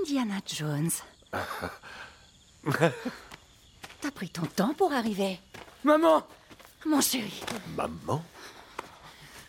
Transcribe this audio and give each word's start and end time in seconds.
Indiana 0.00 0.36
Jones. 0.46 0.90
T'as 4.00 4.10
pris 4.10 4.28
ton 4.28 4.46
temps 4.46 4.74
pour 4.74 4.92
arriver. 4.92 5.38
Maman! 5.84 6.26
Mon 6.84 7.00
chéri, 7.00 7.40
Maman? 7.76 8.22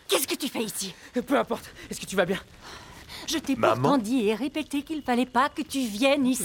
Qu'est-ce 0.08 0.28
que 0.28 0.36
tu 0.36 0.47
fais 0.47 0.63
ici? 0.63 0.94
Peu 1.13 1.38
importe, 1.38 1.71
est-ce 1.89 2.00
que 2.00 2.05
tu 2.05 2.15
vas 2.15 2.26
bien? 2.26 2.39
Je 3.28 3.38
t'ai 3.39 3.55
pourtant 3.55 3.97
dit 3.97 4.28
et 4.28 4.36
répété 4.36 4.84
qu'il 4.84 5.02
fallait 5.02 5.26
pas 5.26 5.50
que 5.50 5.62
tu 5.62 5.79
viennes 5.79 6.26
ici. 6.26 6.44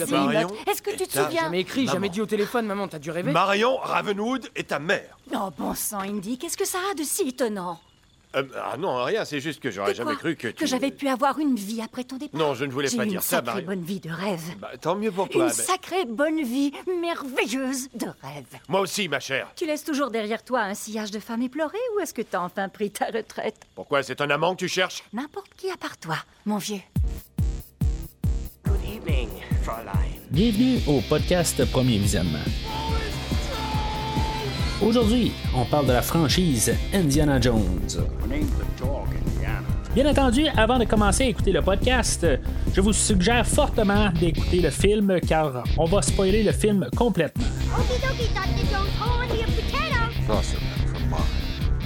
Est-ce 0.66 0.82
que 0.82 0.90
tu 0.90 1.06
te 1.06 1.12
souviens? 1.12 1.42
Jamais 1.42 1.60
écrit, 1.60 1.82
Maman. 1.84 1.92
jamais 1.92 2.08
dit 2.08 2.20
au 2.20 2.26
téléphone, 2.26 2.66
maman, 2.66 2.88
t'as 2.88 2.98
dû 2.98 3.10
rêver. 3.10 3.30
Marion 3.30 3.76
Ravenwood 3.76 4.50
est 4.56 4.68
ta 4.70 4.78
mère. 4.78 5.16
Oh 5.34 5.50
bon 5.56 5.74
sang, 5.74 6.00
Indy, 6.00 6.38
qu'est-ce 6.38 6.56
que 6.56 6.66
ça 6.66 6.78
a 6.90 6.94
de 6.94 7.04
si 7.04 7.28
étonnant? 7.28 7.80
Euh, 8.34 8.44
ah 8.56 8.76
non, 8.78 9.04
rien, 9.04 9.24
c'est 9.26 9.40
juste 9.40 9.60
que 9.60 9.70
j'aurais 9.70 9.94
jamais 9.94 10.16
cru 10.16 10.36
que 10.36 10.48
tu... 10.48 10.54
Que 10.54 10.66
j'avais 10.66 10.90
pu 10.90 11.06
avoir 11.08 11.38
une 11.38 11.54
vie 11.54 11.82
après 11.82 12.02
ton 12.04 12.16
départ 12.16 12.40
Non, 12.40 12.54
je 12.54 12.64
ne 12.64 12.70
voulais 12.72 12.88
pas 12.88 13.04
dire 13.04 13.14
une 13.16 13.20
ça, 13.20 13.36
sacrée 13.36 13.46
Marion. 13.52 13.66
bonne 13.66 13.82
vie 13.84 14.00
de 14.00 14.08
rêve. 14.10 14.40
Bah, 14.58 14.70
tant 14.80 14.96
mieux 14.96 15.12
pour 15.12 15.26
Une 15.26 15.32
toi. 15.32 15.46
mais- 15.46 15.52
sacrée 15.52 16.04
bonne 16.06 16.42
vie 16.42 16.72
merveilleuse 17.00 17.88
de 17.94 18.06
rêve. 18.22 18.46
Moi 18.68 18.80
aussi, 18.80 19.06
ma 19.08 19.20
chère. 19.20 19.48
Tu 19.54 19.66
laisses 19.66 19.84
toujours 19.84 20.10
derrière 20.10 20.42
toi 20.44 20.60
un 20.62 20.74
sillage 20.74 21.10
de 21.10 21.18
femmes 21.20 21.42
éplorées 21.42 21.76
ou 21.96 22.00
est-ce 22.00 22.14
que 22.14 22.22
t'as 22.22 22.40
enfin 22.40 22.68
pris 22.70 22.90
ta 22.90 23.06
retraite? 23.06 23.56
Pourquoi 23.74 24.02
c'est 24.02 24.20
un 24.22 24.30
amant 24.30 24.54
que 24.54 24.60
tu 24.60 24.68
cherches? 24.68 25.02
N'importe 25.12 25.50
qui 25.56 25.70
à 25.70 25.76
part 25.76 25.98
toi, 25.98 26.16
mon 26.46 26.56
vieux. 26.56 26.80
Good 28.64 28.80
evening, 28.86 29.28
Fräulein. 29.62 29.92
Bienvenue 30.30 30.78
au 30.86 31.02
podcast 31.02 31.70
Premier 31.70 31.98
Visionnement. 31.98 32.38
Aujourd'hui, 34.84 35.32
on 35.54 35.64
parle 35.64 35.86
de 35.86 35.92
la 35.92 36.02
franchise 36.02 36.74
Indiana 36.92 37.40
Jones. 37.40 38.04
Bien 39.94 40.10
entendu, 40.10 40.46
avant 40.56 40.78
de 40.78 40.84
commencer 40.84 41.24
à 41.24 41.26
écouter 41.28 41.52
le 41.52 41.62
podcast, 41.62 42.26
je 42.74 42.80
vous 42.80 42.92
suggère 42.92 43.46
fortement 43.46 44.10
d'écouter 44.10 44.60
le 44.60 44.70
film 44.70 45.20
car 45.20 45.62
on 45.78 45.84
va 45.84 46.02
spoiler 46.02 46.42
le 46.42 46.52
film 46.52 46.88
complètement. 46.96 47.44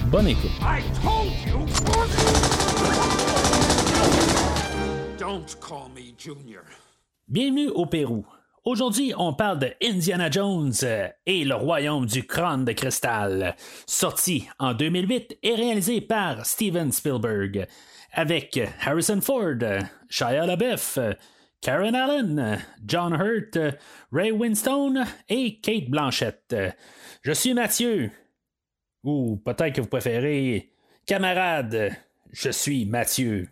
Bonne 0.09 0.27
écoute. 0.27 0.51
I 0.61 0.81
told 1.03 1.31
you! 1.45 1.65
Don't 5.19 5.55
call 5.59 5.89
me 5.93 6.13
Junior. 6.17 6.63
Bienvenue 7.27 7.67
au 7.69 7.85
Pérou. 7.85 8.25
Aujourd'hui, 8.67 9.13
on 9.17 9.31
parle 9.31 9.59
de 9.59 9.73
Indiana 9.81 10.29
Jones 10.29 10.73
euh, 10.83 11.07
et 11.25 11.45
le 11.45 11.55
royaume 11.55 12.05
du 12.05 12.27
crâne 12.27 12.65
de 12.65 12.73
cristal, 12.73 13.55
sorti 13.85 14.49
en 14.59 14.73
2008 14.73 15.37
et 15.41 15.55
réalisé 15.55 16.01
par 16.01 16.45
Steven 16.45 16.91
Spielberg, 16.91 17.65
avec 18.11 18.59
Harrison 18.81 19.21
Ford, 19.21 19.63
Shia 20.09 20.45
LaBeouf, 20.45 20.99
Karen 21.61 21.95
Allen, 21.95 22.59
John 22.85 23.13
Hurt, 23.13 23.57
Ray 24.11 24.33
Winstone 24.33 25.05
et 25.29 25.61
Kate 25.61 25.89
Blanchett. 25.89 26.53
Je 27.21 27.31
suis 27.31 27.53
Mathieu, 27.53 28.11
ou 29.05 29.37
peut-être 29.45 29.75
que 29.75 29.81
vous 29.81 29.87
préférez 29.87 30.73
camarade, 31.05 31.93
je 32.33 32.49
suis 32.49 32.85
Mathieu. 32.85 33.47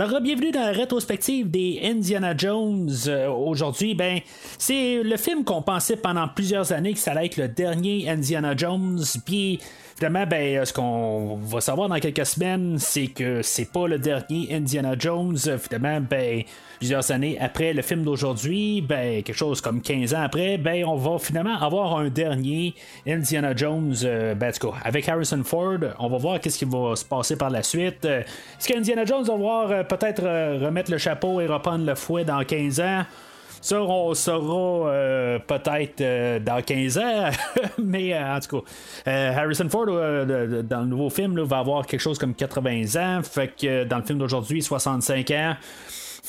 Alors, 0.00 0.20
bienvenue 0.20 0.52
dans 0.52 0.60
la 0.60 0.70
rétrospective 0.70 1.50
des 1.50 1.80
Indiana 1.82 2.32
Jones. 2.36 2.88
Euh, 3.08 3.28
Aujourd'hui, 3.30 3.96
ben, 3.96 4.20
c'est 4.56 5.02
le 5.02 5.16
film 5.16 5.42
qu'on 5.42 5.60
pensait 5.60 5.96
pendant 5.96 6.28
plusieurs 6.28 6.70
années 6.70 6.92
que 6.92 7.00
ça 7.00 7.10
allait 7.10 7.26
être 7.26 7.36
le 7.36 7.48
dernier 7.48 8.08
Indiana 8.08 8.56
Jones. 8.56 9.02
Puis, 9.26 9.58
finalement, 9.98 10.26
ben, 10.26 10.64
ce 10.64 10.72
qu'on 10.72 11.36
va 11.42 11.60
savoir 11.60 11.88
dans 11.88 11.98
quelques 11.98 12.24
semaines, 12.24 12.78
c'est 12.78 13.08
que 13.08 13.42
c'est 13.42 13.72
pas 13.72 13.88
le 13.88 13.98
dernier 13.98 14.54
Indiana 14.54 14.94
Jones. 14.96 15.36
Finalement, 15.58 16.00
ben, 16.08 16.42
plusieurs 16.78 17.10
années 17.10 17.36
après 17.40 17.72
le 17.72 17.82
film 17.82 18.04
d'aujourd'hui, 18.04 18.80
ben, 18.80 19.24
quelque 19.24 19.36
chose 19.36 19.60
comme 19.60 19.82
15 19.82 20.14
ans 20.14 20.22
après, 20.22 20.56
ben, 20.56 20.84
on 20.84 20.94
va 20.94 21.18
finalement 21.18 21.60
avoir 21.60 21.98
un 21.98 22.08
dernier 22.10 22.74
Indiana 23.08 23.56
Jones. 23.56 23.94
euh, 24.04 24.34
ben, 24.34 24.52
avec 24.84 25.08
Harrison 25.08 25.42
Ford, 25.42 25.78
on 25.98 26.08
va 26.08 26.16
voir 26.16 26.40
qu'est-ce 26.40 26.58
qui 26.58 26.64
va 26.64 26.94
se 26.94 27.04
passer 27.04 27.36
par 27.36 27.50
la 27.50 27.64
suite. 27.64 28.04
Euh, 28.04 28.20
Est-ce 28.20 28.68
qu'Indiana 28.68 29.04
Jones 29.04 29.24
va 29.24 29.34
voir 29.34 29.70
euh, 29.72 29.82
peut-être 29.82 30.22
euh, 30.24 30.58
remettre 30.62 30.92
le 30.92 30.98
chapeau 30.98 31.40
et 31.40 31.46
reprendre 31.46 31.84
le 31.84 31.96
fouet 31.96 32.24
dans 32.24 32.44
15 32.44 32.80
ans? 32.80 33.02
Ça, 33.60 33.82
on 33.82 34.14
saura 34.14 34.90
euh, 34.90 35.38
peut-être 35.40 36.00
euh, 36.00 36.38
dans 36.38 36.62
15 36.62 36.98
ans, 36.98 37.30
mais 37.78 38.14
euh, 38.14 38.36
en 38.36 38.40
tout 38.40 38.60
cas, 38.60 38.70
euh, 39.10 39.36
Harrison 39.36 39.68
Ford, 39.68 39.86
euh, 39.88 40.62
dans 40.62 40.80
le 40.80 40.86
nouveau 40.86 41.10
film, 41.10 41.36
là, 41.36 41.44
va 41.44 41.58
avoir 41.58 41.86
quelque 41.86 42.00
chose 42.00 42.18
comme 42.18 42.34
80 42.34 42.96
ans, 42.96 43.22
fait 43.22 43.52
que 43.60 43.84
dans 43.84 43.98
le 43.98 44.04
film 44.04 44.18
d'aujourd'hui, 44.18 44.62
65 44.62 45.30
ans. 45.32 45.56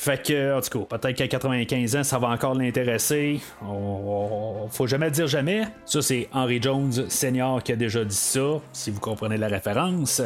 Fait 0.00 0.26
que, 0.26 0.56
en 0.56 0.62
tout 0.62 0.78
cas, 0.86 0.96
peut-être 0.96 1.18
qu'à 1.18 1.28
95 1.28 1.96
ans, 1.96 2.02
ça 2.04 2.18
va 2.18 2.28
encore 2.28 2.54
l'intéresser. 2.54 3.38
Faut 3.60 4.86
jamais 4.86 5.10
dire 5.10 5.26
jamais. 5.26 5.64
Ça, 5.84 6.00
c'est 6.00 6.26
Henry 6.32 6.58
Jones 6.62 6.90
Senior 7.10 7.62
qui 7.62 7.72
a 7.72 7.76
déjà 7.76 8.02
dit 8.02 8.16
ça, 8.16 8.62
si 8.72 8.90
vous 8.90 8.98
comprenez 8.98 9.36
la 9.36 9.48
référence. 9.48 10.22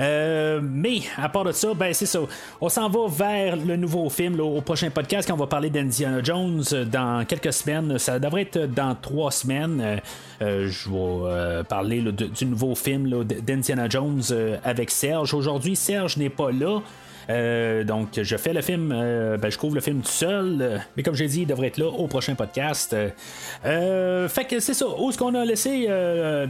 Euh, 0.00 0.60
mais, 0.60 1.02
à 1.16 1.28
part 1.28 1.44
de 1.44 1.52
ça, 1.52 1.74
ben, 1.74 1.94
c'est 1.94 2.06
ça. 2.06 2.18
On 2.60 2.68
s'en 2.68 2.88
va 2.88 3.06
vers 3.06 3.54
le 3.54 3.76
nouveau 3.76 4.10
film, 4.10 4.36
là, 4.36 4.42
au 4.42 4.60
prochain 4.62 4.90
podcast, 4.90 5.28
quand 5.28 5.34
on 5.34 5.38
va 5.38 5.46
parler 5.46 5.70
d'Indiana 5.70 6.20
Jones 6.20 6.64
dans 6.90 7.24
quelques 7.24 7.52
semaines. 7.52 7.98
Ça 7.98 8.18
devrait 8.18 8.42
être 8.42 8.66
dans 8.66 8.96
trois 8.96 9.30
semaines. 9.30 10.00
Euh, 10.42 10.66
je 10.68 10.90
vais 10.90 10.96
euh, 10.96 11.62
parler 11.62 12.02
du 12.02 12.46
nouveau 12.46 12.74
film 12.74 13.22
d'Indiana 13.22 13.88
Jones 13.88 14.22
avec 14.64 14.90
Serge. 14.90 15.34
Aujourd'hui, 15.34 15.76
Serge 15.76 16.16
n'est 16.16 16.30
pas 16.30 16.50
là. 16.50 16.80
Euh, 17.30 17.84
donc, 17.84 18.20
je 18.20 18.36
fais 18.36 18.52
le 18.52 18.62
film, 18.62 18.92
euh, 18.92 19.36
ben, 19.36 19.50
je 19.50 19.58
couvre 19.58 19.74
le 19.74 19.80
film 19.80 20.00
tout 20.00 20.08
seul, 20.08 20.80
mais 20.96 21.02
comme 21.02 21.14
j'ai 21.14 21.26
dit, 21.26 21.42
il 21.42 21.46
devrait 21.46 21.68
être 21.68 21.78
là 21.78 21.86
au 21.86 22.06
prochain 22.06 22.34
podcast. 22.34 22.94
Euh, 23.64 24.28
fait 24.28 24.44
que 24.44 24.60
c'est 24.60 24.74
ça. 24.74 24.86
Où 24.98 25.10
est-ce 25.10 25.18
qu'on 25.18 25.34
a 25.34 25.44
laissé 25.44 25.88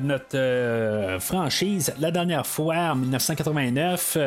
notre 0.02 1.18
franchise 1.20 1.94
la 1.98 2.10
dernière 2.10 2.46
fois, 2.46 2.92
en 2.92 2.96
1989 2.96 4.18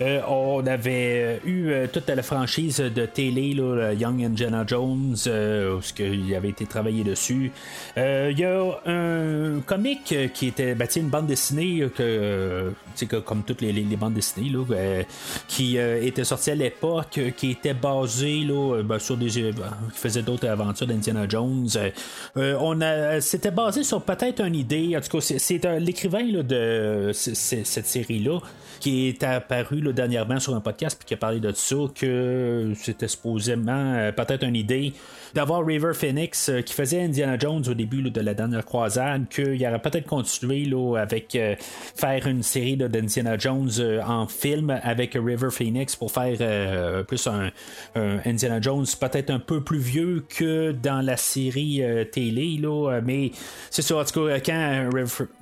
euh, 0.00 0.04
euh, 0.10 0.20
on 0.28 0.66
avait 0.66 1.40
eu 1.44 1.70
euh, 1.70 1.86
toute 1.92 2.08
la 2.08 2.22
franchise 2.22 2.78
de 2.78 3.06
télé, 3.06 3.54
là, 3.54 3.92
Young 3.92 4.24
Indiana 4.24 4.64
Jones, 4.66 5.14
euh, 5.26 5.76
où 5.76 5.80
qu'il 5.94 6.34
avait 6.34 6.48
été 6.48 6.66
travaillé 6.66 7.04
dessus. 7.04 7.52
Euh, 7.96 8.28
Il 8.32 8.38
y 8.38 8.44
a 8.44 8.80
un 8.86 9.60
comic 9.60 10.12
euh, 10.12 10.28
qui 10.28 10.46
était 10.48 10.74
ben, 10.74 10.86
tu 10.86 10.94
sais, 10.94 11.00
une 11.00 11.08
bande 11.08 11.26
dessinée 11.26 11.80
euh, 11.82 11.88
que, 11.88 12.02
euh, 12.02 12.70
que 13.08 13.16
comme 13.16 13.42
toutes 13.42 13.60
les, 13.60 13.72
les- 13.72 13.96
bandes 13.96 14.14
dessinées 14.14 14.50
là, 14.50 14.64
euh, 14.70 15.02
qui 15.48 15.78
euh, 15.78 16.02
était 16.02 16.24
sortie 16.24 16.50
à 16.50 16.54
l'époque, 16.54 17.18
euh, 17.18 17.30
qui 17.30 17.50
était 17.52 17.74
basée 17.74 18.40
là, 18.40 18.76
euh, 18.76 18.82
ben, 18.82 18.98
sur 18.98 19.16
des 19.16 19.38
euh, 19.38 19.52
qui 19.92 19.98
faisait 19.98 20.22
d'autres 20.22 20.48
aventures 20.48 20.86
d'Indiana 20.86 21.28
Jones. 21.28 21.68
Euh, 21.76 21.90
euh, 22.36 22.56
on 22.60 22.80
a 22.80 23.20
c'était 23.20 23.50
basé 23.50 23.82
sur 23.84 24.02
peut-être 24.02 24.40
une 24.44 24.54
idée. 24.54 24.96
En 24.96 25.00
tout 25.00 25.18
cas, 25.18 25.20
c'est, 25.20 25.64
l'écrivain 25.78 26.24
de 26.42 27.10
cette 27.12 27.86
série 27.86 28.20
là 28.20 28.38
qui 28.80 29.08
est 29.08 29.22
apparu 29.22 29.80
dernièrement 29.92 30.40
sur 30.40 30.54
un 30.54 30.60
podcast 30.60 30.96
puis 30.98 31.06
qui 31.06 31.14
a 31.14 31.16
parlé 31.16 31.40
de 31.40 31.52
ça 31.52 31.76
que 31.94 32.72
c'était 32.74 33.08
supposément 33.08 33.94
euh, 33.94 34.12
peut-être 34.12 34.44
une 34.44 34.56
idée 34.56 34.92
d'avoir 35.34 35.64
River 35.64 35.92
Phoenix 35.94 36.48
euh, 36.48 36.62
qui 36.62 36.74
faisait 36.74 37.02
Indiana 37.02 37.38
Jones 37.38 37.62
au 37.68 37.74
début 37.74 38.02
de 38.02 38.20
la 38.20 38.34
dernière 38.34 38.64
croisade 38.64 39.28
qu'il 39.28 39.64
aurait 39.66 39.80
peut-être 39.80 40.06
continué 40.06 40.68
avec 40.98 41.34
euh, 41.34 41.54
faire 41.58 42.26
une 42.26 42.42
série 42.42 42.76
d'Indiana 42.76 43.38
Jones 43.38 43.70
euh, 43.78 44.00
en 44.02 44.26
film 44.26 44.78
avec 44.82 45.14
River 45.14 45.50
Phoenix 45.50 45.96
pour 45.96 46.12
faire 46.12 47.04
plus 47.04 47.26
un, 47.26 47.50
Indiana 47.94 48.60
Jones 48.60 48.86
peut-être 49.00 49.30
un 49.30 49.38
peu 49.38 49.62
plus 49.62 49.78
vieux 49.78 50.24
que 50.28 50.72
dans 50.72 51.00
la 51.00 51.16
série 51.16 51.82
télé 52.12 52.58
là, 52.60 53.00
mais 53.04 53.32
c'est 53.70 53.82
ça 53.82 53.96
en 53.98 54.04
tout 54.04 54.26
cas 54.26 54.40
quand 54.40 54.90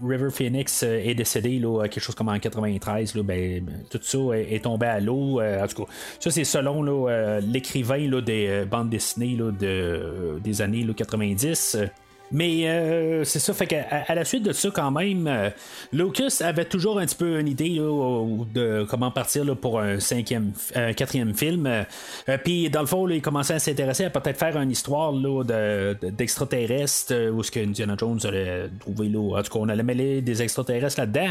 River, 0.03 0.31
Phoenix 0.31 0.83
est 0.83 1.15
décédé 1.15 1.59
là, 1.59 1.87
quelque 1.89 2.03
chose 2.03 2.15
comme 2.15 2.29
en 2.29 2.39
93 2.39 3.15
là, 3.15 3.23
ben, 3.23 3.65
tout 3.91 4.01
ça 4.03 4.19
est, 4.35 4.63
tombé 4.63 4.87
à 4.87 5.01
l'eau 5.01 5.41
en 5.41 5.67
tout 5.67 5.85
cas. 5.85 5.93
Ça 6.21 6.31
c'est 6.31 6.45
selon 6.45 7.07
l'écrivain 7.41 8.09
des 8.21 8.65
bandes 8.71 8.91
dessinées 8.91 9.37
de, 9.37 9.78
des 10.41 10.63
années 10.63 10.85
là, 10.85 10.95
90 10.95 11.77
euh, 11.77 11.87
mais 12.33 12.69
euh, 12.69 13.25
c'est 13.25 13.39
ça, 13.39 13.55
fait 13.55 13.67
qu'à 13.67 13.87
à 14.07 14.15
la 14.15 14.25
suite 14.25 14.43
de 14.43 14.53
ça, 14.53 14.69
quand 14.73 14.91
même, 14.91 15.27
euh, 15.27 15.51
Lucas 15.93 16.39
avait 16.41 16.65
toujours 16.65 16.99
un 16.99 17.07
petit 17.07 17.15
peu 17.17 17.39
une 17.41 17.49
idée 17.49 17.79
de 17.79 18.87
comment 18.89 19.11
partir 19.11 19.45
pour 19.57 19.81
un 19.81 20.01
cinquième, 20.01 20.53
un 20.75 20.93
quatrième 20.93 21.35
film. 21.35 21.67
Euh, 21.67 21.83
euh, 22.29 22.37
Puis 22.43 22.71
dans 22.71 22.81
le 22.81 22.87
fond, 22.87 23.09
il 23.09 23.23
commençait 23.23 23.55
à 23.55 23.59
s'intéresser 23.59 24.05
à 24.05 24.11
peut-être 24.11 24.39
faire 24.39 24.57
une 24.61 24.71
histoire 24.71 25.13
de- 25.13 25.95
de- 25.95 26.11
d'extraterrestres 26.11 27.13
euh, 27.13 27.31
où 27.31 27.43
ce 27.43 27.51
que 27.51 27.61
Indiana 27.61 27.95
Jones 27.99 28.19
allait 28.25 28.69
trouver 28.81 29.09
là. 29.09 29.39
En 29.39 29.43
tout 29.43 29.53
cas, 29.53 29.59
on 29.61 29.69
allait 29.69 29.83
mêler 29.83 30.21
des 30.23 30.43
extraterrestres 30.43 31.01
là-dedans. 31.01 31.31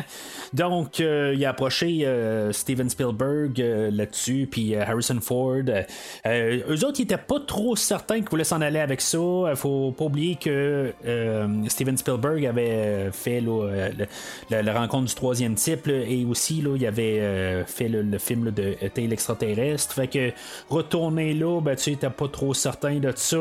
Donc, 0.54 1.00
il 1.00 1.46
a 1.46 1.50
approché 1.50 2.08
Steven 2.52 2.90
Spielberg 2.90 3.58
là-dessus, 3.92 4.48
puis 4.50 4.76
Harrison 4.76 5.20
Ford. 5.22 5.62
Eux 6.26 6.86
autres, 6.86 7.00
ils 7.00 7.04
étaient 7.04 7.18
pas 7.18 7.40
trop 7.40 7.76
certains 7.76 8.18
qu'ils 8.20 8.30
voulaient 8.30 8.44
s'en 8.44 8.62
aller 8.62 8.80
avec 8.80 9.02
ça. 9.02 9.18
Faut 9.56 9.92
pas 9.92 10.06
oublier 10.06 10.36
que 10.36 10.87
euh, 11.06 11.48
Steven 11.68 11.98
Spielberg 11.98 12.46
avait 12.46 13.10
fait 13.12 13.42
là, 13.42 13.90
le- 14.50 14.62
la, 14.62 14.74
rencontre 14.80 15.06
du 15.06 15.16
troisième 15.16 15.56
type 15.56 15.88
et 15.88 16.26
aussi 16.26 16.62
là, 16.62 16.76
il 16.76 16.86
avait 16.86 17.20
euh, 17.20 17.66
fait 17.66 17.88
le, 17.90 18.18
film 18.18 18.52
de 18.52 18.76
Tail 18.94 19.12
extraterrestre. 19.12 19.94
Fait 19.94 20.08
que 20.08 20.32
retourner 20.70 21.34
là, 21.34 21.60
ben, 21.62 21.76
tu 21.76 21.92
n'étais 21.92 22.10
pas 22.10 22.28
trop 22.28 22.54
certain 22.54 22.96
de 23.00 23.12
ça. 23.16 23.38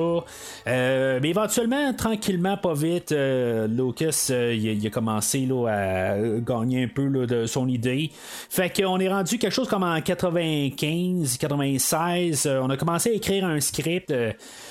Euh, 0.66 1.18
mais 1.22 1.30
éventuellement, 1.30 1.92
tranquillement, 1.94 2.56
pas 2.56 2.74
vite, 2.74 3.12
euh, 3.12 3.66
Lucas 3.66 4.28
euh, 4.30 4.54
il, 4.54 4.86
a- 4.86 4.90
commencé 4.90 5.40
là, 5.46 5.66
à 5.68 6.16
gagner 6.40 6.84
un 6.84 6.88
peu 6.88 7.08
de 7.26 7.46
son 7.46 7.68
idée. 7.68 8.10
Fait 8.48 8.70
qu'on 8.74 8.98
est 8.98 9.08
rendu 9.08 9.38
quelque 9.38 9.52
chose 9.52 9.68
comme 9.68 9.82
en 9.82 10.00
95, 10.00 11.36
96. 11.38 12.46
euh, 12.46 12.60
on 12.62 12.70
a 12.70 12.76
commencé 12.76 13.10
à 13.10 13.12
écrire 13.12 13.44
un 13.44 13.60
script. 13.60 14.10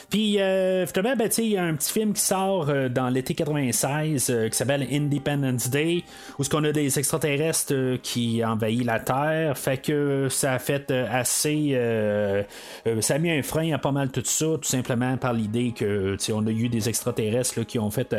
Puis 0.10 0.38
euh, 0.40 0.86
ben, 0.94 1.30
il 1.38 1.48
y 1.48 1.58
a 1.58 1.64
un 1.64 1.74
petit 1.76 1.92
film 1.92 2.14
qui 2.14 2.22
sort 2.22 2.70
euh, 2.70 2.90
dans 2.90 3.10
l'été 3.10 3.34
96 3.34 4.30
euh, 4.30 4.50
qui 4.50 4.58
s'appelle 4.58 4.88
Independence 4.92 5.70
Day, 5.70 6.04
où 6.38 6.44
ce 6.44 6.50
qu'on 6.50 6.64
a 6.64 6.72
des 6.72 7.00
extraterrestres 7.00 7.74
euh, 7.74 7.98
qui 8.02 8.44
envahissent 8.44 8.86
la 8.86 9.00
Terre. 9.00 9.58
Fait 9.58 9.78
que 9.78 10.28
ça 10.30 10.54
a 10.54 10.60
fait 10.60 10.92
assez. 10.92 11.78
ça 13.02 13.16
a 13.16 13.18
mis 13.18 13.32
un 13.32 13.42
frein 13.42 13.74
à 13.74 13.78
pas 13.78 13.92
mal 13.92 14.10
tout 14.10 14.22
ça, 14.26 14.46
tout 14.46 14.64
simplement 14.64 15.18
par 15.18 15.34
l'idée 15.34 15.74
que 15.76 16.18
on 16.32 16.46
a 16.48 16.52
eu 16.52 16.70
des 16.70 16.90
extraterrestres 16.90 17.64
qui 17.66 17.80
ont 17.80 17.92
fait 17.92 18.16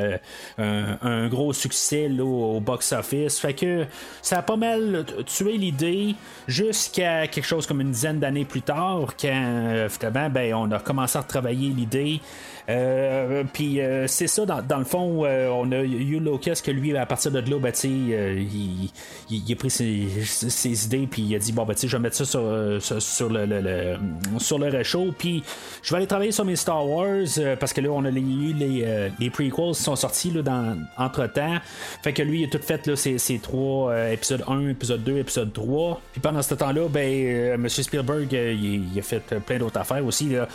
un, 0.58 1.28
gros 1.28 1.52
succès 1.52 2.10
au 2.20 2.60
box-office. 2.60 3.38
Fait 3.38 3.54
que 3.54 3.84
ça 4.22 4.38
a 4.38 4.42
pas 4.42 4.56
mal 4.56 5.04
tué 5.26 5.56
l'idée 5.56 6.14
jusqu'à 6.46 7.26
quelque 7.26 7.44
chose 7.44 7.66
comme 7.66 7.80
une 7.80 7.90
dizaine 7.90 8.18
d'années 8.18 8.44
plus 8.44 8.62
tard, 8.62 9.14
quand 9.20 9.86
finalement 9.88 10.30
ben, 10.30 10.54
on 10.54 10.70
a 10.72 10.78
commencé 10.78 11.18
à 11.18 11.22
retravailler 11.22 11.70
l'idée. 11.76 12.20
Euh, 12.68 13.44
puis 13.52 13.80
euh, 13.80 14.06
c'est 14.08 14.26
ça, 14.26 14.44
dans, 14.44 14.60
dans 14.60 14.78
le 14.78 14.84
fond, 14.84 15.24
euh, 15.24 15.48
on 15.48 15.70
a 15.72 15.78
eu 15.82 16.18
Lucas 16.20 16.60
que 16.64 16.70
lui, 16.72 16.96
à 16.96 17.06
partir 17.06 17.30
de 17.30 17.38
là, 17.38 17.58
ben, 17.60 17.72
il, 17.84 18.10
il- 18.10 18.90
il 19.30 19.52
a 19.52 19.56
pris 19.56 19.70
ses, 19.70 20.06
ses 20.24 20.84
idées, 20.86 21.06
puis 21.10 21.22
il 21.22 21.34
a 21.36 21.38
dit 21.38 21.52
Bon, 21.52 21.64
ben, 21.64 21.74
je 21.80 21.86
vais 21.86 21.98
mettre 22.02 22.16
ça 22.16 22.24
sur, 22.24 22.42
sur, 22.80 23.28
le, 23.30 23.96
sur 24.38 24.58
le 24.58 24.66
réchaud, 24.68 25.14
puis 25.16 25.42
je 25.82 25.90
vais 25.90 25.98
aller 25.98 26.06
travailler 26.06 26.32
sur 26.32 26.44
mes 26.44 26.56
Star 26.56 26.86
Wars, 26.88 27.26
parce 27.60 27.72
que 27.72 27.80
là, 27.80 27.88
on 27.90 28.04
a 28.04 28.10
eu 28.10 28.52
les, 28.52 29.10
les 29.20 29.30
prequels 29.30 29.52
qui 29.74 29.82
sont 29.82 29.96
sortis 29.96 30.30
là, 30.32 30.42
dans, 30.42 30.76
entre 30.96 31.26
temps. 31.28 31.56
Fait 32.02 32.12
que 32.12 32.22
lui, 32.22 32.40
il 32.42 32.44
a 32.46 32.48
tout 32.48 32.58
fait 32.62 32.84
là, 32.86 32.96
ses, 32.96 33.18
ses 33.18 33.38
trois 33.38 33.92
euh, 33.92 34.12
épisodes 34.12 34.42
1, 34.48 34.68
épisode 34.70 35.04
2, 35.04 35.18
épisode 35.18 35.52
3. 35.52 36.00
Puis 36.12 36.20
pendant 36.20 36.42
ce 36.42 36.54
temps-là, 36.54 36.88
ben, 36.88 37.00
euh, 37.26 37.54
M. 37.54 37.68
Spielberg, 37.68 38.32
il, 38.32 38.92
il 38.92 38.98
a 38.98 39.02
fait 39.02 39.22
plein 39.44 39.58
d'autres 39.58 39.78
affaires 39.78 40.04
aussi. 40.04 40.30
Là, 40.30 40.48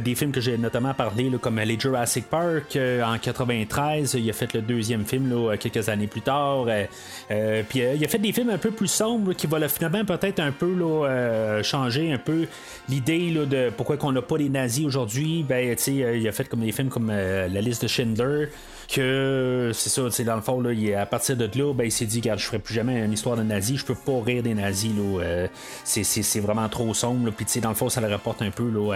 des 0.00 0.14
films 0.14 0.32
que 0.32 0.40
j'ai 0.40 0.58
notamment 0.58 0.94
parlé, 0.94 1.21
comme 1.40 1.58
les 1.60 1.78
Jurassic 1.78 2.28
Park 2.28 2.76
euh, 2.76 3.02
en 3.02 3.18
93. 3.18 4.14
Il 4.14 4.28
a 4.28 4.32
fait 4.32 4.52
le 4.54 4.62
deuxième 4.62 5.04
film 5.04 5.30
là, 5.30 5.56
quelques 5.56 5.88
années 5.88 6.06
plus 6.06 6.22
tard. 6.22 6.64
Euh, 6.68 6.84
euh, 7.30 7.62
puis 7.68 7.82
euh, 7.82 7.94
il 7.94 8.04
a 8.04 8.08
fait 8.08 8.18
des 8.18 8.32
films 8.32 8.50
un 8.50 8.58
peu 8.58 8.70
plus 8.70 8.88
sombres 8.88 9.32
qui 9.32 9.46
vont 9.46 9.60
finalement 9.68 10.04
peut-être 10.04 10.40
un 10.40 10.52
peu 10.52 10.74
euh, 10.82 11.62
changer 11.62 12.12
un 12.12 12.18
peu 12.18 12.46
l'idée 12.88 13.30
de 13.30 13.70
pourquoi 13.76 13.96
qu'on 13.96 14.12
n'a 14.12 14.22
pas 14.22 14.36
les 14.36 14.48
nazis 14.48 14.86
aujourd'hui. 14.86 15.44
Ben, 15.48 15.76
euh, 15.88 16.16
il 16.16 16.28
a 16.28 16.32
fait 16.32 16.48
comme 16.48 16.60
des 16.60 16.72
films 16.72 16.88
comme 16.88 17.10
euh, 17.10 17.48
La 17.48 17.60
liste 17.60 17.82
de 17.82 17.88
Schindler 17.88 18.48
que 18.94 19.70
c'est 19.74 19.88
ça, 19.90 20.02
tu 20.10 20.24
dans 20.24 20.36
le 20.36 20.42
fond, 20.42 20.60
là, 20.60 20.72
il- 20.72 20.94
à 20.94 21.06
partir 21.06 21.36
de 21.36 21.48
là, 21.58 21.72
ben, 21.74 21.84
il 21.84 21.92
s'est 21.92 22.04
dit, 22.06 22.20
regarde, 22.20 22.38
je 22.38 22.44
ferai 22.46 22.58
plus 22.58 22.74
jamais 22.74 23.04
une 23.04 23.12
histoire 23.12 23.36
de 23.36 23.42
nazis, 23.42 23.78
je 23.80 23.84
peux 23.86 23.94
pas 23.94 24.20
rire 24.24 24.42
des 24.42 24.54
nazis, 24.54 24.92
là, 24.94 25.20
euh, 25.22 25.48
c'est, 25.84 26.04
c'est- 26.04 26.22
c'est 26.22 26.40
vraiment 26.40 26.68
trop 26.68 26.92
sombre, 26.94 27.30
puis 27.32 27.44
tu 27.46 27.52
sais, 27.52 27.60
dans 27.60 27.70
le 27.70 27.74
fond, 27.74 27.88
ça 27.88 28.00
le 28.00 28.08
rapporte 28.08 28.42
un 28.42 28.50
peu 28.50 28.68
là, 28.70 28.92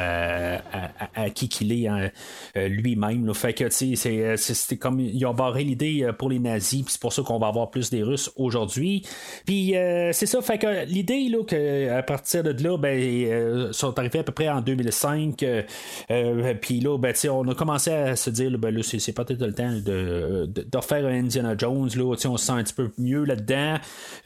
à, 0.72 0.78
à- 1.20 1.22
à 1.24 1.30
qui 1.30 1.48
qu'il 1.48 1.72
est 1.72 1.88
hein, 1.88 2.10
euh, 2.56 2.68
lui-même, 2.68 3.26
là. 3.26 3.34
fait 3.34 3.52
que 3.54 3.64
tu 3.64 3.70
sais, 3.70 3.96
c'est, 3.96 4.18
euh, 4.20 4.36
c'était 4.36 4.76
comme, 4.76 5.00
ils 5.00 5.24
ont 5.26 5.34
barré 5.34 5.64
l'idée 5.64 6.02
euh, 6.02 6.12
pour 6.12 6.30
les 6.30 6.38
nazis, 6.38 6.82
puis 6.82 6.92
c'est 6.92 7.00
pour 7.00 7.12
ça 7.12 7.22
qu'on 7.22 7.38
va 7.38 7.48
avoir 7.48 7.70
plus 7.70 7.90
des 7.90 8.02
Russes 8.02 8.30
aujourd'hui, 8.36 9.02
puis 9.46 9.76
euh, 9.76 10.12
c'est 10.12 10.26
ça, 10.26 10.40
fait 10.42 10.58
que 10.58 10.84
l'idée, 10.86 11.28
là, 11.28 11.42
que 11.44 11.90
à 11.90 12.02
partir 12.02 12.42
de 12.42 12.50
là, 12.62 12.76
ben, 12.76 12.98
euh, 12.98 13.72
sont 13.72 13.98
arrivés 13.98 14.18
à 14.20 14.24
peu 14.24 14.32
près 14.32 14.48
en 14.48 14.60
2005, 14.60 15.42
euh, 15.42 15.62
euh, 16.10 16.54
puis 16.60 16.80
là, 16.80 16.98
ben, 16.98 17.12
tu 17.12 17.20
sais, 17.20 17.28
on 17.28 17.46
a 17.48 17.54
commencé 17.54 17.90
à 17.90 18.14
se 18.16 18.30
dire, 18.30 18.50
ben, 18.58 18.74
là, 18.74 18.82
c'est, 18.82 18.98
c'est 18.98 19.12
peut-être 19.12 19.40
le 19.40 19.52
temps 19.52 19.70
de, 19.86 20.46
de, 20.46 20.66
un 20.92 21.06
Indiana 21.06 21.54
Jones. 21.56 21.88
Là, 21.96 22.04
on 22.04 22.36
se 22.36 22.46
sent 22.46 22.52
un 22.52 22.62
petit 22.62 22.74
peu 22.74 22.90
mieux 22.98 23.24
là-dedans. 23.24 23.76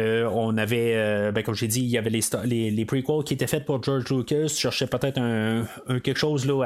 Euh, 0.00 0.28
on 0.32 0.56
avait, 0.56 0.94
euh, 0.96 1.32
ben, 1.32 1.42
comme 1.42 1.54
j'ai 1.54 1.68
dit, 1.68 1.80
il 1.80 1.88
y 1.88 1.98
avait 1.98 2.10
les, 2.10 2.70
les, 2.70 2.84
prequels 2.84 3.24
qui 3.24 3.34
étaient 3.34 3.46
faits 3.46 3.64
pour 3.64 3.82
George 3.82 4.10
Lucas. 4.10 4.48
Je 4.48 4.54
cherchais 4.54 4.86
peut-être 4.86 5.18
un, 5.18 5.64
quelque 6.02 6.18
chose 6.18 6.46
là, 6.46 6.62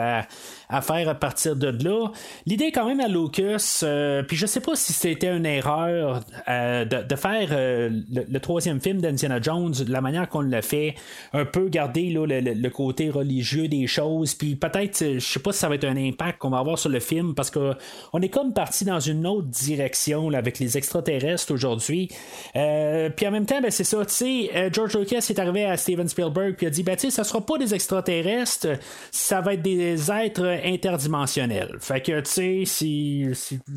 à, 0.68 0.76
à 0.76 0.80
faire 0.80 1.08
à 1.08 1.14
partir 1.14 1.56
de 1.56 1.68
là. 1.84 2.10
L'idée 2.46 2.72
quand 2.72 2.86
même 2.86 3.00
à 3.00 3.08
Lucas, 3.08 3.80
euh, 3.82 4.22
puis 4.22 4.36
je 4.36 4.46
sais 4.46 4.60
pas 4.60 4.76
si 4.76 4.92
c'était 4.92 5.34
une 5.34 5.46
erreur 5.46 6.20
de, 6.48 7.06
de 7.06 7.16
faire 7.16 7.48
le, 7.50 8.38
troisième 8.38 8.80
film 8.80 9.00
d'Indiana 9.00 9.40
Jones, 9.40 9.72
de 9.72 9.92
la 9.92 10.00
manière 10.00 10.28
qu'on 10.28 10.40
l'a 10.40 10.62
fait, 10.62 10.94
un 11.32 11.44
peu 11.44 11.68
garder 11.68 12.10
là, 12.10 12.26
le, 12.26 12.40
le- 12.40 12.70
côté 12.70 13.08
religieux 13.10 13.68
des 13.68 13.86
choses, 13.86 14.34
puis 14.34 14.56
peut-être, 14.56 14.98
je 14.98 15.18
sais 15.20 15.40
pas 15.40 15.52
si 15.52 15.58
ça 15.60 15.68
va 15.68 15.76
être 15.76 15.84
un 15.84 15.96
impact 15.96 16.38
qu'on 16.38 16.50
va 16.50 16.58
avoir 16.58 16.78
sur 16.78 16.90
le 16.90 17.00
film, 17.00 17.34
parce 17.34 17.50
que 17.50 17.74
on 18.12 18.20
est 18.20 18.28
comme 18.28 18.52
parti 18.52 18.83
dans 18.84 19.00
une 19.00 19.26
autre 19.26 19.48
direction 19.48 20.30
avec 20.32 20.58
les 20.58 20.76
extraterrestres 20.76 21.52
aujourd'hui. 21.52 22.10
Euh, 22.56 23.10
puis 23.10 23.26
en 23.26 23.30
même 23.30 23.46
temps, 23.46 23.60
ben, 23.60 23.70
c'est 23.70 23.84
ça, 23.84 24.04
tu 24.04 24.12
sais, 24.12 24.50
euh, 24.54 24.70
George 24.72 24.96
Lucas 24.96 25.26
est 25.28 25.38
arrivé 25.38 25.64
à 25.64 25.76
Steven 25.76 26.08
Spielberg 26.08 26.54
puis 26.56 26.66
a 26.66 26.70
dit, 26.70 26.82
ben 26.82 26.96
tu 26.96 27.02
sais, 27.02 27.10
ça 27.10 27.24
sera 27.24 27.40
pas 27.40 27.58
des 27.58 27.74
extraterrestres, 27.74 28.78
ça 29.10 29.40
va 29.40 29.54
être 29.54 29.62
des 29.62 30.10
êtres 30.10 30.58
interdimensionnels. 30.64 31.76
Fait 31.80 32.00
que 32.00 32.20
tu 32.20 32.30
sais, 32.30 32.62
si, 32.66 33.26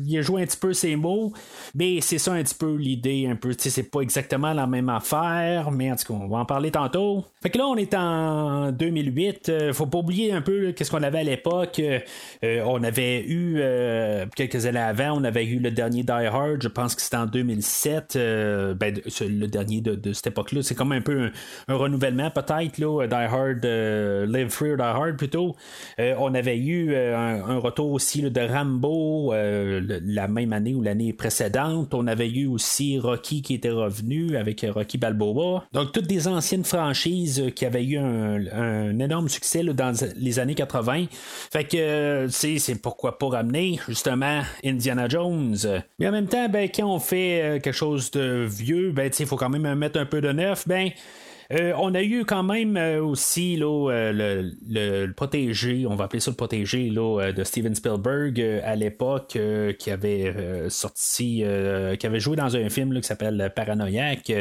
il 0.06 0.18
a 0.18 0.22
joué 0.22 0.42
un 0.42 0.46
petit 0.46 0.56
peu 0.56 0.72
ses 0.72 0.96
mots, 0.96 1.32
mais 1.74 2.00
c'est 2.00 2.18
ça 2.18 2.32
un 2.32 2.42
petit 2.42 2.54
peu 2.54 2.74
l'idée, 2.74 3.26
un 3.30 3.36
peu, 3.36 3.54
tu 3.54 3.64
sais, 3.64 3.70
c'est 3.70 3.90
pas 3.90 4.00
exactement 4.00 4.52
la 4.52 4.66
même 4.66 4.88
affaire, 4.88 5.70
mais 5.70 5.90
en 5.90 5.96
tout 5.96 6.12
cas, 6.12 6.20
on 6.20 6.28
va 6.28 6.38
en 6.38 6.44
parler 6.44 6.70
tantôt. 6.70 7.24
Fait 7.42 7.50
que 7.50 7.58
là, 7.58 7.66
on 7.66 7.76
est 7.76 7.94
en 7.94 8.72
2008, 8.72 9.48
euh, 9.48 9.72
faut 9.72 9.86
pas 9.86 9.98
oublier 9.98 10.32
un 10.32 10.42
peu 10.42 10.72
qu'est-ce 10.72 10.90
qu'on 10.90 11.02
avait 11.02 11.20
à 11.20 11.24
l'époque. 11.24 11.80
On 12.42 12.82
avait 12.82 13.24
eu 13.26 13.60
quelques 14.36 14.66
années 14.66 14.78
avant, 14.88 15.20
on 15.20 15.24
avait 15.24 15.44
eu 15.44 15.58
le 15.58 15.70
dernier 15.70 16.02
Die 16.02 16.10
Hard, 16.10 16.62
je 16.62 16.68
pense 16.68 16.94
que 16.94 17.02
c'était 17.02 17.16
en 17.16 17.26
2007. 17.26 18.16
euh, 18.16 18.74
ben, 18.74 18.98
le 19.20 19.46
dernier 19.46 19.80
de, 19.80 20.12
cette 20.12 20.28
époque-là, 20.28 20.62
c'est 20.62 20.74
comme 20.74 20.92
un 20.92 21.00
peu 21.00 21.30
un, 21.68 21.74
renouvellement 21.74 22.30
peut-être 22.30 22.78
là. 22.78 23.06
Die 23.06 23.14
Hard, 23.14 23.64
euh, 23.64 24.26
Live 24.26 24.48
Free 24.48 24.72
or 24.72 24.76
Die 24.76 24.82
Hard 24.82 25.16
plutôt. 25.16 25.56
Euh, 26.00 26.14
on 26.18 26.34
avait 26.34 26.56
eu 26.56 26.96
un, 26.96 27.58
retour 27.58 27.92
aussi 27.92 28.22
de 28.22 28.40
Rambo 28.40 29.32
la 29.34 30.28
même 30.28 30.52
année 30.52 30.74
ou 30.74 30.82
l'année 30.82 31.12
précédente. 31.12 31.92
On 31.92 32.06
avait 32.06 32.30
eu 32.30 32.46
aussi 32.46 32.98
Rocky 32.98 33.42
qui 33.42 33.54
était 33.54 33.70
revenu 33.70 34.36
avec 34.36 34.64
Rocky 34.68 34.96
Balboa. 34.96 35.64
Donc 35.72 35.92
toutes 35.92 36.06
des 36.06 36.28
anciennes 36.28 36.64
franchises 36.64 37.52
qui 37.54 37.66
avaient 37.66 37.84
eu 37.84 37.98
un, 37.98 38.98
énorme 38.98 39.28
succès 39.28 39.62
dans 39.64 39.92
les 40.16 40.38
années 40.38 40.54
80. 40.54 41.06
Fait 41.52 41.64
que 41.64 42.26
c'est 42.30 42.58
c'est 42.58 42.76
pourquoi 42.76 43.18
pas 43.18 43.28
ramener 43.28 43.78
justement 43.88 44.42
Indiana 44.78 45.08
Jones. 45.08 45.56
Mais 45.98 46.06
en 46.06 46.12
même 46.12 46.28
temps, 46.28 46.48
ben, 46.48 46.68
quand 46.72 46.86
on 46.86 47.00
fait 47.00 47.42
euh, 47.42 47.58
quelque 47.58 47.72
chose 47.74 48.12
de 48.12 48.46
vieux, 48.48 48.92
ben, 48.92 49.10
il 49.18 49.26
faut 49.26 49.36
quand 49.36 49.48
même 49.48 49.74
mettre 49.74 49.98
un 49.98 50.06
peu 50.06 50.20
de 50.20 50.30
neuf. 50.30 50.68
Ben, 50.68 50.90
euh, 51.52 51.72
on 51.78 51.94
a 51.94 52.02
eu 52.02 52.24
quand 52.24 52.42
même 52.42 52.76
euh, 52.76 53.02
aussi 53.02 53.58
euh, 53.62 54.12
le, 54.12 54.50
le- 54.68 55.12
protégé, 55.12 55.86
on 55.86 55.94
va 55.94 56.04
appeler 56.04 56.20
ça 56.20 56.30
le 56.30 56.36
protégé 56.36 56.90
de 56.90 57.44
Steven 57.44 57.74
Spielberg 57.74 58.40
à 58.64 58.76
l'époque 58.76 59.38
qui 59.78 59.90
avait 59.90 60.34
sorti, 60.68 61.44
qui 61.98 62.06
avait 62.06 62.20
joué 62.20 62.36
dans 62.36 62.54
un 62.56 62.68
film 62.68 62.92
là, 62.92 63.00
qui 63.00 63.06
s'appelle 63.06 63.52
Paranoïaque 63.54 64.32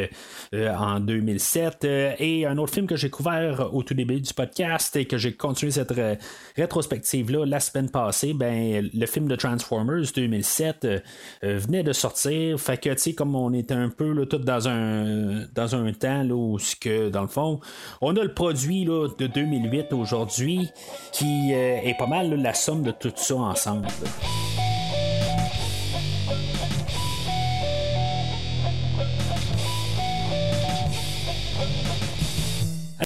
en 0.53 0.99
2007 0.99 1.85
euh, 1.85 2.11
et 2.19 2.45
un 2.45 2.57
autre 2.57 2.73
film 2.73 2.87
que 2.87 2.95
j'ai 2.95 3.09
couvert 3.09 3.73
au 3.73 3.83
tout 3.83 3.93
début 3.93 4.19
du 4.21 4.33
podcast 4.33 4.95
et 4.95 5.05
que 5.05 5.17
j'ai 5.17 5.33
continué 5.33 5.71
cette 5.71 5.91
ré- 5.91 6.17
rétrospective 6.55 7.31
là 7.31 7.45
la 7.45 7.59
semaine 7.59 7.89
passée, 7.89 8.33
ben 8.33 8.89
le 8.93 9.05
film 9.05 9.27
de 9.27 9.35
Transformers 9.35 10.03
2007 10.15 10.85
euh, 10.85 10.99
euh, 11.43 11.57
venait 11.57 11.83
de 11.83 11.93
sortir, 11.93 12.59
fait 12.59 12.77
que 12.77 12.89
tu 12.91 12.97
sais 12.97 13.13
comme 13.13 13.35
on 13.35 13.53
était 13.53 13.73
un 13.73 13.89
peu 13.89 14.25
tout 14.25 14.37
dans 14.39 14.67
un 14.67 15.45
dans 15.53 15.75
un 15.75 15.91
temps 15.93 16.25
où 16.29 16.59
ce 16.59 16.75
que 16.75 16.97
dans 17.12 17.22
le 17.22 17.27
fond, 17.27 17.60
on 18.01 18.16
a 18.16 18.24
le 18.24 18.34
produit 18.34 18.86
de 18.86 19.27
2008 19.27 19.94
aujourd'hui 19.94 20.70
qui 21.12 21.54
euh, 21.54 21.80
est 21.84 21.98
pas 21.98 22.08
mal 22.08 22.34
la 22.34 22.54
somme 22.54 22.84
de 22.84 22.92
tout 22.92 23.12
ça 23.16 23.36
ensemble. 23.36 23.88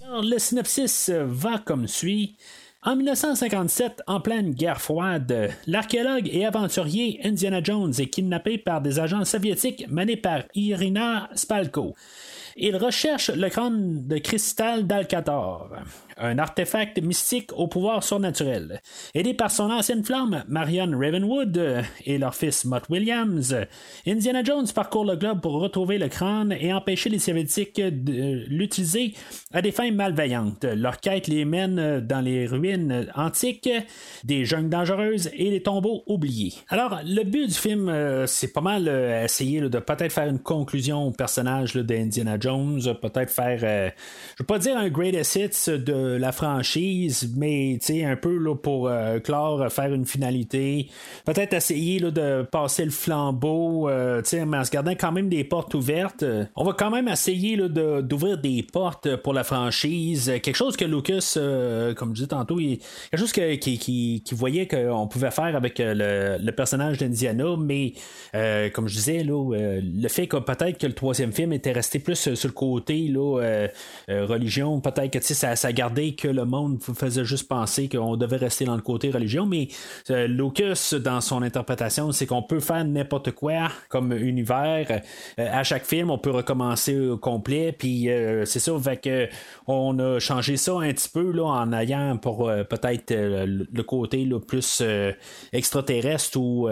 Alors, 0.03 0.23
le 0.23 0.39
synopsis 0.39 1.09
va 1.09 1.57
comme 1.59 1.87
suit. 1.87 2.35
En 2.83 2.95
1957, 2.95 4.01
en 4.07 4.19
pleine 4.21 4.55
guerre 4.55 4.81
froide, 4.81 5.51
l'archéologue 5.67 6.27
et 6.33 6.45
aventurier 6.47 7.19
Indiana 7.23 7.61
Jones 7.63 7.93
est 7.99 8.07
kidnappé 8.07 8.57
par 8.57 8.81
des 8.81 8.99
agents 8.99 9.23
soviétiques 9.23 9.85
menés 9.87 10.17
par 10.17 10.41
Irina 10.55 11.29
Spalko. 11.35 11.93
Il 12.55 12.75
recherche 12.75 13.29
le 13.29 13.49
crâne 13.49 14.07
de 14.07 14.17
cristal 14.17 14.85
d'Alcator, 14.85 15.69
un 16.21 16.37
artefact 16.37 17.01
mystique 17.01 17.51
au 17.53 17.67
pouvoir 17.67 18.03
surnaturel. 18.03 18.81
Aidé 19.13 19.33
par 19.33 19.51
son 19.51 19.69
ancienne 19.69 20.03
flamme, 20.03 20.43
Marion 20.47 20.91
Ravenwood 20.97 21.57
euh, 21.57 21.81
et 22.05 22.17
leur 22.17 22.35
fils 22.35 22.65
Mott 22.65 22.83
Williams, 22.89 23.55
Indiana 24.07 24.43
Jones 24.43 24.67
parcourt 24.73 25.05
le 25.05 25.15
globe 25.15 25.41
pour 25.41 25.53
retrouver 25.53 25.97
le 25.97 26.07
crâne 26.07 26.55
et 26.59 26.73
empêcher 26.73 27.09
les 27.09 27.19
soviétiques 27.19 27.81
de 27.81 28.45
l'utiliser 28.47 29.13
à 29.53 29.61
des 29.61 29.71
fins 29.71 29.91
malveillantes. 29.91 30.63
Leur 30.63 30.99
quête 30.99 31.27
les 31.27 31.45
mène 31.45 31.99
dans 32.01 32.21
les 32.21 32.47
ruines 32.47 33.07
antiques, 33.15 33.69
des 34.23 34.45
jungles 34.45 34.69
dangereuses 34.69 35.29
et 35.33 35.49
des 35.49 35.63
tombeaux 35.63 36.03
oubliés. 36.07 36.53
Alors, 36.69 36.99
le 37.05 37.23
but 37.23 37.47
du 37.47 37.53
film, 37.53 37.89
euh, 37.89 38.25
c'est 38.27 38.53
pas 38.53 38.61
mal 38.61 38.87
euh, 38.87 39.23
essayer 39.23 39.61
de 39.61 39.79
peut-être 39.79 40.11
faire 40.11 40.27
une 40.27 40.39
conclusion 40.39 41.07
au 41.07 41.11
personnage 41.11 41.75
d'Indiana 41.75 42.37
Jones, 42.39 42.81
peut-être 43.01 43.29
faire, 43.29 43.59
euh, 43.63 43.89
je 44.37 44.43
veux 44.43 44.47
pas 44.47 44.59
dire 44.59 44.77
un 44.77 44.89
greatest 44.89 45.35
hits 45.35 45.71
de 45.77 46.10
la 46.17 46.31
franchise, 46.31 47.33
mais 47.37 47.77
un 48.05 48.15
peu 48.15 48.37
là, 48.37 48.55
pour 48.55 48.87
euh, 48.87 49.19
clore, 49.19 49.71
faire 49.71 49.93
une 49.93 50.05
finalité, 50.05 50.87
peut-être 51.25 51.53
essayer 51.53 51.99
là, 51.99 52.11
de 52.11 52.43
passer 52.43 52.85
le 52.85 52.91
flambeau, 52.91 53.89
euh, 53.89 54.21
mais 54.47 54.57
en 54.57 54.63
se 54.63 54.71
gardant 54.71 54.91
quand 54.91 55.11
même 55.11 55.29
des 55.29 55.43
portes 55.43 55.73
ouvertes. 55.73 56.23
On 56.55 56.63
va 56.63 56.73
quand 56.73 56.89
même 56.91 57.07
essayer 57.07 57.55
là, 57.55 57.67
de- 57.67 58.01
d'ouvrir 58.01 58.37
des 58.37 58.63
portes 58.63 59.15
pour 59.17 59.33
la 59.33 59.43
franchise, 59.43 60.31
quelque 60.41 60.55
chose 60.55 60.77
que 60.77 60.85
Lucas, 60.85 61.33
euh, 61.37 61.93
comme 61.93 62.09
je 62.09 62.13
disais 62.15 62.27
tantôt, 62.27 62.59
il- 62.59 62.79
quelque 63.09 63.19
chose 63.19 63.31
que- 63.33 63.55
qui, 63.55 63.77
qui- 63.77 64.23
voyait 64.33 64.67
qu'on 64.67 65.07
pouvait 65.07 65.31
faire 65.31 65.55
avec 65.55 65.79
euh, 65.79 66.37
le, 66.37 66.43
le 66.43 66.51
personnage 66.53 66.97
d'Indiana, 66.97 67.55
mais 67.59 67.93
euh, 68.33 68.69
comme 68.69 68.87
je 68.87 68.95
disais, 68.95 69.23
là, 69.23 69.53
euh, 69.53 69.81
le 69.83 70.07
fait 70.07 70.27
que 70.27 70.37
peut-être 70.37 70.77
que 70.77 70.87
le 70.87 70.93
troisième 70.93 71.33
film 71.33 71.51
était 71.53 71.73
resté 71.73 71.99
plus 71.99 72.27
euh, 72.29 72.35
sur 72.35 72.47
le 72.47 72.53
côté 72.53 73.07
là, 73.09 73.39
euh, 73.41 73.67
euh, 74.09 74.25
religion, 74.25 74.79
peut-être 74.79 75.11
que 75.11 75.21
ça, 75.21 75.55
ça 75.57 75.73
gardait 75.73 75.90
que 75.91 76.27
le 76.27 76.45
monde 76.45 76.79
faisait 76.81 77.25
juste 77.25 77.47
penser 77.47 77.89
qu'on 77.89 78.17
devait 78.17 78.37
rester 78.37 78.65
dans 78.65 78.75
le 78.75 78.81
côté 78.81 79.11
religion, 79.11 79.45
mais 79.45 79.67
euh, 80.09 80.27
Lucas, 80.27 80.93
dans 81.03 81.21
son 81.21 81.41
interprétation, 81.43 82.11
c'est 82.11 82.25
qu'on 82.25 82.41
peut 82.41 82.59
faire 82.59 82.83
n'importe 82.85 83.31
quoi 83.31 83.69
comme 83.89 84.13
univers. 84.13 85.01
Euh, 85.39 85.47
à 85.51 85.63
chaque 85.63 85.85
film, 85.85 86.09
on 86.09 86.17
peut 86.17 86.31
recommencer 86.31 86.97
au 86.97 87.17
complet, 87.17 87.71
puis 87.71 88.09
euh, 88.09 88.45
c'est 88.45 88.59
ça, 88.59 88.71
fait 88.79 88.97
que 88.97 89.27
on 89.67 89.97
a 89.99 90.19
changé 90.19 90.57
ça 90.57 90.73
un 90.73 90.91
petit 90.93 91.09
peu 91.09 91.31
là, 91.31 91.43
en 91.45 91.73
ayant 91.73 92.17
pour 92.17 92.49
euh, 92.49 92.63
peut-être 92.63 93.13
le 93.13 93.83
côté 93.83 94.25
là, 94.25 94.39
plus 94.39 94.83
extraterrestre 95.53 96.37
ou 96.37 96.69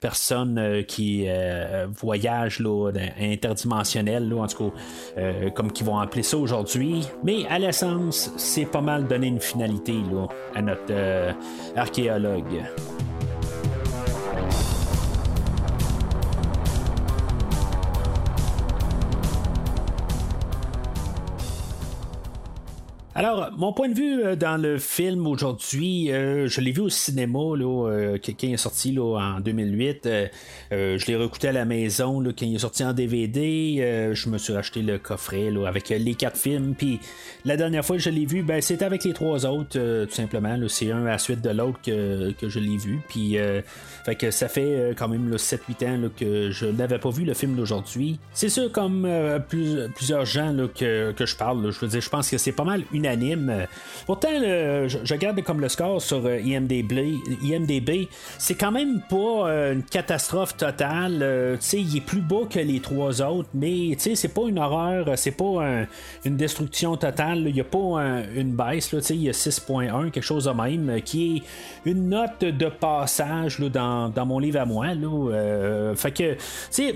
personne 0.00 0.84
qui 0.86 1.26
voyage 2.00 2.60
là, 2.60 2.90
interdimensionnel, 3.20 4.28
là, 4.28 4.42
en 4.42 4.46
tout 4.46 4.70
cas, 5.16 5.50
comme 5.54 5.72
qu'ils 5.72 5.86
vont 5.86 5.98
appeler 5.98 6.22
ça 6.22 6.36
aujourd'hui. 6.36 7.04
Mais 7.24 7.46
à 7.48 7.58
l'essence, 7.58 8.32
c'est 8.54 8.66
pas 8.66 8.82
mal 8.82 9.06
donner 9.06 9.28
une 9.28 9.40
finalité 9.40 9.94
à 10.54 10.60
notre 10.60 10.82
euh, 10.90 11.32
archéologue. 11.74 12.62
Alors, 23.14 23.50
mon 23.58 23.74
point 23.74 23.90
de 23.90 23.94
vue 23.94 24.24
euh, 24.24 24.36
dans 24.36 24.56
le 24.56 24.78
film 24.78 25.26
aujourd'hui, 25.26 26.10
euh, 26.10 26.48
je 26.48 26.62
l'ai 26.62 26.72
vu 26.72 26.80
au 26.80 26.88
cinéma 26.88 27.38
là, 27.58 27.88
euh, 27.90 28.16
quand 28.24 28.32
il 28.42 28.54
est 28.54 28.56
sorti 28.56 28.90
là, 28.90 29.18
en 29.36 29.40
2008. 29.40 30.06
Euh, 30.06 30.26
euh, 30.72 30.96
je 30.96 31.06
l'ai 31.06 31.16
recouté 31.16 31.48
à 31.48 31.52
la 31.52 31.66
maison 31.66 32.20
là, 32.20 32.30
quand 32.30 32.46
il 32.46 32.54
est 32.54 32.60
sorti 32.60 32.82
en 32.82 32.94
DVD. 32.94 34.10
Je 34.14 34.28
me 34.30 34.38
suis 34.38 34.54
racheté 34.54 34.80
le 34.80 34.96
coffret 34.98 35.50
là, 35.50 35.66
avec 35.68 35.90
les 35.90 36.14
quatre 36.14 36.38
films. 36.38 36.74
Puis 36.74 37.00
la 37.44 37.58
dernière 37.58 37.84
fois 37.84 37.96
que 37.96 38.02
je 38.02 38.08
l'ai 38.08 38.24
vu, 38.24 38.42
ben, 38.42 38.62
c'était 38.62 38.86
avec 38.86 39.04
les 39.04 39.12
trois 39.12 39.44
autres, 39.44 40.06
tout 40.06 40.14
simplement. 40.14 40.56
C'est 40.68 40.90
un 40.90 41.04
à 41.04 41.10
la 41.10 41.18
suite 41.18 41.42
de 41.42 41.50
l'autre 41.50 41.80
que, 41.84 42.32
que 42.32 42.48
je 42.48 42.60
l'ai 42.60 42.78
vu. 42.78 43.00
Puis 43.10 43.36
fait 44.06 44.14
que 44.14 44.30
ça 44.30 44.48
fait 44.48 44.94
quand 44.96 45.08
même 45.08 45.28
là, 45.30 45.36
7-8 45.36 45.86
ans 45.86 46.08
que 46.16 46.50
je 46.50 46.64
n'avais 46.64 46.98
pas 46.98 47.10
vu 47.10 47.24
le 47.24 47.34
film 47.34 47.56
d'aujourd'hui. 47.56 48.18
C'est 48.32 48.48
sûr, 48.48 48.72
comme 48.72 49.06
plus- 49.50 49.88
plusieurs 49.94 50.24
gens 50.24 50.56
que, 50.74 51.12
que 51.12 51.26
je 51.26 51.36
parle, 51.36 51.70
je 51.70 51.78
veux 51.78 51.88
dire, 51.88 52.00
je 52.00 52.08
pense 52.08 52.30
que 52.30 52.38
c'est 52.38 52.52
pas 52.52 52.64
mal 52.64 52.82
Pourtant, 54.06 54.28
je, 54.32 55.12
regarde 55.12 55.42
comme 55.42 55.60
le 55.60 55.68
score 55.68 56.00
sur 56.00 56.24
euh, 56.26 56.40
IMDb, 56.40 57.14
IMDb 57.42 58.08
c'est 58.38 58.54
quand 58.54 58.72
même 58.72 59.00
pas 59.08 59.48
euh, 59.48 59.72
une 59.74 59.82
catastrophe 59.82 60.56
totale. 60.56 61.22
Euh, 61.22 61.56
sais, 61.60 61.80
il 61.80 61.96
est 61.96 62.00
plus 62.00 62.20
beau 62.20 62.46
que 62.46 62.58
les 62.58 62.80
trois 62.80 63.22
autres, 63.22 63.48
mais 63.54 63.96
c'est 63.98 64.34
pas 64.34 64.42
une 64.48 64.58
horreur, 64.58 65.06
c'est 65.16 65.30
pas 65.32 65.64
un- 65.64 65.86
une 66.24 66.36
destruction 66.36 66.96
totale. 66.96 67.44
Il 67.46 67.54
n'y 67.54 67.60
a 67.60 67.64
pas 67.64 67.78
un- 68.00 68.22
une 68.34 68.52
baisse, 68.52 68.94
il 69.10 69.22
y 69.22 69.28
a 69.28 69.32
6.1, 69.32 70.10
quelque 70.10 70.22
chose 70.24 70.44
de 70.44 70.50
même, 70.50 71.00
qui 71.02 71.36
est 71.36 71.90
une 71.90 72.08
note 72.08 72.40
de 72.40 72.66
passage 72.68 73.58
dans, 73.60 74.12
mon 74.26 74.38
livre 74.38 74.60
à 74.60 74.64
moi. 74.64 74.86
Fait 75.96 76.10
que, 76.12 76.36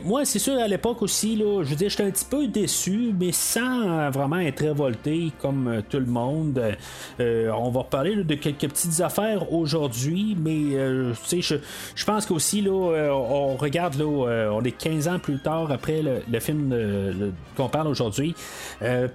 moi, 0.05 0.25
c'est 0.25 0.39
sûr, 0.39 0.59
à 0.59 0.69
l'époque 0.69 1.03
aussi, 1.03 1.37
je 1.39 1.69
veux 1.69 1.77
dire, 1.77 1.89
j'étais 1.91 2.05
un 2.05 2.11
petit 2.11 2.25
peu 2.25 2.47
déçu, 2.47 3.15
mais 3.19 3.33
sans 3.33 4.11
vraiment 4.11 4.39
être 4.39 4.61
révolté 4.63 5.33
comme 5.41 5.69
euh, 5.69 5.83
tout 5.97 6.05
le 6.05 6.12
monde. 6.12 6.76
Euh, 7.21 7.50
on 7.50 7.71
va 7.71 7.81
reparler 7.81 8.15
là, 8.15 8.23
de 8.23 8.35
quelques 8.35 8.69
petites 8.69 9.00
affaires 9.00 9.53
aujourd'hui, 9.53 10.37
mais 10.38 10.76
euh, 10.76 11.15
je, 11.33 11.57
je 11.95 12.05
pense 12.05 12.26
qu'aussi, 12.26 12.61
là, 12.61 12.93
euh, 12.93 13.11
on 13.11 13.57
regarde, 13.57 13.95
là, 13.95 14.05
euh, 14.05 14.50
on 14.50 14.62
est 14.62 14.73
15 14.73 15.09
ans 15.09 15.19
plus 15.19 15.38
tard 15.38 15.73
après 15.73 16.03
le, 16.03 16.23
le 16.31 16.41
film 16.41 17.33
qu'on 17.57 17.69
parle 17.69 17.88
aujourd'hui. 17.88 18.35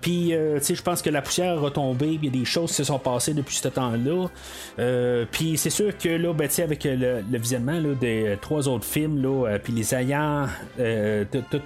Puis, 0.02 0.32
je 0.32 0.82
pense 0.82 1.02
que 1.02 1.10
la 1.10 1.22
poussière 1.22 1.58
a 1.58 1.60
retombé, 1.60 2.20
il 2.22 2.26
y 2.26 2.28
a 2.28 2.32
des 2.32 2.46
choses 2.46 2.72
qui 2.72 2.78
se 2.78 2.84
sont 2.86 3.00
passées 3.00 3.34
depuis 3.34 3.56
ce 3.56 3.68
temps-là. 3.68 5.26
Puis, 5.32 5.58
c'est 5.58 5.70
sûr 5.70 5.96
que 5.98 6.10
là, 6.10 6.34
ben, 6.34 6.50
avec 6.58 6.84
le, 6.84 7.24
le 7.30 7.38
visionnement 7.38 7.80
là, 7.80 7.94
des 8.00 8.38
trois 8.42 8.68
autres 8.68 8.86
films, 8.86 9.22
là, 9.22 9.58
puis 9.64 9.74
les 9.74 9.94
ayant 9.94 10.48
euh, 10.80 11.26
tout, 11.32 11.44
tout, 11.50 11.62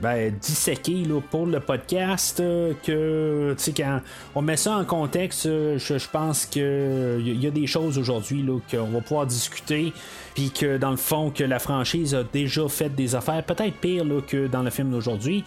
ben, 0.00 0.32
là, 0.32 1.20
pour 1.30 1.46
le 1.46 1.60
podcast, 1.60 2.42
que, 2.84 3.56
quand 3.76 4.00
on 4.36 4.42
met 4.42 4.58
ça 4.58 4.76
en 4.76 4.84
contexte, 4.84 5.46
euh, 5.46 5.78
je, 5.78 6.08
pense 6.12 6.44
que 6.44 7.18
il 7.24 7.42
y 7.42 7.46
a 7.46 7.50
des 7.50 7.66
choses 7.66 7.96
aujourd'hui 7.96 8.44
qu'on 8.70 8.88
va 8.88 9.00
pouvoir 9.00 9.24
discuter, 9.24 9.94
puis 10.34 10.50
que 10.50 10.76
dans 10.76 10.90
le 10.90 10.98
fond, 10.98 11.30
que 11.30 11.42
la 11.42 11.58
franchise 11.58 12.14
a 12.14 12.22
déjà 12.22 12.68
fait 12.68 12.94
des 12.94 13.14
affaires 13.14 13.42
peut-être 13.42 13.74
pire 13.76 14.04
que 14.28 14.46
dans 14.46 14.62
le 14.62 14.68
film 14.68 14.90
d'aujourd'hui. 14.90 15.42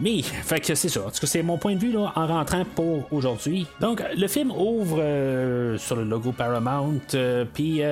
Mais, 0.00 0.22
fait 0.22 0.60
que 0.60 0.76
c'est 0.76 0.88
ça. 0.88 1.00
En 1.00 1.10
tout 1.10 1.18
cas, 1.18 1.26
c'est 1.26 1.42
mon 1.42 1.58
point 1.58 1.74
de 1.74 1.80
vue 1.80 1.90
là, 1.90 2.12
en 2.14 2.26
rentrant 2.28 2.64
pour 2.76 3.12
aujourd'hui. 3.12 3.66
Donc, 3.80 4.04
le 4.16 4.28
film 4.28 4.52
ouvre 4.52 4.98
euh, 5.00 5.76
sur 5.76 5.96
le 5.96 6.04
logo 6.04 6.30
Paramount, 6.30 7.00
euh, 7.14 7.44
puis 7.52 7.82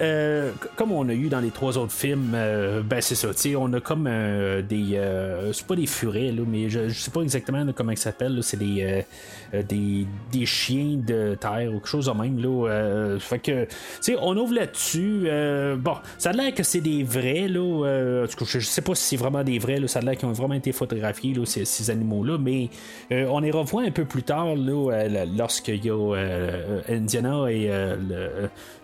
euh, 0.00 0.52
comme 0.76 0.92
on 0.92 1.08
a 1.08 1.12
eu 1.12 1.28
dans 1.28 1.40
les 1.40 1.50
trois 1.50 1.76
autres 1.78 1.92
films, 1.92 2.32
euh, 2.34 2.82
ben 2.82 3.00
c'est 3.00 3.14
ça. 3.14 3.28
On 3.58 3.72
a 3.72 3.80
comme 3.80 4.06
euh, 4.08 4.62
des, 4.62 5.00
c'est 5.52 5.66
pas 5.66 5.76
des 5.76 5.86
furets 5.86 6.32
là, 6.32 6.42
mais 6.46 6.68
je, 6.68 6.88
sais 6.90 7.10
pas 7.10 7.20
exactement 7.20 7.64
comment 7.74 7.92
ils 7.92 7.98
s'appellent. 7.98 8.38
C'est 8.42 8.58
des, 8.58 9.04
des, 9.52 10.06
des 10.32 10.46
chiens 10.46 10.96
de 10.96 11.34
terre 11.34 11.70
ou 11.70 11.74
quelque 11.74 11.88
chose 11.88 12.06
de 12.06 12.12
même 12.12 12.38
là. 12.38 13.18
fait 13.18 13.38
que, 13.38 13.64
tu 13.64 13.70
sais, 14.00 14.16
on 14.20 14.36
ouvre 14.36 14.54
là-dessus. 14.54 15.28
bon, 15.78 15.96
ça 16.18 16.30
a 16.30 16.32
l'air 16.32 16.54
que 16.54 16.62
c'est 16.62 16.80
des 16.80 17.02
vrais 17.02 17.48
là. 17.48 18.26
je, 18.26 18.58
sais 18.60 18.82
pas 18.82 18.94
si 18.94 19.04
c'est 19.04 19.16
vraiment 19.16 19.44
des 19.44 19.58
vrais. 19.58 19.78
Là, 19.78 19.88
ça 19.88 20.00
a 20.00 20.02
l'air 20.02 20.16
qu'ils 20.16 20.28
ont 20.28 20.32
vraiment 20.32 20.54
été 20.54 20.72
photographiés 20.72 21.34
là, 21.34 21.44
ces, 21.44 21.90
animaux-là, 21.90 22.38
mais 22.38 22.70
on 23.10 23.40
les 23.40 23.50
revoit 23.50 23.82
un 23.82 23.90
peu 23.90 24.04
plus 24.04 24.22
tard 24.22 24.54
là, 24.56 25.26
lorsqu'il 25.36 25.84
y 25.84 25.90
a 25.90 26.80
Indiana 26.88 27.50
et 27.50 27.70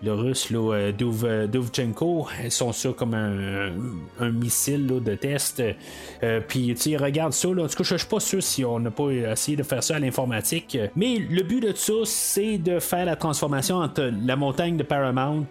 le 0.03 0.13
russe 0.13 0.49
là, 0.51 0.90
euh, 0.91 1.45
Duv- 1.47 1.47
Dovchenko, 1.47 2.27
ils 2.43 2.51
sont 2.51 2.71
sur 2.73 2.95
comme 2.95 3.13
un, 3.13 3.71
un 4.19 4.31
missile 4.31 4.87
de 4.87 5.15
test. 5.15 5.61
Euh, 6.23 6.39
Puis 6.47 6.75
tu 6.75 6.95
regarde 6.97 7.33
ça. 7.33 7.47
Là. 7.53 7.63
En 7.63 7.67
tout 7.67 7.75
cas, 7.77 7.83
je 7.83 7.95
suis 7.95 8.07
pas 8.07 8.19
sûr 8.19 8.41
si 8.43 8.63
on 8.65 8.79
n'a 8.79 8.91
pas 8.91 9.09
essayé 9.09 9.57
de 9.57 9.63
faire 9.63 9.83
ça 9.83 9.95
à 9.95 9.99
l'informatique. 9.99 10.77
Mais 10.95 11.17
le 11.17 11.43
but 11.43 11.61
de 11.61 11.73
ça, 11.75 11.93
c'est 12.05 12.57
de 12.57 12.79
faire 12.79 13.05
la 13.05 13.15
transformation 13.15 13.77
entre 13.77 14.11
la 14.25 14.35
montagne 14.35 14.77
de 14.77 14.83
Paramount 14.83 15.45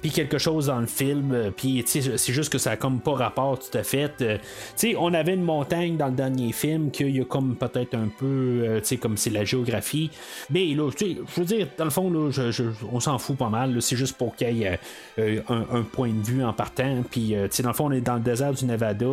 puis 0.00 0.10
quelque 0.10 0.38
chose 0.38 0.66
dans 0.66 0.80
le 0.80 0.86
film. 0.86 1.52
Puis 1.56 1.82
tu 1.84 2.02
sais, 2.02 2.16
c'est 2.18 2.32
juste 2.32 2.52
que 2.52 2.58
ça 2.58 2.72
a 2.72 2.76
comme 2.76 3.00
pas 3.00 3.14
rapport 3.14 3.58
tout 3.58 3.76
à 3.76 3.82
fait. 3.82 4.12
Euh, 4.22 4.38
Tu 4.76 4.90
sais, 4.90 4.96
on 4.98 5.12
avait 5.14 5.34
une 5.34 5.42
montagne 5.44 5.96
dans 5.96 6.06
le 6.08 6.12
dernier 6.14 6.52
film 6.52 6.90
qu'il 6.90 7.14
y 7.16 7.20
a 7.20 7.24
comme 7.24 7.56
peut-être 7.56 7.94
un 7.94 8.08
peu, 8.08 8.24
euh, 8.26 8.80
tu 8.80 8.86
sais, 8.86 8.96
comme 8.96 9.16
c'est 9.16 9.30
la 9.30 9.44
géographie. 9.44 10.10
Mais 10.50 10.66
là, 10.74 10.90
tu 10.96 11.06
sais, 11.14 11.16
je 11.34 11.40
veux 11.40 11.46
dire, 11.46 11.66
dans 11.78 11.84
le 11.84 11.90
fond, 11.90 12.10
là, 12.10 12.30
je- 12.30 12.62
on 12.92 13.00
s'en 13.00 13.18
fout 13.18 13.36
pas 13.36 13.48
mal. 13.48 13.80
C'est 13.82 13.96
juste 13.96 14.16
pour 14.16 14.34
qu'il 14.36 14.56
y 14.56 14.64
ait 14.64 14.75
un, 15.18 15.78
un 15.78 15.82
point 15.82 16.10
de 16.10 16.22
vue 16.24 16.44
en 16.44 16.52
partant. 16.52 17.02
Puis, 17.10 17.34
euh, 17.34 17.48
tu 17.48 17.56
sais, 17.56 17.62
dans 17.62 17.70
le 17.70 17.74
fond, 17.74 17.86
on 17.86 17.92
est 17.92 18.00
dans 18.00 18.14
le 18.14 18.20
désert 18.20 18.52
du 18.52 18.64
Nevada 18.64 19.06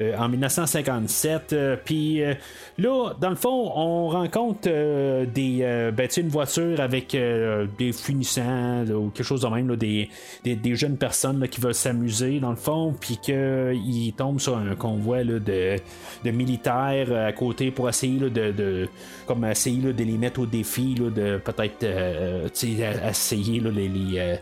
euh, 0.00 0.16
en 0.16 0.28
1957. 0.28 1.52
euh, 1.52 1.76
Puis 1.84 2.22
euh, 2.22 2.34
là, 2.78 3.12
dans 3.20 3.30
le 3.30 3.36
fond, 3.36 3.72
on 3.74 4.08
rencontre 4.08 4.68
euh, 4.68 4.96
euh, 4.96 5.26
des, 5.26 5.58
euh, 5.62 5.90
ben, 5.90 6.08
une 6.16 6.28
voiture 6.28 6.80
avec 6.80 7.14
euh, 7.14 7.66
des 7.78 7.92
finissants 7.92 8.84
ou 8.86 9.10
quelque 9.10 9.26
chose 9.26 9.42
de 9.42 9.48
même, 9.48 9.74
des, 9.76 10.08
des, 10.44 10.74
jeunes 10.74 10.96
personnes 10.96 11.40
là, 11.40 11.48
qui 11.48 11.60
veulent 11.60 11.74
s'amuser 11.74 12.40
dans 12.40 12.50
le 12.50 12.56
fond, 12.56 12.94
puis 12.98 13.18
qu'ils 13.18 14.12
tombent 14.16 14.40
sur 14.40 14.56
un 14.56 14.74
convoi 14.74 15.24
de, 15.24 15.38
de 15.38 16.30
militaires 16.30 17.12
à 17.12 17.32
côté 17.32 17.70
pour 17.70 17.88
essayer 17.88 18.18
de, 18.18 18.28
de 18.28 18.88
comme 19.26 19.44
essayer 19.44 19.92
de 19.92 20.04
les 20.04 20.18
mettre 20.18 20.40
au 20.40 20.46
défi 20.46 20.94
de 20.94 21.38
peut-être 21.38 21.82
euh, 21.82 22.48
essayer 22.48 23.60
les, 23.60 23.88
les, 23.88 24.18
euh, 24.18 24.36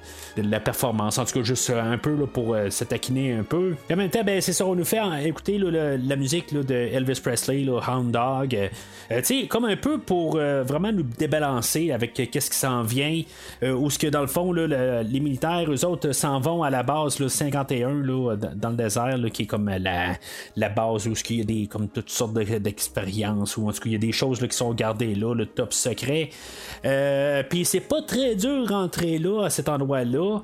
la 0.54 0.60
performance. 0.60 1.18
En 1.18 1.24
tout 1.24 1.34
cas 1.34 1.42
juste 1.42 1.70
un 1.70 1.98
peu 1.98 2.14
là, 2.14 2.26
pour 2.26 2.54
euh, 2.54 2.70
se 2.70 2.84
taquiner 2.84 3.32
un 3.32 3.42
peu. 3.42 3.74
Et 3.90 3.94
en 3.94 3.96
même 3.96 4.10
temps 4.10 4.24
ben, 4.24 4.40
c'est 4.40 4.52
ça 4.52 4.64
on 4.66 4.74
nous 4.74 4.84
fait 4.84 5.00
écouter 5.24 5.58
là, 5.58 5.96
la 5.96 6.16
musique 6.16 6.52
là, 6.52 6.62
de 6.62 6.74
Elvis 6.74 7.20
Presley 7.22 7.66
Hound 7.68 8.10
Dog 8.10 8.54
euh, 8.54 8.68
tu 9.10 9.40
sais 9.42 9.46
comme 9.46 9.64
un 9.66 9.76
peu 9.76 9.98
pour 9.98 10.36
euh, 10.36 10.62
vraiment 10.62 10.92
nous 10.92 11.02
débalancer 11.02 11.90
avec 11.92 12.18
euh, 12.20 12.26
qu'est-ce 12.30 12.50
qui 12.50 12.56
s'en 12.58 12.82
vient 12.82 13.22
euh, 13.62 13.72
ou 13.72 13.90
ce 13.90 13.98
que 13.98 14.06
dans 14.06 14.20
le 14.20 14.26
fond 14.26 14.52
là, 14.52 14.66
le- 14.66 15.02
les 15.08 15.20
militaires 15.20 15.64
eux 15.70 15.84
autres 15.84 16.12
s'en 16.12 16.40
vont 16.40 16.62
à 16.62 16.70
la 16.70 16.82
base 16.82 17.18
là, 17.20 17.28
51 17.28 17.94
là, 18.02 18.36
dans 18.54 18.70
le 18.70 18.76
désert 18.76 19.16
qui 19.32 19.42
est 19.42 19.46
comme 19.46 19.68
la, 19.68 20.14
la 20.56 20.68
base 20.68 21.06
où 21.06 21.12
il 21.30 21.38
y 21.38 21.40
a 21.40 21.44
des 21.44 21.66
comme 21.66 21.88
toutes 21.88 22.10
sortes 22.10 22.34
de- 22.34 22.58
d'expériences 22.58 23.56
ou 23.56 23.68
en 23.68 23.72
tout 23.72 23.80
cas 23.80 23.86
il 23.86 23.92
y 23.92 23.96
a 23.96 23.98
des 23.98 24.12
choses 24.12 24.40
là, 24.40 24.48
qui 24.48 24.56
sont 24.56 24.72
gardées 24.74 25.14
là 25.14 25.34
le 25.34 25.46
top 25.46 25.72
secret. 25.72 26.30
Euh, 26.84 27.42
puis 27.48 27.64
c'est 27.64 27.80
pas 27.80 28.02
très 28.02 28.34
dur 28.34 28.68
rentrer 28.68 29.18
là 29.18 29.44
à 29.44 29.50
cet 29.50 29.68
endroit 29.68 30.04
là 30.04 30.40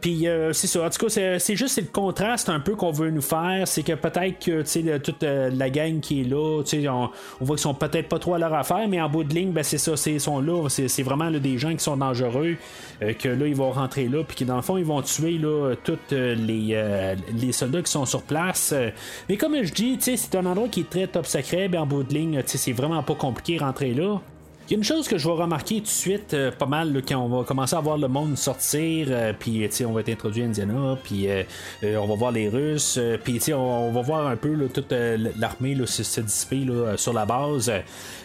puis 0.00 0.26
euh, 0.28 0.52
c'est 0.52 0.66
ça. 0.66 0.84
En 0.86 0.90
tout 0.90 1.06
cas 1.06 1.38
c'est, 1.38 1.56
juste 1.56 1.78
le 1.80 1.86
contraste 1.86 2.48
un 2.48 2.60
peu 2.60 2.74
qu'on 2.76 2.92
veut 2.92 3.10
nous 3.10 3.22
faire. 3.22 3.66
C'est 3.66 3.82
que 3.82 3.92
peut-être 3.94 4.44
que 4.44 4.62
le- 4.80 4.98
toute 4.98 5.22
euh, 5.22 5.50
la 5.54 5.70
gang 5.70 6.00
qui 6.00 6.20
est 6.20 6.24
là 6.24 6.62
on, 6.88 7.10
on 7.40 7.44
voit 7.44 7.56
qu'ils 7.56 7.62
sont 7.62 7.67
peut-être 7.74 8.08
pas 8.08 8.18
trop 8.18 8.34
à 8.34 8.38
leur 8.38 8.54
affaire 8.54 8.86
mais 8.88 9.00
en 9.00 9.08
bout 9.08 9.24
de 9.24 9.34
ligne 9.34 9.52
ben, 9.52 9.62
c'est 9.62 9.78
ça 9.78 9.96
c'est, 9.96 10.12
ils 10.12 10.20
sont 10.20 10.40
là. 10.40 10.68
C'est, 10.68 11.02
vraiment 11.02 11.30
là, 11.30 11.38
des 11.38 11.58
gens 11.58 11.72
qui 11.72 11.82
sont 11.82 11.96
dangereux 11.96 12.56
euh, 13.02 13.12
que 13.12 13.28
là 13.28 13.46
ils 13.46 13.54
vont 13.54 13.70
rentrer 13.70 14.08
là 14.08 14.22
puis 14.24 14.36
que 14.36 14.44
dans 14.44 14.56
le 14.56 14.62
fond 14.62 14.76
ils 14.76 14.84
vont 14.84 15.02
tuer 15.02 15.38
là 15.38 15.74
tous 15.82 15.98
les, 16.10 16.70
euh, 16.72 17.14
les 17.34 17.52
soldats 17.52 17.82
qui 17.82 17.90
sont 17.90 18.06
sur 18.06 18.22
place. 18.22 18.72
Euh, 18.74 18.90
mais 19.28 19.36
comme 19.36 19.62
je 19.62 19.72
dis 19.72 19.98
c'est 20.00 20.34
un 20.34 20.46
endroit 20.46 20.68
qui 20.68 20.80
est 20.80 20.90
très 20.90 21.06
top 21.06 21.26
secret 21.26 21.68
ben 21.68 21.82
en 21.82 21.86
bout 21.86 22.02
de 22.02 22.14
ligne 22.14 22.42
c'est 22.46 22.72
vraiment 22.72 23.02
pas 23.02 23.14
compliqué 23.14 23.58
rentrer 23.58 23.94
là 23.94 24.20
il 24.68 24.72
y 24.72 24.74
a 24.74 24.78
une 24.78 24.84
chose 24.84 25.08
que 25.08 25.16
je 25.16 25.26
vais 25.26 25.34
remarquer 25.34 25.76
tout 25.76 25.84
de 25.84 25.88
suite, 25.88 26.34
euh, 26.34 26.50
pas 26.50 26.66
mal, 26.66 27.00
quand 27.08 27.16
on 27.16 27.28
va 27.28 27.44
commencer 27.44 27.74
à 27.74 27.80
voir 27.80 27.96
le 27.96 28.06
monde 28.06 28.36
sortir, 28.36 29.06
euh, 29.10 29.32
puis 29.32 29.66
on 29.86 29.92
va 29.92 30.00
être 30.00 30.10
introduit 30.10 30.42
à 30.42 30.44
Indiana, 30.44 30.98
puis 31.02 31.26
euh, 31.26 31.42
on 31.82 32.06
va 32.06 32.14
voir 32.14 32.32
les 32.32 32.50
Russes, 32.50 33.00
puis 33.24 33.40
on, 33.54 33.88
on 33.88 33.92
va 33.92 34.02
voir 34.02 34.26
un 34.26 34.36
peu 34.36 34.54
toute 34.68 34.92
l'armée 34.92 35.74
se, 35.86 36.02
se 36.02 36.20
dissiper 36.20 36.64
là, 36.66 36.98
sur 36.98 37.14
la 37.14 37.24
base. 37.24 37.72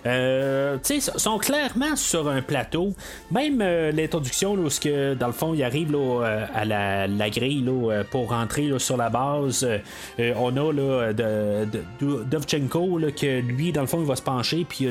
Ils 0.06 1.02
sont 1.02 1.38
clairement 1.38 1.96
sur 1.96 2.28
un 2.28 2.42
plateau. 2.42 2.94
Même 3.32 3.60
l'introduction, 3.60 4.54
où 4.54 4.68
que, 4.82 5.14
dans 5.14 5.28
le 5.28 5.34
fond, 5.34 5.54
il 5.54 5.64
arrive 5.64 5.92
là, 5.92 6.24
euh, 6.24 6.46
à 6.54 6.66
la, 6.66 7.30
grille 7.30 7.66
pour 8.12 8.30
rentrer 8.30 8.70
sur 8.80 8.98
la 8.98 9.10
base. 9.10 9.66
on 10.20 10.58
a 10.58 10.74
là, 10.74 11.14
de, 11.14 11.68
Dovchenko, 12.26 13.00
que 13.16 13.40
lui, 13.40 13.72
dans 13.72 13.82
le 13.82 13.88
fond, 13.88 14.02
il 14.02 14.08
va 14.08 14.16
se 14.16 14.22
pencher, 14.22 14.66
puis 14.68 14.88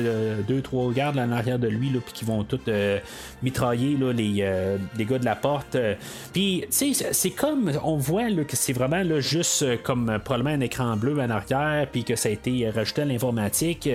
deux, 0.47 0.61
trois 0.61 0.91
gardes 0.91 1.15
là, 1.15 1.42
arrière 1.43 1.59
de 1.59 1.67
lui, 1.67 1.89
là, 1.89 1.99
puis 2.03 2.13
qui 2.13 2.25
vont 2.25 2.43
tous 2.43 2.59
euh, 2.67 2.99
mitrailler 3.41 3.95
là, 3.97 4.11
les, 4.11 4.37
euh, 4.41 4.77
les 4.97 5.05
gars 5.05 5.19
de 5.19 5.25
la 5.25 5.35
porte. 5.35 5.75
Euh, 5.75 5.93
Puis, 6.33 6.63
tu 6.71 6.93
sais, 6.93 7.13
c'est- 7.13 7.29
comme, 7.31 7.71
on 7.83 7.97
voit 7.97 8.29
là, 8.29 8.43
que 8.43 8.55
c'est 8.55 8.73
vraiment 8.73 9.03
là, 9.03 9.19
juste 9.19 9.65
comme 9.83 10.19
probablement 10.23 10.55
un 10.55 10.61
écran 10.61 10.95
bleu 10.97 11.19
en 11.19 11.29
arrière, 11.29 11.87
puis 11.91 12.03
que 12.03 12.15
ça 12.15 12.29
a 12.29 12.31
été 12.31 12.69
rajouté 12.69 13.01
à 13.01 13.05
l'informatique. 13.05 13.89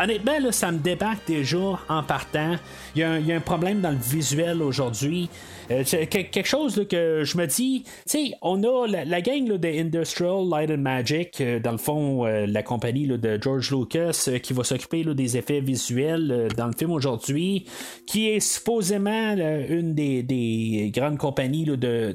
Honnêtement, 0.00 0.38
là, 0.40 0.52
ça 0.52 0.70
me 0.72 0.78
débarque 0.78 1.26
déjà 1.26 1.58
en 1.88 2.02
partant. 2.02 2.56
Il 2.94 3.00
y 3.00 3.32
a 3.32 3.36
un 3.36 3.40
problème 3.40 3.80
dans 3.80 3.90
le 3.90 3.96
visuel 3.96 4.62
aujourd'hui. 4.62 5.28
Euh, 5.70 5.84
quelque 5.84 6.44
chose 6.44 6.86
que 6.90 7.22
je 7.24 7.38
me 7.38 7.46
dis, 7.46 7.84
tu 8.08 8.18
on 8.42 8.62
a 8.62 8.86
la, 8.86 9.20
gang 9.20 9.46
de 9.58 9.68
Industrial 9.68 10.46
Light 10.48 10.70
and 10.70 10.78
Magic, 10.78 11.40
euh, 11.40 11.58
dans 11.58 11.72
le 11.72 11.78
fond, 11.78 12.26
euh, 12.26 12.46
la 12.46 12.62
compagnie 12.62 13.06
de 13.06 13.38
George 13.40 13.70
Lucas, 13.70 14.28
qui 14.42 14.52
va 14.52 14.64
s'occuper 14.64 15.04
des 15.04 15.36
effets 15.36 15.60
visuels 15.60 16.48
dans 16.56 16.66
le 16.66 16.72
film 16.76 16.90
aujourd'hui, 16.90 17.66
qui 18.06 18.28
est 18.28 18.40
supposément 18.40 19.34
une 19.68 19.94
des, 19.94 20.22
des 20.22 20.90
grandes 20.94 21.18
compagnies 21.18 21.64
de- 21.64 22.14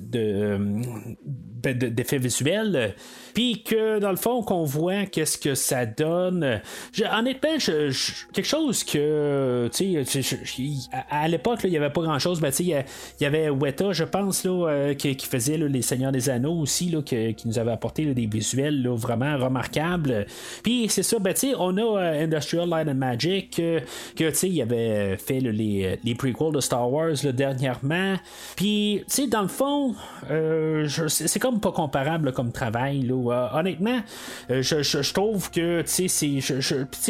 d'effets 1.63 2.17
visuels. 2.17 2.95
Puis 3.33 3.63
que 3.63 3.99
dans 3.99 4.09
le 4.09 4.17
fond, 4.17 4.41
qu'on 4.43 4.63
voit 4.63 5.05
qu'est-ce 5.05 5.37
que 5.37 5.55
ça 5.55 5.85
donne. 5.85 6.61
Je- 6.93 7.03
honnêtement, 7.03 7.57
quelque 8.33 8.47
chose 8.47 8.83
que, 8.83 9.69
tu 9.73 10.03
sais, 10.03 10.89
à, 11.09 11.27
l'époque, 11.27 11.59
il 11.63 11.69
n'y 11.69 11.77
avait 11.77 11.89
pas 11.89 12.01
grand-chose. 12.01 12.41
Ben, 12.41 12.49
tu 12.49 12.63
sais, 12.63 12.85
il 13.19 13.23
y 13.23 13.25
avait 13.25 13.49
Weta, 13.49 13.91
je 13.91 14.03
pense, 14.03 14.43
là, 14.43 14.67
euh, 14.69 14.93
qui, 14.93 15.15
faisait 15.15 15.57
Les 15.57 15.81
Seigneurs 15.81 16.11
des 16.11 16.29
Anneaux 16.29 16.59
aussi, 16.59 16.89
là, 16.89 17.01
qui 17.01 17.35
nous 17.45 17.59
avait 17.59 17.71
apporté 17.71 18.05
des 18.05 18.25
visuels 18.25 18.81
là, 18.81 18.95
vraiment 18.95 19.37
remarquables. 19.37 20.25
Puis 20.63 20.87
c'est 20.89 21.03
ça, 21.03 21.19
ben, 21.19 21.33
tu 21.33 21.49
sais, 21.49 21.53
on 21.57 21.77
a 21.77 21.81
euh, 21.81 22.23
Industrial 22.23 22.67
Light 22.67 22.87
and 22.87 22.95
Magic, 22.95 23.59
euh, 23.59 23.79
que, 24.15 24.29
tu 24.29 24.35
sais, 24.35 24.49
il 24.49 24.61
avait 24.61 25.17
fait 25.17 25.39
les, 25.39 25.99
les 26.03 26.15
prequels 26.15 26.51
de 26.53 26.59
Star 26.61 26.91
Wars 26.91 27.15
dernièrement. 27.33 28.15
Puis, 28.55 29.03
tu 29.07 29.23
sais, 29.23 29.27
dans 29.27 29.41
le 29.41 29.47
fond, 29.47 29.95
euh, 30.29 30.87
c'est 31.07 31.27
c'est 31.27 31.39
pas 31.57 31.71
comparable 31.71 32.31
comme 32.33 32.51
travail. 32.51 33.01
Là. 33.01 33.49
Euh, 33.53 33.59
honnêtement, 33.59 33.99
euh, 34.51 34.61
je, 34.61 34.83
je- 34.83 35.01
je 35.01 35.13
trouve 35.13 35.49
que, 35.49 35.83
je, 35.85 36.61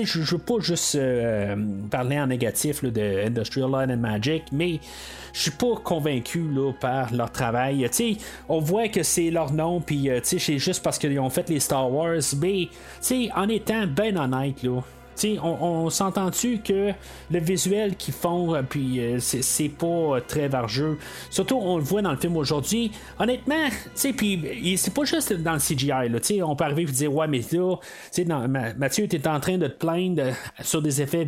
je 0.04 0.32
veux 0.36 0.38
pas 0.42 0.60
juste 0.60 0.96
euh, 0.96 1.56
parler 1.92 2.20
en 2.20 2.28
négatif 2.28 2.82
là, 2.84 2.90
de 2.92 3.26
Industrial 3.28 3.70
Light 3.70 3.90
and 3.92 3.98
Magic, 3.98 4.44
mais 4.54 4.80
je 5.34 5.42
suis 5.42 5.52
pas 5.52 5.76
convaincu 5.84 6.40
là, 6.54 6.72
par 6.80 7.14
leur 7.14 7.32
travail. 7.32 7.86
Tu 7.92 8.16
sais, 8.16 8.18
on 8.48 8.60
voit 8.60 8.88
que 8.88 9.04
c'est 9.04 9.30
leur 9.30 9.52
nom, 9.52 9.82
puis 9.82 10.10
c'est 10.24 10.58
juste 10.58 10.82
parce 10.84 10.98
qu'ils 10.98 11.20
ont 11.20 11.30
fait 11.30 11.50
les 11.50 11.60
Star 11.60 11.92
Wars, 11.92 12.22
mais 12.42 12.70
en 13.36 13.50
étant 13.50 13.86
ben 13.88 14.18
honnête, 14.18 14.64
là. 14.64 14.82
On, 15.42 15.64
on 15.64 15.90
s'entend-tu 15.90 16.60
que 16.60 16.94
le 17.32 17.40
visuel 17.40 17.96
qu'ils 17.96 18.14
font, 18.14 18.56
euh, 18.56 18.62
puis 18.68 19.00
euh, 19.00 19.18
c'est, 19.20 19.70
pas 19.70 19.88
euh, 19.88 20.20
très 20.26 20.48
vargeux. 20.48 20.98
Surtout, 21.30 21.60
on 21.62 21.78
le 21.78 21.84
voit 21.84 22.02
dans 22.02 22.12
le 22.12 22.18
film 22.18 22.38
aujourd'hui. 22.38 22.92
Honnêtement, 23.20 23.68
tu 23.96 24.14
c'est 24.78 24.94
pas 24.94 25.04
juste 25.04 25.34
dans 25.34 25.54
le 25.54 25.60
CGI. 25.60 26.42
On 26.44 26.56
peut 26.56 26.64
arriver 26.64 26.84
et 26.84 26.86
dire, 26.86 27.14
ouais, 27.14 27.28
mais 27.28 27.42
là, 27.52 27.76
tu 28.14 28.24
sais, 28.24 28.26
Mathieu, 28.26 29.08
tu 29.08 29.16
es 29.16 29.28
en 29.28 29.40
train 29.40 29.58
de 29.58 29.68
te 29.68 29.78
plaindre 29.78 30.24
sur 30.62 30.82
des 30.82 31.02
effets 31.02 31.28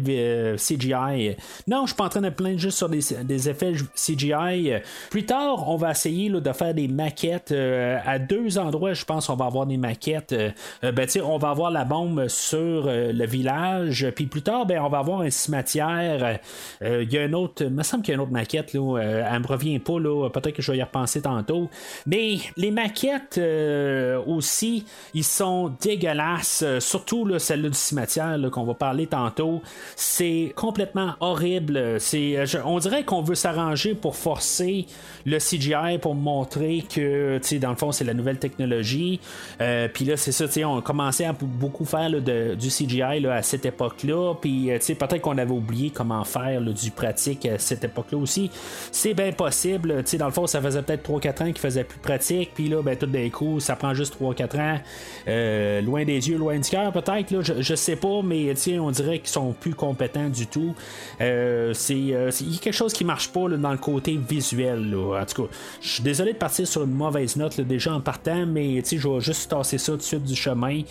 CGI. 0.56 1.36
Non, 1.68 1.82
je 1.84 1.88
suis 1.88 1.96
pas 1.96 2.06
en 2.06 2.10
train 2.10 2.22
de 2.22 2.28
me 2.28 2.34
plaindre 2.34 2.60
juste 2.60 2.78
sur 2.78 2.90
des, 2.90 3.50
effets 3.50 3.74
CGI. 3.96 4.74
Plus 5.10 5.26
tard, 5.26 5.70
on 5.70 5.76
va 5.76 5.92
essayer 5.92 6.30
là, 6.30 6.40
de 6.40 6.54
faire 6.54 6.74
des 6.74 6.88
maquettes 6.88 7.52
à 7.52 8.20
deux 8.20 8.58
endroits. 8.58 8.94
Je 8.94 9.06
pense 9.06 9.28
qu'on 9.28 9.36
va 9.36 9.46
avoir 9.46 9.66
des 9.66 9.78
maquettes. 9.78 10.36
ben, 10.82 11.08
tu 11.08 11.22
on 11.22 11.38
va 11.38 11.50
avoir 11.50 11.72
la 11.72 11.86
bombe 11.86 12.28
sur 12.28 12.86
le 12.88 13.26
village. 13.26 13.81
Puis 14.16 14.26
plus 14.26 14.42
tard, 14.42 14.66
ben, 14.66 14.80
on 14.82 14.90
va 14.90 15.00
avoir 15.00 15.22
un 15.22 15.30
cimetière. 15.30 16.40
Euh, 16.82 17.04
Il 17.04 17.12
y 17.14 17.18
a 17.18 17.24
un 17.24 17.34
autre. 17.34 17.64
Il 17.64 17.70
me 17.72 17.84
semble 17.84 18.04
qu'il 18.04 18.12
y 18.12 18.14
a 18.14 18.16
une 18.16 18.22
autre 18.22 18.32
maquette. 18.32 18.74
Là, 18.74 18.98
euh, 19.00 19.30
elle 19.32 19.40
me 19.42 19.48
revient 19.48 19.80
pas. 19.80 20.00
Là, 20.00 20.30
peut-être 20.30 20.56
que 20.56 20.62
je 20.62 20.72
vais 20.72 20.78
y 20.78 20.84
repenser 20.84 21.22
tantôt. 21.22 21.70
Mais 22.06 22.38
les 22.58 22.72
maquettes 22.72 23.38
euh, 23.38 24.22
aussi, 24.26 24.86
ils 25.14 25.24
sont 25.24 25.74
dégueulasses. 25.82 26.64
Surtout 26.80 27.26
là, 27.26 27.40
celle-là 27.40 27.70
du 27.70 27.76
cimetière 27.78 28.38
qu'on 28.52 28.64
va 28.64 28.74
parler 28.74 29.08
tantôt. 29.08 29.62
C'est 29.96 30.54
complètement 30.56 31.14
horrible. 31.20 32.00
C'est, 32.00 32.38
on 32.66 32.80
dirait 32.80 33.04
qu'on 33.04 33.22
veut 33.22 33.36
s'arranger 33.36 33.96
pour 33.96 34.16
forcer 34.16 34.86
le 35.26 35.38
CGI 35.38 35.98
pour 36.02 36.16
montrer 36.16 36.84
que, 36.94 37.40
dans 37.60 37.70
le 37.70 37.76
fond, 37.76 37.92
c'est 37.92 38.04
la 38.04 38.14
nouvelle 38.14 38.38
technologie. 38.40 39.20
Euh, 39.62 39.88
Puis 39.94 40.06
là, 40.06 40.18
c'est 40.18 40.32
ça, 40.32 40.46
on 40.68 40.82
commençait 40.82 41.26
à 41.26 41.34
beaucoup 41.34 41.86
faire 41.86 42.10
de- 42.10 42.56
du 42.56 42.70
CGI 42.70 43.26
à 43.28 43.42
cette 43.42 43.66
époque-là. 43.72 44.36
Puis, 44.40 44.72
euh, 44.72 44.78
peut-être 44.78 45.22
qu'on 45.22 45.38
avait 45.38 45.52
oublié 45.52 45.90
comment 45.90 46.24
faire 46.24 46.62
du 46.62 46.92
pratique 46.92 47.46
à 47.46 47.58
cette 47.58 47.84
époque-là 47.84 48.18
aussi. 48.18 48.52
C'est 48.92 49.14
bien 49.14 49.32
possible. 49.32 50.04
Dans 50.20 50.26
le 50.26 50.32
fond, 50.32 50.48
ça 50.48 50.62
faisait 50.62 50.82
peut-être 50.82 51.04
3-4 51.04 51.44
ans 51.44 51.46
qu'il 51.46 51.60
faisait 51.60 51.84
plus 51.84 52.00
pratique. 52.00 52.52
Puis 52.54 52.70
là, 52.70 52.82
ben, 52.82 52.96
tout 52.96 53.06
d'un 53.06 53.30
coup, 53.30 53.60
ça 53.60 53.76
prend 53.76 53.94
juste 53.94 54.16
3-4 54.22 54.60
ans. 54.60 54.80
Euh, 55.28 55.82
loin 55.82 56.06
des 56.06 56.30
yeux, 56.30 56.38
loin 56.38 56.58
du 56.60 56.70
cœur, 56.70 56.92
peut-être. 56.92 57.32
Là, 57.32 57.42
je, 57.42 57.76
sais 57.76 57.96
pas, 57.96 58.22
mais 58.24 58.54
on 58.80 58.92
dirait 58.92 59.20
qu'ils 59.20 59.30
sont 59.30 59.54
plus 59.54 59.74
compétents 59.74 60.30
du 60.30 60.48
tout. 60.48 60.76
Euh, 61.22 61.74
c'est, 61.74 61.96
il 61.96 62.08
y 62.10 62.16
a 62.16 62.60
quelque 62.62 62.72
chose 62.72 62.94
qui 62.94 63.06
marche 63.06 63.30
pas 63.30 63.48
là, 63.48 63.58
dans 63.58 63.72
le 63.72 63.78
côté 63.78 64.18
visuel. 64.18 64.92
là. 64.92 65.22
En 65.22 65.26
tout 65.26 65.44
cas, 65.44 65.50
je 65.82 65.88
suis 65.88 66.04
désolé 66.04 66.34
de 66.34 66.38
partir 66.38 66.68
sur 66.68 66.84
une 66.84 66.94
mauvaise 66.94 67.36
note 67.38 67.58
là, 67.58 67.64
déjà 67.64 67.94
en 67.94 68.02
partant, 68.02 68.46
mais 68.46 68.84
je 68.84 69.08
vais 69.08 69.22
juste 69.22 69.50
tasser 69.50 69.78
ça 69.78 69.94
tout 69.94 69.98
de 70.00 70.04
suite 70.04 70.24
du 70.24 70.36
chemin. 70.36 70.82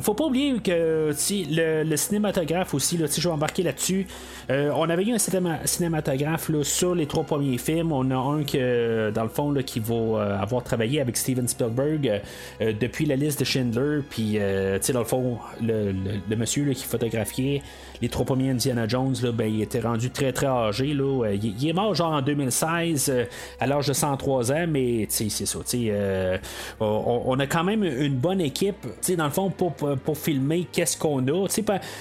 Faut 0.00 0.14
pas 0.14 0.24
oublier 0.24 0.58
que 0.60 1.12
le, 1.56 1.96
cinématographe 1.96 2.74
aussi, 2.74 2.96
là, 2.96 3.06
je 3.06 3.20
vais 3.20 3.34
embarquer 3.34 3.62
là-dessus. 3.62 4.06
Euh, 4.50 4.70
on 4.74 4.88
avait 4.88 5.04
eu 5.04 5.12
un 5.12 5.18
cinéma- 5.18 5.66
cinématographe 5.66 6.48
là, 6.48 6.62
sur 6.62 6.94
les 6.94 7.06
trois 7.06 7.24
premiers 7.24 7.58
films. 7.58 7.92
On 7.92 8.10
a 8.10 8.16
un 8.16 8.44
que, 8.44 9.10
dans 9.10 9.22
le 9.22 9.28
fond, 9.28 9.50
là, 9.50 9.62
qui 9.62 9.80
va 9.80 9.94
euh, 9.94 10.38
avoir 10.38 10.62
travaillé 10.62 11.00
avec 11.00 11.16
Steven 11.16 11.48
Spielberg 11.48 12.22
euh, 12.60 12.72
depuis 12.78 13.06
la 13.06 13.16
liste 13.16 13.40
de 13.40 13.44
Schindler. 13.44 14.00
Puis, 14.08 14.38
dans 14.38 15.00
le 15.00 15.04
fond, 15.04 15.38
le, 15.60 15.92
monsieur 16.36 16.64
qui 16.72 16.84
photographiait 16.84 17.62
les 18.00 18.08
trois 18.08 18.24
premiers 18.24 18.50
Indiana 18.50 18.86
Jones, 18.86 19.14
là, 19.22 19.32
ben, 19.32 19.52
il 19.52 19.62
était 19.62 19.80
rendu 19.80 20.10
très 20.10 20.32
très 20.32 20.46
âgé. 20.46 20.94
Là. 20.94 21.24
Euh, 21.24 21.36
Il, 21.42 21.68
est 21.68 21.72
mort 21.72 21.94
genre 21.94 22.12
en 22.12 22.22
2016 22.22 23.08
euh, 23.08 23.24
à 23.60 23.66
l'âge 23.66 23.86
de 23.86 23.92
103 23.92 24.52
ans, 24.52 24.66
mais 24.68 25.06
c'est 25.08 25.28
ça. 25.28 25.58
euh, 25.74 26.38
on, 26.80 27.22
on 27.26 27.38
a 27.38 27.46
quand 27.46 27.64
même 27.64 27.84
une 27.84 28.16
bonne 28.16 28.40
équipe, 28.40 28.86
dans 29.16 29.24
le 29.24 29.30
fond, 29.30 29.50
pour, 29.50 29.74
pour, 29.74 30.16
filmer 30.16 30.66
qu'est-ce 30.70 30.96
qu'on 30.96 31.26
a. 31.28 31.46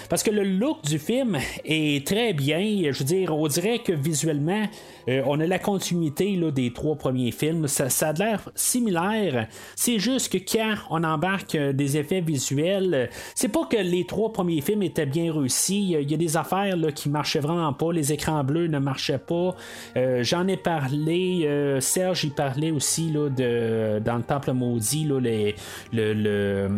Parce 0.10 0.24
que 0.24 0.32
le 0.32 0.44
look 0.44 0.84
du 0.84 1.00
film 1.00 1.38
est 1.66 2.06
très 2.06 2.34
bien. 2.34 2.92
Je 2.92 3.00
veux 3.00 3.06
dire, 3.06 3.36
on 3.36 3.48
dirait 3.48 3.80
que 3.80 3.92
visuellement, 3.92 4.66
euh, 5.08 5.22
on 5.26 5.40
a 5.40 5.46
la 5.46 5.60
continuité 5.60 6.38
des 6.52 6.74
trois 6.74 6.96
premiers 6.96 7.32
films. 7.32 7.68
Ça, 7.68 7.88
a 8.10 8.14
l'air 8.14 8.50
similaire. 8.56 9.48
C'est 9.76 10.00
juste 10.00 10.32
que 10.32 10.38
quand 10.38 10.76
on 10.90 11.04
embarque 11.04 11.56
euh, 11.56 11.74
des 11.74 11.98
effets 11.98 12.22
visuels, 12.22 12.94
euh, 12.94 13.08
c'est 13.36 13.50
pas 13.50 13.66
que 13.66 13.78
les 13.78 14.06
trois 14.06 14.32
premiers 14.32 14.62
films 14.62 14.84
étaient 14.84 15.06
bien 15.06 15.32
réussis. 15.34 15.96
Il 16.00 16.10
y 16.12 16.14
a- 16.14 16.18
des 16.18 16.38
affaires 16.38 16.76
qui 16.96 17.10
marchaient 17.10 17.40
vraiment 17.42 17.74
pas. 17.74 17.92
Les 17.92 18.14
écrans 18.14 18.44
bleus 18.44 18.68
ne 18.68 18.80
marchaient 18.80 19.18
pas. 19.20 19.54
J'en 20.22 20.48
ai 20.48 20.56
parlé. 20.56 21.76
Serge 21.82 22.24
y 22.24 22.30
parlait 22.30 22.72
aussi 22.72 23.12
de, 23.12 24.00
dans 24.00 24.16
le 24.16 24.24
Temple 24.24 24.54
maudit. 24.54 25.04
Là, 25.06 25.20
les- 25.20 25.56
le, 25.94 26.70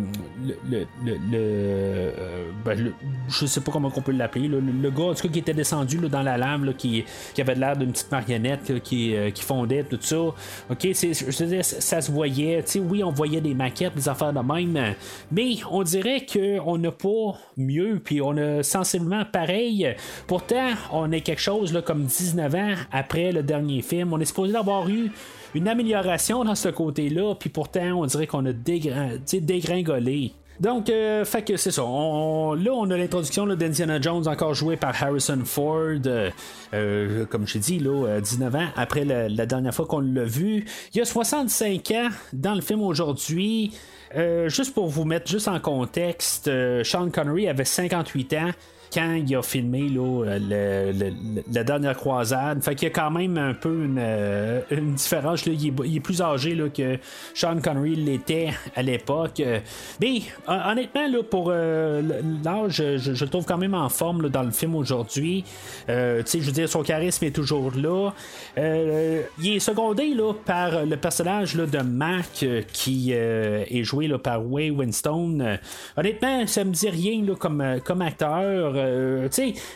ben, 2.64 2.92
je 3.28 3.46
sais 3.46 3.60
pas 3.60 3.72
comment 3.72 3.92
on 3.94 4.00
peut 4.00 4.12
l'appeler. 4.12 4.48
Le, 4.48 4.90
gars 4.90 5.04
en 5.04 5.14
qui 5.14 5.38
était 5.38 5.54
descendu 5.54 5.98
dans 5.98 6.22
la 6.22 6.36
lave, 6.36 6.64
là, 6.64 6.72
qui, 6.72 7.04
qui 7.34 7.40
avait 7.40 7.54
l'air 7.54 7.76
d'une 7.76 7.92
petite 7.92 8.08
marionnette 8.18 8.68
là, 8.68 8.80
qui, 8.80 9.14
euh, 9.14 9.30
qui 9.30 9.42
fondait, 9.42 9.84
tout 9.84 9.98
ça. 10.00 10.16
Ok, 10.16 10.82
je 10.82 11.62
ça, 11.62 12.00
se 12.00 12.10
voyait. 12.10 12.64
Oui, 12.76 13.02
on 13.02 13.10
voyait 13.10 13.40
des 13.40 13.54
maquettes, 13.54 13.94
des 13.94 14.08
affaires 14.08 14.32
de 14.32 14.40
même, 14.40 14.94
mais 15.30 15.56
on 15.70 15.82
dirait 15.82 16.24
qu'on 16.26 16.78
n'a 16.78 16.92
pas 16.92 17.38
mieux, 17.56 18.00
puis 18.04 18.20
on 18.20 18.36
a 18.36 18.62
sensiblement 18.62 19.24
pareil. 19.24 19.94
Pourtant, 20.26 20.70
on 20.92 21.10
est 21.12 21.20
quelque 21.20 21.40
chose 21.40 21.72
là, 21.72 21.82
comme 21.82 22.04
19 22.04 22.54
ans 22.54 22.74
après 22.92 23.32
le 23.32 23.42
dernier 23.42 23.82
film. 23.82 24.12
On 24.12 24.20
est 24.20 24.24
supposé 24.24 24.56
avoir 24.56 24.88
eu 24.88 25.10
une 25.54 25.68
amélioration 25.68 26.44
dans 26.44 26.54
ce 26.54 26.68
côté-là, 26.68 27.34
puis 27.34 27.50
pourtant, 27.50 28.00
on 28.00 28.06
dirait 28.06 28.26
qu'on 28.26 28.44
a 28.46 28.52
dégringolé. 28.52 30.32
Donc, 30.60 30.90
euh, 30.90 31.24
fait 31.24 31.42
que 31.42 31.56
c'est 31.56 31.70
ça. 31.70 31.82
Là, 31.82 31.86
on 31.86 32.90
a 32.90 32.96
l'introduction 32.96 33.46
d'Indiana 33.46 34.00
Jones, 34.00 34.26
encore 34.26 34.54
joué 34.54 34.76
par 34.76 35.00
Harrison 35.00 35.40
Ford, 35.44 36.00
euh, 36.06 36.30
euh, 36.74 37.26
comme 37.26 37.46
je 37.46 37.58
dit, 37.58 37.78
là, 37.78 38.06
euh, 38.06 38.20
19 38.20 38.54
ans 38.56 38.68
après 38.76 39.04
la, 39.04 39.46
dernière 39.46 39.74
fois 39.74 39.86
qu'on 39.86 40.00
l'a 40.00 40.24
vu. 40.24 40.64
Il 40.92 40.98
y 40.98 41.00
a 41.00 41.04
65 41.04 41.90
ans 41.92 42.08
dans 42.32 42.54
le 42.54 42.60
film 42.60 42.82
aujourd'hui. 42.82 43.72
Euh, 44.16 44.48
juste 44.48 44.74
pour 44.74 44.88
vous 44.88 45.04
mettre 45.04 45.30
juste 45.30 45.48
en 45.48 45.60
contexte, 45.60 46.48
euh, 46.48 46.82
Sean 46.82 47.10
Connery 47.10 47.48
avait 47.48 47.64
58 47.64 48.32
ans 48.34 48.50
quand 48.92 49.14
il 49.14 49.36
a 49.36 49.42
filmé 49.42 49.88
le- 49.88 51.12
la 51.52 51.64
dernière 51.64 51.96
croisade. 51.96 52.62
Fait 52.62 52.74
qu'il 52.74 52.88
y 52.88 52.90
a 52.90 52.94
quand 52.94 53.10
même 53.10 53.36
un 53.38 53.54
peu 53.54 53.84
une, 53.84 53.98
euh, 53.98 54.60
différence. 54.70 55.46
là. 55.46 55.52
Il, 55.52 55.96
est, 55.96 56.00
plus 56.00 56.20
âgé 56.22 56.54
là, 56.54 56.68
que 56.68 56.98
Sean 57.34 57.58
Connery 57.62 57.96
l'était 57.96 58.50
à 58.74 58.82
l'époque. 58.82 59.40
Euh, 59.40 59.58
Mais 60.00 60.22
hon- 60.46 60.70
honnêtement, 60.72 61.08
là, 61.08 61.22
pour 61.28 61.50
euh, 61.52 62.02
l'âge, 62.44 62.76
je, 62.96 63.10
le 63.24 63.28
trouve 63.30 63.44
quand 63.44 63.58
même 63.58 63.74
en 63.74 63.88
forme 63.88 64.22
là, 64.22 64.28
dans 64.28 64.42
le 64.42 64.50
film 64.50 64.74
aujourd'hui. 64.74 65.44
Euh, 65.88 66.22
je 66.32 66.38
veux 66.38 66.52
dire, 66.52 66.68
son 66.68 66.82
charisme 66.82 67.24
est 67.24 67.34
toujours 67.34 67.72
là. 67.76 68.10
Euh, 68.56 69.22
il 69.42 69.56
est 69.56 69.60
secondé 69.60 70.14
là, 70.14 70.32
par 70.44 70.84
le 70.84 70.96
personnage 70.96 71.54
là, 71.56 71.66
de 71.66 71.78
Mac 71.78 72.24
euh, 72.42 72.62
qui 72.72 73.10
euh, 73.12 73.64
est 73.68 73.82
joué 73.84 74.06
là, 74.08 74.18
par 74.18 74.44
Way 74.50 74.70
Winstone. 74.70 75.42
Euh, 75.42 75.56
honnêtement, 75.96 76.46
ça 76.46 76.64
me 76.64 76.72
dit 76.72 76.88
rien 76.88 77.22
là, 77.24 77.34
comme, 77.34 77.60
euh, 77.60 77.78
comme 77.84 78.02
acteur. 78.02 78.74
Euh, 78.78 79.28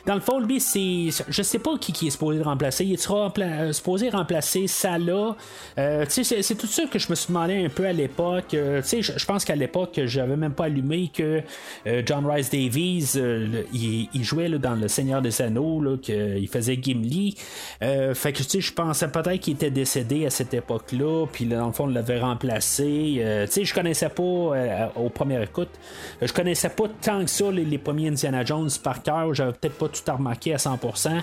dans 0.07 0.15
le 0.15 0.21
fond, 0.21 0.41
lui, 0.41 0.61
c'est. 0.61 1.25
Je 1.29 1.43
sais 1.43 1.59
pas 1.59 1.77
qui, 1.79 1.93
qui 1.93 2.07
est 2.09 2.11
supposé 2.11 2.43
remplacer. 2.43 2.85
Il 2.85 2.99
sera 2.99 3.29
rempla- 3.29 3.61
euh, 3.61 3.73
supposé 3.73 4.11
remplacer 4.11 4.67
Salah. 4.67 5.37
Euh, 5.79 6.05
tu 6.07 6.25
sais, 6.25 6.43
c'est- 6.43 6.55
tout 6.55 6.67
ça 6.67 6.85
que 6.87 6.99
je 6.99 7.09
me 7.11 7.15
suis 7.15 7.29
demandé 7.29 7.65
un 7.65 7.69
peu 7.69 7.87
à 7.87 7.93
l'époque. 7.93 8.55
Euh, 8.55 8.83
je 8.83 9.25
pense 9.27 9.45
qu'à 9.45 9.57
l'époque, 9.57 10.01
j'avais 10.05 10.37
même 10.37 10.53
pas 10.53 10.67
allumé 10.67 11.11
que 11.13 11.43
John 12.07 12.27
Rice 12.27 12.51
Davies, 12.51 13.15
il, 13.73 14.25
jouait 14.25 14.49
dans 14.51 14.75
Le 14.75 14.89
Seigneur 14.89 15.23
des 15.23 15.43
Anneaux, 15.43 15.97
qu'il 16.01 16.49
faisait 16.49 16.79
Gimli. 16.81 17.37
Fait 17.81 18.33
que, 18.33 18.39
tu 18.39 18.45
sais, 18.45 18.61
je 18.61 18.73
pensais 18.73 19.09
peut-être 19.09 19.41
qu'il 19.41 19.55
était 19.55 19.71
décédé 19.71 20.27
à 20.27 20.31
cette 20.31 20.55
époque-là, 20.55 21.27
puis 21.33 21.45
là, 21.47 21.59
dans 21.59 21.67
le 21.69 21.73
fond, 21.73 21.85
on 21.85 21.89
l'avait 21.89 22.21
remplacé. 22.21 23.23
Tu 23.47 23.53
sais, 23.53 23.65
je 23.65 23.75
connaissais 23.75 24.09
pas, 24.09 24.93
au 24.97 25.09
premier 25.09 25.43
écoute, 25.43 25.71
je 26.21 26.33
connaissais 26.33 26.69
pas 26.69 26.85
tant 27.01 27.25
que 27.25 27.31
ça 27.31 27.51
les, 27.51 27.79
premiers 27.79 28.09
Indiana 28.09 28.45
Jones 28.45 28.71
cœur. 29.01 29.33
J'avais 29.35 29.53
peut-être 29.53 29.79
pas 29.79 29.89
tout 29.89 30.13
remarqué 30.13 30.55
à 30.55 30.57
100%. 30.57 31.21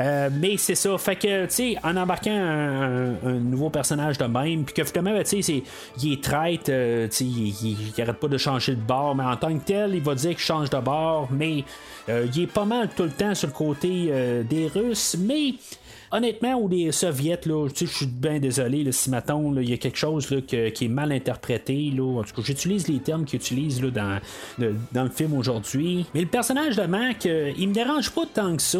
Euh, 0.00 0.30
mais 0.32 0.56
c'est 0.56 0.74
ça. 0.74 0.96
Fait 0.98 1.16
que, 1.16 1.46
tu 1.46 1.50
sais, 1.50 1.76
en 1.82 1.96
embarquant 1.96 2.30
un, 2.30 3.32
nouveau 3.38 3.70
personnage 3.70 4.18
de 4.18 4.24
même, 4.24 4.64
puis 4.64 4.74
que 4.74 4.84
finalement, 4.84 5.12
ben, 5.12 5.24
tu 5.24 5.42
sais, 5.42 5.62
il 6.02 6.12
est 6.12 6.22
traite, 6.22 6.68
euh, 6.68 7.08
tu 7.08 7.16
sais, 7.16 7.24
il, 7.24 7.92
il- 7.96 8.02
arrête 8.02 8.16
pas 8.16 8.28
de 8.28 8.38
changer 8.38 8.74
de 8.74 8.80
bord, 8.80 9.14
mais 9.14 9.24
en 9.24 9.36
tant 9.36 9.56
que 9.56 9.64
tel, 9.64 9.94
il 9.94 10.02
va 10.02 10.14
dire 10.14 10.30
qu'il 10.30 10.38
change 10.38 10.70
de 10.70 10.78
bord, 10.78 11.28
mais 11.30 11.64
euh, 12.08 12.26
il 12.34 12.42
est 12.42 12.46
pas 12.46 12.64
mal 12.64 12.88
tout 12.96 13.04
le 13.04 13.10
temps 13.10 13.34
sur 13.34 13.48
le 13.48 13.54
côté 13.54 14.08
euh, 14.10 14.42
des 14.42 14.66
Russes, 14.68 15.16
mais. 15.18 15.54
Honnêtement, 16.10 16.54
ou 16.54 16.68
des 16.68 16.92
soviets, 16.92 17.40
là, 17.46 17.68
je 17.74 17.84
suis 17.84 18.06
bien 18.06 18.38
désolé 18.38 18.84
là, 18.84 18.92
si 18.92 19.10
là, 19.10 19.22
il 19.28 19.70
y 19.70 19.72
a 19.72 19.76
quelque 19.76 19.98
chose 19.98 20.30
là, 20.30 20.40
qui 20.40 20.56
est 20.56 20.88
mal 20.88 21.12
interprété. 21.12 21.92
Là. 21.94 22.20
En 22.20 22.22
tout 22.22 22.34
cas, 22.34 22.42
j'utilise 22.42 22.88
les 22.88 22.98
termes 22.98 23.24
qu'ils 23.24 23.38
utilisent 23.38 23.82
là, 23.82 23.90
dans, 23.90 24.20
le, 24.58 25.08
film 25.10 25.34
aujourd'hui. 25.34 26.06
Mais 26.14 26.20
le 26.20 26.26
personnage 26.26 26.76
de 26.76 26.82
Mac, 26.82 27.26
euh, 27.26 27.52
il 27.56 27.68
me 27.68 27.74
dérange 27.74 28.10
pas 28.10 28.22
tant 28.32 28.56
que 28.56 28.62
ça. 28.62 28.78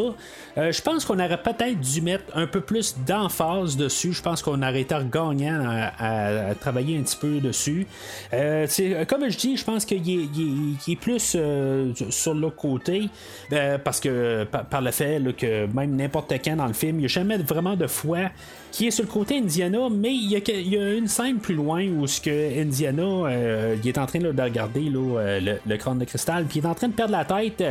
Euh, 0.59 0.73
je 0.73 0.83
pense 0.83 1.05
qu'on 1.05 1.19
aurait 1.19 1.43
peut-être 1.43 1.81
dû 1.81 2.01
mettre 2.01 2.25
un 2.35 2.47
peu 2.47 2.61
plus 2.61 2.97
d'emphase 3.07 3.77
dessus. 3.77 4.13
Je 4.13 4.23
pense 4.23 4.43
qu'on 4.43 4.63
aurait 4.63 4.83
été 4.83 4.95
gagnant 5.11 5.65
à, 5.99 6.55
travailler 6.55 6.99
un 6.99 7.03
petit 7.03 7.17
peu 7.17 7.41
dessus. 7.41 7.87
Euh, 8.33 8.67
c'est- 8.69 9.07
comme 9.09 9.29
je 9.29 9.37
dis, 9.37 9.57
je 9.57 9.65
pense 9.65 9.85
qu'il 9.85 10.11
est, 10.11 10.97
plus 10.97 11.37
euh, 11.37 11.93
sur 12.11 12.35
l'autre 12.35 12.57
côté. 12.57 13.09
euh, 13.53 13.79
parce 13.79 14.01
que 14.01 14.45
par, 14.45 14.81
le 14.81 14.91
fait 14.91 15.21
que 15.37 15.67
même 15.67 15.97
n'importe 15.97 16.33
quand 16.45 16.57
dans 16.57 16.67
le 16.67 16.73
film, 16.73 16.97
il 16.97 17.01
n'y 17.01 17.05
a 17.05 17.09
jamais 17.19 17.39
vraiment 17.39 17.77
de 17.77 17.87
foi 17.87 18.31
qui 18.71 18.87
est 18.87 18.91
sur 18.91 19.05
le 19.05 19.11
côté 19.11 19.39
Indiana, 19.39 19.89
mais 19.91 20.15
il 20.15 20.31
y 20.31 20.77
a, 20.77 20.95
une 20.95 21.09
scène 21.09 21.39
plus 21.39 21.55
loin 21.55 21.85
où 21.87 22.07
ce 22.07 22.21
que 22.21 22.61
Indiana 22.61 23.03
euh, 23.03 23.77
il 23.83 23.89
est 23.89 23.99
en 23.99 24.07
train 24.07 24.19
de 24.19 24.29
regarder 24.29 24.83
là, 24.83 25.19
euh, 25.19 25.41
le, 25.41 25.59
le 25.67 25.77
crâne 25.77 25.99
de 25.99 26.05
cristal, 26.05 26.45
puis 26.45 26.61
il 26.61 26.65
est 26.65 26.69
en 26.69 26.75
train 26.75 26.89
de 26.89 26.93
perdre 26.93 27.13
la 27.13 27.25
tête. 27.25 27.63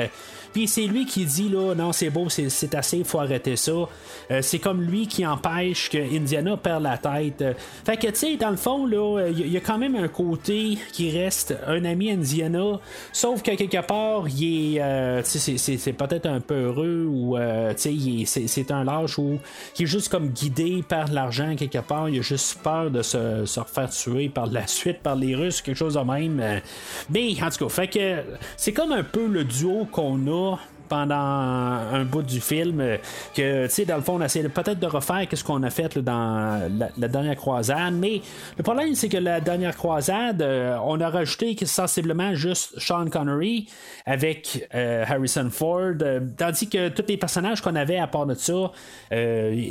C'est 0.66 0.88
lui 0.88 1.06
qui 1.06 1.26
dit 1.26 1.50
là, 1.50 1.76
non, 1.76 1.92
c'est 1.92 2.10
beau, 2.10 2.30
c'est, 2.30 2.74
assez, 2.74 3.04
faut 3.04 3.20
arrêter 3.20 3.56
ça. 3.56 3.72
Euh, 4.32 4.42
c'est 4.42 4.60
comme 4.60 4.82
lui 4.82 5.08
qui 5.08 5.26
empêche 5.26 5.90
que 5.90 5.98
Indiana 5.98 6.58
perde 6.58 6.84
la 6.84 6.98
tête. 6.98 7.44
Fait 7.86 7.98
que 7.98 8.08
tu 8.08 8.16
sais, 8.16 8.38
dans 8.38 8.50
le 8.50 8.56
fond, 8.58 8.86
là, 8.88 9.28
il 9.30 9.52
y, 9.52 9.58
a- 9.58 9.60
quand 9.60 9.78
même 9.78 9.96
un 9.96 10.08
côté 10.08 10.78
qui 10.94 11.12
reste 11.12 11.56
un 11.68 11.84
ami 11.86 12.12
Indiana, 12.12 12.80
sauf 13.12 13.44
que 13.44 13.52
quelque 13.52 13.86
part, 13.86 14.28
il 14.30 14.78
est, 14.78 14.82
euh, 14.82 15.22
c'est, 15.24 15.94
peut-être 15.94 16.26
un 16.26 16.40
peu 16.40 16.56
heureux 16.56 17.06
ou 17.10 17.38
euh, 17.38 17.74
tu 17.74 18.26
sais, 18.26 18.48
c'est 18.48 18.72
un 18.72 18.84
lâche 18.84 19.20
où 19.20 19.40
qui 19.74 19.84
est 19.84 19.88
juste 19.88 20.10
comme 20.10 20.30
guidé 20.30 20.84
par 20.88 21.12
l'argent 21.12 21.56
quelque 21.58 21.80
part. 21.80 22.08
Il 22.10 22.20
a 22.20 22.22
juste 22.22 22.60
peur 22.64 22.90
de 22.90 23.02
se, 23.02 23.46
se 23.46 23.60
refaire 23.60 23.90
tuer 23.90 24.30
par 24.30 24.48
la 24.48 24.66
suite 24.68 25.00
par 25.00 25.16
les 25.16 25.36
Russes, 25.36 25.62
quelque 25.62 25.76
chose 25.76 25.96
de 25.96 26.00
même. 26.00 26.40
Euh, 26.40 26.60
Mais 27.10 27.34
en 27.44 27.50
tout 27.50 27.66
cas, 27.66 27.70
fait 27.70 27.88
que 27.88 28.24
c'est 28.56 28.72
comme 28.74 28.92
un 28.92 29.04
peu 29.04 29.28
le 29.28 29.44
duo 29.44 29.86
qu'on 29.92 30.28
a 30.28 30.47
more 30.48 30.60
pendant 30.88 31.16
un 31.16 32.04
bout 32.06 32.24
du 32.24 32.42
film 32.42 32.80
euh, 32.80 32.98
que 33.36 33.66
tu 33.66 33.72
sais 33.72 33.86
dans 33.86 33.98
le 33.98 34.02
fond 34.02 34.18
on 34.20 34.22
essaie 34.22 34.44
peut-être 34.44 34.80
de 34.80 34.88
refaire 34.88 35.28
ce 35.32 35.44
qu'on 35.44 35.64
a 35.64 35.70
fait 35.70 35.98
dans 35.98 36.70
la, 36.98 37.08
dernière 37.08 37.36
croisade. 37.36 37.94
Mais 37.94 38.22
le 38.58 38.64
problème 38.64 38.96
c'est 38.96 39.10
que 39.10 39.18
la 39.18 39.40
dernière 39.42 39.76
croisade 39.76 40.42
euh, 40.42 40.78
on 40.86 41.00
a 41.02 41.10
rajouté 41.10 41.56
sensiblement 41.66 42.34
juste 42.36 42.80
Sean 42.80 43.08
Connery 43.10 43.68
avec 44.06 44.68
euh, 44.74 45.04
Harrison 45.08 45.50
Ford 45.52 45.96
tandis 46.38 46.70
que 46.70 46.90
tous 46.90 47.06
les 47.08 47.18
personnages 47.18 47.62
qu'on 47.62 47.76
avait 47.76 47.98
à 47.98 48.08
part 48.08 48.26
de 48.26 48.34
ça 48.34 48.72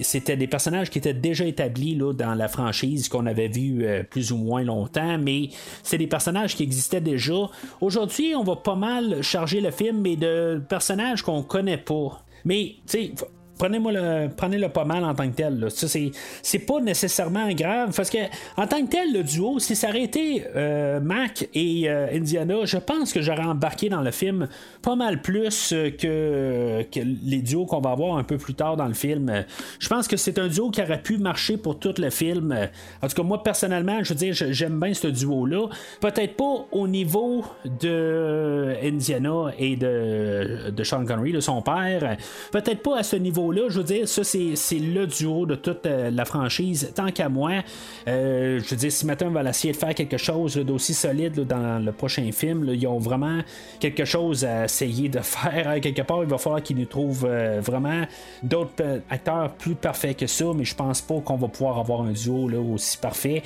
c'était 0.03 0.37
des 0.37 0.47
personnages 0.47 0.91
qui 0.91 0.99
étaient 0.99 1.15
déjà 1.15 1.45
établis 1.45 1.95
là, 1.95 2.13
dans 2.13 2.35
la 2.35 2.49
franchise 2.49 3.09
qu'on 3.09 3.27
avait 3.27 3.49
vu 3.49 3.87
plus 4.11 4.33
ou 4.33 4.37
moins 4.37 4.63
longtemps 4.63 5.19
mais 5.19 5.51
c'est 5.83 5.99
des 5.99 6.07
personnages 6.07 6.55
qui 6.55 6.63
existaient 6.63 7.01
déjà. 7.01 7.35
Aujourd'hui 7.81 8.35
on 8.37 8.45
va 8.45 8.57
pas 8.57 8.75
mal 8.75 9.23
charger 9.23 9.61
le 9.61 9.71
film 9.71 10.01
mais 10.03 10.17
de 10.17 10.61
personnages 10.69 11.06
qu'on 11.23 11.43
connaît 11.43 11.79
pas. 11.79 12.23
Mais 12.45 12.77
tu 12.87 13.13
sais 13.13 13.13
prenez-moi 13.59 13.93
le, 13.93 14.29
prenez-le 14.35 14.69
pas 14.69 14.85
mal 14.85 15.05
en 15.05 15.15
tant 15.15 15.29
que 15.29 15.35
tel. 15.35 15.67
Ça, 15.71 15.89
c'est, 15.89 16.11
c'est 16.43 16.59
pas 16.61 16.81
nécessairement 16.81 17.49
grave 17.53 17.95
parce 17.95 18.11
que 18.11 18.19
en 18.57 18.67
tant 18.67 18.85
que 18.85 18.91
tel, 18.91 19.13
le 19.13 19.23
duo, 19.23 19.59
si 19.59 19.77
ça 19.77 19.89
aurait 19.89 20.03
été 20.03 20.45
euh, 20.55 21.01
Mac 21.01 21.49
et 21.55 21.89
euh, 21.89 22.09
Indiana, 22.13 22.65
je 22.65 22.79
pense 22.79 23.13
que 23.13 23.21
j'aurais 23.21 23.45
embarqué 23.45 23.89
dans 23.89 24.03
le 24.03 24.11
film 24.11 24.49
pas 24.83 24.97
mal 24.97 25.23
plus 25.23 25.73
euh, 25.73 25.91
que, 25.91 26.83
que 26.91 27.01
les 27.01 27.43
duos 27.43 27.67
qu'on 27.67 27.81
va 27.81 27.91
avoir 27.91 28.17
un 28.17 28.25
peu 28.25 28.37
plus 28.37 28.55
tard 28.55 28.77
dans 28.77 28.87
le 28.87 28.95
film. 28.95 29.45
Je 29.79 29.89
pense 29.89 30.09
que 30.09 30.17
c'est 30.17 30.39
un 30.39 30.49
duo 30.49 30.71
qui 30.71 30.83
aurait 30.83 31.03
pu 31.03 31.19
marcher 31.19 31.57
pour 31.57 31.79
tout 31.79 31.95
le 31.99 32.11
film. 32.11 32.57
En 33.03 33.09
tout 33.09 33.15
cas, 33.15 33.23
moi 33.23 33.43
personnellement, 33.43 34.03
je 34.03 34.11
veux 34.11 34.19
dire, 34.19 34.35
j'aime 34.35 34.79
bien 34.81 34.95
ce 34.95 35.09
duo-là. 35.09 35.69
Peut-être 36.01 36.37
pas 36.37 36.67
au 36.73 36.89
niveau 36.89 37.45
de 37.81 38.75
Indiana 38.83 39.53
et 39.59 39.77
de, 39.77 40.71
de 40.71 40.85
Sean 40.85 41.05
Connery, 41.05 41.33
de 41.33 41.41
son 41.41 41.63
père. 41.63 42.17
Peut-être 42.53 42.83
pas 42.83 42.99
à 42.99 43.03
ce 43.03 43.17
niveau-là. 43.53 43.69
Je 43.71 43.79
veux 43.79 43.85
dire, 43.85 44.09
ça, 44.09 44.23
c'est, 44.25 44.55
le 44.79 45.07
duo 45.07 45.47
de 45.47 45.55
toute 45.55 45.87
euh, 45.87 46.11
la 46.11 46.25
franchise. 46.25 46.93
Tant 46.95 47.11
qu'à 47.11 47.29
moi, 47.29 47.63
euh, 48.09 48.61
je 48.63 48.71
veux 48.71 48.77
dire, 48.77 48.93
si 48.93 49.07
maintenant 49.07 49.29
on 49.29 49.31
va 49.31 49.49
essayer 49.49 49.73
de 49.73 49.79
faire 49.79 49.95
quelque 49.95 50.17
chose 50.17 50.57
là, 50.57 50.65
d'aussi 50.65 50.95
solide 50.95 51.37
là, 51.39 51.45
dans 51.45 51.85
le 51.85 51.93
prochain 51.93 52.31
film, 52.33 52.65
là, 52.65 52.73
ils 52.75 52.87
ont 52.87 52.99
vraiment 52.99 53.41
quelque 53.81 54.05
chose 54.05 54.45
à 54.45 54.65
essayer 54.65 55.09
de 55.09 55.19
faire. 55.23 55.69
hein. 55.69 55.81
Quelque 55.81 56.03
part, 56.03 56.23
il 56.23 56.29
va 56.29 56.39
falloir 56.39 56.63
qu'ils 56.63 56.77
nous 56.77 56.85
trouvent 56.87 57.27
euh, 57.29 57.61
vraiment 57.63 58.03
d'autres 58.43 59.01
acteurs 59.11 59.53
plus 59.55 59.75
parfaits 59.75 60.17
que 60.17 60.27
ça, 60.27 60.47
mais 60.55 60.65
je 60.65 60.75
pense 60.75 61.01
pas 61.01 61.21
qu'on 61.21 61.37
va 61.37 61.49
pouvoir 61.49 61.79
avoir 61.79 62.03
un 62.03 62.13
duo 62.13 62.49
là, 62.49 62.59
aussi 62.59 62.97
parfait. 62.99 63.43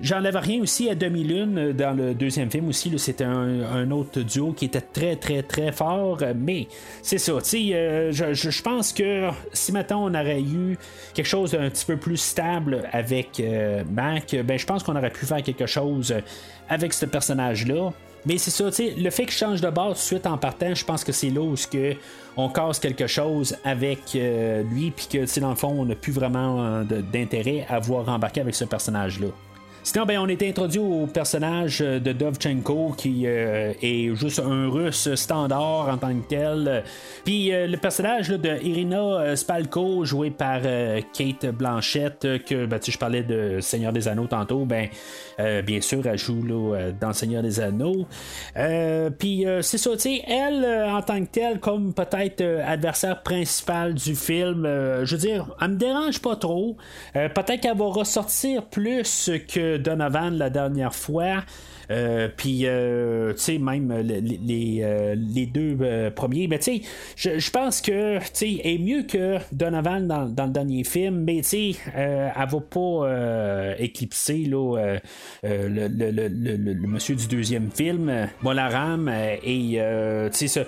J'enlève 0.00 0.36
rien 0.36 0.60
aussi 0.62 0.88
à 0.88 0.94
Demi-Lune 0.94 1.72
dans 1.72 1.96
le 1.96 2.14
deuxième 2.14 2.50
film 2.50 2.68
aussi. 2.68 2.90
là, 2.90 2.98
C'était 2.98 3.24
un, 3.24 3.90
autre 3.90 4.20
duo 4.20 4.52
qui 4.52 4.66
était 4.66 4.80
très, 4.80 5.16
très, 5.16 5.42
très 5.42 5.72
fort, 5.72 6.18
mais 6.36 6.68
c'est 7.02 7.18
ça. 7.18 7.32
je- 7.42 8.32
je 8.32 8.62
pense 8.62 8.92
que 8.92 9.28
si 9.52 9.72
maintenant 9.72 10.04
on 10.04 10.14
aurait 10.14 10.40
eu 10.40 10.78
quelque 11.14 11.26
chose 11.26 11.52
d'un 11.52 11.68
petit 11.70 11.84
peu 11.84 11.96
plus 11.96 12.16
stable 12.16 12.88
avec 12.92 13.40
euh, 13.40 13.84
Mac, 13.90 14.34
ben 14.44 14.58
je 14.58 14.66
pense 14.66 14.82
qu'on 14.82 14.96
aurait 14.96 15.10
pu 15.10 15.26
faire 15.26 15.42
quelque 15.42 15.66
chose 15.66 16.14
avec 16.68 16.92
ce 16.92 17.06
personnage-là. 17.06 17.90
Mais 18.24 18.38
c'est 18.38 18.50
ça, 18.50 18.64
le 18.64 19.10
fait 19.10 19.24
qu'il 19.24 19.32
change 19.32 19.60
de 19.60 19.68
base 19.68 19.94
tout 19.94 19.94
de 19.94 19.98
suite 19.98 20.26
en 20.26 20.38
partant, 20.38 20.74
je 20.74 20.84
pense 20.84 21.02
que 21.02 21.10
c'est 21.10 21.30
là 21.30 21.40
où 21.40 21.54
que 21.70 21.94
on 22.36 22.48
casse 22.48 22.78
quelque 22.78 23.08
chose 23.08 23.56
avec 23.64 24.14
euh, 24.14 24.62
lui, 24.62 24.92
puis 24.92 25.06
que, 25.10 25.40
dans 25.40 25.50
le 25.50 25.56
fond, 25.56 25.74
on 25.76 25.84
n'a 25.84 25.96
plus 25.96 26.12
vraiment 26.12 26.64
euh, 26.64 26.84
d'intérêt 26.84 27.66
à 27.68 27.80
voir 27.80 28.08
embarquer 28.08 28.40
avec 28.40 28.54
ce 28.54 28.64
personnage-là. 28.64 29.28
Sinon, 29.84 30.06
ben, 30.06 30.18
on 30.20 30.28
était 30.28 30.48
introduit 30.48 30.78
au 30.78 31.08
personnage 31.08 31.80
euh, 31.82 31.98
de 31.98 32.12
Dovchenko 32.12 32.94
qui 32.96 33.24
euh, 33.26 33.72
est 33.82 34.14
juste 34.14 34.38
un 34.38 34.68
russe 34.68 35.12
standard 35.16 35.88
en 35.88 35.98
tant 35.98 36.14
que 36.14 36.28
tel. 36.28 36.84
Puis 37.24 37.52
euh, 37.52 37.66
le 37.66 37.76
personnage 37.76 38.28
de 38.28 38.62
Irina 38.62 39.34
Spalko, 39.34 40.04
joué 40.04 40.30
par 40.30 40.60
Kate 41.12 41.46
Blanchett, 41.46 42.24
euh, 42.24 42.38
que 42.38 42.66
ben, 42.66 42.78
je 42.86 42.96
parlais 42.96 43.24
de 43.24 43.58
Seigneur 43.60 43.92
des 43.92 44.06
Anneaux 44.06 44.28
tantôt, 44.28 44.64
ben, 44.64 44.88
bien 45.64 45.80
sûr, 45.80 46.06
elle 46.06 46.18
joue 46.18 46.44
dans 47.00 47.12
Seigneur 47.12 47.42
des 47.42 47.58
Anneaux. 47.58 48.06
Puis 49.18 49.44
c'est 49.62 49.78
ça, 49.78 49.90
elle, 50.28 50.64
en 50.88 51.02
tant 51.02 51.20
que 51.24 51.30
telle, 51.30 51.58
comme 51.58 51.92
peut-être 51.92 52.44
adversaire 52.64 53.22
principal 53.22 53.94
du 53.94 54.14
film, 54.14 54.62
je 54.64 55.10
veux 55.10 55.20
dire, 55.20 55.46
elle 55.60 55.70
me 55.70 55.76
dérange 55.76 56.20
pas 56.20 56.36
trop. 56.36 56.76
Peut-être 57.14 57.60
qu'elle 57.60 57.76
va 57.76 57.86
ressortir 57.86 58.66
plus 58.66 59.30
que 59.52 59.71
Donovan 59.78 60.36
la 60.36 60.50
dernière 60.50 60.94
fois. 60.94 61.42
Euh, 61.92 62.28
puis, 62.34 62.62
euh, 62.64 63.32
tu 63.34 63.38
sais, 63.40 63.58
même 63.58 63.90
euh, 63.90 64.02
les, 64.02 65.14
les, 65.34 65.46
deux 65.46 65.76
premiers, 66.14 66.46
mais 66.48 66.58
tu 66.58 66.78
sais, 66.78 66.82
je, 67.16 67.38
je 67.38 67.50
pense 67.50 67.80
que, 67.80 68.18
tu 68.18 68.24
sais, 68.32 68.60
est 68.64 68.78
mieux 68.78 69.02
que 69.02 69.36
Donovan 69.52 70.06
dans, 70.06 70.24
dans 70.26 70.46
le 70.46 70.52
dernier 70.52 70.84
film, 70.84 71.24
mais 71.24 71.42
tu 71.42 71.44
sais, 71.44 71.72
elle 71.94 72.32
va 72.34 72.60
pas 72.60 73.74
éclipser 73.78 74.44
le, 74.48 74.98
le, 75.42 75.88
le, 75.88 76.28
le- 76.28 76.86
monsieur 76.86 77.14
du 77.14 77.26
deuxième 77.26 77.70
film, 77.70 78.10
Molaram, 78.42 79.10
et 79.44 79.78
tu 80.32 80.48
sais, 80.48 80.66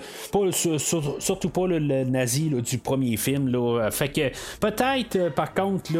surtout 1.19 1.49
pas 1.49 1.67
le 1.67 2.03
nazi 2.03 2.49
du 2.49 2.77
premier 2.77 3.17
film. 3.17 3.51
Fait 3.91 4.09
que 4.09 4.29
peut-être, 4.59 5.33
par 5.33 5.53
contre, 5.53 5.91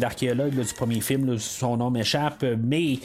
l'archéologue 0.00 0.54
du 0.54 0.74
premier 0.74 1.00
film, 1.00 1.38
son 1.38 1.76
nom 1.76 1.90
m'échappe, 1.90 2.44
mais 2.62 2.98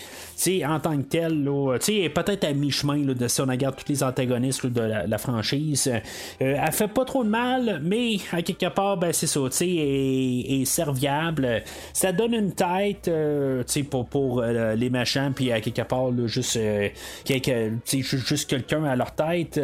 en 0.66 0.80
tant 0.80 0.98
que 0.98 1.01
tel, 1.04 1.50
elle 1.88 1.94
est 1.96 2.10
peut-être 2.10 2.44
à 2.44 2.54
mi-chemin 2.54 2.98
de 3.00 3.28
si 3.28 3.42
on 3.42 3.46
regarde 3.46 3.76
tous 3.76 3.90
les 3.90 4.04
antagonistes 4.04 4.66
de 4.66 4.82
la, 4.82 5.18
franchise. 5.18 5.88
Euh, 5.88 6.00
elle 6.40 6.72
fait 6.72 6.88
pas 6.88 7.06
trop 7.06 7.24
de 7.24 7.30
mal, 7.30 7.82
mais 7.84 8.18
à 8.32 8.42
quelque 8.42 8.68
part, 8.68 8.98
ben, 8.98 9.14
c'est 9.14 9.28
ça, 9.28 9.40
tu 9.52 9.64
est, 9.66 10.62
est 10.62 10.66
serviable. 10.66 11.62
Ça 11.94 12.12
donne 12.12 12.34
une 12.34 12.54
tête, 12.54 13.08
euh, 13.08 13.64
pour, 13.90 14.08
pour 14.08 14.42
euh, 14.42 14.76
les 14.76 14.90
méchants, 14.90 15.32
puis 15.36 15.52
à 15.52 15.62
quelque 15.62 15.84
part, 15.84 16.10
juste, 16.28 16.58
euh, 16.58 16.90
quelque- 17.26 17.72
juste 17.86 18.50
quelqu'un 18.50 18.84
à 18.86 18.96
leur 18.96 19.12
tête. 19.14 19.60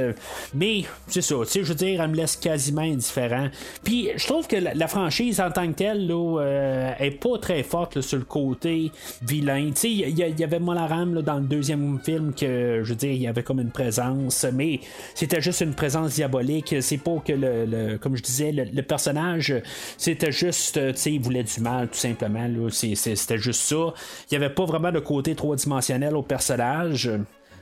mais 0.53 0.83
c'est 1.07 1.21
ça, 1.21 1.35
je 1.45 1.61
veux 1.61 1.75
dire, 1.75 2.01
elle 2.01 2.11
me 2.11 2.15
laisse 2.15 2.35
quasiment 2.35 2.81
indifférent. 2.81 3.47
Puis 3.83 4.09
je 4.15 4.25
trouve 4.27 4.47
que 4.47 4.55
la, 4.55 4.87
franchise 4.87 5.39
en 5.41 5.51
tant 5.51 5.67
que 5.67 5.73
telle, 5.73 6.07
là, 6.07 6.39
euh, 6.39 6.91
est 6.99 7.11
pas 7.11 7.37
très 7.39 7.63
forte 7.63 8.01
sur 8.01 8.17
le 8.17 8.23
côté 8.23 8.91
vilain. 9.21 9.71
Il 9.83 10.09
y, 10.09 10.39
y 10.39 10.43
avait 10.43 10.59
Molaram 10.59 11.16
dans 11.21 11.35
le 11.35 11.45
deuxième 11.45 11.99
film 12.03 12.33
que, 12.33 12.81
je 12.83 12.89
veux 12.89 12.95
dire, 12.95 13.11
il 13.11 13.21
y 13.21 13.27
avait 13.27 13.43
comme 13.43 13.59
une 13.59 13.71
présence, 13.71 14.45
mais 14.53 14.79
c'était 15.15 15.41
juste 15.41 15.61
une 15.61 15.73
présence 15.73 16.15
diabolique. 16.15 16.75
C'est 16.81 16.97
pas 16.97 17.17
que 17.25 17.33
le, 17.33 17.97
comme 17.97 18.15
je 18.15 18.23
disais, 18.23 18.51
le, 18.51 18.81
personnage, 18.81 19.53
c'était 19.97 20.31
juste, 20.31 20.77
euh, 20.77 20.91
tu 20.91 20.97
sais, 20.97 21.13
il 21.13 21.21
voulait 21.21 21.43
du 21.43 21.61
mal, 21.61 21.87
tout 21.89 21.97
simplement. 21.97 22.47
C'était 22.71 23.37
juste 23.37 23.61
ça. 23.61 23.93
Il 24.31 24.37
n'y 24.37 24.43
avait 24.43 24.53
pas 24.53 24.65
vraiment 24.65 24.91
de 24.91 24.99
côté 24.99 25.35
trois-dimensionnel 25.35 26.15
au 26.15 26.23
personnage. 26.23 27.11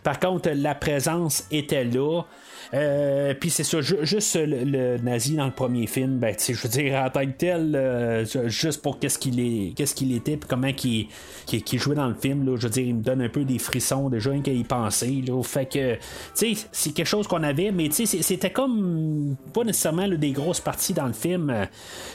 Par 0.03 0.19
contre, 0.19 0.49
la 0.53 0.75
présence 0.75 1.45
était 1.51 1.83
là. 1.83 2.21
Euh, 2.73 3.33
Puis 3.39 3.49
c'est 3.49 3.63
ça, 3.63 3.81
ju- 3.81 3.97
juste 4.03 4.35
le, 4.41 4.97
nazi 4.97 5.35
dans 5.35 5.45
le 5.45 5.51
premier 5.51 5.87
film, 5.87 6.17
ben, 6.19 6.35
je 6.37 6.53
veux 6.53 6.69
dire, 6.69 6.95
en 6.95 7.09
tant 7.09 7.25
que 7.25 7.31
tel, 7.37 7.75
euh, 7.75 8.25
juste 8.47 8.81
pour 8.81 8.99
qu'est-ce 8.99 9.19
qu'il 9.19 9.39
est, 9.39 9.73
qu'est-ce 9.75 9.95
qu'il 9.95 10.13
était, 10.15 10.37
puis 10.37 10.47
comment 10.49 10.73
qu'il, 10.73 11.07
jouait 11.79 11.95
dans 11.95 12.07
le 12.07 12.15
film, 12.15 12.45
là, 12.45 12.55
je 12.57 12.63
veux 12.63 12.69
dire, 12.69 12.85
il 12.85 12.95
me 12.95 13.01
donne 13.03 13.21
un 13.21 13.29
peu 13.29 13.43
des 13.43 13.59
frissons 13.59 14.09
déjà 14.09 14.31
rien 14.31 14.41
qu'à 14.41 14.51
y 14.51 14.63
penser. 14.63 15.23
Fait 15.43 15.65
que, 15.65 15.93
tu 15.95 15.99
sais, 16.55 16.67
c'est 16.71 16.93
quelque 16.93 17.05
chose 17.07 17.27
qu'on 17.27 17.43
avait, 17.43 17.71
mais 17.71 17.89
tu 17.89 18.05
sais, 18.05 18.21
c'était 18.21 18.49
comme 18.51 19.35
pas 19.53 19.63
nécessairement 19.63 20.05
là, 20.07 20.15
des 20.15 20.31
grosses 20.31 20.59
parties 20.61 20.93
dans 20.93 21.07
le 21.07 21.13
film. 21.13 21.53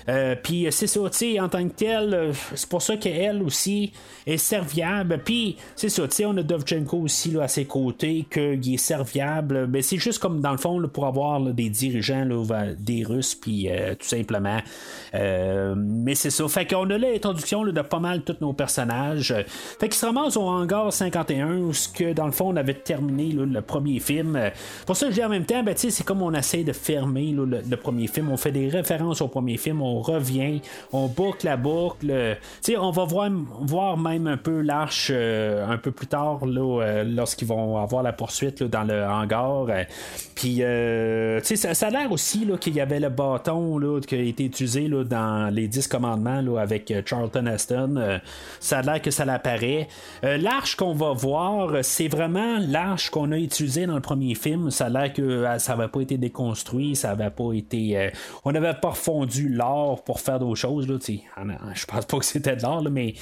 Euh, 0.09 0.35
Puis 0.43 0.67
c'est 0.71 0.87
ça, 0.87 1.01
tu 1.11 1.17
sais, 1.17 1.41
en 1.41 1.49
tant 1.49 1.67
que 1.67 1.73
tel, 1.75 2.33
c'est 2.55 2.69
pour 2.69 2.83
ça 2.83 2.97
qu'elle 2.97 3.43
aussi 3.43 3.93
est 4.27 4.37
serviable. 4.37 5.21
Puis 5.25 5.57
c'est 5.77 5.89
ça, 5.89 6.07
tu 6.09 6.17
sais, 6.17 6.25
on 6.25 6.37
a 6.37 6.43
Dovchenko 6.43 6.99
aussi 6.99 7.31
là, 7.31 7.43
à 7.45 7.49
ses 7.49 7.65
côtés, 7.65 8.27
qu'il 8.31 8.75
est 8.75 8.77
serviable. 8.79 9.67
Mais 9.69 9.83
c'est 9.83 9.99
juste 9.99 10.19
comme 10.19 10.40
dans 10.41 10.53
le 10.53 10.59
fond, 10.59 10.79
là, 10.79 10.89
pour 10.89 11.07
avoir 11.07 11.41
là, 11.41 11.53
des 11.53 11.69
dirigeants, 11.69 12.25
là, 12.25 12.65
des 12.79 13.05
Russes, 13.05 13.35
puis 13.35 13.69
euh, 13.69 13.95
tout 13.95 14.07
simplement. 14.07 14.59
Euh, 15.15 15.75
mais 15.77 16.15
c'est 16.15 16.31
ça. 16.31 16.47
Fait 16.49 16.67
qu'on 16.67 16.89
a 16.91 16.99
l'introduction 16.99 17.65
de 17.65 17.81
pas 17.83 18.01
mal 18.01 18.23
tous 18.23 18.37
nos 18.41 18.53
personnages. 18.53 19.35
Fait 19.79 19.89
qu'ils 19.89 19.95
se 19.99 20.07
ramassent 20.07 20.37
au 20.37 20.49
hangar 20.49 20.93
51, 20.93 21.59
où 21.59 21.73
ce 21.73 21.89
que 21.89 22.13
dans 22.13 22.27
le 22.27 22.33
fond, 22.33 22.49
on 22.49 22.57
avait 22.57 22.75
terminé 22.75 23.33
le 23.33 23.61
premier 23.61 24.01
film. 24.01 24.39
Pour 24.87 24.97
ça, 24.97 25.09
je 25.11 25.15
dis 25.15 25.25
en 25.25 25.29
même 25.29 25.45
temps, 25.45 25.63
ben, 25.63 25.75
c'est 25.77 26.05
comme 26.05 26.23
on 26.23 26.33
essaie 26.35 26.65
de 26.65 26.73
fermer 26.73 27.33
le, 27.33 27.45
le 27.45 27.77
premier 27.77 28.07
film. 28.07 28.31
On 28.31 28.37
fait 28.37 28.53
des 28.53 28.69
références 28.69 29.21
au 29.21 29.29
premier 29.29 29.57
film, 29.57 29.83
on 29.83 30.01
revient, 30.01 30.61
on 30.93 31.07
boucle 31.07 31.47
la 31.47 31.57
boucle. 31.57 32.09
Euh, 32.11 32.35
Tu 32.63 32.73
sais, 32.73 32.79
on 32.79 32.91
va 32.91 33.05
voir, 33.05 33.31
voir 33.61 33.97
même 33.97 34.27
un 34.27 34.37
peu 34.37 34.61
l'arche 34.61 35.11
euh, 35.13 35.67
un 35.69 35.79
peu 35.79 35.91
plus 35.91 36.07
tard, 36.07 36.41
euh, 36.45 37.05
lorsqu'ils 37.05 37.49
vont 37.49 37.77
avoir 37.79 38.03
la 38.03 38.13
poursuite 38.13 38.63
dans 38.63 38.85
le 38.85 39.05
hangar. 39.05 39.67
Puis, 40.35 40.59
euh, 40.61 41.41
tu 41.41 41.57
sais, 41.57 41.75
ça, 41.75 41.87
a 41.87 41.91
l'air 41.91 42.13
aussi 42.13 42.47
qu'il 42.61 42.75
y 42.75 42.81
avait 42.81 43.01
le 43.01 43.09
bâton 43.09 43.79
là, 43.79 44.01
qui 44.01 44.15
a 44.15 44.19
été 44.19 44.45
utilisé 44.45 44.89
là, 44.89 45.05
dans 45.05 45.53
les 45.53 45.69
10 45.69 45.89
commandements 45.89 46.41
là, 46.41 46.59
avec 46.59 46.91
euh, 46.91 47.03
Charlton 47.05 47.47
Heston. 47.47 47.97
Euh, 47.97 48.19
ça 48.61 48.79
a 48.79 48.83
l'air 48.83 49.03
que 49.03 49.11
ça 49.11 49.25
l'apparaît. 49.25 49.89
Euh, 50.25 50.37
l'arche 50.39 50.77
qu'on 50.77 50.95
va 50.95 51.13
voir, 51.13 51.77
c'est 51.83 52.09
vraiment 52.09 52.59
l'arche 52.61 53.11
qu'on 53.11 53.33
a 53.33 53.39
utilisée 53.39 53.87
dans 53.87 53.95
le 53.95 54.01
premier 54.01 54.35
film. 54.35 54.71
Ça 54.71 54.87
a 54.87 54.89
l'air 54.89 55.13
que 55.13 55.45
ça 55.59 55.77
n'avait 55.77 55.89
pas 55.89 56.01
été 56.01 56.17
déconstruit, 56.17 56.97
ça 56.97 57.09
n'avait 57.15 57.31
pas 57.31 57.53
été. 57.53 58.11
on 58.45 58.53
n'avait 58.53 58.75
pas 58.75 58.91
refondu 58.91 59.49
l'or 59.49 60.03
pour 60.05 60.21
faire 60.21 60.39
d'autres 60.39 60.57
choses. 60.57 60.89
Là, 60.89 60.97
je 61.75 61.87
pense 61.87 62.07
pas 62.07 62.19
que 62.19 62.25
c'était 62.25 62.57
de 62.57 62.63
l'or, 62.63 62.83
mais 62.91 63.15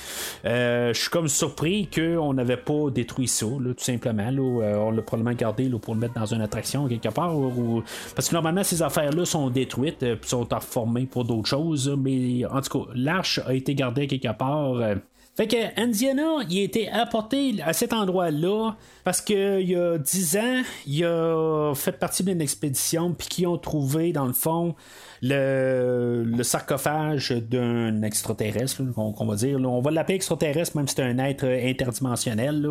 je 0.44 0.92
suis 0.94 1.10
comme 1.10 1.28
surpris 1.28 1.88
qu'on 1.92 2.34
n'avait 2.34 2.56
pas 2.56 2.90
détruit 2.92 3.28
ça, 3.28 3.46
tout 3.46 3.74
simplement. 3.78 4.28
On 4.30 4.90
l'a 4.90 5.02
probablement 5.02 5.36
gardé 5.36 5.68
pour 5.80 5.94
le 5.94 6.00
mettre 6.00 6.14
dans 6.14 6.26
une 6.26 6.40
attraction 6.40 6.84
quelque 6.98 7.14
part. 7.14 7.36
ou- 7.36 7.82
Parce 8.14 8.28
que 8.28 8.34
normalement, 8.34 8.64
ces 8.64 8.82
affaires-là 8.82 9.24
sont 9.24 9.50
détruites 9.50 10.02
et 10.02 10.16
sont 10.24 10.46
reformées 10.50 11.06
pour 11.06 11.24
d'autres 11.24 11.48
choses. 11.48 11.88
Mais 11.98 12.44
en 12.46 12.60
tout 12.60 12.80
cas, 12.84 12.90
l'arche 12.94 13.40
a 13.46 13.54
été 13.54 13.74
gardée 13.74 14.06
quelque 14.06 14.36
part. 14.36 14.74
euh, 14.74 14.94
Fait 15.36 15.46
que 15.46 15.80
Indiana, 15.80 16.38
il 16.50 16.58
a 16.58 16.62
été 16.64 16.90
apporté 16.90 17.54
à 17.64 17.72
cet 17.72 17.92
endroit-là 17.92 18.74
parce 19.04 19.20
qu'il 19.20 19.68
y 19.70 19.76
a 19.76 19.96
10 19.96 20.36
ans, 20.36 20.62
il 20.84 21.04
a 21.04 21.72
fait 21.76 21.92
partie 21.96 22.24
d'une 22.24 22.40
expédition, 22.40 23.12
puis 23.12 23.28
qui 23.28 23.46
ont 23.46 23.56
trouvé, 23.56 24.12
dans 24.12 24.26
le 24.26 24.32
fond, 24.32 24.74
le, 25.22 26.24
le 26.24 26.42
sarcophage 26.42 27.30
d'un 27.30 28.02
extraterrestre, 28.02 28.82
qu'on, 28.94 29.26
va 29.26 29.34
dire. 29.36 29.58
là. 29.58 29.68
On 29.68 29.80
va 29.80 29.90
l'appeler 29.90 30.16
extraterrestre, 30.16 30.76
même 30.76 30.88
si 30.88 30.94
c'est 30.96 31.02
un 31.02 31.18
être 31.18 31.44
interdimensionnel. 31.44 32.68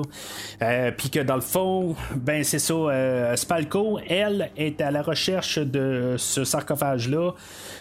Euh, 0.61 0.91
Puis 0.95 1.09
que 1.09 1.19
dans 1.19 1.35
le 1.35 1.41
fond, 1.41 1.95
ben 2.15 2.43
c'est 2.43 2.59
ça, 2.59 2.73
euh, 2.73 3.35
Spalco, 3.35 3.99
elle, 4.07 4.49
est 4.57 4.81
à 4.81 4.91
la 4.91 5.01
recherche 5.01 5.59
de 5.59 6.15
ce 6.17 6.43
sarcophage-là. 6.43 7.33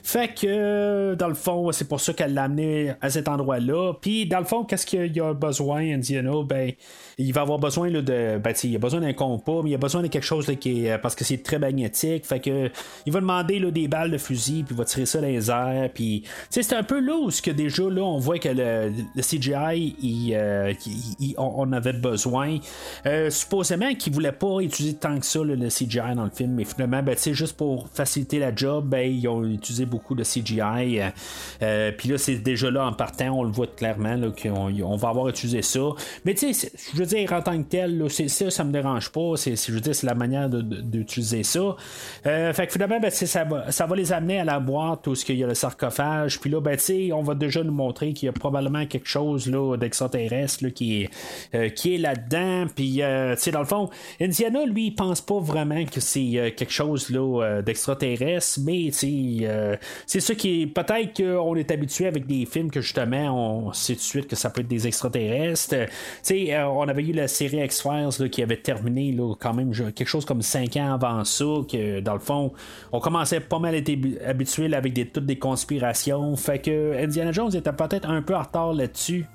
Fait 0.02 0.32
que, 0.34 1.14
dans 1.14 1.28
le 1.28 1.34
fond, 1.34 1.72
c'est 1.72 1.88
pour 1.88 2.00
ça 2.00 2.12
qu'elle 2.12 2.34
l'a 2.34 2.44
amené 2.44 2.92
à 3.00 3.10
cet 3.10 3.28
endroit-là. 3.28 3.94
Puis, 4.00 4.26
dans 4.26 4.38
le 4.38 4.44
fond, 4.44 4.64
qu'est-ce 4.64 4.86
qu'il 4.86 5.14
y 5.16 5.20
a 5.20 5.34
besoin, 5.34 5.80
Indiana? 5.80 6.32
Ben, 6.44 6.72
il 7.18 7.32
va 7.32 7.40
avoir 7.40 7.58
besoin 7.58 7.88
là, 7.88 8.02
de. 8.02 8.38
Ben, 8.38 8.54
il 8.62 8.76
a 8.76 8.78
besoin 8.78 9.00
d'un 9.00 9.14
compas, 9.14 9.62
mais 9.64 9.70
il 9.70 9.74
a 9.74 9.78
besoin 9.78 10.02
de 10.02 10.08
quelque 10.08 10.24
chose 10.24 10.46
là, 10.48 10.54
qui 10.54 10.86
est. 10.86 10.98
Parce 10.98 11.14
que 11.14 11.24
c'est 11.24 11.42
très 11.42 11.58
magnétique. 11.58 12.26
Fait 12.26 12.40
que, 12.40 12.70
il 13.06 13.12
va 13.12 13.20
demander 13.20 13.58
là, 13.58 13.70
des 13.70 13.88
balles 13.88 14.10
de 14.10 14.18
fusil, 14.18 14.64
puis 14.64 14.74
il 14.74 14.76
va 14.76 14.84
tirer 14.84 15.06
ça 15.06 15.20
dans 15.22 15.26
les 15.26 15.50
airs. 15.50 15.88
Puis, 15.94 16.24
c'est 16.50 16.74
un 16.74 16.82
peu 16.82 17.00
là 17.00 17.16
où 17.16 17.30
ce 17.30 17.40
que 17.40 17.50
déjà, 17.50 17.84
là, 17.84 18.02
on 18.02 18.18
voit 18.18 18.38
que 18.38 18.50
le, 18.50 18.92
le 19.14 19.22
CGI, 19.22 19.96
il, 20.02 20.34
euh, 20.34 20.74
on, 21.38 21.72
avait 21.72 21.94
besoin. 21.94 22.58
Euh, 23.06 23.30
supposément 23.30 23.94
qu'il 23.94 24.12
voulait 24.12 24.32
pas 24.32 24.60
utiliser 24.60 24.96
tant 24.96 25.18
que 25.18 25.24
ça 25.24 25.40
le 25.42 25.56
CGI 25.68 26.14
dans 26.14 26.24
le 26.24 26.30
film, 26.30 26.52
mais 26.52 26.64
finalement, 26.64 27.02
ben, 27.02 27.16
juste 27.16 27.56
pour 27.56 27.88
faciliter 27.88 28.38
la 28.38 28.54
job, 28.54 28.88
ben, 28.88 29.10
ils 29.10 29.26
ont 29.26 29.42
utilisé 29.44 29.86
beaucoup 29.86 30.14
de 30.14 30.22
CGI. 30.22 31.00
euh, 31.00 31.08
euh, 31.62 31.92
puis 31.96 32.10
là, 32.10 32.18
c'est 32.18 32.36
déjà 32.36 32.70
là 32.70 32.86
en 32.86 32.92
partant, 32.92 33.30
on 33.30 33.42
le 33.42 33.50
voit 33.50 33.66
clairement 33.66 34.20
qu'on 34.30 34.70
on 34.82 34.96
va 34.96 35.08
avoir 35.08 35.28
utilisé 35.28 35.62
ça. 35.62 35.80
Mais 36.24 36.34
tu 36.34 36.52
sais, 36.52 36.70
je 36.94 37.05
dire, 37.06 37.32
en 37.32 37.42
tant 37.42 37.56
que 37.62 37.68
tel, 37.68 38.04
ça, 38.10 38.50
ça 38.50 38.64
me 38.64 38.72
dérange 38.72 39.10
pas. 39.10 39.32
C'est, 39.36 39.56
je 39.56 39.72
veux 39.72 39.80
dire, 39.80 39.94
c'est 39.94 40.06
la 40.06 40.14
manière 40.14 40.48
d'utiliser 40.48 41.42
ça. 41.42 41.76
Euh, 42.26 42.52
fait 42.52 42.66
que 42.66 42.72
finalement, 42.72 43.00
ben, 43.00 43.10
ça, 43.10 43.44
va, 43.44 43.96
les 43.96 44.12
amener 44.12 44.40
à 44.40 44.44
la 44.44 44.60
boîte 44.60 45.06
où 45.06 45.14
il 45.28 45.36
y 45.36 45.44
a 45.44 45.46
le 45.46 45.54
sarcophage. 45.54 46.40
Puis 46.40 46.50
là, 46.50 46.60
ben, 46.60 46.76
on 47.12 47.22
va 47.22 47.34
déjà 47.34 47.62
nous 47.62 47.72
montrer 47.72 48.12
qu'il 48.12 48.26
y 48.26 48.28
a 48.28 48.32
probablement 48.32 48.86
quelque 48.86 49.08
chose 49.08 49.48
là, 49.48 49.76
d'extraterrestre 49.76 50.68
qui, 50.68 51.02
est, 51.02 51.10
euh, 51.54 51.68
qui 51.68 51.94
est 51.94 51.98
là-dedans. 51.98 52.66
Puis, 52.74 53.02
euh, 53.02 53.34
tu 53.36 53.50
dans 53.50 53.60
le 53.60 53.66
fond, 53.66 53.90
Indiana, 54.20 54.64
lui, 54.66 54.86
il 54.88 54.94
pense 54.94 55.20
pas 55.20 55.38
vraiment 55.38 55.84
que 55.84 56.00
c'est 56.00 56.54
quelque 56.56 56.72
chose 56.72 57.10
là, 57.10 57.62
d'extraterrestre, 57.62 58.60
mais 58.64 58.90
tu 58.90 59.46
c'est 60.06 60.20
ça 60.20 60.34
qui 60.34 60.62
est. 60.62 60.66
Peut-être 60.66 61.16
qu'on 61.16 61.54
est 61.56 61.70
habitué 61.70 62.06
avec 62.06 62.26
des 62.26 62.44
films 62.44 62.70
que 62.70 62.80
justement, 62.80 63.66
on 63.66 63.72
sait 63.72 63.94
tout 63.94 64.00
de 64.00 64.04
suite 64.04 64.26
que 64.26 64.36
ça 64.36 64.50
peut 64.50 64.60
être 64.60 64.68
des 64.68 64.86
extraterrestres. 64.86 65.74
Tu 65.76 65.86
sais, 66.22 66.56
on 66.64 66.88
avait 66.88 66.95
eu 67.04 67.12
la 67.12 67.28
série 67.28 67.58
X-Files 67.64 68.30
qui 68.30 68.42
avait 68.42 68.56
terminé 68.56 69.12
là, 69.12 69.34
quand 69.38 69.54
même 69.54 69.72
quelque 69.72 70.06
chose 70.08 70.24
comme 70.24 70.42
5 70.42 70.76
ans 70.76 70.94
avant 70.94 71.24
ça, 71.24 71.44
que 71.70 72.00
dans 72.00 72.14
le 72.14 72.20
fond, 72.20 72.52
on 72.92 73.00
commençait 73.00 73.40
pas 73.40 73.58
mal 73.58 73.74
à 73.74 73.78
être 73.78 73.88
habi- 73.88 74.18
habitué 74.24 74.72
avec 74.74 74.92
des, 74.92 75.06
toutes 75.06 75.26
des 75.26 75.38
conspirations. 75.38 76.34
Fait 76.36 76.58
que 76.58 77.02
Indiana 77.02 77.32
Jones 77.32 77.54
était 77.54 77.72
peut-être 77.72 78.08
un 78.08 78.22
peu 78.22 78.34
en 78.34 78.42
retard 78.42 78.72
là-dessus. 78.72 79.26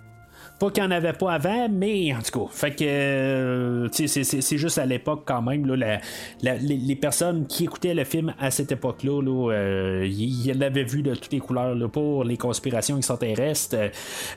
Pas 0.61 0.69
qu'il 0.69 0.83
n'y 0.83 0.89
en 0.89 0.91
avait 0.91 1.13
pas 1.13 1.31
avant, 1.33 1.67
mais 1.69 2.13
en 2.13 2.19
tout 2.21 2.39
cas, 2.45 2.51
fait 2.53 2.71
que 2.75 2.83
euh, 2.85 3.87
c'est- 3.91 4.57
juste 4.57 4.77
à 4.77 4.85
l'époque 4.85 5.23
quand 5.25 5.41
même, 5.41 5.65
là, 5.65 5.97
les, 6.43 6.57
les 6.59 6.95
personnes 6.95 7.47
qui 7.47 7.63
écoutaient 7.63 7.95
le 7.95 8.03
film 8.03 8.35
à 8.39 8.51
cette 8.51 8.71
époque-là, 8.71 9.21
là, 9.23 9.51
euh, 9.53 10.05
ils 10.07 10.45
ils 10.51 10.59
l'avaient 10.59 10.83
vu 10.83 11.01
de 11.01 11.15
toutes 11.15 11.33
les 11.33 11.39
couleurs 11.39 11.75
pour 11.91 12.23
les 12.23 12.37
conspirations 12.37 12.95
extraterrestres. 12.97 13.75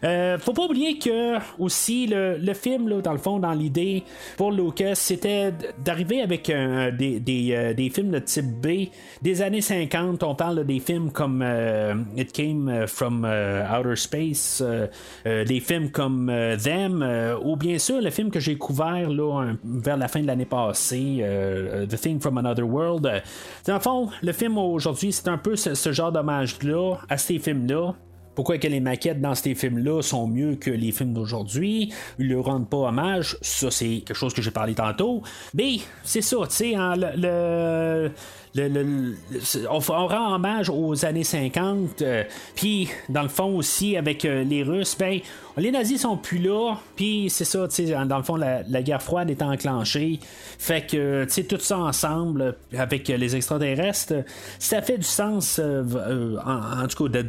Euh, 0.02 0.38
faut 0.38 0.54
pas 0.54 0.62
oublier 0.64 0.98
que 0.98 1.37
aussi 1.58 2.06
le, 2.06 2.38
le 2.38 2.54
film, 2.54 3.02
dans 3.02 3.12
le 3.12 3.18
fond, 3.18 3.38
dans 3.38 3.52
l'idée 3.52 4.02
pour 4.38 4.50
Lucas, 4.50 4.94
c'était 4.94 5.52
d'arriver 5.84 6.22
avec 6.22 6.50
des, 6.98 7.20
des, 7.20 7.52
euh, 7.52 7.74
des 7.74 7.90
films 7.90 8.12
de 8.12 8.18
type 8.20 8.46
B 8.62 8.88
des 9.20 9.42
années 9.42 9.60
50. 9.60 10.22
On 10.22 10.34
parle 10.34 10.64
des 10.64 10.80
films 10.80 11.10
comme 11.12 11.42
euh, 11.44 11.94
It 12.16 12.32
Came 12.32 12.87
from 12.87 13.26
euh, 13.26 13.62
Outer 13.78 13.96
Space, 13.96 14.62
euh, 14.64 14.87
euh, 15.26 15.44
des 15.44 15.60
films 15.60 15.90
comme 15.90 16.13
euh, 16.31 16.57
Them, 16.57 17.03
euh, 17.03 17.37
ou 17.42 17.57
bien 17.57 17.79
sûr 17.79 18.00
le 18.00 18.11
film 18.11 18.31
que 18.31 18.40
j'ai 18.40 18.57
couvert 18.57 19.11
là, 19.11 19.53
vers 19.64 19.96
la 19.96 20.09
fin 20.09 20.20
de 20.20 20.27
l'année 20.27 20.44
passée, 20.44 21.18
euh, 21.20 21.87
The 21.87 22.00
Thing 22.00 22.20
from 22.20 22.38
Another 22.38 22.68
World. 22.68 23.22
Dans 23.66 23.74
le 23.74 23.81
fond, 23.81 24.09
le 24.22 24.33
film 24.33 24.59
aujourd'hui, 24.59 25.12
c'est 25.12 25.29
un 25.29 25.38
peu 25.38 25.57
ce, 25.57 25.92
genre 25.92 26.12
d'hommage-là 26.12 26.96
à 27.09 27.16
ces 27.16 27.38
films-là. 27.38 27.94
Pourquoi 28.35 28.59
que 28.59 28.66
les 28.66 28.81
maquettes 28.81 29.20
dans 29.20 29.37
ces 29.37 29.55
films-là 29.55 30.03
sont 30.03 30.27
mieux 30.27 30.57
que 30.57 30.70
les 30.70 30.90
films 30.90 31.14
d'aujourd'hui? 31.14 31.92
Ils 32.18 32.29
ne 32.29 32.37
rendent 32.37 32.68
pas 32.68 32.88
hommage. 32.88 33.37
Ça, 33.42 33.70
c'est 33.70 34.03
quelque 34.05 34.14
chose 34.16 34.35
que 34.35 34.42
j'ai 34.42 34.50
parlé 34.50 34.74
tantôt. 34.74 35.22
Mais 35.55 35.77
c'est 36.03 36.20
ça, 36.22 36.38
tu 36.48 36.55
sais, 36.55 36.74
hein, 36.74 36.94
le- 36.96 38.11
on, 38.56 39.78
rend 39.78 40.34
hommage 40.34 40.70
aux 40.70 41.04
années 41.04 41.24
50. 41.24 42.02
euh, 42.02 42.22
Puis, 42.54 42.88
dans 43.08 43.22
le 43.22 43.28
fond 43.28 43.56
aussi, 43.56 43.96
avec 43.96 44.24
euh, 44.24 44.44
les 44.44 44.62
Russes, 44.62 44.96
ben, 44.98 45.18
les 45.56 45.70
nazis 45.72 46.00
sont 46.00 46.16
plus 46.16 46.38
là. 46.38 46.76
Puis, 46.94 47.30
c'est 47.30 47.44
ça, 47.44 47.66
dans 48.06 48.16
le 48.16 48.22
fond, 48.22 48.36
la, 48.36 48.82
guerre 48.82 49.02
froide 49.02 49.30
est 49.30 49.42
enclenchée. 49.42 50.20
Fait 50.58 50.86
que, 50.86 51.24
tu 51.24 51.30
sais, 51.30 51.44
tout 51.44 51.58
ça 51.58 51.78
ensemble, 51.78 52.56
avec 52.76 53.08
les 53.08 53.36
extraterrestres, 53.36 54.24
ça 54.58 54.82
fait 54.82 54.98
du 54.98 55.04
sens, 55.04 55.60
euh, 55.62 56.36
en, 56.44 56.86
tout 56.86 57.08
cas, 57.08 57.22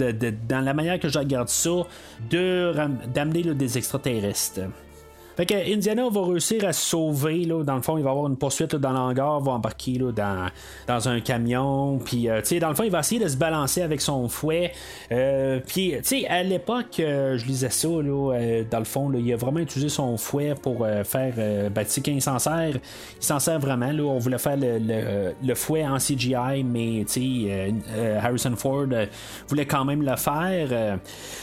dans 0.48 0.62
la 0.62 0.74
manière 0.74 1.00
que 1.00 1.10
je 1.10 1.18
regarde 1.18 1.50
ça, 1.50 1.88
d'amener 2.30 3.44
des 3.54 3.78
extraterrestres. 3.78 4.62
Fait 5.36 5.46
que 5.46 5.74
Indiana 5.74 6.08
va 6.10 6.22
réussir 6.26 6.64
à 6.66 6.74
se 6.74 6.86
sauver. 6.86 7.46
Là. 7.46 7.64
Dans 7.64 7.76
le 7.76 7.82
fond, 7.82 7.98
il 7.98 8.04
va 8.04 8.12
avoir 8.12 8.28
une 8.28 8.38
poursuite 8.38 8.74
là, 8.74 8.80
dans 8.80 8.92
l'hangar, 8.92 9.40
va 9.42 9.52
embarquer 9.54 9.94
là, 9.94 10.12
dans, 10.12 10.48
dans 10.88 11.10
un 11.10 11.20
camion. 11.20 12.00
Puis, 12.04 12.30
euh, 12.30 12.42
dans 12.62 12.70
le 12.70 12.76
fond, 12.76 12.84
il 12.84 12.92
va 12.92 13.00
essayer 13.00 13.22
de 13.22 13.28
se 13.28 13.36
balancer 13.38 13.82
avec 13.82 14.00
son 14.02 14.30
fouet. 14.30 14.72
Euh, 15.12 15.60
puis, 15.66 15.94
tu 15.98 16.04
sais, 16.22 16.28
à 16.28 16.42
l'époque, 16.44 17.00
euh, 17.00 17.38
je 17.38 17.46
lisais 17.46 17.70
ça, 17.70 17.88
là, 17.88 18.34
euh, 18.34 18.64
dans 18.70 18.80
le 18.80 18.86
fond, 18.86 19.12
il 19.14 19.34
a 19.34 19.36
vraiment 19.36 19.60
utilisé 19.60 19.90
son 19.90 20.18
fouet 20.18 20.56
pour 20.62 20.86
faire. 21.04 21.34
Euh, 21.38 21.70
ben, 21.70 21.84
quand 21.84 22.12
il 22.12 22.22
s'en 22.22 22.40
sert, 22.40 22.70
il 22.76 23.26
s'en 23.26 23.40
sert 23.40 23.60
vraiment. 23.60 23.92
Là, 23.92 24.04
on 24.04 24.20
voulait 24.20 24.38
faire 24.38 24.58
le, 24.58 24.78
le- 24.80 25.34
le 25.44 25.56
fouet 25.56 25.86
en 25.86 25.98
CGI, 25.98 26.64
mais, 26.64 27.04
tu 27.12 27.46
sais, 27.48 27.74
Harrison 28.22 28.56
Ford 28.56 28.86
voulait 29.48 29.66
quand 29.66 29.84
même 29.86 30.02
le 30.02 30.16
faire. 30.16 30.98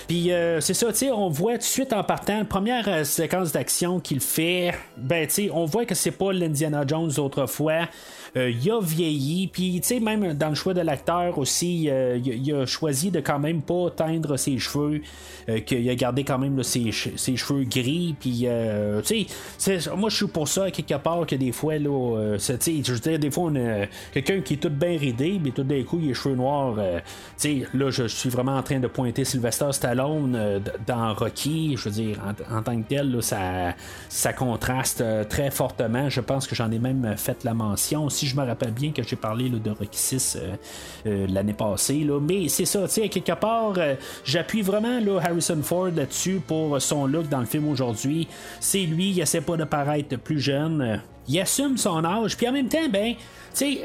Puis, 0.09 0.31
c'est 0.61 0.75
ça, 0.75 0.87
tu 0.89 0.95
sais, 0.99 1.11
on 1.11 1.29
voit 1.29 1.53
tout 1.53 1.59
de 1.59 1.63
suite 1.65 1.93
en 1.93 2.05
partant, 2.05 2.45
première 2.45 3.05
séquence 3.05 3.53
d'action 3.53 3.82
qu'il 4.01 4.21
fait, 4.21 4.73
ben, 4.97 5.27
tu 5.27 5.35
sais, 5.35 5.51
on 5.53 5.65
voit 5.65 5.85
que 5.85 5.95
c'est 5.95 6.11
pas 6.11 6.33
l'Indiana 6.33 6.85
Jones 6.87 7.11
d'autrefois. 7.17 7.89
Euh, 8.37 8.51
il 8.51 8.71
a 8.71 8.81
vieilli, 8.81 9.47
puis 9.49 9.79
tu 9.83 9.89
sais, 9.89 10.01
même 10.01 10.33
dans 10.35 10.49
le 10.49 10.55
choix 10.55 10.73
de 10.73 10.81
l'acteur 10.81 11.37
aussi, 11.39 11.91
euh, 11.91 12.19
il, 12.25 12.55
a- 12.55 12.65
choisi 12.65 13.11
de 13.11 13.21
quand 13.21 13.39
même 13.39 13.61
pas 13.61 13.91
teindre 13.91 14.39
ses 14.39 14.59
cheveux, 14.59 15.03
euh, 15.51 15.59
qu'il 15.61 15.89
a 15.91 15.95
gardé 15.95 16.25
quand 16.25 16.39
même 16.39 16.63
ses, 16.63 16.91
che- 16.93 17.15
ses 17.17 17.37
cheveux 17.37 17.65
gris, 17.65 18.15
puis 18.19 18.47
tu 19.05 19.27
sais, 19.59 19.79
moi 19.97 20.09
je 20.09 20.17
suis 20.17 20.27
pour 20.29 20.49
ça 20.49 20.71
quelque 20.71 20.95
part 20.95 21.27
que 21.27 21.35
des 21.35 21.53
fois, 21.53 21.79
là, 21.79 22.37
tu 22.39 22.41
sais, 22.41 22.83
je 22.83 22.93
veux 22.93 22.99
dire, 23.01 23.19
des 23.19 23.31
fois 23.31 23.51
quelqu'un 24.13 24.41
qui 24.41 24.55
est 24.55 24.57
tout 24.57 24.71
bien 24.71 24.97
ridé, 24.97 25.39
mais 25.43 25.51
tout 25.51 25.65
d'un 25.65 25.83
coup 25.83 25.99
il 26.01 26.07
a 26.07 26.09
les 26.09 26.15
cheveux 26.15 26.37
noirs, 26.37 26.77
tu 26.77 26.83
sais, 27.37 27.67
là 27.75 27.91
je, 27.91 28.07
suis 28.07 28.31
vraiment 28.31 28.57
en 28.57 28.63
train 28.63 28.79
de 28.81 28.87
pointer 28.87 29.25
Sylvester 29.25 29.73
Stallone 29.73 30.63
dans 30.87 31.13
Rocky, 31.15 31.75
je 31.77 31.85
veux 31.89 31.95
dire, 31.95 32.19
en, 32.51 32.59
en 32.59 32.63
tant 32.63 32.81
que 32.81 32.89
tel, 32.89 33.11
là, 33.13 33.21
ça, 33.21 33.72
ça 34.09 34.33
contraste 34.33 35.01
euh, 35.01 35.25
très 35.25 35.51
fortement, 35.51 36.09
je 36.09 36.21
pense 36.21 36.47
que 36.47 36.55
j'en 36.55 36.71
ai 36.71 36.79
même 36.79 37.15
fait 37.17 37.45
la 37.45 37.55
mention, 37.55 38.09
si 38.09 38.27
je 38.27 38.37
me 38.37 38.45
rappelle 38.45 38.73
bien 38.73 38.93
que 38.93 39.03
j'ai 39.03 39.17
parlé 39.17 39.49
de 39.49 39.71
Rocky 39.71 39.99
6 39.99 40.39
euh, 40.41 40.55
euh, 41.07 41.27
l'année 41.29 41.53
passée, 41.53 42.07
mais 42.21 42.49
c'est 42.49 42.65
ça, 42.65 42.87
quelque 42.87 43.33
part, 43.33 43.75
j'appuie 44.25 44.63
vraiment 44.63 44.99
Harrison 45.23 45.61
Ford 45.63 45.91
là-dessus 45.95 46.41
pour 46.47 46.81
son 46.81 47.07
look 47.07 47.29
dans 47.29 47.41
le 47.41 47.47
film 47.47 47.69
aujourd'hui. 47.69 48.29
C'est 48.61 48.83
lui, 48.83 49.11
il 49.11 49.21
essaie 49.21 49.41
pas 49.41 49.57
de 49.57 49.65
paraître 49.65 50.17
plus 50.17 50.41
jeune, 50.41 51.01
il 51.29 51.41
assume 51.41 51.77
son 51.77 52.05
âge, 52.05 52.37
puis 52.37 52.49
en 52.49 52.53
même 52.53 52.69
temps, 52.69 52.89
ben, 52.91 53.15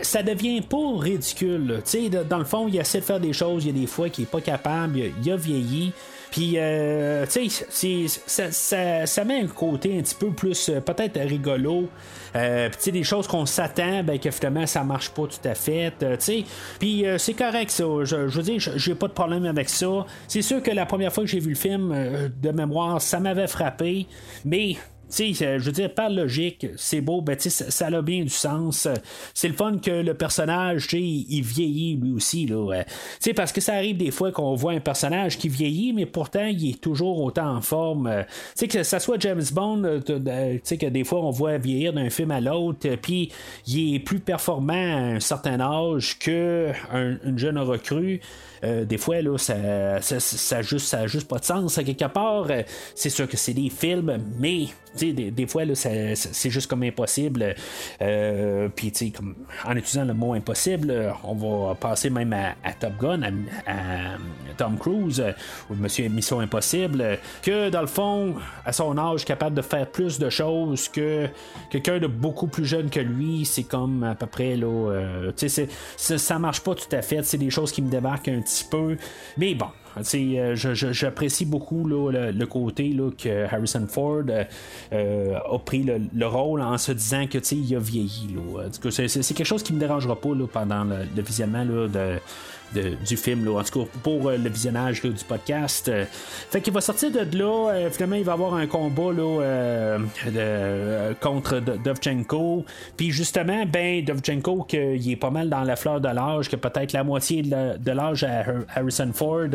ça 0.02 0.24
devient 0.24 0.62
pas 0.62 0.98
ridicule. 0.98 1.82
dans 2.30 2.40
le 2.40 2.46
fond, 2.46 2.68
il 2.68 2.78
essaie 2.78 3.00
de 3.00 3.06
faire 3.06 3.20
des 3.20 3.34
choses, 3.34 3.66
il 3.66 3.68
y 3.68 3.78
a 3.78 3.82
des 3.82 3.88
fois 3.88 4.10
qu'il 4.10 4.24
est 4.24 4.32
pas 4.32 4.42
capable, 4.42 5.00
il 5.24 5.32
a 5.32 5.36
vieilli. 5.36 5.94
Puis, 6.32 6.54
euh, 6.58 7.26
tu 7.26 7.50
sais, 7.50 8.06
ça, 8.26 8.52
ça, 8.52 9.06
ça 9.06 9.24
met 9.24 9.42
un 9.42 9.48
côté 9.48 9.98
un 9.98 10.02
petit 10.02 10.16
peu 10.16 10.32
plus, 10.32 10.70
euh, 10.70 10.82
peut-être 10.82 11.20
rigolo. 11.20 11.90
Euh, 12.36 12.70
tu 12.70 12.76
sais, 12.80 12.92
des 12.92 13.04
choses 13.04 13.28
qu'on 13.28 13.46
s'attend, 13.46 14.04
ben, 14.04 14.20
que 14.20 14.30
finalement, 14.32 14.66
ça 14.68 14.84
marche 14.84 15.10
pas 15.10 15.24
tout 15.24 15.48
à 15.48 15.56
fait. 15.56 15.94
euh, 16.04 16.18
tu 16.18 16.24
sais, 16.24 16.44
puis 16.80 17.06
euh, 17.06 17.18
c'est 17.18 17.34
correct, 17.34 17.72
ça. 17.72 17.86
Je, 18.04 18.28
je 18.28 18.38
veux 18.38 18.44
dire, 18.44 18.60
j'ai 18.60 18.96
pas 18.96 19.08
de 19.08 19.14
problème 19.14 19.46
avec 19.46 19.70
ça. 19.70 20.06
C'est 20.28 20.42
sûr 20.42 20.62
que 20.62 20.72
la 20.72 20.86
première 20.86 21.14
fois 21.14 21.24
que 21.24 21.30
j'ai 21.30 21.40
vu 21.40 21.50
le 21.50 21.56
film, 21.56 21.92
euh, 21.92 22.30
de 22.42 22.52
mémoire, 22.52 23.02
ça 23.02 23.20
m'avait 23.20 23.48
frappé. 23.48 24.08
Mais 24.46 24.76
tu 25.10 25.34
sais, 25.34 25.60
je 25.60 25.64
veux 25.66 25.72
dire, 25.72 25.94
par 25.94 26.10
logique, 26.10 26.68
c'est 26.76 27.02
beau, 27.02 27.22
ben, 27.22 27.38
ça, 27.40 27.72
ça 27.72 27.88
a 27.88 28.02
bien 28.02 28.24
du 28.24 28.30
sens. 28.30 28.88
C'est 29.34 29.48
le 29.48 29.54
fun 29.54 29.78
que 29.78 29.92
le 29.92 30.14
personnage, 30.14 30.88
il, 30.94 31.26
il 31.30 31.42
vieillit 31.44 31.96
lui 31.96 32.12
aussi, 32.12 32.46
là. 32.46 32.56
euh. 32.74 32.84
Tu 32.86 32.92
sais, 33.20 33.34
parce 33.34 33.52
que 33.52 33.62
ça 33.62 33.76
arrive 33.76 33.98
des 33.98 34.12
fois 34.12 34.32
qu'on 34.32 34.56
voit 34.56 34.74
un 34.74 34.80
personnage 34.80 35.38
qui 35.38 35.50
vieillit, 35.50 35.94
mais 35.94 36.06
pourtant, 36.06 36.46
il 36.46 36.72
est 36.72 36.82
toujours 36.82 37.22
autant 37.22 37.56
en 37.56 37.62
forme. 37.62 38.08
Euh, 38.08 38.24
Tu 38.24 38.32
sais, 38.56 38.68
que 38.68 38.84
ça 38.84 39.00
soit 39.00 39.18
James 39.22 39.44
Bond, 39.54 39.84
euh, 39.84 40.00
t- 40.00 40.14
euh, 40.14 40.58
que 40.78 40.86
des 40.88 41.04
fois, 41.04 41.22
on 41.26 41.32
voit 41.32 41.58
vieillir 41.58 41.94
d'un 41.94 42.10
film 42.10 42.32
à 42.32 42.42
l'autre, 42.42 42.88
puis 43.02 43.32
il 43.66 43.96
est 43.96 44.00
plus 44.00 44.20
performant 44.20 44.74
à 44.74 44.98
un 45.16 45.20
certain 45.20 45.60
âge 45.60 46.20
que 46.20 46.72
un- 46.92 47.18
une 47.24 47.38
jeune 47.38 47.58
recrue. 47.58 48.20
Euh, 48.64 48.86
des 48.86 48.98
fois, 48.98 49.22
là, 49.22 49.38
ça, 49.38 49.56
ça, 50.02 50.62
juste, 50.62 50.88
ça 50.88 51.08
juste 51.08 51.28
pas 51.28 51.40
de 51.40 51.46
sens. 51.46 51.76
Quelque 51.76 52.06
part, 52.06 52.48
euh, 52.50 52.64
c'est 52.96 53.10
sûr 53.10 53.28
que 53.28 53.38
c'est 53.38 53.54
des 53.54 53.70
films, 53.70 54.18
mais 54.40 54.68
des, 54.98 55.32
des 55.32 55.48
fois, 55.48 55.66
là, 55.66 55.76
c'est 55.76 56.50
juste 56.50 56.68
comme 56.68 56.84
impossible. 56.84 57.56
Euh, 58.02 58.70
Puis, 58.76 58.92
en 59.66 59.76
utilisant 59.76 60.06
le 60.06 60.14
mot 60.14 60.34
impossible, 60.34 61.14
on 61.24 61.36
va 61.36 61.76
passer 61.76 62.10
même 62.10 62.34
à, 62.34 62.56
Top 62.80 62.94
Gun, 63.00 63.22
à, 63.24 64.18
Tom 64.58 64.78
Cruise, 64.78 65.24
ou 65.70 65.76
Monsieur 65.76 66.08
Mission 66.10 66.40
Impossible, 66.40 67.20
que 67.42 67.70
dans 67.70 67.82
le 67.82 67.88
fond, 67.88 68.36
à 68.66 68.74
son 68.74 68.98
âge, 68.98 69.26
capable 69.26 69.56
de 69.56 69.62
faire 69.62 69.88
plus 69.88 70.20
de 70.20 70.30
choses 70.30 70.88
que 70.88 71.28
quelqu'un 71.70 72.00
de 72.00 72.08
beaucoup 72.08 72.48
plus 72.48 72.66
jeune 72.66 72.90
que 72.90 73.00
lui, 73.00 73.46
c'est 73.46 73.64
comme 73.64 74.04
à 74.04 74.16
peu 74.16 74.26
près, 74.26 74.56
là, 74.56 74.68
euh, 74.68 75.32
tu 75.36 75.50
sais, 75.50 75.68
ça 75.96 76.40
marche 76.40 76.62
pas 76.62 76.76
tout 76.76 76.94
à 76.96 77.02
fait. 77.02 77.24
C'est 77.24 77.38
des 77.38 77.50
choses 77.50 77.72
qui 77.72 77.82
me 77.82 77.90
débarquent 77.90 78.30
un 78.30 78.42
petit 78.48 78.66
peu. 78.70 78.98
Mais 79.38 79.54
bon, 79.56 79.68
euh, 80.16 80.56
j'apprécie 80.56 81.46
beaucoup 81.46 81.88
là, 81.88 82.32
le, 82.32 82.46
côté 82.46 82.90
là, 82.90 83.10
que 83.12 83.46
Harrison 83.46 83.86
Ford 83.88 84.24
euh, 84.30 84.44
euh, 84.94 85.36
a 85.38 85.60
pris 85.60 85.84
le, 85.84 86.02
le 86.14 86.28
rôle 86.28 86.62
en 86.62 86.78
se 86.78 86.92
disant 86.92 87.26
que 87.28 87.40
il 87.54 87.76
a 87.76 87.80
vieilli. 87.80 88.36
c'est- 88.92 89.34
quelque 89.34 89.46
chose 89.48 89.64
qui 89.64 89.74
me 89.74 89.80
dérangera 89.80 90.16
pas 90.16 90.34
là, 90.36 90.48
pendant 90.52 90.84
le, 90.84 90.98
le 91.16 91.22
visionnement 91.22 91.66
de, 91.66 92.20
du 92.74 93.18
film, 93.18 93.46
là. 93.46 93.60
en 93.60 93.64
tout 93.64 93.84
cas 93.84 93.90
pour 94.04 94.28
euh, 94.28 94.38
le 94.38 94.50
visionnage 94.50 95.02
du 95.02 95.24
podcast. 95.28 95.88
Euh, 95.88 96.06
fait 96.50 96.62
qu'il 96.62 96.74
va 96.74 96.82
sortir 96.82 97.12
de 97.12 97.38
là, 97.38 97.70
euh, 97.72 97.90
finalement 97.90 98.16
il 98.18 98.24
va 98.24 98.34
avoir 98.34 98.54
un 98.56 98.68
combat 98.68 99.12
là, 99.14 99.98
contre 101.22 101.60
Dovchenko. 101.60 102.66
Puis 102.96 103.12
justement, 103.12 103.66
ben 103.66 104.04
Dovchenko, 104.04 104.64
qu'il 104.64 105.10
est 105.12 105.16
pas 105.16 105.30
mal 105.30 105.50
dans 105.50 105.64
la 105.64 105.76
fleur 105.76 106.02
de 106.02 106.10
l'âge, 106.10 106.50
que 106.50 106.56
peut-être 106.56 106.94
la 106.94 107.04
moitié 107.04 107.42
de 107.42 107.92
l'âge 107.92 108.24
à 108.24 108.40
Har- 108.42 108.66
Harrison 108.76 109.12
Ford, 109.14 109.48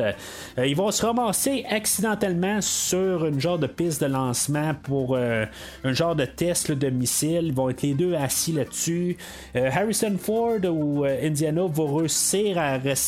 il 0.65 0.75
va 0.77 0.93
se 0.93 1.05
ramasser 1.05 1.65
accidentellement 1.69 2.61
sur 2.61 3.27
une 3.27 3.41
genre 3.41 3.59
de 3.59 3.67
piste 3.67 4.01
de 4.03 4.07
lancement 4.07 4.75
pour 4.83 5.17
un 5.17 5.93
genre 5.93 6.17
de 6.17 6.25
test 6.25 6.73
de 6.73 6.89
missile. 6.91 7.45
Ils 7.45 7.53
vont 7.53 7.69
être 7.71 7.83
les 7.83 7.95
deux 7.95 8.15
assis 8.15 8.53
là-dessus. 8.53 9.17
Harrison 9.55 10.17
Ford 10.19 10.59
ou 10.65 11.05
Indiana 11.05 11.63
va 11.69 11.99
réussir 11.99 12.59
à 12.59 12.79
rester 12.79 13.02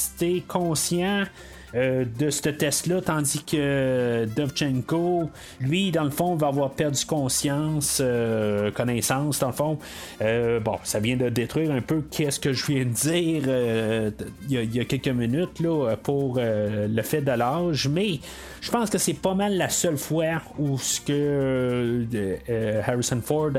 conscient. 0.49 1.29
Euh, 1.75 2.05
de 2.19 2.31
ce 2.31 2.49
test-là, 2.49 3.01
tandis 3.01 3.43
que 3.45 4.27
Dovchenko, 4.37 5.31
lui, 5.61 5.91
dans 5.91 6.05
le 6.05 6.11
fond, 6.11 6.35
va 6.37 6.49
avoir 6.49 6.71
perdu 6.71 7.05
conscience, 7.05 7.99
euh, 8.01 8.71
connaissance, 8.71 9.39
dans 9.41 9.49
le 9.49 9.53
fond. 9.53 9.79
Euh, 10.23 10.61
bon, 10.61 10.77
ça 10.85 11.01
vient 11.01 11.17
de 11.17 11.29
détruire 11.29 11.73
un 11.73 11.81
peu 11.81 12.03
qu'est-ce 12.11 12.39
que 12.39 12.53
je 12.53 12.67
viens 12.67 12.85
de 12.85 12.91
dire 12.91 14.23
il 14.49 14.75
y, 14.75 14.81
a- 14.81 14.85
quelques 14.85 15.09
minutes 15.09 15.61
là, 15.61 15.97
pour 16.03 16.39
le 16.39 17.03
fait 17.03 17.23
de 17.23 17.33
l'âge, 17.33 17.89
mais 17.89 18.21
je 18.61 18.71
pense 18.71 18.89
que 18.91 18.99
c'est 18.99 19.15
pas 19.15 19.35
mal 19.35 19.57
la 19.57 19.69
seule 19.69 19.99
fois 19.99 20.43
où 20.59 20.79
ce 20.79 21.01
que 21.01 22.07
Harrison 22.87 23.21
Ford 23.23 23.51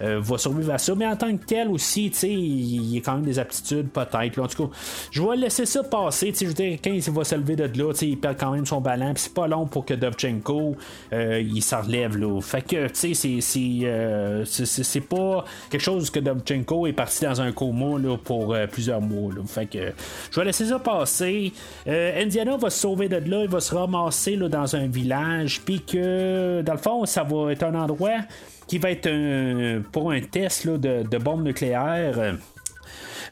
va 0.00 0.38
survivre 0.38 0.72
à 0.72 0.78
ça. 0.78 0.94
Mais 0.94 1.06
en 1.06 1.16
tant 1.16 1.36
que 1.36 1.44
tel 1.44 1.68
aussi, 1.68 2.06
il 2.22 2.94
y 2.94 2.98
a 2.98 3.00
quand 3.00 3.14
même 3.14 3.24
des 3.24 3.38
aptitudes 3.38 3.88
peut-être. 3.88 4.38
En 4.38 4.46
tout 4.46 4.68
cas, 4.68 4.74
je 5.10 5.22
vais 5.22 5.36
laisser 5.36 5.66
ça 5.66 5.82
passer. 5.82 6.32
Je 6.38 6.46
veux 6.46 6.52
dire, 6.54 6.78
quand 6.82 6.90
il 6.92 7.00
va 7.10 7.24
se 7.24 7.34
lever 7.34 7.53
de 7.56 7.64
là, 7.78 7.92
il 8.02 8.18
perd 8.18 8.36
quand 8.38 8.52
même 8.52 8.66
son 8.66 8.80
ballon. 8.80 9.14
Puis 9.14 9.24
c'est 9.24 9.34
pas 9.34 9.46
long 9.46 9.66
pour 9.66 9.84
que 9.84 9.94
Dovchenko 9.94 10.76
euh, 11.12 11.40
il 11.44 11.62
s'en 11.62 11.82
relève 11.82 12.16
là. 12.16 12.40
Fait 12.40 12.62
que 12.62 12.86
tu 12.88 12.94
sais, 12.94 13.14
c'est 13.14 13.40
c'est, 13.40 13.80
euh, 13.84 14.44
c'est- 14.44 14.66
c'est- 14.66 14.82
c'est 14.84 15.00
pas 15.00 15.44
quelque 15.70 15.82
chose 15.82 16.10
que 16.10 16.20
Dovchenko 16.20 16.86
est 16.86 16.92
parti 16.92 17.24
dans 17.24 17.40
un 17.40 17.52
coma 17.52 17.98
là, 17.98 18.16
pour 18.16 18.54
euh, 18.54 18.66
plusieurs 18.66 19.00
mois. 19.00 19.32
là. 19.32 19.40
Fait 19.46 19.66
que 19.66 19.92
je 20.30 20.38
vais 20.40 20.46
laisser 20.46 20.66
ça 20.66 20.78
passer. 20.78 21.52
Indiana 21.86 22.56
va 22.56 22.70
se 22.70 22.78
sauver 22.80 23.08
de 23.08 23.16
là, 23.16 23.42
il 23.42 23.48
va 23.48 23.60
se 23.60 23.74
ramasser 23.74 24.36
là, 24.36 24.48
dans 24.48 24.76
un 24.76 24.86
village, 24.86 25.60
puis 25.64 25.80
que 25.80 26.62
dans 26.62 26.72
le 26.72 26.78
fond, 26.78 27.04
ça 27.06 27.22
va 27.22 27.52
être 27.52 27.62
un 27.64 27.74
endroit 27.74 28.18
qui 28.66 28.78
va 28.78 28.90
être 28.90 29.06
un- 29.08 29.82
pour 29.92 30.10
un 30.10 30.20
test 30.20 30.64
là, 30.64 30.78
de, 30.78 31.02
de 31.08 31.18
bombe 31.18 31.44
nucléaire. 31.44 32.36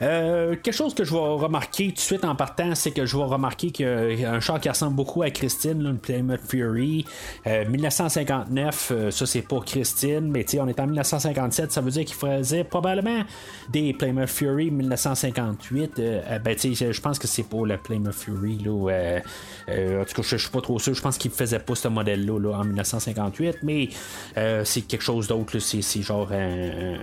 Euh, 0.02 0.56
quelque 0.56 0.74
chose 0.74 0.94
que 0.94 1.04
je 1.04 1.12
vais 1.12 1.18
remarquer 1.18 1.88
tout 1.88 1.94
de 1.94 1.98
suite 1.98 2.24
en 2.24 2.34
partant, 2.34 2.74
c'est 2.74 2.90
que 2.90 3.06
je 3.06 3.16
vais 3.16 3.24
remarquer 3.24 3.70
qu'il 3.70 4.20
y 4.20 4.24
a 4.24 4.32
un 4.32 4.40
char 4.40 4.60
qui 4.60 4.68
ressemble 4.68 4.96
beaucoup 4.96 5.22
à 5.22 5.30
Christine, 5.30 5.82
là, 5.82 5.90
une 5.90 5.98
Plymouth 5.98 6.40
Fury. 6.46 7.04
Euh, 7.46 7.68
1959, 7.68 8.92
euh, 8.92 9.10
ça 9.10 9.26
c'est 9.26 9.42
pas 9.42 9.60
Christine, 9.60 10.30
mais 10.30 10.44
on 10.58 10.68
est 10.68 10.80
en 10.80 10.86
1957, 10.86 11.72
ça 11.72 11.80
veut 11.80 11.90
dire 11.90 12.04
qu'il 12.04 12.16
faisait 12.16 12.64
probablement 12.64 13.22
des 13.70 13.92
Plymouth 13.92 14.28
Fury 14.28 14.70
1958. 14.70 15.98
Euh, 15.98 16.22
euh, 16.26 16.38
ben 16.38 16.56
je 16.58 17.00
pense 17.00 17.18
que 17.18 17.26
c'est 17.26 17.42
pour 17.42 17.66
le 17.66 17.76
Plymouth 17.78 18.14
Fury. 18.14 18.58
Là, 18.58 18.90
euh, 18.90 19.20
euh, 19.68 20.02
en 20.02 20.04
tout 20.04 20.14
cas, 20.14 20.22
je 20.22 20.36
suis 20.36 20.50
pas 20.50 20.60
trop 20.60 20.78
sûr. 20.78 20.94
Je 20.94 21.02
pense 21.02 21.18
qu'il 21.18 21.30
faisait 21.30 21.58
pas 21.58 21.74
ce 21.74 21.88
modèle-là 21.88 22.38
là, 22.38 22.58
en 22.58 22.64
1958, 22.64 23.58
mais 23.62 23.88
euh, 24.36 24.64
c'est 24.64 24.82
quelque 24.82 25.02
chose 25.02 25.28
d'autre. 25.28 25.58
c'est 25.58 26.02
genre 26.02 26.30
un 26.32 26.96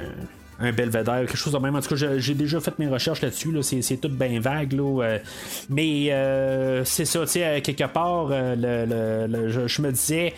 un 0.60 0.72
belvédère, 0.72 1.20
quelque 1.22 1.38
chose 1.38 1.54
de 1.54 1.58
même. 1.60 1.76
En 1.76 1.82
tout 1.82 1.96
cas, 1.96 2.18
j'ai- 2.18 2.34
déjà 2.34 2.60
fait 2.60 2.78
mes 2.80 2.88
recherches 2.88 3.22
là-dessus. 3.22 3.52
Là. 3.52 3.62
C'est, 3.64 3.98
tout 3.98 4.10
bien 4.10 4.40
vague. 4.40 4.74
Là. 4.74 5.04
euh, 5.04 5.20
mais 5.70 6.08
euh, 6.12 6.84
c'est 6.86 7.06
ça, 7.06 7.22
tu 7.22 7.28
sais, 7.28 7.44
à 7.44 7.62
quelque 7.62 7.86
part, 7.86 8.30
euh, 8.32 8.56
le, 8.56 8.86
le- 8.86 9.48
le- 9.50 9.68
je, 9.68 9.82
me 9.82 9.92
disais, 9.92 10.34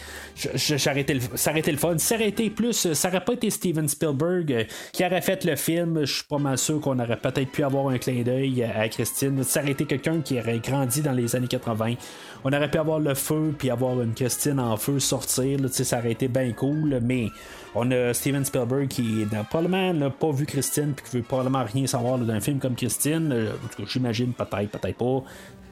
j'arrêtais 0.56 1.16
le, 1.16 1.22
ça 1.36 1.52
aurait 1.52 1.60
été 1.60 1.72
le 1.72 1.78
fun. 1.78 1.98
Ça 1.98 2.16
aurait 2.16 2.30
été 2.30 2.50
plus, 2.50 2.86
euh, 2.86 2.94
ça 2.94 3.10
aurait 3.10 3.24
pas 3.24 3.34
été 3.34 3.50
Steven 3.50 3.88
Spielberg 3.88 4.52
euh, 4.52 4.64
qui 4.92 5.06
aurait 5.06 5.22
fait 5.22 5.44
le 5.46 5.56
film, 5.56 6.02
je 6.06 6.14
suis 6.14 6.24
pas 6.24 6.38
mal 6.38 6.58
sûr 6.58 6.80
qu'on 6.80 7.00
aurait 7.00 7.18
peut-être 7.18 7.52
pu 7.52 7.64
avoir 7.64 7.88
un 7.90 7.98
clin 7.98 8.22
d'œil 8.24 8.64
à, 8.64 8.88
Christine. 8.90 9.44
Ça 9.44 9.62
aurait 9.62 9.72
été 9.72 9.86
quelqu'un 9.86 10.22
qui 10.22 10.40
aurait 10.40 10.60
grandi 10.60 11.02
dans 11.02 11.14
les 11.14 11.36
années 11.36 11.48
80. 11.48 11.96
On 12.44 12.52
aurait 12.54 12.70
pu 12.72 12.78
avoir 12.78 13.00
le 13.00 13.14
feu, 13.14 13.54
puis 13.58 13.70
avoir 13.70 14.02
une 14.02 14.14
Christine 14.14 14.60
en 14.60 14.78
feu 14.78 15.00
sortir. 15.00 15.60
Là, 15.60 15.68
ça 15.70 16.00
aurait 16.00 16.12
été 16.12 16.28
bien 16.28 16.52
cool, 16.54 17.00
mais 17.04 17.28
on 17.76 17.90
a 17.92 18.14
Steven 18.14 18.44
Spielberg 18.44 18.88
qui 18.88 19.26
n'a 19.32 19.44
probablement 19.44 19.94
n'a 19.94 20.10
pas 20.10 20.32
vu 20.32 20.46
Christine 20.46 20.94
puis 20.96 21.06
qui 21.10 21.18
veut 21.18 21.24
probablement 21.24 21.64
rien 21.64 21.88
savoir 21.88 22.18
là, 22.18 22.26
d'un 22.26 22.40
film 22.42 22.60
comme 22.60 22.76
Christine. 22.76 23.32
Euh, 23.32 23.52
j'imagine 23.88 24.34
peut-être, 24.34 24.70
peut-être 24.70 24.98
pas. 24.98 25.24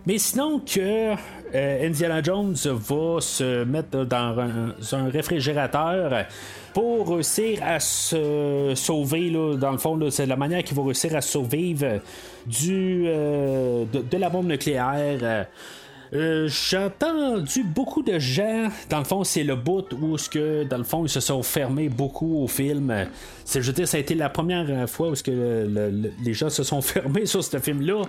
Mais 0.05 0.17
sinon 0.17 0.59
que 0.59 1.13
euh, 1.53 1.87
Indiana 1.87 2.23
Jones 2.23 2.55
va 2.65 3.19
se 3.19 3.63
mettre 3.65 4.05
dans 4.05 4.39
un, 4.39 5.09
réfrigérateur 5.09 6.25
pour 6.73 7.09
réussir 7.09 7.59
à 7.63 7.79
se 7.79 8.71
sauver, 8.75 9.29
là, 9.29 9.57
dans 9.57 9.71
le 9.71 9.77
fond, 9.77 9.97
là, 9.97 10.09
c'est 10.09 10.25
la 10.25 10.37
manière 10.37 10.63
qu'il 10.63 10.77
va 10.77 10.83
réussir 10.83 11.15
à 11.15 11.21
survivre 11.21 11.99
du, 12.45 13.03
euh, 13.07 13.83
de 13.91 14.17
la 14.17 14.29
bombe 14.29 14.47
nucléaire. 14.47 15.47
Euh, 16.13 16.47
J'ai 16.47 16.77
entendu 16.77 17.63
beaucoup 17.63 18.01
de 18.01 18.17
gens, 18.19 18.69
dans 18.89 18.99
le 18.99 19.03
fond, 19.03 19.23
c'est 19.23 19.43
le 19.43 19.55
bout 19.55 19.85
où, 19.93 20.17
ce 20.17 20.29
que, 20.29 20.63
dans 20.63 20.77
le 20.77 20.83
fond, 20.83 21.05
ils 21.05 21.09
se 21.09 21.19
sont 21.19 21.43
fermés 21.43 21.89
beaucoup 21.89 22.43
au 22.43 22.47
film. 22.47 23.07
Euh, 23.55 23.61
je 23.61 23.67
veux 23.67 23.73
dire, 23.73 23.87
ça 23.87 23.97
a 23.97 23.99
été 23.99 24.15
la 24.15 24.29
première 24.29 24.89
fois 24.89 25.09
où 25.09 25.13
que 25.13 25.31
le- 25.31 25.67
le- 25.67 25.89
le- 25.89 26.11
les 26.23 26.33
gens 26.33 26.49
se 26.49 26.63
sont 26.63 26.81
fermés 26.81 27.25
sur 27.25 27.43
ce 27.43 27.57
film-là. 27.59 28.03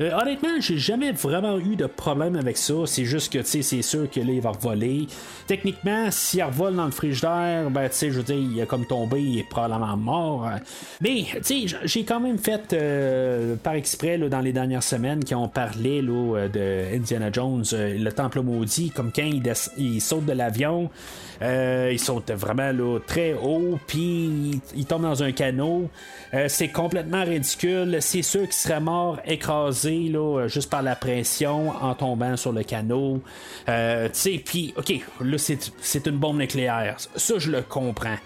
Euh, 0.00 0.10
honnêtement, 0.20 0.60
j'ai 0.60 0.78
jamais 0.78 1.12
vraiment 1.12 1.58
eu 1.58 1.76
de 1.76 1.86
problème 1.86 2.36
avec 2.36 2.56
ça. 2.56 2.74
C'est 2.86 3.04
juste 3.04 3.32
que, 3.32 3.38
tu 3.38 3.44
sais, 3.46 3.62
c'est 3.62 3.82
sûr 3.82 4.10
que 4.10 4.20
là, 4.20 4.32
il 4.32 4.40
va 4.40 4.50
revoler. 4.50 5.06
Techniquement, 5.46 6.10
s'il 6.10 6.42
revole 6.42 6.76
dans 6.76 6.84
le 6.84 6.90
frigidaire, 6.90 7.70
ben, 7.70 7.88
tu 7.88 7.94
sais, 7.96 8.10
je 8.10 8.16
veux 8.18 8.22
dire, 8.22 8.36
il 8.36 8.58
est 8.60 8.66
comme 8.66 8.84
tombé, 8.86 9.20
il 9.22 9.38
est 9.38 9.48
probablement 9.48 9.96
mort. 9.96 10.50
Mais, 11.00 11.24
tu 11.44 11.66
sais, 11.68 11.76
j'ai 11.84 12.04
quand 12.04 12.20
même 12.20 12.38
fait, 12.38 12.72
euh, 12.72 13.56
par 13.56 13.74
exprès, 13.74 14.18
là, 14.18 14.28
dans 14.28 14.40
les 14.40 14.52
dernières 14.52 14.82
semaines, 14.82 15.24
qui 15.24 15.34
ont 15.34 15.48
parlé 15.48 16.02
là, 16.02 16.36
euh, 16.36 16.48
de 16.48 16.96
Indiana 16.96 17.30
Jones, 17.32 17.64
euh, 17.72 17.96
le 17.98 18.12
temple 18.12 18.40
maudit, 18.42 18.90
comme 18.90 19.12
quand 19.14 19.28
il 19.78 20.00
saute 20.00 20.26
de 20.26 20.32
l'avion. 20.32 20.90
Euh, 21.42 21.90
il 21.92 21.98
saute 21.98 22.30
vraiment 22.30 22.72
très 23.06 23.34
haut, 23.34 23.78
puis 23.86 24.00
il, 24.00 24.60
il 24.74 24.86
tombe 24.86 25.02
dans 25.02 25.22
un 25.22 25.32
canot. 25.32 25.90
Euh, 26.34 26.46
c'est 26.48 26.68
complètement 26.68 27.24
ridicule. 27.24 27.98
C'est 28.00 28.22
sûr 28.22 28.42
qu'il 28.42 28.52
serait 28.52 28.80
mort 28.80 29.18
écrasé 29.24 30.08
là, 30.08 30.40
euh, 30.40 30.48
juste 30.48 30.70
par 30.70 30.82
la 30.82 30.96
pression 30.96 31.70
en 31.70 31.94
tombant 31.94 32.36
sur 32.36 32.52
le 32.52 32.62
canot. 32.62 33.22
Tu 33.66 33.72
sais, 34.12 34.42
puis, 34.44 34.74
ok, 34.76 34.94
là, 35.20 35.36
c'est 35.38 36.06
une 36.06 36.16
bombe 36.16 36.38
nucléaire. 36.38 36.96
Ça, 37.16 37.34
je 37.38 37.50
le 37.50 37.62
comprends. 37.62 38.16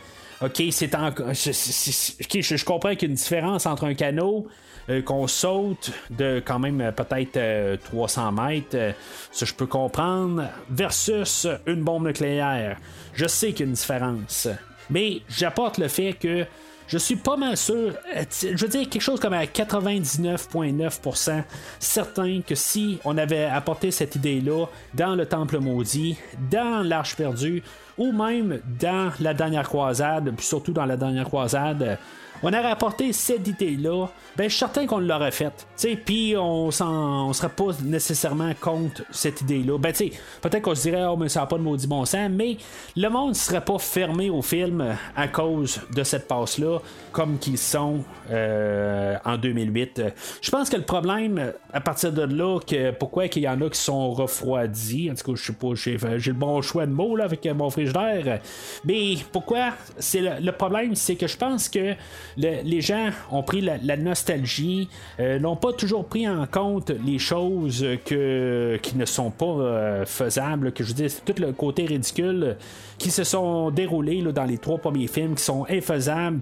OK, 0.43 0.63
c'est 0.71 0.95
en... 0.95 1.11
je, 1.11 2.65
comprends 2.65 2.95
qu'il 2.95 3.03
y 3.03 3.05
a 3.05 3.09
une 3.09 3.15
différence 3.15 3.67
entre 3.67 3.85
un 3.85 3.95
canot 3.95 4.47
euh, 4.89 5.03
qu'on 5.03 5.27
saute 5.27 5.93
de 6.09 6.43
quand 6.45 6.59
même 6.59 6.81
euh, 6.81 6.93
peut-être 6.93 7.37
euh, 7.37 7.77
300 7.77 8.33
mètres, 8.33 8.69
euh, 8.75 8.93
ça 9.31 9.45
je 9.45 9.53
peux 9.53 9.67
comprendre, 9.67 10.49
versus 10.71 11.47
une 11.67 11.83
bombe 11.83 12.07
nucléaire. 12.07 12.79
Je 13.13 13.27
sais 13.27 13.49
qu'il 13.49 13.61
y 13.61 13.63
a 13.65 13.67
une 13.67 13.75
différence. 13.75 14.49
Mais 14.89 15.21
j'apporte 15.29 15.77
le 15.77 15.89
fait 15.89 16.15
que 16.15 16.47
je 16.91 16.99
suis 16.99 17.17
pas 17.17 17.37
mal 17.37 17.57
sûr, 17.57 17.95
euh, 18.17 18.25
je 18.43 18.57
veux 18.57 18.69
dire 18.69 18.89
quelque 18.89 19.01
chose 19.01 19.21
comme 19.21 19.33
à 19.33 19.45
99,9% 19.45 21.45
certain 21.79 22.41
que 22.41 22.57
si 22.57 22.99
on 23.05 23.17
avait 23.17 23.45
apporté 23.45 23.93
cette 23.93 24.17
idée-là 24.17 24.67
dans 24.95 25.15
le 25.15 25.25
Temple 25.25 25.61
maudit, 25.61 26.19
dans 26.51 26.85
l'Arche 26.85 27.15
perdue, 27.15 27.63
ou 27.97 28.11
même 28.11 28.59
dans 28.81 29.13
la 29.21 29.35
dernière 29.35 29.69
croisade, 29.69 30.33
puis 30.37 30.45
surtout 30.45 30.73
dans 30.73 30.85
la 30.85 30.97
dernière 30.97 31.27
croisade, 31.27 31.97
on 32.43 32.49
aurait 32.49 32.71
apporté 32.71 33.13
cette 33.13 33.47
idée-là, 33.47 34.07
ben, 34.37 34.45
je 34.45 34.49
suis 34.51 34.59
certain 34.59 34.87
qu'on 34.87 34.99
l'aurait 34.99 35.31
faite. 35.31 35.67
Puis 36.05 36.35
on 36.37 36.67
ne 36.67 37.33
serait 37.33 37.49
pas 37.49 37.71
nécessairement 37.85 38.53
contre 38.61 39.03
cette 39.11 39.43
idée-là. 39.43 39.79
Ben, 39.79 39.93
peut-être 39.93 40.63
qu'on 40.63 40.75
se 40.75 40.83
dirait, 40.83 41.05
oh, 41.05 41.17
mais 41.17 41.29
ça 41.29 41.41
n'a 41.41 41.47
pas 41.47 41.59
de 41.59 41.63
maudit 41.63 41.87
bon 41.87 42.05
sens, 42.05 42.31
mais 42.31 42.57
le 42.97 43.09
monde 43.09 43.31
ne 43.31 43.35
serait 43.35 43.65
pas 43.65 43.79
fermé 43.79 44.31
au 44.31 44.43
film 44.43 44.97
à 45.17 45.29
cause 45.29 45.81
de 45.95 46.03
cette 46.03 46.29
passe-là, 46.29 46.79
comme 47.13 47.39
qu'ils 47.39 47.59
sont 47.59 48.05
euh, 48.31 49.17
en 49.25 49.37
2008. 49.37 50.03
Je 50.41 50.51
pense 50.51 50.71
que 50.71 50.77
le 50.77 50.85
problème, 50.85 51.53
à 51.73 51.81
partir 51.81 52.13
de 52.13 52.23
là, 52.23 52.59
que 52.61 52.91
pourquoi 52.93 53.27
il 53.27 53.43
y 53.43 53.49
en 53.49 53.61
a 53.61 53.69
qui 53.69 53.81
sont 53.81 54.11
refroidis, 54.13 55.11
en 55.11 55.15
tout 55.15 55.33
cas, 55.33 55.37
je 55.37 55.45
sais 55.45 55.53
pas, 55.53 55.75
j'ai, 55.75 55.99
le 55.99 56.33
bon 56.33 56.63
choix 56.63 56.87
de 56.87 56.93
mots 56.93 57.17
là, 57.17 57.25
avec 57.25 57.45
mon 57.47 57.71
frigidaire, 57.71 58.41
mais 58.85 59.17
pourquoi? 59.33 59.71
C'est 59.99 60.41
le 60.41 60.53
problème, 60.53 60.95
c'est 60.95 61.17
que 61.17 61.27
je 61.27 61.37
pense 61.37 61.69
que 61.69 61.95
les 62.37 62.81
gens 62.81 63.11
ont 63.31 63.43
pris 63.43 63.61
la, 63.61 63.97
nostalgie, 63.97 64.89
euh, 65.19 65.39
n'ont 65.39 65.57
pas 65.57 65.73
toujours 65.73 66.05
pris 66.05 66.29
en 66.29 66.47
compte 66.47 66.93
les 67.05 67.19
choses 67.19 67.87
qui 68.05 68.97
ne 68.97 69.05
sont 69.05 69.31
pas 69.31 69.45
euh, 69.47 70.07
faisables, 70.07 70.73
que 70.73 70.85
je 70.85 70.93
dis, 70.93 71.15
tout 71.25 71.35
le 71.39 71.53
côté 71.53 71.85
ridicule 71.87 72.57
qui 72.99 73.11
se 73.11 73.25
sont 73.25 73.71
déroulés 73.71 74.23
dans 74.23 74.45
les 74.45 74.59
trois 74.59 74.79
premiers 74.79 75.07
films, 75.07 75.35
qui 75.35 75.45
sont 75.45 75.67
infaisables, 75.69 76.41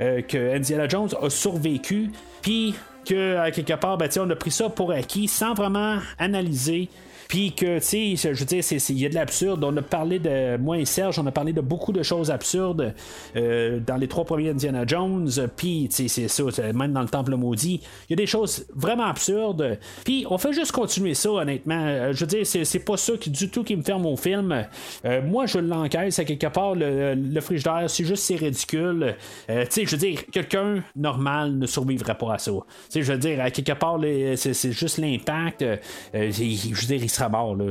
euh, 0.00 0.22
que 0.22 0.56
Indiana 0.56 0.88
Jones 0.88 1.10
a 1.20 1.30
survécu, 1.30 2.10
puis 2.42 2.74
que 3.04 3.50
quelque 3.50 3.74
part, 3.74 3.98
ben, 3.98 4.08
on 4.18 4.30
a 4.30 4.36
pris 4.36 4.50
ça 4.50 4.68
pour 4.68 4.92
acquis 4.92 5.28
sans 5.28 5.54
vraiment 5.54 5.98
analyser 6.18 6.88
puis 7.32 7.50
que, 7.50 7.78
tu 7.78 8.14
sais, 8.18 8.34
je 8.34 8.38
veux 8.38 8.44
dire, 8.44 8.62
il 8.90 8.98
y 8.98 9.06
a 9.06 9.08
de 9.08 9.14
l'absurde. 9.14 9.64
On 9.64 9.74
a 9.78 9.80
parlé 9.80 10.18
de, 10.18 10.58
moi 10.58 10.76
et 10.76 10.84
Serge, 10.84 11.18
on 11.18 11.26
a 11.26 11.32
parlé 11.32 11.54
de 11.54 11.62
beaucoup 11.62 11.90
de 11.90 12.02
choses 12.02 12.30
absurdes 12.30 12.92
euh, 13.36 13.80
dans 13.80 13.96
les 13.96 14.06
trois 14.06 14.26
premiers 14.26 14.50
Indiana 14.50 14.84
Jones. 14.86 15.30
Puis, 15.56 15.88
tu 15.88 16.08
sais, 16.10 16.28
c'est 16.28 16.28
ça, 16.28 16.72
même 16.74 16.92
dans 16.92 17.00
le 17.00 17.08
Temple 17.08 17.34
Maudit. 17.36 17.80
Il 18.06 18.10
y 18.10 18.12
a 18.12 18.16
des 18.16 18.26
choses 18.26 18.66
vraiment 18.76 19.06
absurdes. 19.06 19.78
Puis, 20.04 20.26
on 20.28 20.36
fait 20.36 20.52
juste 20.52 20.72
continuer 20.72 21.14
ça, 21.14 21.30
honnêtement. 21.30 21.82
Euh, 21.82 22.12
je 22.12 22.20
veux 22.20 22.26
dire, 22.26 22.46
c'est 22.46 22.84
pas 22.84 22.98
ça 22.98 23.14
qui, 23.16 23.30
du 23.30 23.48
tout 23.48 23.64
qui 23.64 23.76
me 23.76 23.82
ferme 23.82 24.04
au 24.04 24.16
film. 24.18 24.66
Euh, 25.06 25.22
moi, 25.22 25.46
je 25.46 25.58
l'encaisse 25.58 26.18
à 26.18 26.26
quelque 26.26 26.48
part, 26.48 26.74
le, 26.74 27.14
le 27.14 27.40
frigidaire. 27.40 27.88
C'est 27.88 28.04
juste, 28.04 28.24
c'est 28.24 28.36
ridicule. 28.36 29.16
tu 29.48 29.54
sais, 29.70 29.86
je 29.86 29.90
veux 29.92 29.96
dire, 29.96 30.20
quelqu'un 30.30 30.84
normal 30.94 31.56
ne 31.56 31.66
survivrait 31.66 32.18
pas 32.18 32.34
à 32.34 32.38
ça. 32.38 32.52
Tu 32.52 32.58
sais, 32.90 33.02
je 33.02 33.10
veux 33.10 33.18
dire, 33.18 33.40
à 33.40 33.50
quelque 33.50 33.72
part, 33.72 33.98
c'est 34.36 34.72
juste 34.72 34.98
l'impact. 34.98 35.64
je 36.12 36.18
veux 36.20 36.86
dire, 36.86 37.02
il 37.02 37.08
serait 37.08 37.21
mort. 37.28 37.56
Là. 37.56 37.66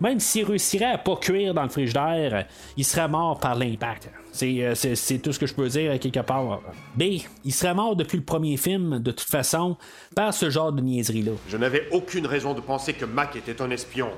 Même 0.00 0.20
s'il 0.20 0.44
réussirait 0.44 0.92
à 0.92 0.98
pas 0.98 1.16
cuire 1.16 1.54
dans 1.54 1.62
le 1.62 1.68
frigidaire, 1.68 2.46
il 2.76 2.84
serait 2.84 3.08
mort 3.08 3.38
par 3.38 3.54
l'impact. 3.54 4.10
Euh, 4.42 4.74
c'est, 4.74 5.18
tout 5.18 5.32
ce 5.32 5.38
que 5.38 5.46
je 5.46 5.54
peux 5.54 5.68
dire 5.68 5.98
quelque 5.98 6.20
part. 6.20 6.60
B, 6.94 7.02
il 7.44 7.52
serait 7.52 7.74
mort 7.74 7.96
depuis 7.96 8.18
le 8.18 8.24
premier 8.24 8.56
film, 8.56 8.98
de 8.98 9.10
toute 9.10 9.28
façon, 9.28 9.76
par 10.14 10.34
ce 10.34 10.50
genre 10.50 10.72
de 10.72 10.80
niaiserie-là. 10.80 11.32
Je 11.48 11.56
n'avais 11.56 11.88
aucune 11.92 12.26
raison 12.26 12.54
de 12.54 12.60
penser 12.60 12.92
que 12.92 13.04
Mac 13.04 13.36
était 13.36 13.62
un 13.62 13.70
espion. 13.70 14.10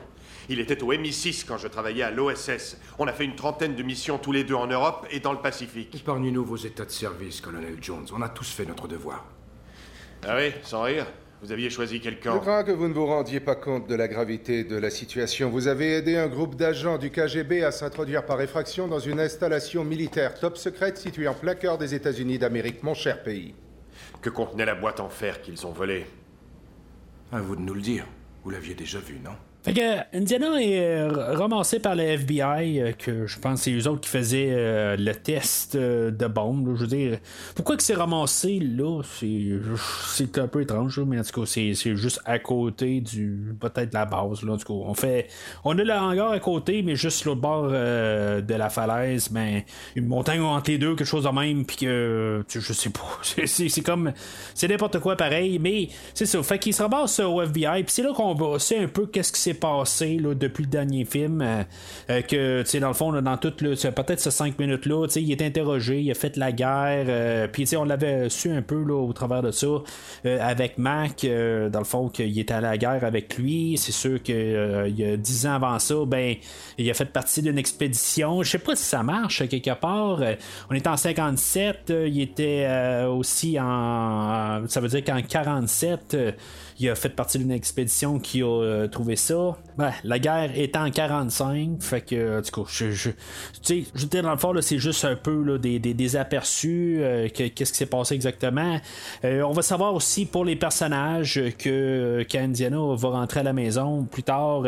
Il 0.51 0.61
était 0.61 0.82
au 0.82 0.93
MI6 0.93 1.45
quand 1.47 1.59
je 1.59 1.68
travaillais 1.68 2.03
à 2.03 2.11
l'OSS. 2.11 2.78
On 2.99 3.07
a 3.07 3.12
fait 3.12 3.26
une 3.26 3.34
trentaine 3.36 3.74
de 3.74 3.82
missions 3.82 4.18
tous 4.18 4.32
les 4.32 4.45
deux 4.45 4.55
en 4.55 4.66
Europe 4.66 5.07
et 5.11 5.20
dans 5.20 5.32
le 5.32 5.41
Pacifique. 5.41 5.95
Épargnez-nous 5.95 6.45
vos 6.45 6.57
états 6.57 6.86
de 6.86 6.91
service, 6.91 7.41
colonel 7.41 7.76
Jones. 7.82 8.07
On 8.14 8.22
a 8.22 8.30
tous 8.30 8.51
fait 8.51 8.64
notre 8.64 8.89
devoir. 8.89 9.26
Ah 10.26 10.36
oui, 10.36 10.53
sans 10.62 10.82
rire 10.82 11.07
vous 11.43 11.53
aviez 11.53 11.70
choisi 11.70 12.01
quelqu'un. 12.01 12.34
Je 12.34 12.39
crains 12.39 12.64
que 12.64 12.72
vous 12.72 12.89
ne 12.89 12.95
vous 12.95 13.07
rendiez 13.07 13.41
pas 13.41 13.55
compte 13.55 13.89
de 13.89 13.95
la 13.95 14.09
gravité 14.09 14.64
de 14.64 14.76
la 14.76 14.91
situation. 14.91 15.51
Vous 15.51 15.68
avez 15.68 15.95
aidé 15.95 16.16
un 16.16 16.26
groupe 16.26 16.57
d'agents 16.57 16.99
du 16.99 17.11
KGB 17.11 17.62
à 17.62 17.70
s'introduire 17.70 18.26
par 18.26 18.41
effraction 18.41 18.89
dans 18.89 18.99
une 18.99 19.20
installation 19.20 19.84
militaire 19.84 20.34
top 20.34 20.57
secrète 20.57 20.99
située 20.99 21.28
en 21.28 21.34
plein 21.34 21.55
cœur 21.55 21.78
des 21.78 21.95
États-Unis 21.95 22.39
d'Amérique, 22.39 22.82
mon 22.82 22.95
cher 22.95 23.22
pays. 23.22 23.55
Que 24.20 24.30
contenait 24.30 24.66
la 24.66 24.74
boîte 24.74 25.01
en 25.01 25.09
fer 25.09 25.41
qu'ils 25.41 25.66
ont 25.66 25.72
volée? 25.72 26.07
À 27.30 27.41
vous 27.41 27.57
de 27.57 27.61
nous 27.61 27.74
le 27.74 27.82
dire. 27.82 28.07
Vous 28.43 28.51
l'aviez 28.51 28.74
déjà 28.74 28.99
vu, 28.99 29.18
non? 29.22 29.36
Fait 29.65 29.73
que 29.73 30.17
Indiana 30.17 30.63
est 30.63 30.79
euh, 30.79 31.35
ramassé 31.35 31.81
par 31.81 31.97
le 31.97 32.05
FBI, 32.05 32.81
euh, 32.81 32.93
que 32.93 33.27
je 33.27 33.39
pense 33.41 33.59
que 33.59 33.65
c'est 33.65 33.73
eux 33.73 33.89
autres 33.89 34.03
qui 34.03 34.09
faisaient 34.09 34.51
euh, 34.51 34.97
le 34.97 35.13
test 35.13 35.77
de 35.77 36.27
bombe. 36.29 36.77
je 36.77 36.83
veux 36.83 36.87
dire, 36.87 37.19
pourquoi 37.57 37.77
que 37.77 37.83
c'est 37.83 37.95
ramassé 37.95 38.61
là? 38.61 39.03
C'est 39.03 40.39
un 40.39 40.47
peu 40.47 40.63
étrange, 40.63 41.01
mais 41.01 41.19
en 41.19 41.25
tout 41.25 41.41
cas, 41.41 41.47
c'est 41.47 41.75
juste 41.75 42.21
à 42.25 42.39
côté 42.39 43.01
du 43.01 43.57
peut-être 43.61 43.93
la 43.93 44.07
base. 44.07 44.43
Là, 44.43 44.53
en 44.53 44.59
tout 44.59 44.67
cas, 44.67 44.75
on 44.75 44.95
fait, 44.95 45.27
on 45.65 45.77
a 45.77 45.83
le 45.83 45.93
hangar 45.93 46.31
à 46.31 46.39
côté, 46.39 46.83
mais 46.83 46.95
juste 46.95 47.25
l'autre 47.25 47.41
bord 47.41 47.69
de 47.69 48.55
la 48.55 48.71
falaise, 48.71 49.29
ben, 49.29 49.63
une 49.97 50.07
montagne 50.07 50.41
entre 50.41 50.71
les 50.71 50.79
deux, 50.79 50.95
quelque 50.95 51.05
chose 51.05 51.25
de 51.25 51.31
même, 51.31 51.65
puis 51.65 51.77
que 51.79 52.45
je 52.49 52.73
sais 52.73 52.91
pas. 52.91 53.19
C'est 53.45 53.83
comme, 53.83 54.13
c'est 54.55 54.69
n'importe 54.69 55.01
quoi 55.01 55.17
pareil, 55.17 55.59
mais 55.59 55.89
c'est 56.15 56.27
ça. 56.27 56.43
Fait 56.43 56.59
qu'il 56.59 56.75
se 56.75 56.83
ramasse 56.83 57.19
au 57.21 57.43
FBI, 57.43 57.83
puis 57.83 57.93
c'est 57.93 58.03
là 58.03 58.13
qu'on 58.13 58.35
va, 58.35 58.59
c'est 58.59 58.79
un 58.79 58.89
peu 58.89 59.07
qu'est-ce 59.07 59.33
passé 59.55 60.18
là, 60.18 60.34
depuis 60.34 60.64
le 60.64 60.70
dernier 60.70 61.05
film. 61.05 61.42
Euh, 61.42 61.62
euh, 62.11 62.22
que, 62.22 62.62
tu 62.62 62.68
sais, 62.68 62.80
dans 62.80 62.88
le 62.88 62.94
fond, 62.94 63.12
dans 63.12 63.36
toute 63.36 63.57
peut-être 63.59 64.20
ces 64.20 64.30
cinq 64.30 64.59
minutes-là, 64.59 65.07
tu 65.07 65.14
sais, 65.14 65.22
il 65.22 65.30
est 65.30 65.42
interrogé, 65.42 66.01
il 66.01 66.11
a 66.11 66.14
fait 66.14 66.36
la 66.36 66.53
guerre. 66.53 67.07
Euh, 67.09 67.49
puis, 67.49 67.64
tu 67.64 67.70
sais, 67.70 67.76
on 67.76 67.84
l'avait 67.84 68.28
su 68.28 68.51
un 68.51 68.62
peu 68.62 68.82
là, 68.82 68.94
au 68.94 69.12
travers 69.12 69.42
de 69.42 69.51
ça 69.51 69.66
avec 70.24 70.78
Mac, 70.78 71.24
dans 71.24 71.78
le 71.78 71.84
fond, 71.84 72.09
qu'il 72.09 72.38
était 72.38 72.55
à 72.55 72.61
la 72.61 72.76
guerre 72.76 73.05
avec 73.05 73.36
lui. 73.38 73.76
C'est 73.78 73.92
sûr 73.92 74.22
qu'il 74.22 74.94
y 74.96 75.05
a 75.05 75.16
dix 75.16 75.46
ans 75.46 75.55
avant 75.55 75.78
ça, 75.78 75.94
ben, 76.07 76.34
il 76.76 76.90
a 76.90 76.94
fait 76.94 77.07
partie 77.07 77.42
d'une 77.42 77.59
expédition. 77.59 78.42
Je 78.42 78.51
sais 78.51 78.59
pas 78.59 78.76
si 78.76 78.84
ça 78.84 79.03
marche 79.03 79.46
quelque 79.49 79.74
part. 79.74 80.20
on 80.70 80.74
est 80.74 80.86
en 80.86 80.96
57, 80.96 81.92
il 82.07 82.20
était 82.20 82.68
aussi 83.09 83.59
en. 83.61 84.62
Ça 84.68 84.80
veut 84.80 84.88
dire 84.88 85.05
qu'en 85.05 85.22
47 85.22 86.16
il 86.81 86.89
a 86.89 86.95
fait 86.95 87.09
partie 87.09 87.39
d'une 87.39 87.51
expédition 87.51 88.18
qui 88.20 88.43
a 88.43 88.47
euh, 88.47 88.89
trouvé 88.89 89.16
ça. 89.16 89.57
Ben, 89.76 89.93
la 90.05 90.18
guerre 90.18 90.51
est 90.57 90.76
en 90.76 90.91
45, 90.91 91.83
fait 91.83 92.03
que, 92.03 92.41
du 92.41 92.51
coup, 92.51 92.66
je, 92.68 92.91
je, 92.91 93.11
tu 93.62 93.85
sais, 93.95 94.22
dans 94.22 94.31
le 94.31 94.39
fond, 94.39 94.55
c'est 94.61 94.79
juste 94.79 95.05
un 95.05 95.16
peu 95.16 95.43
là, 95.43 95.59
des, 95.59 95.79
des, 95.79 96.16
aperçus, 96.16 96.99
euh, 97.01 97.29
qu'est-ce 97.33 97.72
qui 97.72 97.79
s'est 97.79 97.87
passé 97.87 98.14
exactement. 98.14 98.79
Euh, 99.24 99.43
on 99.43 99.53
va 99.53 99.62
savoir 99.62 99.95
aussi 99.95 100.24
pour 100.26 100.45
les 100.45 100.57
personnages 100.57 101.41
que 101.59 102.24
qu'Indiana 102.29 102.95
va 102.95 103.09
rentrer 103.09 103.41
à 103.41 103.45
la 103.45 103.53
maison 103.53 104.05
plus 104.05 104.22
tard. 104.22 104.62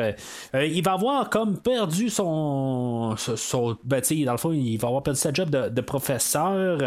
il 0.55 0.83
va 0.83 0.93
avoir 0.93 1.31
comme 1.31 1.59
perdu 1.59 2.09
son. 2.09 3.15
son 3.17 3.77
ben, 3.85 4.03
dans 4.25 4.33
le 4.33 4.39
fond, 4.39 4.53
il 4.53 4.77
va 4.79 4.89
avoir 4.89 5.03
perdu 5.03 5.19
sa 5.19 5.33
job 5.33 5.51
de, 5.51 5.81
professeur. 5.81 6.79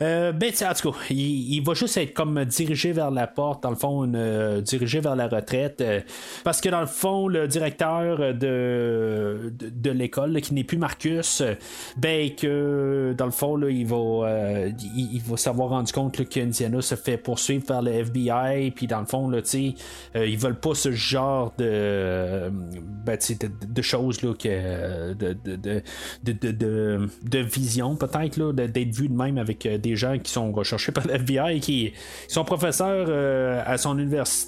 ben, 0.00 0.34
en 0.34 0.74
tout 0.74 0.92
cas, 0.92 0.98
il, 1.10 1.54
il, 1.54 1.62
va 1.62 1.74
juste 1.74 1.96
être 1.96 2.14
comme 2.14 2.44
dirigé 2.44 2.92
vers 2.92 3.10
la 3.10 3.26
porte, 3.26 3.62
dans 3.62 3.70
le 3.70 3.76
fond, 3.76 4.04
une 4.04 4.53
dirigé 4.60 5.00
vers 5.00 5.16
la 5.16 5.28
retraite. 5.28 5.80
Euh, 5.80 6.00
parce 6.42 6.60
que 6.60 6.68
dans 6.68 6.80
le 6.80 6.86
fond, 6.86 7.28
le 7.28 7.46
directeur 7.48 8.34
de, 8.34 9.52
de, 9.60 9.90
l'école, 9.90 10.40
qui 10.40 10.54
n'est 10.54 10.64
plus 10.64 10.78
Marcus, 10.78 11.42
ben 11.96 12.30
que 12.34 13.14
dans 13.16 13.26
le 13.26 13.30
fond, 13.30 13.56
là, 13.56 13.70
il 13.70 13.86
va 13.86 13.96
euh, 13.96 14.70
il, 14.96 15.20
va 15.22 15.36
s'avoir 15.36 15.70
rendu 15.70 15.92
compte 15.92 16.28
qu'Indiana 16.28 16.80
se 16.80 16.94
fait 16.94 17.16
poursuivre 17.16 17.64
par 17.64 17.82
le 17.82 17.92
FBI, 17.92 18.72
puis 18.72 18.86
dans 18.86 19.00
le 19.00 19.06
fond, 19.06 19.28
là, 19.28 19.38
euh, 19.38 20.26
ils 20.26 20.38
veulent 20.38 20.58
pas 20.58 20.74
ce 20.74 20.92
genre 20.92 21.52
de, 21.58 22.50
ben, 23.04 23.18
de, 23.68 23.82
choses 23.82 24.22
là, 24.22 24.34
que, 24.34 25.14
de, 25.14 25.36
de, 25.44 25.82
de, 26.22 27.08
de, 27.22 27.38
vision 27.38 27.96
peut-être, 27.96 28.52
d'être 28.52 28.94
vu 28.94 29.08
de 29.08 29.14
même 29.14 29.38
avec 29.38 29.66
des 29.66 29.96
gens 29.96 30.18
qui 30.18 30.30
sont 30.32 30.52
recherchés 30.52 30.92
par 30.92 31.06
le 31.06 31.14
FBI, 31.14 31.60
qui 31.60 31.92
sont 32.28 32.44
professeurs 32.44 33.08
à 33.66 33.76
son 33.78 33.98
université 33.98 34.43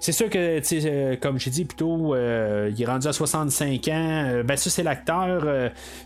c'est 0.00 0.12
sûr 0.12 0.30
que, 0.30 0.60
euh, 0.72 1.16
comme 1.20 1.38
j'ai 1.38 1.50
dit 1.50 1.64
plutôt, 1.64 2.14
euh, 2.14 2.70
il 2.74 2.80
est 2.80 2.86
rendu 2.86 3.06
à 3.06 3.12
65 3.12 3.88
ans. 3.88 3.92
Euh, 3.92 4.42
ben, 4.42 4.56
ça, 4.56 4.70
c'est 4.70 4.82
l'acteur. 4.82 5.44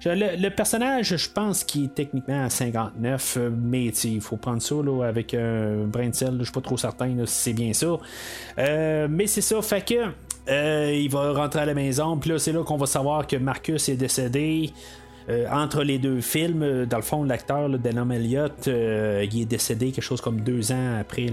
Le, 0.05 0.49
personnage, 0.49 1.17
je 1.17 1.31
pense 1.31 1.65
qu'il 1.65 1.87
est 1.87 1.95
techniquement 1.95 2.45
à 2.45 2.51
59, 2.51 3.39
mais 3.51 3.87
il 3.87 4.21
faut 4.21 4.37
prendre 4.37 4.63
ça 4.63 4.75
avec 5.05 5.35
un 5.35 5.85
brin 5.87 6.09
de 6.09 6.15
sel. 6.15 6.37
Je 6.39 6.45
suis 6.45 6.53
pas 6.53 6.61
trop 6.61 6.77
certain 6.77 7.15
si 7.27 7.43
c'est 7.43 7.53
bien 7.53 7.73
ça. 7.73 7.99
mais 8.57 9.27
c'est 9.27 9.41
ça, 9.41 9.61
fait 9.63 9.85
que. 9.85 10.93
il 10.93 11.09
va 11.09 11.33
rentrer 11.33 11.61
à 11.61 11.67
la 11.67 11.75
maison, 11.75 12.17
puis 12.19 12.31
là, 12.31 12.39
c'est 12.39 12.53
là 12.53 12.63
qu'on 12.63 12.77
va 12.77 12.87
savoir 12.87 13.27
que 13.27 13.37
Marcus 13.37 13.89
est 13.89 13.97
décédé. 13.97 14.73
Euh, 15.29 15.47
entre 15.51 15.83
les 15.83 15.99
deux 15.99 16.21
films, 16.21 16.63
euh, 16.63 16.87
dans 16.87 16.97
le 16.97 17.03
fond, 17.03 17.25
l'acteur 17.25 17.69
Denham 17.69 18.11
Elliott, 18.11 18.69
euh, 18.69 19.27
il 19.31 19.43
est 19.43 19.45
décédé 19.45 19.93
quelque 19.93 20.03
chose 20.03 20.21
comme 20.21 20.41
deux 20.41 20.73
ans 20.73 20.99
après 21.01 21.27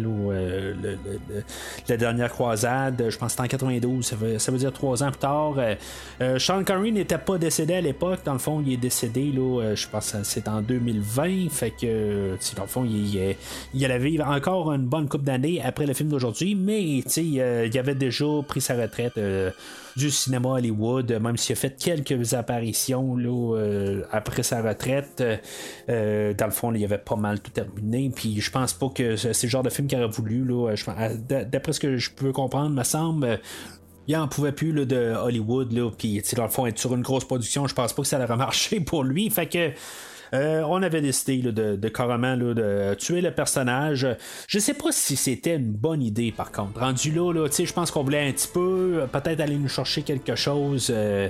la 1.87 1.97
dernière 1.97 2.31
croisade. 2.31 3.05
Je 3.09 3.17
pense 3.17 3.35
que 3.35 3.43
c'était 3.43 3.43
en 3.43 3.47
92, 3.47 4.05
ça 4.05 4.51
veut, 4.51 4.57
dire 4.57 4.73
trois 4.73 5.03
ans 5.03 5.11
plus 5.11 5.19
tard. 5.19 5.55
Sean 6.37 6.63
Connery 6.63 6.91
n'était 6.91 7.17
pas 7.17 7.37
décédé 7.37 7.75
à 7.75 7.81
l'époque. 7.81 8.19
Dans 8.25 8.33
le 8.33 8.39
fond, 8.39 8.61
il 8.65 8.73
est 8.73 8.77
décédé, 8.77 9.31
là, 9.31 9.75
je 9.75 9.87
pense 9.87 10.11
que 10.11 10.17
c'est 10.23 10.47
en 10.47 10.61
2020. 10.61 11.49
Fait 11.49 11.71
que, 11.71 12.35
dans 12.55 12.63
le 12.63 12.67
fond, 12.67 12.83
il, 12.85 13.35
il, 13.73 13.85
allait 13.85 13.99
vivre 13.99 14.27
encore 14.27 14.71
une 14.73 14.85
bonne 14.85 15.07
couple 15.07 15.25
d'années 15.25 15.61
après 15.63 15.85
le 15.85 15.93
film 15.93 16.09
d'aujourd'hui, 16.09 16.55
mais 16.55 16.83
il 16.83 17.79
avait 17.79 17.95
déjà 17.95 18.25
pris 18.47 18.61
sa 18.61 18.75
retraite 18.75 19.19
du 19.97 20.11
cinéma 20.11 20.49
Hollywood, 20.49 21.11
même 21.11 21.37
s'il 21.37 21.53
a 21.53 21.55
fait 21.55 21.75
quelques 21.75 22.35
apparitions 22.35 23.17
là, 23.17 23.55
euh, 23.57 24.03
après 24.11 24.43
sa 24.43 24.61
retraite. 24.61 25.23
Euh, 25.89 26.33
dans 26.33 26.45
le 26.45 26.51
fond, 26.51 26.71
il 26.73 26.85
avait 26.85 26.99
pas 26.99 27.15
mal 27.15 27.39
tout 27.39 27.49
terminé. 27.51 28.11
Puis 28.15 28.39
je 28.39 28.51
pense 28.51 28.73
pas 28.73 28.89
que 28.89 29.15
c'est 29.15 29.43
le 29.43 29.49
genre 29.49 29.63
de 29.63 29.69
film 29.69 29.87
qu'il 29.87 29.97
aurait 29.97 30.07
voulu. 30.07 30.45
Là, 30.45 30.75
d'après 31.43 31.73
ce 31.73 31.79
que 31.79 31.97
je 31.97 32.11
peux 32.11 32.31
comprendre, 32.31 32.69
me 32.69 32.83
semble 32.83 33.39
il 34.07 34.15
en 34.15 34.27
pouvait 34.27 34.53
plus 34.53 34.71
là, 34.71 34.85
de 34.85 35.13
Hollywood, 35.21 35.73
là, 35.73 35.91
puis 35.91 36.21
dans 36.35 36.43
le 36.43 36.49
fond, 36.49 36.65
être 36.65 36.79
sur 36.79 36.95
une 36.95 37.01
grosse 37.01 37.25
production, 37.25 37.67
je 37.67 37.75
pense 37.75 37.91
pas 37.91 38.03
que 38.03 38.07
ça 38.07 38.23
aurait 38.23 38.37
marché 38.37 38.79
pour 38.79 39.03
lui. 39.03 39.29
Fait 39.29 39.47
que 39.47 39.71
euh, 40.33 40.61
on 40.67 40.81
avait 40.81 41.01
décidé 41.01 41.37
de, 41.37 41.75
de, 41.75 41.89
carrément 41.89 42.35
de 42.35 42.93
tuer 42.95 43.21
le 43.21 43.31
personnage. 43.31 44.07
Je 44.47 44.59
sais 44.59 44.73
pas 44.73 44.91
si 44.91 45.15
c'était 45.15 45.55
une 45.55 45.71
bonne 45.71 46.01
idée 46.01 46.31
par 46.31 46.51
contre. 46.51 46.79
Rendu 46.79 47.11
là, 47.11 47.33
là 47.33 47.47
je 47.57 47.73
pense 47.73 47.91
qu'on 47.91 48.03
voulait 48.03 48.27
un 48.27 48.31
petit 48.31 48.47
peu 48.47 49.01
peut-être 49.11 49.39
aller 49.39 49.55
nous 49.55 49.69
chercher 49.69 50.01
quelque 50.01 50.35
chose 50.35 50.91
euh, 50.93 51.29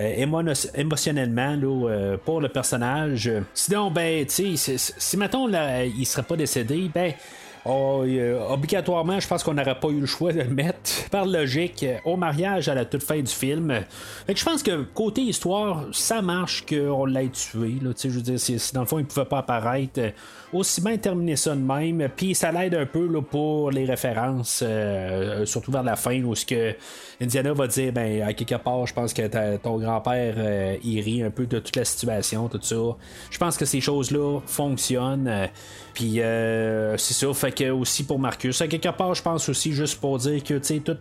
euh, 0.00 0.60
émotionnellement 0.74 1.56
là, 1.56 2.16
pour 2.24 2.40
le 2.40 2.48
personnage. 2.48 3.30
Sinon, 3.54 3.90
ben, 3.90 4.24
si, 4.28 4.56
si 4.56 5.16
mettons 5.16 5.46
là, 5.46 5.84
il 5.84 6.06
serait 6.06 6.22
pas 6.22 6.36
décédé, 6.36 6.90
ben 6.92 7.12
Oh, 7.68 8.04
obligatoirement, 8.48 9.18
je 9.18 9.26
pense 9.26 9.42
qu'on 9.42 9.54
n'aurait 9.54 9.80
pas 9.80 9.88
eu 9.88 9.98
le 9.98 10.06
choix 10.06 10.32
de 10.32 10.40
le 10.40 10.48
mettre, 10.48 11.08
par 11.10 11.26
logique, 11.26 11.84
au 12.04 12.16
mariage 12.16 12.68
à 12.68 12.74
la 12.74 12.84
toute 12.84 13.02
fin 13.02 13.18
du 13.18 13.32
film. 13.32 13.80
Fait 14.26 14.36
je 14.36 14.44
pense 14.44 14.62
que 14.62 14.84
côté 14.94 15.22
histoire, 15.22 15.86
ça 15.90 16.22
marche 16.22 16.64
qu'on 16.64 17.06
l'ait 17.06 17.28
tué. 17.28 17.78
Là, 17.82 17.90
je 17.98 18.08
veux 18.08 18.20
dire, 18.20 18.38
si, 18.38 18.56
dans 18.72 18.82
le 18.82 18.86
fond, 18.86 19.00
il 19.00 19.04
pouvait 19.04 19.24
pas 19.24 19.38
apparaître, 19.38 20.00
aussi 20.52 20.80
bien 20.80 20.96
terminer 20.96 21.36
ça 21.36 21.54
de 21.54 21.60
même. 21.60 22.08
Puis 22.14 22.34
ça 22.34 22.52
l'aide 22.52 22.74
un 22.74 22.86
peu 22.86 23.06
là, 23.06 23.20
pour 23.22 23.70
les 23.70 23.84
références, 23.84 24.62
euh, 24.66 25.44
surtout 25.46 25.72
vers 25.72 25.82
la 25.82 25.96
fin, 25.96 26.22
où 26.22 26.34
ce 26.34 26.46
que 26.46 26.74
Indiana 27.20 27.52
va 27.54 27.66
dire, 27.66 27.92
ben, 27.92 28.22
à 28.22 28.32
quelque 28.34 28.56
part, 28.56 28.86
je 28.86 28.92
pense 28.92 29.14
que 29.14 29.56
ton 29.56 29.78
grand-père, 29.78 30.34
euh, 30.36 30.76
il 30.84 31.00
rit 31.00 31.22
un 31.22 31.30
peu 31.30 31.46
de 31.46 31.58
toute 31.58 31.76
la 31.76 31.84
situation, 31.84 32.48
tout 32.48 32.60
ça. 32.60 32.76
Je 33.30 33.38
pense 33.38 33.56
que 33.56 33.64
ces 33.64 33.80
choses-là 33.80 34.40
fonctionnent. 34.46 35.28
Euh, 35.28 35.46
puis 35.94 36.20
euh, 36.20 36.98
c'est 36.98 37.14
ça, 37.14 37.32
fait 37.32 37.52
que 37.52 37.70
aussi 37.70 38.04
pour 38.04 38.18
Marcus, 38.18 38.60
à 38.60 38.68
quelque 38.68 38.90
part, 38.90 39.14
je 39.14 39.22
pense 39.22 39.48
aussi 39.48 39.72
juste 39.72 39.98
pour 39.98 40.18
dire 40.18 40.44
que 40.44 40.54
tu 40.54 40.64
sais 40.64 40.80
tout 40.80 40.98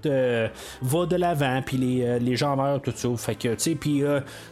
va 0.81 1.05
de 1.05 1.15
l'avant, 1.17 1.61
puis 1.65 1.75
les, 1.75 2.17
les, 2.19 2.37
gens 2.37 2.55
meurent, 2.55 2.81
tout 2.81 2.93
ça. 2.95 3.09
Fait 3.17 3.35
que 3.35 3.49
tu 3.49 3.59
sais, 3.59 3.75
puis 3.75 4.03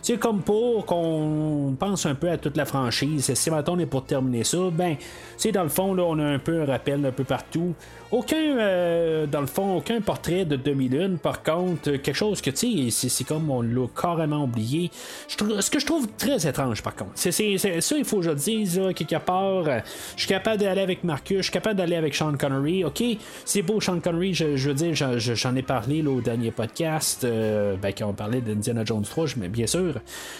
tu 0.01 0.17
comme 0.17 0.41
pour 0.41 0.85
qu'on 0.85 1.73
pense 1.79 2.05
un 2.05 2.15
peu 2.15 2.29
à 2.29 2.37
toute 2.37 2.57
la 2.57 2.65
franchise, 2.65 3.33
si 3.33 3.49
maintenant 3.51 3.75
on 3.75 3.79
est 3.79 3.85
pour 3.85 4.03
terminer 4.03 4.43
ça, 4.43 4.57
ben, 4.69 4.92
sais, 5.37 5.51
dans 5.51 5.63
le 5.63 5.69
fond, 5.69 5.97
on 5.97 6.19
a 6.19 6.23
un 6.23 6.39
peu 6.39 6.61
un 6.61 6.65
rappel 6.65 7.05
un 7.05 7.11
peu 7.11 7.23
partout. 7.23 7.73
Aucun, 8.13 8.59
euh, 8.59 9.25
dans 9.25 9.41
le 9.41 9.47
fond, 9.47 9.77
aucun 9.77 9.99
portrait 9.99 10.45
de 10.45 10.55
2001. 10.55 11.15
Par 11.15 11.41
contre, 11.41 11.93
quelque 11.93 12.13
chose 12.13 12.41
que, 12.41 12.51
tu 12.51 12.91
sais, 12.91 13.09
c'est 13.09 13.23
comme 13.23 13.49
on 13.49 13.63
l'a 13.63 13.87
carrément 13.99 14.43
oublié. 14.43 14.91
ce 15.27 15.71
que 15.71 15.79
je 15.79 15.85
trouve 15.87 16.07
très 16.15 16.47
étrange, 16.47 16.83
par 16.83 16.95
contre. 16.95 17.13
C'est 17.15 17.31
ça, 17.31 17.97
il 17.97 18.05
faut 18.05 18.17
que 18.17 18.21
je 18.21 18.29
le 18.29 18.35
dise, 18.35 18.79
quelque 18.95 19.17
part. 19.17 19.67
Euh, 19.67 19.79
je 20.15 20.21
suis 20.21 20.29
capable 20.29 20.61
d'aller 20.61 20.81
avec 20.81 21.03
Marcus, 21.03 21.37
je 21.37 21.41
suis 21.41 21.51
capable 21.51 21.75
d'aller 21.75 21.95
avec 21.95 22.13
Sean 22.13 22.37
Connery. 22.37 22.85
OK, 22.85 23.03
c'est 23.45 23.63
beau, 23.63 23.81
Sean 23.81 23.99
Connery, 23.99 24.35
je, 24.35 24.45
veux 24.45 24.75
dire, 24.75 24.93
j'en 24.93 25.55
ai 25.55 25.63
parlé 25.63 26.05
au 26.05 26.21
dernier 26.21 26.51
podcast, 26.51 27.23
euh, 27.23 27.77
ben, 27.81 27.95
quand 27.97 28.05
on 28.09 28.13
parlait 28.13 28.41
d'Indiana 28.41 28.85
Jones 28.85 29.01
3, 29.01 29.25
mais 29.37 29.47
bien 29.47 29.65
sûr. 29.65 29.95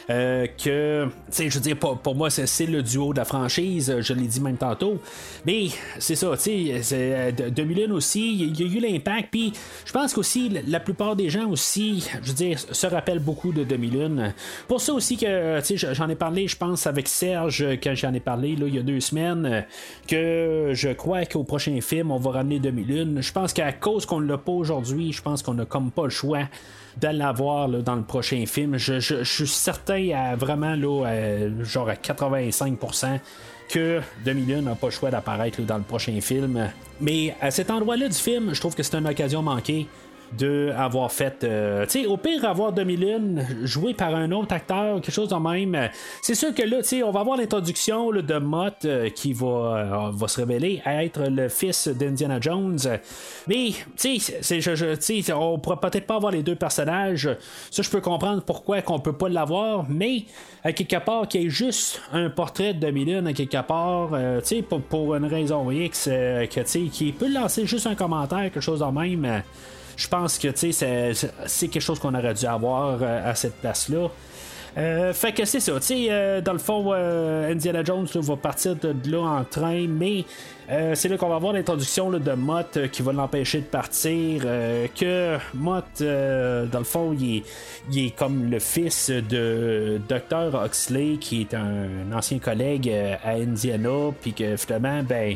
que, 0.07 1.05
tu 1.05 1.11
sais, 1.31 1.49
je 1.49 1.55
veux 1.55 1.63
dire, 1.63 1.77
pour, 1.77 1.97
pour 1.97 2.13
moi, 2.13 2.29
c'est 2.29 2.67
le 2.67 2.83
duo 2.83 3.13
de 3.13 3.17
la 3.17 3.25
franchise, 3.25 3.95
je 3.99 4.13
l'ai 4.13 4.27
dit 4.27 4.41
même 4.41 4.57
tantôt. 4.57 4.99
Mais 5.47 5.69
c'est 5.97 6.13
ça, 6.15 6.37
tu 6.37 6.83
sais, 6.83 7.33
2001 7.63 7.91
aussi, 7.91 8.33
il 8.33 8.59
y 8.59 8.63
a 8.63 8.65
eu 8.65 8.79
l'impact. 8.79 9.29
Puis 9.31 9.53
je 9.85 9.91
pense 9.91 10.13
qu'aussi, 10.13 10.49
la 10.67 10.79
plupart 10.79 11.15
des 11.15 11.29
gens 11.29 11.49
aussi, 11.49 12.07
je 12.21 12.29
veux 12.29 12.35
dire, 12.35 12.59
se 12.59 12.87
rappellent 12.87 13.19
beaucoup 13.19 13.51
de 13.51 13.63
2001. 13.63 14.33
Pour 14.67 14.81
ça 14.81 14.93
aussi 14.93 15.17
que, 15.17 15.59
j'en 15.75 16.09
ai 16.09 16.15
parlé, 16.15 16.47
je 16.47 16.57
pense, 16.57 16.87
avec 16.87 17.07
Serge, 17.07 17.65
quand 17.81 17.95
j'en 17.95 18.13
ai 18.13 18.19
parlé, 18.19 18.55
là, 18.55 18.67
il 18.67 18.75
y 18.75 18.79
a 18.79 18.83
deux 18.83 18.99
semaines, 18.99 19.65
que 20.07 20.71
je 20.73 20.89
crois 20.89 21.25
qu'au 21.25 21.43
prochain 21.43 21.79
film, 21.81 22.11
on 22.11 22.17
va 22.17 22.31
ramener 22.31 22.59
2001. 22.59 23.21
Je 23.21 23.31
pense 23.31 23.53
qu'à 23.53 23.71
cause 23.71 24.05
qu'on 24.05 24.19
l'a 24.19 24.37
pas 24.37 24.51
aujourd'hui, 24.51 25.11
je 25.11 25.21
pense 25.21 25.41
qu'on 25.41 25.57
a 25.59 25.65
comme 25.65 25.91
pas 25.91 26.03
le 26.03 26.09
choix 26.09 26.47
de 27.01 27.07
l'avoir 27.07 27.69
dans 27.69 27.95
le 27.95 28.03
prochain 28.03 28.45
film. 28.45 28.77
Je, 28.77 29.23
suis 29.23 29.47
certain 29.47 30.09
à 30.15 30.35
vraiment 30.35 30.75
là, 30.75 31.05
genre 31.63 31.89
à 31.89 31.95
85% 31.95 33.19
que 33.69 34.01
2001 34.25 34.61
n'a 34.61 34.75
pas 34.75 34.87
le 34.87 34.91
choix 34.91 35.11
d'apparaître 35.11 35.61
dans 35.61 35.77
le 35.77 35.83
prochain 35.83 36.19
film. 36.21 36.69
Mais 37.01 37.35
à 37.41 37.51
cet 37.51 37.69
endroit-là 37.69 38.07
du 38.07 38.17
film, 38.17 38.53
je 38.53 38.59
trouve 38.59 38.75
que 38.75 38.83
c'est 38.83 38.95
une 38.95 39.07
occasion 39.07 39.41
manquée 39.41 39.87
de 40.37 40.71
avoir 40.75 41.11
fait, 41.11 41.43
euh, 41.43 41.85
tu 41.85 42.01
sais, 42.01 42.05
au 42.05 42.17
pire 42.17 42.45
avoir 42.45 42.71
2001 42.71 43.65
joué 43.65 43.93
par 43.93 44.15
un 44.15 44.31
autre 44.31 44.53
acteur, 44.53 44.95
quelque 45.01 45.11
chose 45.11 45.29
de 45.29 45.35
même. 45.35 45.89
C'est 46.21 46.35
sûr 46.35 46.53
que 46.53 46.63
là, 46.63 46.77
tu 46.77 46.89
sais, 46.89 47.03
on 47.03 47.11
va 47.11 47.21
avoir 47.21 47.37
l'introduction 47.37 48.11
de 48.11 48.37
Mott 48.37 48.85
euh, 48.85 49.09
qui 49.09 49.33
va, 49.33 49.47
euh, 49.47 50.11
va 50.11 50.27
se 50.27 50.39
révéler 50.39 50.81
être 50.85 51.29
le 51.29 51.49
fils 51.49 51.87
d'Indiana 51.87 52.39
Jones. 52.39 52.79
Mais, 53.47 53.71
tu 53.97 54.19
sais, 54.19 55.33
on 55.33 55.59
pourra 55.59 55.79
peut-être 55.79 56.07
pas 56.07 56.15
avoir 56.15 56.31
les 56.31 56.43
deux 56.43 56.55
personnages. 56.55 57.29
Ça, 57.71 57.81
je 57.81 57.89
peux 57.89 58.01
comprendre 58.01 58.41
pourquoi 58.43 58.81
qu'on 58.81 58.99
peut 58.99 59.13
pas 59.13 59.29
l'avoir, 59.29 59.85
mais 59.89 60.23
à 60.63 60.71
quelque 60.71 61.03
part, 61.03 61.27
qu'il 61.27 61.43
y 61.43 61.45
ait 61.45 61.49
juste 61.49 62.01
un 62.11 62.29
portrait 62.29 62.73
de 62.73 62.79
2001 62.79 63.25
à 63.25 63.33
quelque 63.33 63.61
part, 63.61 64.09
tu 64.11 64.45
sais, 64.45 64.61
pour, 64.61 64.81
pour, 64.81 65.15
une 65.15 65.25
raison 65.25 65.69
X, 65.69 66.05
que, 66.05 66.45
tu 66.45 66.61
sais, 66.65 66.81
qui 66.91 67.11
peut 67.11 67.31
lancer 67.31 67.65
juste 67.65 67.87
un 67.87 67.95
commentaire, 67.95 68.43
quelque 68.43 68.61
chose 68.61 68.79
de 68.79 68.85
même 68.85 69.43
je 69.95 70.07
pense 70.07 70.37
que 70.37 70.47
c'est 70.55 71.67
quelque 71.67 71.79
chose 71.81 71.99
qu'on 71.99 72.15
aurait 72.15 72.33
dû 72.33 72.45
avoir 72.45 72.97
euh, 73.01 73.31
à 73.31 73.35
cette 73.35 73.55
place-là. 73.55 74.09
Euh, 74.75 75.13
fait 75.13 75.33
que 75.33 75.45
c'est 75.45 75.59
ça, 75.59 75.73
tu 75.73 75.85
sais, 75.85 76.07
euh, 76.09 76.41
dans 76.41 76.53
le 76.53 76.57
fond, 76.57 76.93
Indiana 76.93 77.83
Jones 77.83 78.07
va 78.11 78.35
partir 78.35 78.75
de, 78.75 78.95
là 79.07 79.21
en 79.21 79.43
train, 79.43 79.85
mais 79.87 80.25
c'est 80.95 81.09
là 81.09 81.17
qu'on 81.17 81.29
va 81.29 81.37
voir 81.37 81.53
l'introduction 81.53 82.09
de 82.09 82.31
Mott 82.31 82.89
qui 82.91 83.03
va 83.03 83.13
l'empêcher 83.13 83.59
de 83.59 83.65
partir. 83.65 84.41
que 84.95 85.37
Mott, 85.53 85.85
dans 85.99 86.79
le 86.79 86.83
fond, 86.85 87.15
il 87.19 87.43
est, 87.95 88.15
comme 88.17 88.49
le 88.49 88.57
fils 88.57 89.11
de 89.11 90.01
Dr. 90.09 90.55
Oxley, 90.55 91.17
qui 91.19 91.41
est 91.41 91.53
un, 91.53 92.11
ancien 92.11 92.39
collègue 92.39 92.91
à 93.23 93.33
Indiana, 93.33 94.09
puis 94.21 94.33
que 94.33 94.57
finalement, 94.57 95.03
ben 95.03 95.35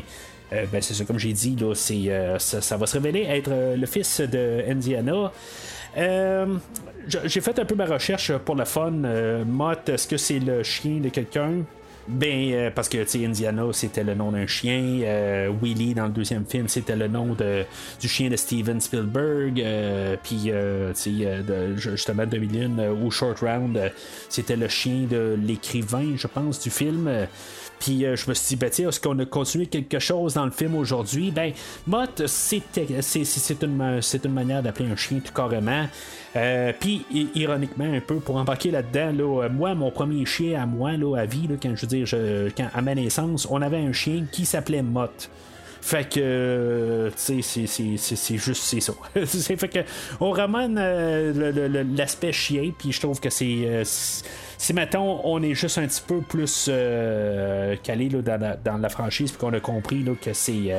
ben, 0.50 0.80
c'est 0.80 0.94
ça, 0.94 1.04
comme 1.04 1.18
j'ai 1.18 1.32
dit, 1.32 1.56
là, 1.56 1.74
euh, 1.90 2.38
ça, 2.38 2.76
va 2.76 2.86
se 2.86 2.94
révéler 2.94 3.26
être 3.28 3.50
euh, 3.52 3.76
le 3.76 3.86
fils 3.86 4.20
de 4.20 4.64
Indiana. 4.68 5.32
j'ai 7.06 7.40
fait 7.40 7.58
un 7.58 7.64
peu 7.64 7.74
ma 7.74 7.86
recherche 7.86 8.32
pour 8.38 8.54
le 8.54 8.64
fun. 8.64 8.92
Mott, 9.46 9.88
est-ce 9.88 10.06
que 10.08 10.16
c'est 10.16 10.38
le 10.38 10.62
chien 10.62 11.00
de 11.00 11.08
quelqu'un? 11.08 11.62
Ben, 12.06 12.72
parce 12.74 12.88
que, 12.88 13.04
tu 13.04 13.26
Indiana, 13.26 13.64
c'était 13.72 14.02
le 14.04 14.14
nom 14.14 14.32
d'un 14.32 14.46
chien. 14.46 15.02
Willy, 15.62 15.92
dans 15.92 16.06
le 16.06 16.12
deuxième 16.12 16.46
film, 16.46 16.66
c'était 16.66 16.96
le 16.96 17.06
nom 17.06 17.36
du 18.00 18.08
chien 18.08 18.30
de 18.30 18.36
Steven 18.36 18.80
Spielberg. 18.80 19.62
Puis, 20.22 20.50
justement, 21.76 22.24
2001, 22.24 22.92
ou 22.92 23.10
Short 23.10 23.40
Round, 23.40 23.78
c'était 24.30 24.56
le 24.56 24.68
chien 24.68 25.06
de 25.10 25.38
l'écrivain, 25.38 26.14
je 26.16 26.26
pense, 26.26 26.60
du 26.60 26.70
film. 26.70 27.10
Puis 27.80 28.04
euh, 28.04 28.16
je 28.16 28.28
me 28.28 28.34
suis 28.34 28.48
dit, 28.48 28.56
ben, 28.56 28.68
est-ce 28.68 29.00
qu'on 29.00 29.18
a 29.18 29.24
continué 29.24 29.66
quelque 29.66 29.98
chose 29.98 30.34
dans 30.34 30.44
le 30.44 30.50
film 30.50 30.74
aujourd'hui? 30.74 31.30
Ben, 31.30 31.52
Mott, 31.86 32.26
c'est 32.26 32.62
une, 33.62 34.00
une 34.24 34.32
manière 34.32 34.62
d'appeler 34.62 34.90
un 34.90 34.96
chien 34.96 35.20
tout 35.20 35.32
carrément. 35.32 35.86
Euh, 36.36 36.72
puis, 36.78 37.04
ironiquement, 37.34 37.92
un 37.92 38.00
peu, 38.00 38.16
pour 38.16 38.36
embarquer 38.36 38.70
là-dedans, 38.70 39.12
là, 39.12 39.44
euh, 39.44 39.48
moi, 39.48 39.74
mon 39.74 39.90
premier 39.90 40.24
chien 40.26 40.60
à 40.62 40.66
moi, 40.66 40.92
là, 40.92 41.16
à 41.16 41.24
vie, 41.24 41.46
là, 41.46 41.54
quand 41.60 41.74
je 41.74 41.86
veux 41.86 41.86
dire, 41.86 42.52
quand, 42.56 42.68
à 42.72 42.82
ma 42.82 42.94
naissance, 42.94 43.46
on 43.50 43.62
avait 43.62 43.78
un 43.78 43.92
chien 43.92 44.24
qui 44.30 44.44
s'appelait 44.44 44.82
Mott. 44.82 45.30
Fait 45.88 46.06
que, 46.06 47.10
tu 47.16 47.42
sais, 47.42 47.96
c'est 47.96 48.36
juste 48.36 48.62
c'est 48.62 48.80
ça. 48.80 48.92
fait 49.24 49.68
que, 49.68 49.78
on 50.20 50.32
ramène 50.32 50.74
l'aspect 51.96 52.30
chien, 52.30 52.72
puis 52.76 52.92
je 52.92 53.00
trouve 53.00 53.18
que 53.20 53.30
c'est 53.30 53.82
si 53.84 54.74
mettons 54.74 55.22
on 55.24 55.42
est 55.42 55.54
juste 55.54 55.78
un 55.78 55.86
petit 55.86 56.02
peu 56.06 56.20
plus 56.20 56.70
calé 57.82 58.08
dans, 58.10 58.38
la, 58.38 58.56
dans, 58.56 58.76
la, 58.76 58.90
franchise, 58.90 59.30
puis 59.30 59.40
qu'on 59.40 59.54
a 59.54 59.60
compris 59.60 60.04
que 60.20 60.34
c'est 60.34 60.74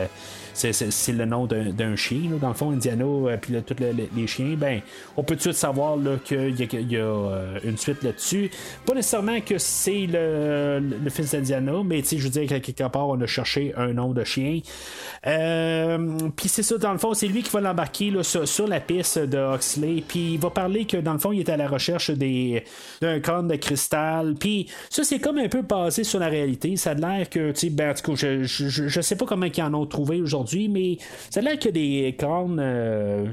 c'est 0.53 1.11
le 1.11 1.25
nom 1.25 1.45
d'un 1.45 1.95
chien, 1.95 2.19
dans 2.39 2.49
le 2.49 2.53
fond, 2.53 2.71
Indiano, 2.71 3.29
puis 3.41 3.53
tous 3.63 3.75
les 4.15 4.27
chiens, 4.27 4.55
ben, 4.57 4.81
on 5.17 5.23
peut 5.23 5.35
tout 5.35 5.49
de 5.49 5.53
suite 5.53 5.55
savoir 5.55 5.97
qu'il 6.23 6.59
y, 6.59 6.93
y, 6.93 6.97
a 6.97 7.41
une 7.63 7.77
suite 7.77 8.03
là-dessus. 8.03 8.51
Pas 8.85 8.93
nécessairement 8.93 9.39
que 9.41 9.57
c'est 9.57 10.07
le, 10.07 11.09
fils 11.09 11.31
d'Indiana, 11.31 11.73
mais 11.85 12.03
je 12.03 12.17
veux 12.17 12.29
dire 12.29 12.47
quelque 12.47 12.87
part, 12.87 13.07
on 13.07 13.19
a 13.21 13.25
cherché 13.25 13.73
un 13.77 13.93
nom 13.93 14.13
de 14.13 14.23
chien. 14.23 14.59
Euh, 15.27 16.17
puis 16.35 16.49
c'est 16.49 16.63
ça, 16.63 16.77
dans 16.77 16.91
le 16.91 16.97
fond, 16.97 17.13
c'est 17.13 17.27
lui 17.27 17.43
qui 17.43 17.51
va 17.51 17.61
l'embarquer 17.61 18.13
sur, 18.23 18.47
sur, 18.47 18.67
la 18.67 18.79
piste 18.79 19.19
de 19.19 19.55
Huxley. 19.55 20.03
Puis 20.07 20.33
il 20.33 20.39
va 20.39 20.49
parler 20.49 20.85
que 20.85 20.97
dans 20.97 21.13
le 21.13 21.19
fond, 21.19 21.31
il 21.31 21.39
est 21.39 21.49
à 21.49 21.57
la 21.57 21.67
recherche 21.67 22.11
d'un 22.11 23.19
crâne 23.19 23.47
de 23.47 23.55
cristal. 23.55 24.35
Puis 24.39 24.67
ça, 24.89 25.03
c'est 25.03 25.19
comme 25.19 25.37
un 25.37 25.49
peu 25.49 25.61
basé 25.61 26.03
sur 26.03 26.19
la 26.19 26.27
réalité. 26.27 26.75
Ça 26.75 26.91
a 26.91 26.93
l'air 26.93 27.29
que, 27.29 27.51
tu 27.51 27.59
sais, 27.59 27.69
ben, 27.69 27.91
en 27.91 27.93
tout 27.93 28.11
cas, 28.11 28.15
je, 28.15 28.43
je, 28.43 29.01
sais 29.01 29.15
pas 29.15 29.25
comment 29.25 29.45
ils 29.45 29.61
en 29.61 29.73
ont 29.73 29.85
trouvé 29.85 30.21
aujourd'hui, 30.21 30.38
mais 30.69 30.97
a 31.35 31.41
l'air 31.41 31.59
qu'il 31.59 31.77
y 31.77 32.05
a 32.05 32.09
des 32.09 32.15
crânes 32.15 32.59
euh, 32.59 33.25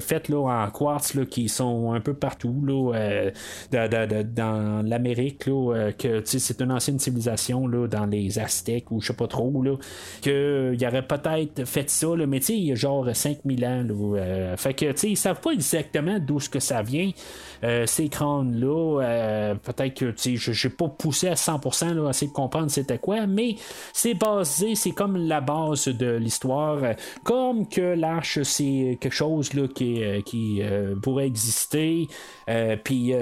faits 0.00 0.28
là, 0.28 0.38
en 0.38 0.70
quartz 0.70 1.14
là, 1.14 1.24
qui 1.24 1.48
sont 1.48 1.92
un 1.92 2.00
peu 2.00 2.14
partout 2.14 2.62
là, 2.64 2.94
euh, 2.94 3.30
dans 3.70 4.86
l'Amérique. 4.86 5.46
Là, 5.46 5.92
que 5.92 6.22
c'est 6.24 6.60
une 6.60 6.72
ancienne 6.72 6.98
civilisation 6.98 7.66
là, 7.66 7.86
dans 7.86 8.06
les 8.06 8.38
Aztèques 8.38 8.90
ou 8.90 9.00
je 9.00 9.08
sais 9.08 9.12
pas 9.14 9.26
trop. 9.26 9.62
Là, 9.62 9.76
qu'il 10.20 10.86
aurait 10.86 11.06
peut-être 11.06 11.64
fait 11.64 11.88
ça, 11.90 12.08
là, 12.16 12.26
mais 12.26 12.38
il 12.38 12.64
y 12.64 12.72
a 12.72 12.74
genre 12.74 13.08
5000 13.12 13.64
ans. 13.64 13.82
Là, 13.82 14.18
euh, 14.18 14.56
fait 14.56 14.74
que, 14.74 15.06
ils 15.06 15.16
savent 15.16 15.40
pas 15.40 15.52
exactement 15.52 16.18
d'où 16.18 16.40
ce 16.40 16.48
que 16.48 16.60
ça 16.60 16.82
vient, 16.82 17.10
euh, 17.64 17.86
ces 17.86 18.08
crânes-là. 18.08 19.02
Euh, 19.02 19.54
peut-être 19.54 19.94
que, 19.94 20.12
sais, 20.16 20.36
j'ai 20.36 20.68
pas 20.68 20.88
poussé 20.88 21.28
à 21.28 21.34
100% 21.34 21.94
là, 21.94 22.10
essayer 22.10 22.28
de 22.28 22.32
comprendre 22.32 22.70
c'était 22.70 22.98
quoi, 22.98 23.26
mais 23.26 23.56
c'est 23.92 24.14
basé, 24.14 24.74
c'est 24.74 24.92
comme 24.92 25.16
la 25.16 25.40
base 25.40 25.88
de 25.88 26.16
l'histoire. 26.16 26.49
Comme 27.24 27.68
que 27.68 27.94
l'arche, 27.94 28.42
c'est 28.42 28.98
quelque 29.00 29.14
chose 29.14 29.54
là, 29.54 29.68
qui, 29.68 30.02
qui 30.24 30.62
pourrait 31.02 31.26
exister. 31.26 32.08
Puis 32.84 33.12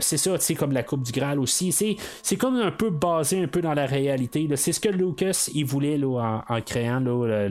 c'est 0.00 0.16
ça, 0.16 0.38
sais, 0.38 0.54
comme 0.54 0.72
la 0.72 0.82
Coupe 0.82 1.02
du 1.02 1.12
Graal 1.12 1.38
aussi. 1.38 1.72
C'est 1.72 2.36
comme 2.36 2.56
un 2.56 2.70
peu 2.70 2.90
basé 2.90 3.42
un 3.42 3.46
peu 3.46 3.60
dans 3.60 3.74
la 3.74 3.86
réalité. 3.86 4.48
C'est 4.56 4.72
ce 4.72 4.80
que 4.80 4.88
Lucas, 4.88 5.50
il 5.54 5.64
voulait 5.64 5.98
là, 5.98 6.44
en, 6.48 6.60
créant 6.60 7.00
là, 7.00 7.48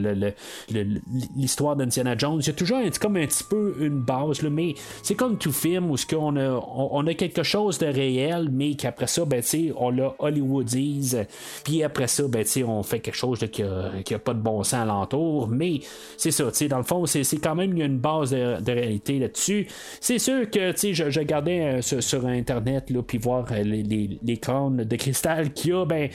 l'histoire 1.36 1.76
d'Indiana 1.76 2.16
Jones. 2.16 2.40
Il 2.40 2.46
y 2.46 2.50
a 2.50 2.54
toujours 2.54 2.78
un, 2.78 2.90
comme 2.90 3.16
un 3.16 3.26
petit 3.26 3.44
peu 3.44 3.76
une 3.80 4.00
base, 4.00 4.42
là, 4.42 4.50
mais 4.50 4.74
c'est 5.02 5.14
comme 5.14 5.38
tout 5.38 5.52
film 5.52 5.90
où 5.90 5.96
qu'on 6.08 6.36
a, 6.36 6.50
on, 6.50 7.06
a 7.06 7.14
quelque 7.14 7.42
chose 7.42 7.78
de 7.78 7.86
réel, 7.86 8.48
mais 8.50 8.74
qu'après 8.74 9.06
ça, 9.06 9.24
ben, 9.24 9.42
on 9.76 9.90
l'a 9.90 10.14
Hollywoodise, 10.18 11.26
puis 11.64 11.82
après 11.82 12.06
ça, 12.06 12.24
ben, 12.28 12.44
on 12.66 12.82
fait 12.82 13.00
quelque 13.00 13.16
chose 13.16 13.40
qui 13.52 13.62
n'a 13.62 14.18
pas 14.18 14.34
de 14.34 14.40
bon 14.40 14.62
sens 14.62 14.74
alentour, 14.74 15.27
mais 15.48 15.80
c'est 16.16 16.30
ça, 16.30 16.44
dans 16.68 16.78
le 16.78 16.82
fond, 16.82 17.06
c'est 17.06 17.24
quand 17.42 17.54
même 17.54 17.76
une 17.80 17.98
base 17.98 18.30
de, 18.30 18.72
réalité 18.72 19.18
là-dessus. 19.18 19.66
C'est 20.00 20.18
sûr 20.18 20.50
que 20.50 20.72
je, 20.76 21.10
je 21.10 21.18
regardais 21.18 21.78
euh, 21.78 21.82
sur, 21.82 22.26
Internet, 22.26 22.90
là, 22.90 23.02
puis 23.02 23.18
voir 23.18 23.46
euh, 23.50 23.62
les, 23.62 24.18
les, 24.22 24.36
crânes 24.36 24.84
de 24.84 24.96
cristal 24.96 25.52
qu'il 25.52 25.70
y 25.70 25.74
a, 25.74 25.84
ben, 25.84 26.08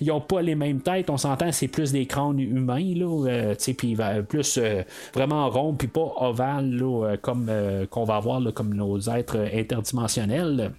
ils 0.00 0.06
n'ont 0.06 0.20
pas 0.20 0.42
les 0.42 0.54
mêmes 0.54 0.80
têtes, 0.80 1.10
on 1.10 1.16
s'entend, 1.16 1.50
c'est 1.52 1.68
plus 1.68 1.92
des 1.92 2.06
crânes 2.06 2.38
humains, 2.38 2.94
là, 2.94 3.28
euh, 3.28 3.54
puis 3.76 3.96
plus 4.28 4.58
euh, 4.58 4.82
vraiment 5.14 5.48
rond, 5.48 5.74
puis 5.74 5.88
pas 5.88 6.12
ovale, 6.16 6.78
euh, 6.82 7.16
comme 7.20 7.50
qu'on 7.90 8.04
va 8.04 8.16
avoir 8.16 8.40
comme 8.54 8.74
nos 8.74 8.98
êtres 9.00 9.38
interdimensionnels. 9.54 10.72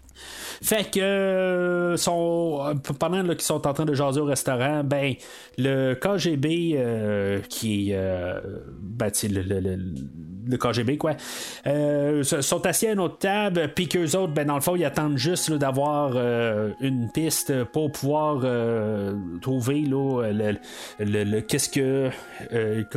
Fait 0.62 0.92
que 0.92 1.00
euh, 1.00 1.98
sont, 1.98 2.76
pendant 3.00 3.24
qu'ils 3.24 3.42
sont 3.42 3.66
en 3.66 3.74
train 3.74 3.86
de 3.86 3.94
jaser 3.94 4.20
au 4.20 4.26
restaurant, 4.26 4.84
ben 4.84 5.14
le 5.58 5.94
KGB 5.94 6.74
euh, 6.76 7.40
qui 7.48 7.92
euh, 7.94 8.40
ben, 8.82 9.10
le, 9.24 9.42
le, 9.42 9.60
le, 10.48 10.58
KGB 10.58 10.98
quoi 10.98 11.14
sont 12.24 12.66
assis 12.66 12.88
à 12.88 12.94
une 12.94 13.00
autre 13.00 13.20
table 13.20 13.72
puis 13.76 13.88
qu'eux 13.88 14.18
autres 14.18 14.34
ben 14.34 14.48
dans 14.48 14.56
le 14.56 14.62
fond 14.62 14.76
ils 14.76 14.84
attendent 14.84 15.18
juste 15.18 15.52
d'avoir 15.54 16.16
une 16.82 17.10
piste 17.14 17.64
pour 17.66 17.92
pouvoir 17.92 18.44
trouver 19.42 19.82
là, 19.82 20.24
le, 21.00 21.40
qu'est-ce 21.42 21.70
que 21.70 22.10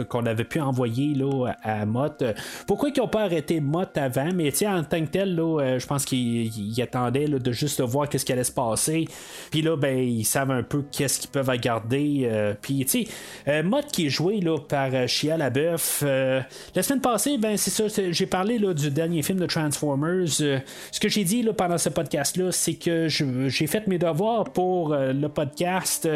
qu'on 0.05 0.27
avait 0.27 0.45
pu 0.45 0.61
envoyer 0.61 1.15
là, 1.15 1.53
à 1.63 1.85
Mott 1.85 2.25
pourquoi 2.67 2.89
ils 2.89 2.99
n'ont 2.99 3.09
pas 3.09 3.23
arrêté 3.23 3.61
Mott 3.61 3.97
avant? 3.97 4.31
Mais 4.35 4.51
en 4.67 4.83
tant 4.83 5.01
que 5.01 5.11
tel 5.11 5.35
là, 5.37 5.79
je 5.79 5.87
pense 5.87 6.05
qu'ils 6.05 6.81
attendaient 6.81 7.12
de 7.13 7.53
juste 7.53 7.81
voir 7.81 8.09
qu'est-ce 8.09 8.25
qui 8.25 8.33
allait 8.33 8.45
se 8.45 8.53
passer. 8.53 9.07
Puis 9.51 9.63
là, 9.63 9.77
ben, 9.77 9.99
ils 9.99 10.25
savent 10.25 10.51
un 10.51 10.63
peu 10.63 10.83
qu'est-ce 10.91 11.21
qu'ils 11.21 11.31
peuvent 11.31 11.51
garder. 11.59 12.23
Euh, 12.25 12.55
puis, 12.61 12.85
tu 12.85 13.05
sais, 13.05 13.09
euh, 13.49 13.63
mode 13.63 13.87
qui 13.87 14.07
est 14.07 14.11
joué 14.11 14.41
là, 14.41 14.59
par 14.59 14.91
euh, 14.93 15.07
Chia 15.07 15.37
LaBeouf. 15.37 16.03
la 16.03 16.83
semaine 16.83 17.01
passée, 17.01 17.39
ben, 17.39 17.57
c'est 17.57 17.71
ça, 17.71 17.85
j'ai 18.11 18.27
parlé 18.27 18.59
là, 18.59 18.75
du 18.75 18.91
dernier 18.91 19.23
film 19.23 19.39
de 19.39 19.47
Transformers. 19.47 20.29
ce 20.29 21.01
que 21.01 21.09
j'ai 21.09 21.25
dit 21.25 21.43
là, 21.43 21.53
pendant 21.53 21.79
ce 21.79 21.89
podcast-là, 21.89 22.53
c'est 22.53 22.75
que 22.75 23.09
j'ai 23.09 23.67
fait 23.67 23.87
mes 23.87 23.99
devoirs 23.99 24.45
pour 24.45 24.95
le 24.95 25.27
podcast 25.29 26.09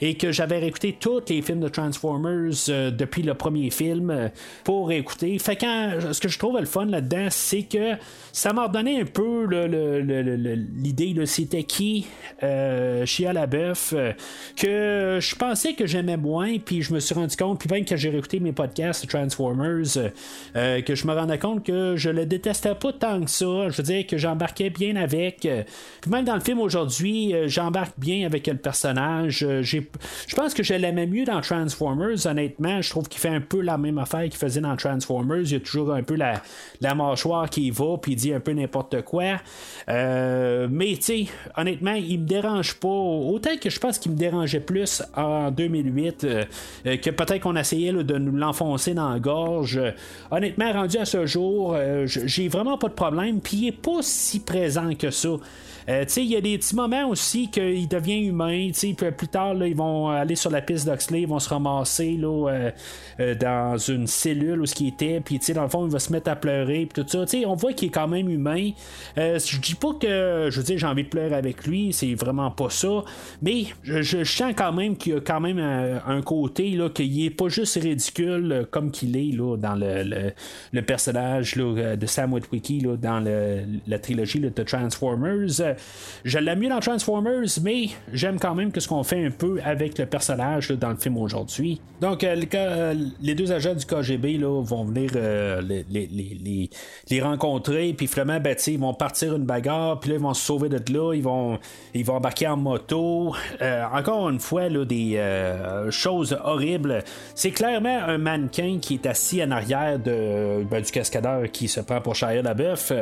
et 0.00 0.14
que 0.14 0.32
j'avais 0.32 0.58
réécouté 0.58 0.96
tous 0.98 1.22
les 1.28 1.42
films 1.42 1.60
de 1.60 1.68
Transformers 1.68 2.52
depuis 2.92 3.22
le 3.22 3.34
premier 3.34 3.70
film 3.70 4.30
pour 4.64 4.92
écouter. 4.92 5.38
Fait 5.38 5.56
quand 5.56 5.92
ce 6.12 6.20
que 6.20 6.28
je 6.28 6.38
trouve 6.38 6.58
le 6.58 6.66
fun 6.66 6.86
là-dedans, 6.86 7.28
c'est 7.30 7.62
que 7.62 7.94
ça 8.32 8.52
m'a 8.52 8.66
redonné 8.66 9.00
un 9.00 9.04
peu 9.04 9.46
l'idée 10.42 11.14
c'était 11.26 11.64
qui 11.64 12.06
euh, 12.42 13.06
Chia 13.06 13.32
LaBeouf 13.32 13.92
euh, 13.92 14.12
que 14.56 15.18
je 15.20 15.34
pensais 15.36 15.74
que 15.74 15.86
j'aimais 15.86 16.16
moins, 16.16 16.58
puis 16.58 16.82
je 16.82 16.92
me 16.92 17.00
suis 17.00 17.14
rendu 17.14 17.36
compte, 17.36 17.60
puis 17.60 17.68
même 17.70 17.84
quand 17.84 17.96
j'ai 17.96 18.10
réécouté 18.10 18.40
mes 18.40 18.52
podcasts 18.52 19.06
Transformers, 19.08 20.10
euh, 20.56 20.82
que 20.82 20.94
je 20.94 21.06
me 21.06 21.12
rendais 21.12 21.38
compte 21.38 21.64
que 21.64 21.96
je 21.96 22.10
le 22.10 22.26
détestais 22.26 22.74
pas 22.74 22.92
tant 22.92 23.20
que 23.20 23.30
ça. 23.30 23.68
Je 23.68 23.76
veux 23.76 23.82
dire 23.82 24.06
que 24.06 24.16
j'embarquais 24.16 24.70
bien 24.70 24.96
avec. 24.96 25.46
Euh, 25.46 25.62
puis 26.00 26.10
même 26.10 26.24
dans 26.24 26.34
le 26.34 26.40
film 26.40 26.60
aujourd'hui, 26.60 27.34
j'embarque 27.46 27.98
bien 27.98 28.26
avec 28.26 28.46
le 28.46 28.56
personnage. 28.56 29.46
je 29.62 30.34
pense 30.34 30.54
que 30.54 30.62
je 30.62 30.74
l'aimais 30.74 31.06
mieux 31.06 31.24
dans 31.24 31.40
Transformers, 31.40 32.26
honnêtement. 32.26 32.82
Je 32.82 32.90
trouve 32.90 33.08
qu'il 33.08 33.20
fait 33.20 33.28
un 33.28 33.40
peu 33.40 33.60
la 33.60 33.78
même 33.78 33.98
affaire 33.98 34.22
qu'il 34.22 34.36
faisait 34.36 34.60
dans 34.60 34.76
Transformers. 34.76 35.42
Il 35.42 35.52
y 35.52 35.56
a 35.56 35.60
toujours 35.60 35.92
un 35.92 36.02
peu 36.02 36.14
la, 36.14 36.42
la 36.80 36.94
mâchoire 36.94 37.48
qui 37.48 37.70
va, 37.70 37.96
puis 38.00 38.12
il 38.12 38.16
dit 38.16 38.32
un 38.32 38.40
peu 38.40 38.52
n'importe 38.52 39.02
quoi. 39.02 39.40
Mais 40.70 40.94
tu 40.96 41.02
sais, 41.02 41.26
honnêtement, 41.56 41.94
il 41.94 42.20
me 42.20 42.26
dérange 42.26 42.74
pas. 42.74 42.88
Autant 42.88 43.56
que 43.60 43.70
je 43.70 43.80
pense 43.80 43.98
qu'il 43.98 44.12
me 44.12 44.16
dérangeait 44.16 44.60
plus 44.60 45.02
en 45.16 45.50
2008, 45.50 46.24
euh, 46.24 46.44
euh, 46.86 46.96
que 46.96 47.10
peut-être 47.10 47.40
qu'on 47.40 47.56
essayait 47.56 47.92
de 47.92 48.18
nous 48.18 48.36
l'enfoncer 48.36 48.94
dans 48.94 49.10
la 49.10 49.18
gorge. 49.18 49.80
honnêtement, 50.30 50.72
rendu 50.72 50.98
à 50.98 51.04
ce 51.04 51.26
jour, 51.26 51.74
euh, 51.74 52.06
j'ai 52.06 52.48
vraiment 52.48 52.78
pas 52.78 52.88
de 52.88 52.94
problème. 52.94 53.40
Puis 53.40 53.56
il 53.56 53.68
est 53.68 53.72
pas 53.72 54.00
si 54.00 54.40
présent 54.40 54.94
que 54.94 55.10
ça. 55.10 55.30
Euh, 55.88 56.04
il 56.16 56.24
y 56.24 56.36
a 56.36 56.40
des 56.40 56.58
petits 56.58 56.76
moments 56.76 57.08
aussi 57.08 57.48
qu'il 57.48 57.88
devient 57.88 58.26
humain. 58.26 58.70
Puis 58.72 58.94
plus 58.94 59.28
tard, 59.28 59.54
ils 59.54 59.76
vont 59.76 60.08
aller 60.08 60.36
sur 60.36 60.50
la 60.50 60.60
piste 60.60 60.86
d'Oxley, 60.86 61.22
ils 61.22 61.28
vont 61.28 61.38
se 61.38 61.48
ramasser 61.48 62.12
là, 62.12 62.48
euh, 62.48 62.70
euh, 63.20 63.34
dans 63.34 63.76
une 63.76 64.06
cellule 64.06 64.60
où 64.60 64.66
ce 64.66 64.74
qui 64.74 64.88
était. 64.88 65.20
Puis 65.20 65.40
dans 65.54 65.62
le 65.62 65.68
fond, 65.68 65.86
il 65.86 65.92
va 65.92 65.98
se 65.98 66.12
mettre 66.12 66.30
à 66.30 66.36
pleurer. 66.36 66.88
Puis 66.92 67.02
tout 67.02 67.08
ça. 67.08 67.24
on 67.46 67.54
voit 67.54 67.72
qu'il 67.72 67.88
est 67.88 67.92
quand 67.92 68.08
même 68.08 68.28
humain. 68.28 68.70
je 69.16 69.60
dis 69.60 69.74
pas 69.74 69.94
que 70.00 70.48
je 70.50 70.60
dire 70.62 70.78
j'ai 70.78 70.86
envie 70.86 71.04
de 71.04 71.08
pleurer 71.08 71.34
avec 71.34 71.66
lui, 71.66 71.92
c'est 71.92 72.14
vraiment 72.14 72.50
pas 72.50 72.70
ça. 72.70 73.04
Mais 73.42 73.64
je, 73.82 74.24
sens 74.24 74.54
quand 74.56 74.72
même 74.72 74.96
qu'il 74.96 75.14
y 75.14 75.16
a 75.16 75.20
quand 75.20 75.40
même 75.40 75.58
un, 75.58 76.22
côté 76.22 76.70
là, 76.70 76.88
qu'il 76.88 77.24
est 77.24 77.30
pas 77.30 77.48
juste 77.48 77.74
ridicule 77.74 78.66
comme 78.70 78.90
qu'il 78.90 79.16
est 79.16 79.36
là, 79.36 79.56
dans 79.56 79.74
le, 79.74 80.32
le, 80.72 80.82
personnage 80.82 81.56
là, 81.56 81.96
de 81.96 82.06
Sam 82.06 82.32
Witwicky 82.32 82.80
là, 82.80 82.96
dans 82.96 83.20
la 83.86 83.98
trilogie 83.98 84.40
de 84.40 84.62
Transformers 84.62 85.71
je 86.24 86.38
l'aime 86.38 86.60
mieux 86.60 86.68
dans 86.68 86.80
Transformers, 86.80 87.48
mais 87.62 87.88
j'aime 88.12 88.38
quand 88.38 88.54
même 88.54 88.72
que 88.72 88.80
ce 88.80 88.88
qu'on 88.88 89.02
fait 89.02 89.24
un 89.24 89.30
peu 89.30 89.60
avec 89.64 89.98
le 89.98 90.06
personnage 90.06 90.68
dans 90.70 90.90
le 90.90 90.96
film 90.96 91.16
aujourd'hui. 91.16 91.80
Donc, 92.00 92.24
euh, 92.24 92.36
euh, 92.54 92.94
les 93.20 93.34
deux 93.34 93.52
agents 93.52 93.74
du 93.74 93.86
KGB 93.86 94.38
là, 94.38 94.60
vont 94.62 94.84
venir 94.84 95.10
euh, 95.14 95.60
les, 95.88 97.20
rencontrer, 97.20 97.92
puis 97.92 98.08
finalement, 98.08 98.40
ben, 98.40 98.56
ils 98.66 98.78
vont 98.78 98.94
partir 98.94 99.36
une 99.36 99.44
bagarre, 99.44 100.00
puis 100.00 100.10
là, 100.10 100.16
ils 100.16 100.22
vont 100.22 100.34
se 100.34 100.44
sauver 100.44 100.68
de 100.68 100.80
là, 100.92 101.14
ils 101.14 101.22
vont, 101.22 101.58
ils 101.94 102.04
vont 102.04 102.16
embarquer 102.16 102.48
en 102.48 102.56
moto. 102.56 103.34
encore 103.92 104.28
une 104.28 104.40
fois, 104.40 104.68
là, 104.68 104.84
des 104.84 105.22
choses 105.90 106.36
horribles. 106.44 107.04
C'est 107.34 107.52
clairement 107.52 108.02
un 108.06 108.18
mannequin 108.18 108.78
qui 108.80 108.94
est 108.94 109.06
assis 109.06 109.42
en 109.42 109.52
arrière 109.52 109.98
de, 109.98 110.64
ben, 110.64 110.82
du 110.82 110.90
cascadeur 110.90 111.50
qui 111.52 111.68
se 111.68 111.80
prend 111.80 112.00
pour 112.00 112.16
Shia 112.16 112.42
LaBeouf. 112.42 112.92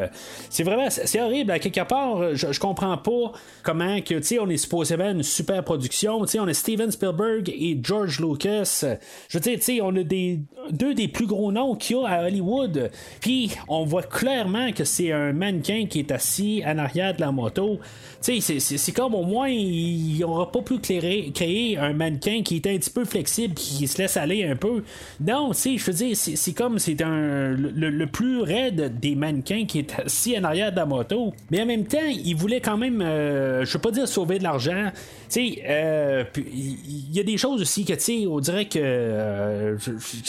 c'est 0.50 0.62
vraiment, 0.62 0.90
c'est 0.90 1.20
horrible. 1.22 1.52
À 1.52 1.58
quelque 1.58 1.84
part, 1.84 2.34
je, 2.34 2.59
je 2.61 2.66
comprends 2.66 2.98
pas 2.98 3.32
comment 3.62 4.02
que, 4.02 4.18
tu 4.18 4.38
on 4.38 4.50
est 4.50 4.58
supposément 4.58 5.11
une 5.11 5.22
super 5.22 5.64
production. 5.64 6.20
Tu 6.26 6.32
sais, 6.32 6.40
on 6.40 6.46
a 6.46 6.52
Steven 6.52 6.90
Spielberg 6.90 7.48
et 7.48 7.78
George 7.82 8.20
Lucas. 8.20 8.84
Je 9.28 9.38
veux 9.38 9.40
dire, 9.40 9.58
tu 9.58 9.80
on 9.80 9.96
a 9.96 10.02
des, 10.02 10.40
deux 10.70 10.92
des 10.92 11.08
plus 11.08 11.26
gros 11.26 11.52
noms 11.52 11.74
qu'il 11.74 11.96
y 11.96 12.04
a 12.04 12.08
à 12.08 12.26
Hollywood. 12.26 12.90
Puis, 13.20 13.52
on 13.66 13.86
voit 13.86 14.02
clairement 14.02 14.72
que 14.72 14.84
c'est 14.84 15.11
un 15.11 15.32
mannequin 15.32 15.86
qui 15.88 16.00
est 16.00 16.12
assis 16.12 16.62
en 16.66 16.76
arrière 16.76 17.14
de 17.14 17.22
la 17.22 17.32
moto. 17.32 17.78
C'est 18.20 18.92
comme 18.92 19.14
au 19.14 19.22
moins, 19.22 19.48
il 19.48 20.18
n'aura 20.20 20.52
pas 20.52 20.60
pu 20.60 20.78
créer, 20.78 21.30
créer, 21.32 21.78
un 21.78 21.94
mannequin 21.94 22.42
qui 22.42 22.56
était 22.56 22.74
un 22.74 22.76
petit 22.76 22.90
peu 22.90 23.04
flexible, 23.04 23.54
qui 23.54 23.86
se 23.88 23.98
laisse 23.98 24.16
aller 24.16 24.44
un 24.44 24.56
peu. 24.56 24.82
Non, 25.20 25.52
tu 25.52 25.78
je 25.78 25.84
veux 25.86 25.92
dire, 25.92 26.16
c'est 26.16 26.52
comme 26.52 26.78
c'est 26.78 27.00
un 27.02 27.50
le, 27.50 28.06
plus 28.06 28.42
raide 28.42 28.98
des 29.00 29.14
mannequins 29.14 29.64
qui 29.66 29.78
est 29.78 29.98
assis 29.98 30.38
en 30.38 30.44
arrière 30.44 30.70
de 30.70 30.76
la 30.76 30.86
moto. 30.86 31.32
Mais 31.50 31.62
en 31.62 31.66
même 31.66 31.86
temps, 31.86 31.98
il 32.06 32.34
voulait 32.34 32.60
quand 32.60 32.76
même, 32.76 33.00
euh, 33.00 33.64
je 33.64 33.72
veux 33.72 33.80
pas 33.80 33.90
dire 33.90 34.06
sauver 34.06 34.38
de 34.38 34.44
l'argent. 34.44 34.90
Euh, 35.38 36.24
il 36.36 37.12
y, 37.12 37.20
a 37.20 37.22
des 37.22 37.36
choses 37.36 37.60
aussi 37.60 37.84
que, 37.84 37.92
tu 37.92 38.00
sais, 38.00 38.26
on 38.26 38.40
dirait 38.40 38.66
que. 38.66 38.78
Euh, 38.82 39.76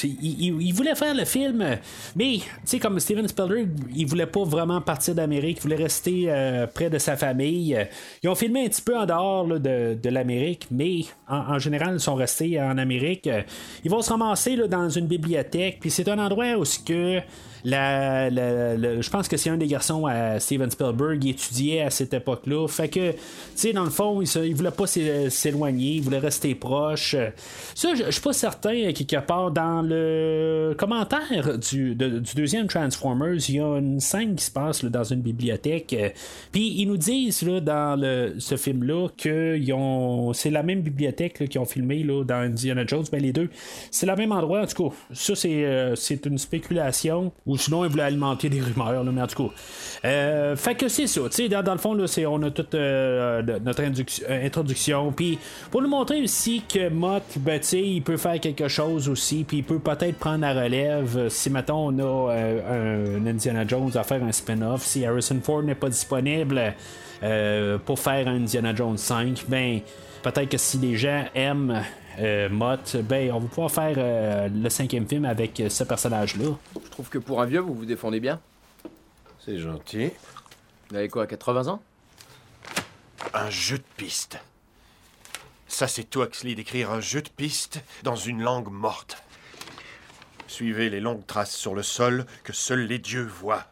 il, 0.03 0.73
voulait 0.73 0.95
faire 0.95 1.15
le 1.15 1.25
film, 1.25 1.77
mais, 2.15 2.39
tu 2.69 2.79
comme 2.79 2.99
Steven 2.99 3.27
Spielberg, 3.27 3.69
il 3.95 4.05
voulait 4.05 4.25
pas 4.25 4.43
vraiment 4.43 4.79
partir 4.81 5.15
d'Amérique, 5.15 5.57
il 5.59 5.61
voulait 5.63 5.75
rester 5.75 6.25
euh, 6.27 6.67
près 6.67 6.89
de 6.89 6.97
sa 6.97 7.17
famille. 7.17 7.80
Ils 8.23 8.29
ont 8.29 8.35
filmé 8.35 8.65
un 8.65 8.69
petit 8.69 8.81
peu 8.81 8.97
en 8.97 9.05
dehors 9.05 9.47
de, 9.47 10.09
l'Amérique, 10.09 10.67
mais 10.71 11.01
en, 11.27 11.59
général, 11.59 11.95
ils 11.95 11.99
sont 11.99 12.15
restés 12.15 12.59
en 12.61 12.77
Amérique. 12.77 13.29
Ils 13.83 13.91
vont 13.91 14.01
se 14.01 14.09
ramasser 14.09 14.55
dans 14.67 14.89
une 14.89 15.07
bibliothèque, 15.07 15.77
puis 15.79 15.89
c'est 15.89 16.07
un 16.09 16.19
endroit 16.19 16.57
où 16.57 16.63
que 16.85 17.21
la, 17.63 18.29
je 18.29 19.09
pense 19.09 19.27
que 19.27 19.37
c'est 19.37 19.49
un 19.49 19.57
des 19.57 19.67
garçons 19.67 20.05
à 20.05 20.39
Steven 20.39 20.69
Spielberg, 20.69 21.23
il 21.23 21.31
étudiait 21.31 21.81
à 21.81 21.89
cette 21.89 22.13
époque-là. 22.13 22.67
Fait 22.67 22.89
que, 22.89 23.11
tu 23.11 23.17
sais, 23.55 23.73
dans 23.73 23.83
le 23.83 23.89
fond, 23.89 24.21
il, 24.21 24.27
il 24.45 24.55
voulait 24.55 24.71
pas 24.71 24.87
s'éloigner, 24.87 25.95
il 25.95 26.01
voulait 26.01 26.19
rester 26.19 26.55
proche. 26.55 27.15
Ça, 27.75 27.89
je 27.95 28.11
suis 28.11 28.21
pas 28.21 28.33
certain, 28.33 28.91
quelque 28.93 29.19
part, 29.25 29.51
dans 29.51 29.81
le 29.81 30.75
commentaire 30.77 31.57
du, 31.57 31.95
du 31.95 32.35
deuxième 32.35 32.67
Transformers, 32.67 33.49
il 33.49 33.55
y 33.55 33.59
a 33.59 33.77
une 33.77 33.99
scène 33.99 34.35
qui 34.35 34.45
se 34.45 34.51
passe 34.51 34.83
dans 34.83 35.03
une 35.03 35.21
bibliothèque. 35.21 35.95
Puis 36.51 36.75
ils 36.77 36.85
nous 36.85 36.97
disent 36.97 37.41
là, 37.43 37.59
dans 37.59 37.99
le, 37.99 38.35
ce 38.39 38.57
film-là 38.57 39.07
que 39.17 39.59
c'est 40.33 40.49
la 40.49 40.63
même 40.63 40.81
bibliothèque 40.81 41.49
qu'ils 41.49 41.59
ont 41.59 41.65
filmé 41.65 42.03
là, 42.03 42.23
dans 42.23 42.35
Indiana 42.35 42.83
Jones. 42.85 43.05
Ben, 43.11 43.21
les 43.21 43.33
deux, 43.33 43.49
c'est 43.89 44.05
le 44.05 44.15
même 44.15 44.31
endroit. 44.31 44.61
En 44.61 44.65
tout 44.65 44.89
cas, 44.89 44.95
ça, 45.13 45.35
c'est, 45.35 45.65
euh, 45.65 45.95
une 46.25 46.37
spéculation. 46.37 47.31
Ou 47.51 47.57
sinon, 47.57 47.83
ils 47.83 47.91
voulaient 47.91 48.03
alimenter 48.03 48.47
des 48.47 48.61
rumeurs, 48.61 49.03
là, 49.03 49.11
mais 49.11 49.21
en 49.21 49.27
tout 49.27 49.47
cas. 49.47 49.53
Euh, 50.05 50.55
fait 50.55 50.75
que 50.75 50.87
c'est 50.87 51.07
ça. 51.07 51.21
Dans, 51.61 51.73
le 51.73 51.77
fond, 51.77 51.97
on 51.97 52.43
a 52.43 52.51
toute 52.51 52.75
euh, 52.75 53.41
notre 53.63 53.83
euh, 53.83 54.45
introduction. 54.45 55.11
Puis 55.11 55.37
pour 55.69 55.81
nous 55.81 55.89
montrer 55.89 56.23
aussi 56.23 56.63
que 56.67 56.87
Mott, 56.87 57.23
ben, 57.37 57.59
il 57.73 58.01
peut 58.01 58.15
faire 58.15 58.39
quelque 58.39 58.69
chose 58.69 59.09
aussi. 59.09 59.43
Puis 59.43 59.57
il 59.57 59.63
peut 59.63 59.79
peut-être 59.79 60.17
prendre 60.17 60.41
la 60.41 60.53
relève 60.53 61.27
si, 61.27 61.49
mettons, 61.49 61.89
on 61.89 61.99
a 61.99 62.33
un 62.33 63.25
Indiana 63.25 63.67
Jones 63.67 63.91
à 63.95 64.03
faire 64.03 64.23
un 64.23 64.31
spin-off. 64.31 64.83
Si 64.83 65.05
Harrison 65.05 65.39
Ford 65.43 65.63
n'est 65.63 65.75
pas 65.75 65.89
disponible 65.89 66.73
pour 67.85 67.99
faire 67.99 68.27
un 68.29 68.35
Indiana 68.35 68.73
Jones 68.73 68.97
5, 68.97 69.43
ben 69.49 69.81
peut-être 70.23 70.49
que 70.49 70.57
si 70.57 70.77
les 70.77 70.95
gens 70.95 71.25
aiment 71.35 71.83
euh, 72.21 72.49
Mott, 72.49 72.97
ben, 72.97 73.31
on 73.31 73.39
va 73.39 73.47
pouvoir 73.47 73.71
faire 73.71 73.95
euh, 73.97 74.47
le 74.47 74.69
cinquième 74.69 75.07
film 75.07 75.25
avec 75.25 75.59
euh, 75.59 75.69
ce 75.69 75.83
personnage-là. 75.83 76.55
Je 76.75 76.89
trouve 76.89 77.09
que 77.09 77.17
pour 77.17 77.41
un 77.41 77.45
vieux, 77.45 77.61
vous 77.61 77.73
vous 77.73 77.85
défendez 77.85 78.19
bien. 78.19 78.39
C'est 79.39 79.57
gentil. 79.57 80.11
Vous 80.89 80.97
avez 80.97 81.09
quoi, 81.09 81.25
80 81.25 81.67
ans? 81.67 81.81
Un 83.33 83.49
jeu 83.49 83.77
de 83.77 83.83
piste. 83.97 84.39
Ça, 85.67 85.87
c'est 85.87 86.03
toi, 86.03 86.25
Huxley, 86.25 86.53
d'écrire 86.53 86.91
un 86.91 86.99
jeu 86.99 87.23
de 87.23 87.29
piste 87.29 87.81
dans 88.03 88.15
une 88.15 88.41
langue 88.41 88.69
morte. 88.69 89.23
Suivez 90.45 90.89
les 90.89 90.99
longues 90.99 91.25
traces 91.25 91.55
sur 91.55 91.73
le 91.73 91.81
sol 91.81 92.25
que 92.43 92.53
seuls 92.53 92.85
les 92.85 92.99
dieux 92.99 93.25
voient, 93.25 93.65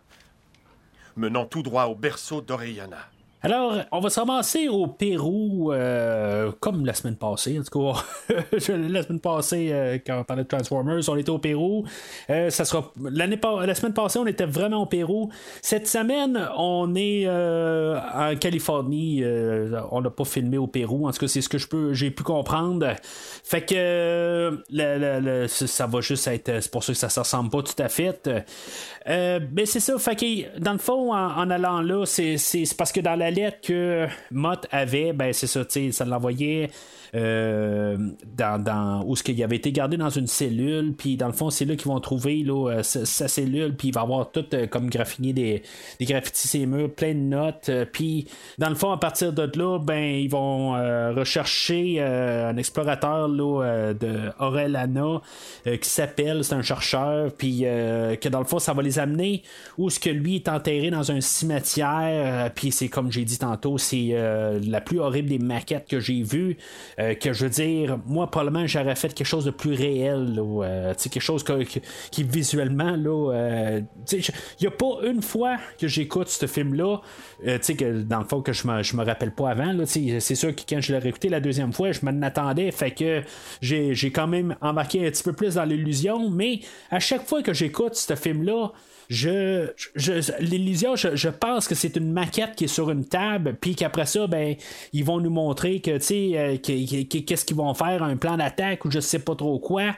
menant 1.18 1.45
tout 1.45 1.62
droit 1.62 1.86
au 1.86 1.95
berceau 1.95 2.41
d'Orellana. 2.41 3.10
Alors, 3.42 3.74
on 3.94 4.02
va 4.02 4.10
se 4.10 4.20
ramasser 4.20 4.68
au 4.68 4.88
Pérou, 4.88 5.72
euh, 5.72 6.52
comme 6.60 6.86
la 6.86 6.94
semaine 6.94 7.16
passée, 7.16 7.58
en 7.58 7.64
tout 7.64 7.94
cas. 7.94 8.36
la 8.76 9.04
semaine 9.04 9.22
passée, 9.22 9.70
euh, 9.72 9.98
quand 10.06 10.20
on 10.20 10.24
parlait 10.26 10.44
de 10.44 10.48
Transformers, 10.50 11.08
on 11.08 11.16
était 11.16 11.30
au 11.30 11.40
Pérou. 11.40 11.86
Euh, 12.30 12.50
ça 12.50 12.66
sera 12.66 12.92
la 13.02 13.76
semaine 13.76 13.94
passée, 13.94 14.20
on 14.20 14.28
était 14.28 14.46
vraiment 14.46 14.82
au 14.82 14.88
Pérou. 14.88 15.30
Cette 15.62 15.88
semaine, 15.88 16.50
on 16.58 16.94
est 16.96 17.30
en 17.30 18.36
Californie. 18.36 19.24
on 19.92 20.02
n'a 20.02 20.10
pas 20.10 20.26
filmé 20.26 20.58
au 20.58 20.68
Pérou. 20.68 21.08
En 21.08 21.12
tout 21.12 21.20
cas, 21.20 21.28
c'est 21.30 21.42
ce 21.42 21.48
que 21.48 21.58
je 21.58 21.68
peux, 21.70 21.94
j'ai 21.94 22.12
pu 22.12 22.24
comprendre. 22.24 22.94
Fait 23.46 23.62
que 23.62 24.62
ça 25.48 25.88
va 25.88 26.02
juste 26.02 26.28
être. 26.28 26.62
C'est 26.62 26.72
pour 26.72 26.84
ça 26.84 26.92
que 26.92 27.00
ça 27.00 27.08
ne 27.08 27.24
ressemble 27.24 27.50
pas 27.52 27.62
tout 27.62 27.82
à 27.82 27.88
fait. 27.88 28.30
Mais 29.08 29.66
c'est 29.66 29.80
ça. 29.80 29.97
Fait 29.97 30.50
dans 30.60 30.74
le 30.74 30.80
fond, 30.80 31.14
en, 31.14 31.50
allant 31.50 31.82
là, 31.82 32.06
c'est 32.06 32.38
parce 32.78 32.91
que 32.91 33.00
dans 33.00 33.16
la 33.16 33.32
lettre 33.32 33.60
que 33.62 34.08
Mott 34.32 34.68
avait, 34.72 35.14
ben 35.14 35.34
c'est 35.34 35.47
ça, 35.47 35.62
ça 35.91 36.06
l'envoyait 36.06 36.70
euh, 37.16 37.97
dans, 38.38 38.62
dans, 38.64 39.04
où 39.06 39.16
ce 39.16 39.24
qu'il 39.24 39.41
avait 39.43 39.56
été 39.56 39.72
gardé 39.72 39.97
dans 39.97 40.12
une 40.12 40.28
cellule, 40.28 40.93
puis 40.95 41.18
dans 41.18 41.26
le 41.26 41.34
fond, 41.34 41.50
c'est 41.50 41.66
là 41.66 41.76
qu'ils 41.76 41.88
vont 41.88 42.00
trouver 42.00 42.43
là, 42.43 42.70
euh, 42.70 42.84
sa, 42.84 43.28
cellule, 43.28 43.76
puis 43.76 43.88
il 43.88 43.93
va 43.93 44.02
avoir 44.02 44.32
tout 44.32 44.45
euh, 44.54 44.68
comme 44.68 44.89
graffiné 44.91 45.34
des, 45.34 45.64
des 46.00 46.06
graffitis 46.06 46.47
ses 46.47 46.66
murs, 46.68 46.91
plein 46.93 47.14
de 47.14 47.20
notes, 47.20 47.72
puis 47.91 48.28
dans 48.60 48.70
le 48.70 48.76
fond, 48.76 48.91
à 48.91 48.97
partir 48.97 49.34
de 49.34 49.50
là, 49.58 49.80
ben 49.80 50.04
ils 50.04 50.30
vont 50.30 50.74
rechercher 51.16 52.02
un 52.02 52.56
explorateur 52.58 53.28
là, 53.28 53.93
de 53.93 54.32
qui 55.78 55.89
s'appelle, 55.89 56.43
c'est 56.43 56.56
un 56.56 56.62
chercheur, 56.62 57.32
puis 57.34 57.62
que 57.62 58.30
dans 58.30 58.39
le 58.39 58.45
fond, 58.45 58.60
ça 58.60 58.74
va 58.74 58.84
les 58.90 59.00
amener 59.00 59.44
où 59.78 59.90
ce 59.90 60.00
que 60.00 60.10
lui 60.10 60.36
est 60.36 60.50
enterré 60.50 60.90
dans 60.90 61.12
un 61.12 61.22
cimetière, 61.22 62.52
puis 62.54 62.72
c'est 62.72 62.90
comme 62.90 63.12
j'ai 63.12 63.26
dit 63.26 63.38
tantôt, 63.38 63.78
c'est 63.78 64.16
la 64.64 64.82
plus 64.82 65.00
horrible 65.00 65.30
des 65.30 65.40
maquettes 65.40 65.88
que 65.88 66.00
j'ai 66.00 66.24
vues. 66.24 66.58
Euh, 67.00 67.14
que 67.16 67.34
je 67.34 67.46
veux 67.46 67.50
dire, 67.50 68.00
moi, 68.06 68.30
probablement, 68.30 68.66
j'aurais 68.68 68.96
fait 68.96 69.14
quelque 69.14 69.28
chose 69.28 69.46
de 69.46 69.52
plus 69.52 69.74
réel, 69.74 70.36
euh, 70.40 70.94
quelque 70.94 71.20
chose 71.20 71.44
qui 72.12 72.24
visuellement, 72.24 72.96
là, 72.96 73.34
euh, 73.34 73.82
il 74.12 74.22
n'y 74.62 74.68
a 74.68 74.72
pas 74.72 75.00
une 75.04 75.22
fois 75.22 75.58
que 75.80 75.88
j'écoute 75.88 76.28
ce 76.30 76.46
film-là, 76.46 77.02
que 77.44 78.02
dans 78.02 78.20
le 78.20 78.26
fond, 78.26 78.42
que 78.42 78.54
je 78.54 78.68
me, 78.68 78.98
me 78.98 79.06
rappelle 79.06 79.32
pas 79.32 79.52
avant, 79.52 79.74
c'est 79.86 80.20
sûr 80.36 80.56
que 80.56 80.62
quand 80.68 80.82
je 80.82 80.94
l'ai 80.94 81.00
réécouté 81.00 81.30
la 81.30 81.40
deuxième 81.40 81.74
fois, 81.74 81.92
je 81.92 82.00
m'en 82.04 82.22
attendais, 82.22 82.72
fait 82.72 82.92
que 82.92 83.22
j'ai 83.62 84.12
quand 84.12 84.28
même 84.28 84.56
embarqué 84.62 85.06
un 85.06 85.12
petit 85.12 85.24
peu 85.24 85.34
plus 85.34 85.56
dans 85.56 85.66
l'illusion, 85.66 86.30
mais 86.30 86.60
à 86.92 87.00
chaque 87.00 87.26
fois 87.26 87.42
que 87.42 87.54
j'écoute 87.54 87.96
ce 87.96 88.16
film-là, 88.16 88.72
je, 89.10 89.72
l'illusion, 90.39 90.95
je, 90.95 91.30
pense 91.30 91.68
que 91.68 91.74
c'est 91.74 91.95
une 91.95 92.12
maquette 92.12 92.55
qui 92.55 92.66
est 92.66 92.68
sur 92.68 92.91
une 92.91 93.05
table, 93.05 93.57
puis 93.60 93.74
qu'après 93.76 94.05
ça, 94.05 94.28
ben, 94.28 94.55
ils 94.93 95.03
vont 95.03 95.20
nous 95.20 95.32
montrer 95.32 95.80
que, 95.80 95.97
tu 95.97 96.03
sais, 96.03 96.32
euh, 96.36 96.57
qu'est-ce 96.57 97.43
qu'ils 97.43 97.57
vont 97.57 97.74
faire, 97.74 98.03
un 98.03 98.18
plan 98.18 98.38
d'attaque 98.38 98.86
ou 98.86 98.91
je 98.91 98.99
sais 98.99 99.18
pas 99.18 99.34
trop 99.34 99.57
quoi. 99.57 99.95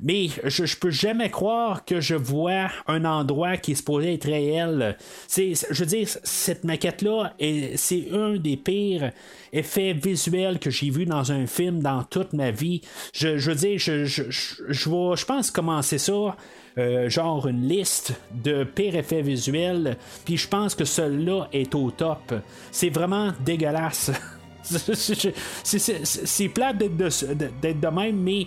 Mais 0.00 0.28
je, 0.44 0.64
je 0.64 0.76
peux 0.76 0.90
jamais 0.90 1.28
croire 1.28 1.84
que 1.84 2.00
je 2.00 2.14
vois 2.14 2.68
un 2.86 3.04
endroit 3.04 3.56
qui 3.56 3.72
est 3.72 3.74
supposé 3.74 4.14
être 4.14 4.26
réel. 4.26 4.96
Je 5.36 5.78
veux 5.80 5.86
dire, 5.86 6.08
cette 6.22 6.62
maquette-là, 6.62 7.34
c'est 7.74 8.12
un 8.12 8.36
des 8.36 8.56
pires 8.56 9.10
effets 9.52 9.92
visuels 9.92 10.60
que 10.60 10.70
j'ai 10.70 10.90
vu 10.90 11.04
dans 11.04 11.32
un 11.32 11.46
film 11.46 11.80
dans 11.80 12.04
toute 12.04 12.32
ma 12.32 12.52
vie. 12.52 12.80
Je, 13.12 13.38
je 13.38 13.50
veux 13.50 13.56
dire, 13.56 13.78
je, 13.78 14.04
je, 14.04 14.22
je, 14.30 14.62
je 14.68 15.24
pense 15.24 15.50
commencer 15.50 15.98
ça 15.98 16.36
euh, 16.78 17.08
genre 17.08 17.46
une 17.46 17.68
liste 17.68 18.14
de 18.32 18.64
pires 18.64 18.96
effets 18.96 19.22
visuels, 19.22 19.96
puis 20.24 20.36
je 20.36 20.48
pense 20.48 20.74
que 20.74 20.84
celui-là 20.84 21.48
est 21.52 21.74
au 21.74 21.90
top. 21.90 22.34
C'est 22.70 22.90
vraiment 22.90 23.32
dégueulasse. 23.44 24.10
c'est 24.62 26.48
plate 26.48 26.78
d'être 26.78 27.80
de, 27.80 27.88
même, 27.88 28.16
mais 28.16 28.46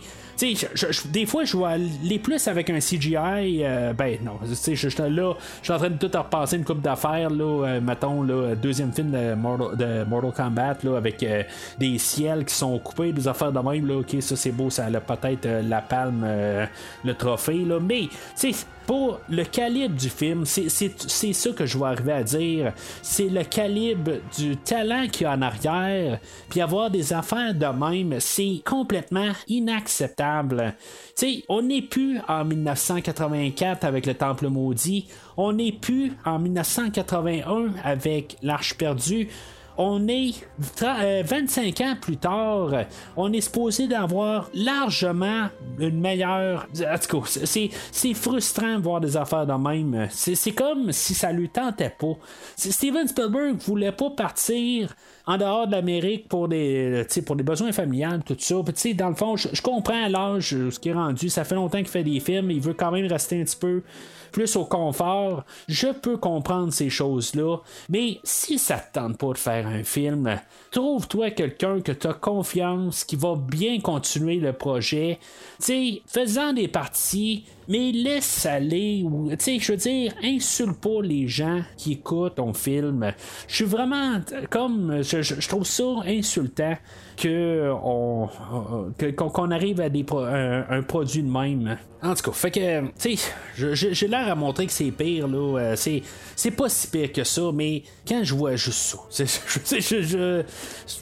des 1.05 1.25
fois, 1.25 1.43
je 1.43 1.57
vais 1.57 1.65
aller 1.65 2.19
plus 2.19 2.47
avec 2.47 2.69
un 2.69 2.79
CGI. 2.79 3.63
Euh, 3.63 3.93
ben 3.93 4.17
non, 4.23 4.39
je 4.43 4.53
suis 4.53 4.89
là, 4.97 5.33
je 5.61 5.63
suis 5.63 5.73
en 5.73 5.77
train 5.77 5.89
de 5.89 5.97
tout 5.97 6.17
repasser 6.17 6.57
une 6.57 6.65
coupe 6.65 6.81
d'affaires, 6.81 7.29
là, 7.29 7.67
euh, 7.67 7.81
mettons, 7.81 8.23
deuxième 8.55 8.91
film 8.91 9.11
de 9.11 9.33
Mortal, 9.35 9.77
de 9.77 10.03
Mortal 10.03 10.31
Kombat, 10.31 10.77
là, 10.83 10.97
avec 10.97 11.21
euh, 11.23 11.43
des 11.77 11.97
ciels 11.97 12.45
qui 12.45 12.53
sont 12.53 12.77
coupés, 12.79 13.11
des 13.11 13.27
affaires 13.27 13.51
de 13.51 13.59
même, 13.59 13.87
là, 13.87 13.97
ok, 13.97 14.15
ça 14.19 14.35
c'est 14.35 14.51
beau, 14.51 14.69
ça 14.69 14.85
a 14.85 14.99
peut-être 14.99 15.47
la 15.63 15.81
palme, 15.81 16.25
le 17.03 17.13
trophée, 17.13 17.63
là, 17.65 17.79
mais, 17.79 18.09
pour 18.85 19.19
le 19.29 19.43
calibre 19.43 19.95
du 19.95 20.09
film, 20.09 20.45
c'est 20.45 21.33
ça 21.33 21.49
que 21.51 21.65
je 21.65 21.77
vais 21.77 21.85
arriver 21.85 22.11
à 22.11 22.23
dire. 22.23 22.73
C'est 23.01 23.29
le 23.29 23.43
calibre 23.43 24.11
du 24.37 24.57
talent 24.57 25.07
qu'il 25.11 25.23
y 25.23 25.25
a 25.25 25.33
en 25.33 25.41
arrière. 25.41 26.04
Puis 26.49 26.61
avoir 26.61 26.89
des 26.89 27.13
affaires 27.13 27.53
de 27.53 27.65
même, 27.65 28.19
c'est 28.19 28.61
complètement 28.65 29.31
inacceptable. 29.47 30.73
sais, 31.15 31.43
on 31.49 31.61
n'est 31.61 31.81
plus 31.81 32.19
en 32.27 32.45
1984 32.45 33.83
avec 33.83 34.05
le 34.05 34.13
Temple 34.13 34.47
maudit. 34.47 35.07
On 35.37 35.53
n'est 35.53 35.71
plus 35.71 36.13
en 36.25 36.39
1981 36.39 37.73
avec 37.83 38.37
l'Arche 38.41 38.75
perdue 38.75 39.29
on 39.77 40.07
est 40.07 40.33
25 41.23 41.81
ans 41.81 41.95
plus 41.99 42.17
tard, 42.17 42.71
on 43.15 43.31
est 43.33 43.41
supposé 43.41 43.87
d'avoir 43.87 44.49
largement 44.53 45.49
une 45.79 45.99
meilleure. 45.99 46.67
En 46.81 46.97
tout 46.97 47.21
cas, 47.21 47.39
c'est 47.43 48.13
frustrant 48.13 48.77
de 48.77 48.83
voir 48.83 49.01
des 49.01 49.17
affaires 49.17 49.45
de 49.45 49.53
même. 49.53 50.07
C'est 50.11 50.51
comme 50.51 50.91
si 50.91 51.13
ça 51.13 51.31
lui 51.31 51.49
tentait 51.49 51.93
pas. 51.97 52.13
Steven 52.55 53.07
Spielberg 53.07 53.57
voulait 53.57 53.91
pas 53.91 54.09
partir 54.09 54.95
en 55.27 55.37
dehors 55.37 55.67
de 55.67 55.71
l'Amérique 55.71 56.27
pour 56.29 56.47
des, 56.47 57.05
pour 57.25 57.35
des 57.35 57.43
besoins 57.43 57.71
familiales, 57.71 58.21
tout 58.23 58.35
ça. 58.39 58.55
dans 58.55 59.09
le 59.09 59.15
fond, 59.15 59.35
je, 59.35 59.61
comprends 59.61 60.07
l'âge, 60.07 60.55
ce 60.69 60.79
qui 60.79 60.89
est 60.89 60.93
rendu. 60.93 61.29
Ça 61.29 61.43
fait 61.43 61.55
longtemps 61.55 61.79
qu'il 61.79 61.87
fait 61.87 62.03
des 62.03 62.19
films, 62.19 62.51
il 62.51 62.61
veut 62.61 62.73
quand 62.73 62.91
même 62.91 63.07
rester 63.07 63.41
un 63.41 63.43
petit 63.43 63.57
peu 63.57 63.81
plus 64.35 64.57
au 64.57 64.65
confort, 64.65 65.45
je 65.69 65.87
peux 65.87 66.17
comprendre 66.17 66.73
ces 66.73 66.89
choses-là. 66.89 67.59
Mais 67.87 68.19
si 68.25 68.59
ça 68.59 68.77
te 68.79 68.99
tente 68.99 69.17
pas 69.17 69.31
de 69.31 69.37
faire 69.37 69.65
un 69.65 69.85
film, 69.85 70.41
trouve-toi 70.75 71.31
quelqu'un 71.31 71.79
que 71.79 71.93
tu 71.93 72.05
as 72.05 72.13
confiance, 72.13 73.05
qui 73.05 73.15
va 73.15 73.35
bien 73.35 73.79
continuer 73.79 74.35
le 74.35 74.51
projet. 74.51 75.19
Tu 75.63 76.01
faisant 76.05 76.51
des 76.51 76.67
parties, 76.67 77.45
mais 77.69 77.93
laisse 77.93 78.45
aller. 78.45 79.05
Tu 79.29 79.35
sais, 79.39 79.59
je 79.59 79.71
veux 79.71 79.77
dire, 79.77 80.13
insulte 80.21 80.79
pas 80.81 81.01
les 81.01 81.29
gens 81.29 81.61
qui 81.77 81.93
écoutent 81.93 82.35
ton 82.35 82.53
film. 82.53 83.13
Je 83.47 83.55
suis 83.55 83.65
vraiment 83.65 84.19
comme. 84.49 85.01
Je, 85.01 85.47
trouve 85.47 85.65
ça 85.65 85.85
insultant 86.05 86.75
qu'on 87.21 88.29
arrive 89.51 89.79
à 89.79 89.89
des 89.89 90.05
un, 90.11 90.81
produit 90.83 91.23
de 91.23 91.29
même. 91.29 91.77
En 92.03 92.13
tout 92.13 92.23
cas, 92.29 92.31
fait 92.33 92.51
que, 92.51 92.81
tu 92.99 93.17
sais, 93.17 93.93
j'ai 93.93 94.07
l'air 94.07 94.29
à 94.29 94.35
montrer 94.35 94.67
que 94.67 94.71
c'est 94.71 94.91
pire, 94.91 95.27
là. 95.27 95.59
Euh, 95.59 95.75
c'est, 95.75 96.03
c'est 96.35 96.51
pas 96.51 96.69
si 96.69 96.87
pire 96.87 97.11
que 97.11 97.23
ça, 97.23 97.51
mais 97.53 97.81
quand 98.07 98.23
je 98.23 98.35
vois 98.35 98.55
juste 98.57 98.97
ça, 99.09 99.23
je, 99.65 100.01
je, 100.01 100.43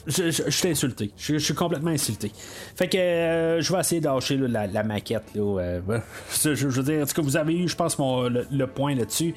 je, 0.06 0.30
je, 0.30 0.50
suis 0.50 0.68
insulté. 0.68 1.10
Je, 1.16 1.36
suis 1.36 1.54
complètement 1.54 1.90
insulté. 1.90 2.30
Fait 2.74 2.88
que 2.88 2.96
euh, 2.96 3.60
je 3.60 3.72
vais 3.72 3.80
essayer 3.80 4.00
d'arracher 4.00 4.36
la, 4.36 4.82
maquette, 4.82 5.34
là. 5.34 5.44
Euh, 6.44 6.54
je, 6.54 6.66
veux 6.66 6.82
dire, 6.82 7.02
en 7.02 7.06
tout 7.06 7.14
cas, 7.14 7.22
vous 7.22 7.36
avez 7.36 7.54
eu, 7.54 7.68
je 7.68 7.76
pense, 7.76 7.98
mon, 7.98 8.22
le, 8.22 8.66
point 8.66 8.94
là-dessus. 8.94 9.34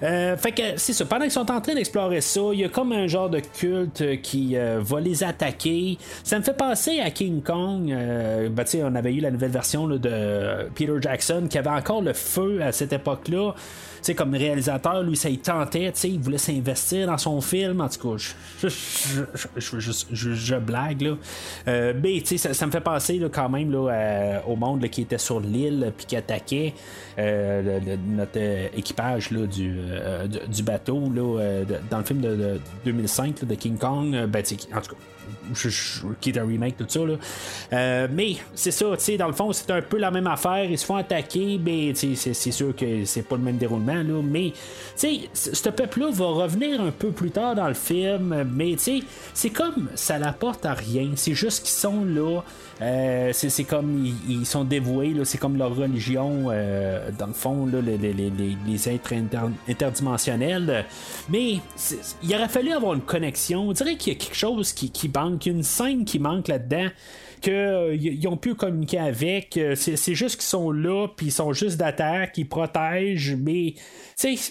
fait 0.00 0.54
que 0.54 0.62
c'est 0.76 0.92
ça. 0.92 1.04
Pendant 1.04 1.22
qu'ils 1.22 1.30
sont 1.30 1.50
en 1.50 1.60
train 1.60 1.74
d'explorer 1.74 2.20
ça, 2.20 2.40
il 2.52 2.60
y 2.60 2.64
a 2.64 2.68
comme 2.68 2.92
un 2.92 3.06
genre 3.06 3.30
de 3.30 3.40
culte 3.40 4.20
qui 4.22 4.56
va 4.56 5.00
les 5.00 5.22
attaquer. 5.22 5.98
Ça 6.22 6.38
me 6.38 6.44
fait 6.44 6.56
penser 6.56 7.00
à 7.00 7.10
King 7.10 7.42
Kong. 7.42 7.86
ben, 7.86 8.64
on 8.82 8.94
avait 8.94 9.14
eu 9.14 9.20
la 9.20 9.30
nouvelle 9.30 9.50
version 9.50 9.86
de 9.86 10.68
Peter 10.74 10.96
Jackson 11.00 11.46
qui 11.48 11.58
avait 11.58 11.70
encore 11.70 12.02
le 12.02 12.12
feu 12.12 12.60
à 12.62 12.72
cette 12.72 12.92
époque-là 12.92 13.54
sais, 14.04 14.14
comme 14.14 14.34
réalisateur, 14.34 15.02
lui, 15.02 15.16
ça 15.16 15.28
il 15.28 15.38
tentait, 15.38 15.90
tu 15.92 16.00
sais, 16.00 16.10
il 16.10 16.20
voulait 16.20 16.38
s'investir 16.38 17.06
dans 17.06 17.18
son 17.18 17.40
film. 17.40 17.80
En 17.80 17.88
tout 17.88 18.16
cas, 18.16 18.24
je, 18.62 18.68
je, 20.12 20.56
blague, 20.56 21.02
là. 21.02 21.16
Euh, 21.68 21.94
mais, 22.00 22.20
tu 22.24 22.38
sais, 22.38 22.52
ça, 22.64 22.66
me 22.66 22.72
fait 22.72 22.80
penser, 22.80 23.20
quand 23.32 23.48
même, 23.48 23.70
là, 23.70 24.42
au 24.46 24.56
monde 24.56 24.88
qui 24.88 25.02
était 25.02 25.18
sur 25.18 25.40
l'île, 25.40 25.92
puis 25.96 26.06
qui 26.06 26.16
attaquait 26.16 26.72
euh, 27.18 27.80
notre 28.08 28.38
équipage 28.76 29.30
là, 29.30 29.46
du, 29.46 29.76
euh, 29.78 30.26
bateau, 30.64 31.12
dans 31.90 31.98
le 31.98 32.04
film 32.04 32.20
de, 32.20 32.60
2005 32.84 33.44
de 33.44 33.54
King 33.54 33.76
Kong. 33.76 34.26
ben, 34.26 34.42
en 34.74 34.80
tout 34.80 34.94
cas, 34.94 34.96
qui 36.20 36.30
est 36.30 36.38
un 36.38 36.46
remake, 36.46 36.76
tout 36.76 36.86
ça. 36.88 37.00
Mais 38.10 38.36
c'est 38.54 38.70
ça, 38.70 38.86
tu 38.96 39.04
sais, 39.04 39.16
dans 39.16 39.26
le 39.26 39.32
fond, 39.32 39.52
c'est 39.52 39.70
un 39.70 39.82
peu 39.82 39.98
la 39.98 40.10
même 40.10 40.26
affaire. 40.26 40.64
Ils 40.64 40.78
se 40.78 40.86
font 40.86 40.96
attaquer, 40.96 41.60
mais 41.62 41.92
c'est 41.94 42.50
sûr 42.50 42.74
que 42.74 43.04
c'est 43.04 43.22
pas 43.22 43.36
le 43.36 43.42
même 43.42 43.56
déroulement 43.56 44.02
mais 44.22 44.52
ce 44.96 45.68
peuple-là 45.68 46.10
va 46.12 46.26
revenir 46.26 46.80
un 46.80 46.90
peu 46.90 47.10
plus 47.10 47.30
tard 47.30 47.54
dans 47.54 47.68
le 47.68 47.74
film, 47.74 48.44
mais 48.52 48.76
c'est 49.34 49.50
comme 49.50 49.88
ça 49.94 50.18
n'apporte 50.18 50.64
à 50.66 50.74
rien. 50.74 51.10
C'est 51.16 51.34
juste 51.34 51.60
qu'ils 51.60 51.74
sont 51.74 52.04
là. 52.04 52.42
Euh, 52.82 53.30
c'est 53.32 53.64
comme 53.64 54.04
ils, 54.28 54.46
sont 54.46 54.64
dévoués, 54.64 55.14
c'est 55.24 55.38
comme 55.38 55.56
leur 55.56 55.74
religion, 55.74 56.46
euh, 56.50 57.10
dans 57.16 57.28
le 57.28 57.32
fond, 57.32 57.66
les, 57.66 57.96
les, 57.98 58.88
êtres 58.88 59.12
interdimensionnels. 59.68 60.84
Mais 61.28 61.58
il 62.22 62.34
aurait 62.34 62.48
fallu 62.48 62.72
avoir 62.72 62.94
une 62.94 63.02
connexion. 63.02 63.68
On 63.68 63.72
dirait 63.72 63.96
qu'il 63.96 64.12
y 64.12 64.16
a 64.16 64.18
quelque 64.18 64.36
chose 64.36 64.72
qui, 64.72 65.10
manque, 65.14 65.46
une 65.46 65.62
scène 65.62 66.04
qui 66.04 66.18
manque 66.18 66.48
là-dedans 66.48 66.88
qu'ils 67.40 68.26
ont 68.26 68.38
pu 68.38 68.54
communiquer 68.54 68.98
avec. 68.98 69.56
Euh, 69.58 69.74
c'est 69.76 70.14
juste 70.14 70.36
qu'ils 70.36 70.48
sont 70.48 70.70
là, 70.70 71.08
puis 71.14 71.26
ils 71.26 71.32
sont 71.32 71.52
juste 71.52 71.76
d'attaque, 71.76 72.38
ils 72.38 72.48
protègent, 72.48 73.36
mais 73.38 73.74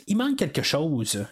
il 0.07 0.15
manque 0.15 0.37
quelque 0.37 0.61
chose. 0.61 1.25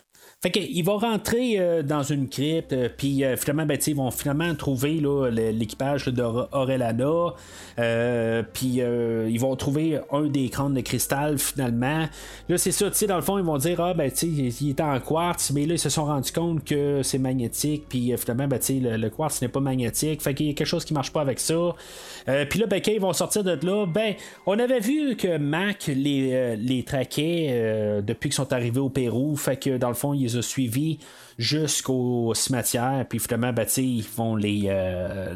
Fait 0.44 0.50
qu'il 0.50 0.84
va 0.84 0.94
rentrer 0.94 1.60
euh, 1.60 1.84
dans 1.84 2.02
une 2.02 2.28
crypte, 2.28 2.74
euh, 2.74 2.90
puis 2.98 3.24
euh, 3.24 3.38
finalement, 3.38 3.68
ben, 3.68 3.78
ils 3.86 3.96
vont 3.96 4.10
finalement 4.10 4.56
trouver 4.56 5.00
l'équipage 5.30 6.08
d'Orelana, 6.08 7.36
puis 8.52 8.80
ils 8.80 9.40
vont 9.40 9.56
trouver 9.56 10.00
un 10.12 10.24
des 10.24 10.50
crânes 10.50 10.74
de 10.74 10.82
cristal 10.82 11.38
finalement. 11.38 12.08
Là, 12.50 12.58
c'est 12.58 12.72
ça, 12.72 12.90
dans 13.08 13.18
le 13.18 13.22
fond, 13.22 13.38
ils 13.38 13.44
vont 13.44 13.60
dire, 13.60 13.80
ah, 13.82 13.94
ben, 13.94 14.12
tu 14.12 14.26
il 14.26 14.70
était 14.72 14.82
en 14.82 15.00
quartz, 15.00 15.52
mais 15.52 15.68
là, 15.68 15.76
ils 15.76 15.80
se 15.80 15.90
sont 15.90 16.06
rendus 16.06 16.32
compte 16.32 16.64
que 16.64 17.04
c'est 17.04 17.20
magnétique, 17.20 17.84
puis 17.88 18.12
finalement, 18.18 18.48
ben, 18.48 18.60
sais, 18.60 18.80
le, 18.82 19.10
quartz 19.10 19.44
n'est 19.44 19.48
pas 19.48 19.60
magnétique, 19.60 20.24
fait 20.24 20.34
qu'il 20.34 20.48
y 20.48 20.50
a 20.50 20.54
quelque 20.54 20.66
chose 20.66 20.86
qui 20.86 20.96
marche 20.96 21.14
pas 21.14 21.22
avec 21.22 21.40
ça. 21.40 21.76
puis 22.50 22.60
là, 22.60 22.66
ben, 22.66 22.82
quand 22.84 22.92
ils 22.92 23.00
vont 23.00 23.14
sortir 23.14 23.44
de 23.44 23.60
là, 23.64 23.86
ben, 23.86 24.16
on 24.48 24.58
avait 24.58 24.80
vu 24.80 25.16
que 25.16 25.38
Mac 25.38 25.86
les, 25.86 26.56
les 26.56 26.82
traquait 26.82 28.02
depuis 28.02 28.30
qu'ils 28.30 28.36
sont 28.36 28.52
arrivés 28.54 28.80
au 28.80 28.90
Pérou, 28.90 29.36
fait 29.36 29.58
que 29.58 29.78
dans 29.78 29.90
le 29.90 29.94
fond, 29.94 30.16
ils 30.16 30.31
a 30.38 30.42
suivis 30.42 31.00
jusqu'au 31.38 32.34
cimetière, 32.36 33.06
puis 33.10 33.20
finalement, 33.20 33.52
ben, 33.52 33.66
ils 33.78 34.06
vont 34.16 34.36
les, 34.36 34.64
euh, 34.68 35.34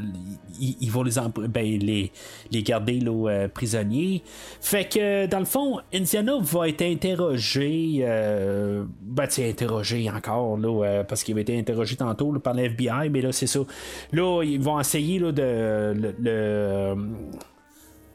ils, 0.60 0.92
vont 0.92 1.04
les, 1.04 1.14
ben, 1.50 1.80
les, 1.80 2.12
les, 2.52 2.64
garder 2.64 3.00
là, 3.00 3.30
euh, 3.30 3.48
prisonniers. 3.48 4.22
Fait 4.62 4.88
que, 4.88 5.26
dans 5.26 5.40
le 5.40 5.46
fond, 5.46 5.80
Indiana 5.94 6.38
va 6.40 6.70
être 6.70 6.84
interrogé, 6.84 8.00
euh, 8.02 8.86
ben, 9.02 9.28
interrogé 9.40 10.10
encore, 10.10 10.58
là, 10.58 11.04
parce 11.04 11.24
qu'il 11.24 11.34
avait 11.34 11.42
été 11.42 11.58
interrogé 11.58 11.96
tantôt 11.96 12.32
par 12.34 12.54
l'FBI, 12.54 13.10
mais 13.10 13.22
là, 13.22 13.32
c'est 13.32 13.48
ça. 13.48 13.62
Là, 14.12 14.44
ils 14.44 14.62
vont 14.62 14.80
essayer 14.80 15.20
là, 15.20 15.32
de 15.32 16.14
le, 16.20 16.96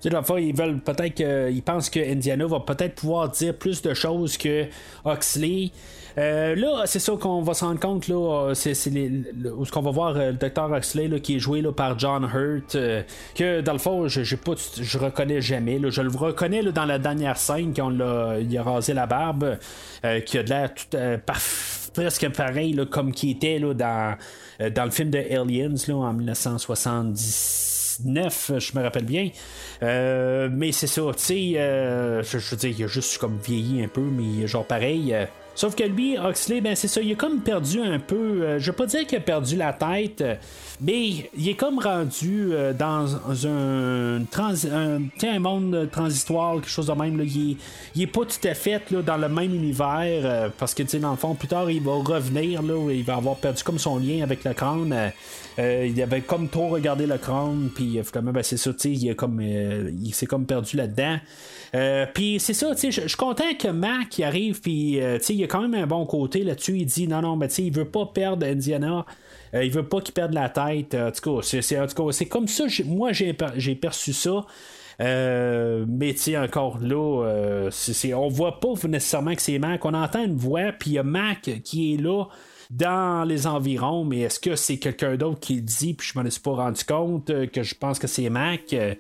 tu 0.00 0.08
sais, 0.10 0.22
fois, 0.22 0.40
ils 0.40 0.56
veulent 0.56 0.80
peut-être 0.80 1.14
qu'ils 1.14 1.62
pensent 1.62 1.90
que 1.90 2.00
Indiana 2.00 2.46
va 2.46 2.60
peut-être 2.60 2.94
pouvoir 2.94 3.28
dire 3.28 3.54
plus 3.54 3.82
de 3.82 3.92
choses 3.92 4.38
que 4.38 4.66
Oxley. 5.04 5.70
Euh, 6.18 6.56
là, 6.56 6.82
c'est 6.86 6.98
ça 6.98 7.12
qu'on 7.18 7.40
va 7.42 7.54
se 7.54 7.64
rendre 7.64 7.80
compte, 7.80 8.08
là, 8.08 8.48
euh, 8.48 8.54
c'est, 8.54 8.74
ce 8.74 9.70
qu'on 9.70 9.82
va 9.82 9.90
voir 9.90 10.16
euh, 10.16 10.32
le 10.32 10.36
docteur 10.36 10.74
Huxley 10.74 11.08
là, 11.08 11.18
qui 11.18 11.36
est 11.36 11.38
joué 11.38 11.62
là, 11.62 11.72
par 11.72 11.98
John 11.98 12.24
Hurt, 12.24 12.76
que 13.34 13.60
dans 13.60 13.72
le 13.72 13.78
fond, 13.78 14.08
je, 14.08 14.22
j'ai 14.22 14.36
pas, 14.36 14.52
je 14.80 14.98
reconnais 14.98 15.40
jamais. 15.40 15.78
Là, 15.78 15.90
je 15.90 16.02
le 16.02 16.10
reconnais 16.10 16.62
là, 16.62 16.72
dans 16.72 16.86
la 16.86 16.98
dernière 16.98 17.36
scène 17.36 17.72
quand 17.74 17.92
on 17.92 18.38
il 18.38 18.58
a 18.58 18.62
rasé 18.62 18.94
la 18.94 19.06
barbe, 19.06 19.58
qui 20.26 20.38
a 20.38 20.42
de 20.42 20.48
l'air 20.48 20.74
tout 20.74 20.96
presque 21.92 22.28
pareil 22.30 22.72
là, 22.72 22.86
comme 22.86 23.12
qui 23.12 23.32
était 23.32 23.58
là, 23.58 23.74
dans, 23.74 24.16
dans 24.72 24.84
le 24.84 24.90
film 24.90 25.10
de 25.10 25.18
Aliens 25.18 25.74
là, 25.88 25.94
en 25.94 26.12
1979, 26.12 28.52
je 28.58 28.78
me 28.78 28.82
rappelle 28.82 29.04
bien. 29.04 29.30
mais 29.82 30.72
c'est 30.72 30.86
ça, 30.86 31.02
tu 31.16 31.22
sais, 31.22 31.52
je, 31.54 32.38
je, 32.38 32.50
veux 32.50 32.56
dire, 32.56 32.74
il 32.78 32.84
a 32.84 32.86
juste 32.86 33.18
comme 33.18 33.38
vieilli 33.38 33.82
un 33.82 33.88
peu, 33.88 34.02
mais 34.02 34.46
genre 34.46 34.64
pareil. 34.64 35.12
Sauf 35.60 35.74
que 35.74 35.82
lui, 35.82 36.16
Oxley, 36.16 36.62
ben 36.62 36.74
c'est 36.74 36.88
ça, 36.88 37.02
il 37.02 37.12
a 37.12 37.14
comme 37.16 37.40
perdu 37.40 37.82
un 37.82 37.98
peu. 37.98 38.16
Euh, 38.16 38.58
je 38.58 38.70
veux 38.70 38.76
pas 38.76 38.86
dire 38.86 39.06
qu'il 39.06 39.18
a 39.18 39.20
perdu 39.20 39.56
la 39.56 39.74
tête, 39.74 40.24
mais 40.80 41.28
il 41.36 41.48
est 41.50 41.54
comme 41.54 41.78
rendu 41.78 42.48
euh, 42.50 42.72
dans 42.72 43.14
un, 43.46 44.22
un, 44.24 45.38
monde 45.38 45.90
transitoire, 45.92 46.54
quelque 46.54 46.70
chose 46.70 46.86
de 46.86 46.94
même. 46.94 47.22
Il, 47.22 47.58
est, 48.02 48.06
pas 48.06 48.22
tout 48.22 48.48
à 48.48 48.54
fait 48.54 48.90
là, 48.90 49.02
dans 49.02 49.18
le 49.18 49.28
même 49.28 49.54
univers, 49.54 50.22
euh, 50.24 50.48
parce 50.58 50.72
que 50.72 50.82
dans 50.96 51.10
le 51.10 51.18
fond, 51.18 51.34
plus 51.34 51.48
tard, 51.48 51.70
il 51.70 51.82
va 51.82 51.92
revenir, 51.92 52.62
là, 52.62 52.90
il 52.90 53.04
va 53.04 53.16
avoir 53.16 53.36
perdu 53.36 53.62
comme 53.62 53.78
son 53.78 53.98
lien 53.98 54.22
avec 54.22 54.42
le 54.44 54.54
crâne. 54.54 55.12
il 55.58 56.02
avait 56.02 56.22
comme 56.22 56.48
trop 56.48 56.68
regardé 56.68 57.04
le 57.04 57.18
crâne, 57.18 57.68
puis 57.74 58.00
finalement, 58.02 58.32
ben, 58.32 58.42
c'est 58.42 58.56
ça, 58.56 58.70
il, 58.84 59.14
comme, 59.14 59.42
il 59.42 60.14
s'est 60.14 60.24
comme 60.24 60.46
perdu 60.46 60.78
là-dedans. 60.78 61.18
Euh, 61.74 62.06
puis 62.12 62.40
c'est 62.40 62.54
ça, 62.54 62.74
tu 62.74 62.80
sais, 62.80 63.02
je 63.02 63.08
suis 63.08 63.16
content 63.16 63.54
que 63.58 63.68
Mac 63.68 64.18
arrive, 64.20 64.60
puis 64.60 65.00
euh, 65.00 65.18
tu 65.18 65.24
sais, 65.24 65.34
il 65.34 65.40
y 65.40 65.44
a 65.44 65.46
quand 65.46 65.62
même 65.62 65.74
un 65.74 65.86
bon 65.86 66.04
côté 66.04 66.42
là-dessus. 66.42 66.78
Il 66.78 66.86
dit 66.86 67.06
non, 67.06 67.22
non, 67.22 67.36
mais 67.36 67.48
tu 67.48 67.54
sais, 67.56 67.62
il 67.62 67.72
veut 67.72 67.88
pas 67.88 68.06
perdre 68.06 68.44
Indiana. 68.46 69.06
Euh, 69.54 69.64
il 69.64 69.70
veut 69.70 69.86
pas 69.86 70.00
qu'il 70.00 70.14
perde 70.14 70.32
la 70.32 70.48
tête. 70.48 70.94
en 70.94 71.10
tout 71.10 71.40
cas, 71.40 72.10
c'est, 72.12 72.26
comme 72.26 72.48
ça, 72.48 72.64
moi 72.84 73.12
j'ai, 73.12 73.34
perçu 73.74 74.12
ça. 74.12 74.44
Mais 74.98 76.14
tu 76.14 76.36
encore 76.36 76.78
là, 76.80 77.24
euh, 77.24 77.70
on 78.14 78.28
voit 78.28 78.60
pas 78.60 78.74
nécessairement 78.88 79.34
que 79.34 79.42
c'est 79.42 79.58
Mac. 79.58 79.84
On 79.84 79.94
entend 79.94 80.24
une 80.24 80.36
voix, 80.36 80.72
puis 80.72 80.90
il 80.90 80.94
y 80.94 80.98
a 80.98 81.02
Mac 81.02 81.50
qui 81.64 81.94
est 81.94 81.96
là 81.98 82.24
dans 82.70 83.24
les 83.26 83.48
environs, 83.48 84.04
mais 84.04 84.20
est-ce 84.20 84.38
que 84.38 84.54
c'est 84.54 84.78
quelqu'un 84.78 85.16
d'autre 85.16 85.40
qui 85.40 85.56
le 85.56 85.60
dit, 85.62 85.94
puis 85.94 86.08
je 86.12 86.18
m'en 86.18 86.30
suis 86.30 86.40
pas 86.40 86.52
rendu 86.52 86.84
compte, 86.84 87.28
euh, 87.30 87.46
que 87.46 87.64
je 87.64 87.74
pense 87.74 87.98
que 87.98 88.06
c'est 88.06 88.30
Mac? 88.30 88.72
Euh, 88.72 88.94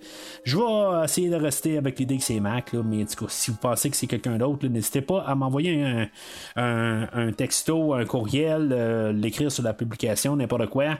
je 0.44 0.56
vais 0.56 1.04
essayer 1.04 1.30
de 1.30 1.36
rester 1.36 1.78
avec 1.78 1.98
l'idée 1.98 2.16
que 2.16 2.24
c'est 2.24 2.40
Mac, 2.40 2.72
là, 2.72 2.82
mais 2.84 3.04
tout 3.04 3.24
cas, 3.24 3.30
si 3.30 3.50
vous 3.52 3.56
pensez 3.58 3.88
que 3.88 3.96
c'est 3.96 4.08
quelqu'un 4.08 4.38
d'autre, 4.38 4.66
n'hésitez 4.66 5.02
pas 5.02 5.20
à 5.22 5.34
m'envoyer 5.36 5.82
un, 5.82 6.08
un- 6.56 7.08
un 7.12 7.32
texto, 7.32 7.94
un 7.94 8.04
courriel, 8.04 8.70
euh, 8.72 9.12
l'écrire 9.12 9.52
sur 9.52 9.62
la 9.62 9.72
publication, 9.72 10.34
n'importe 10.34 10.66
quoi. 10.68 10.98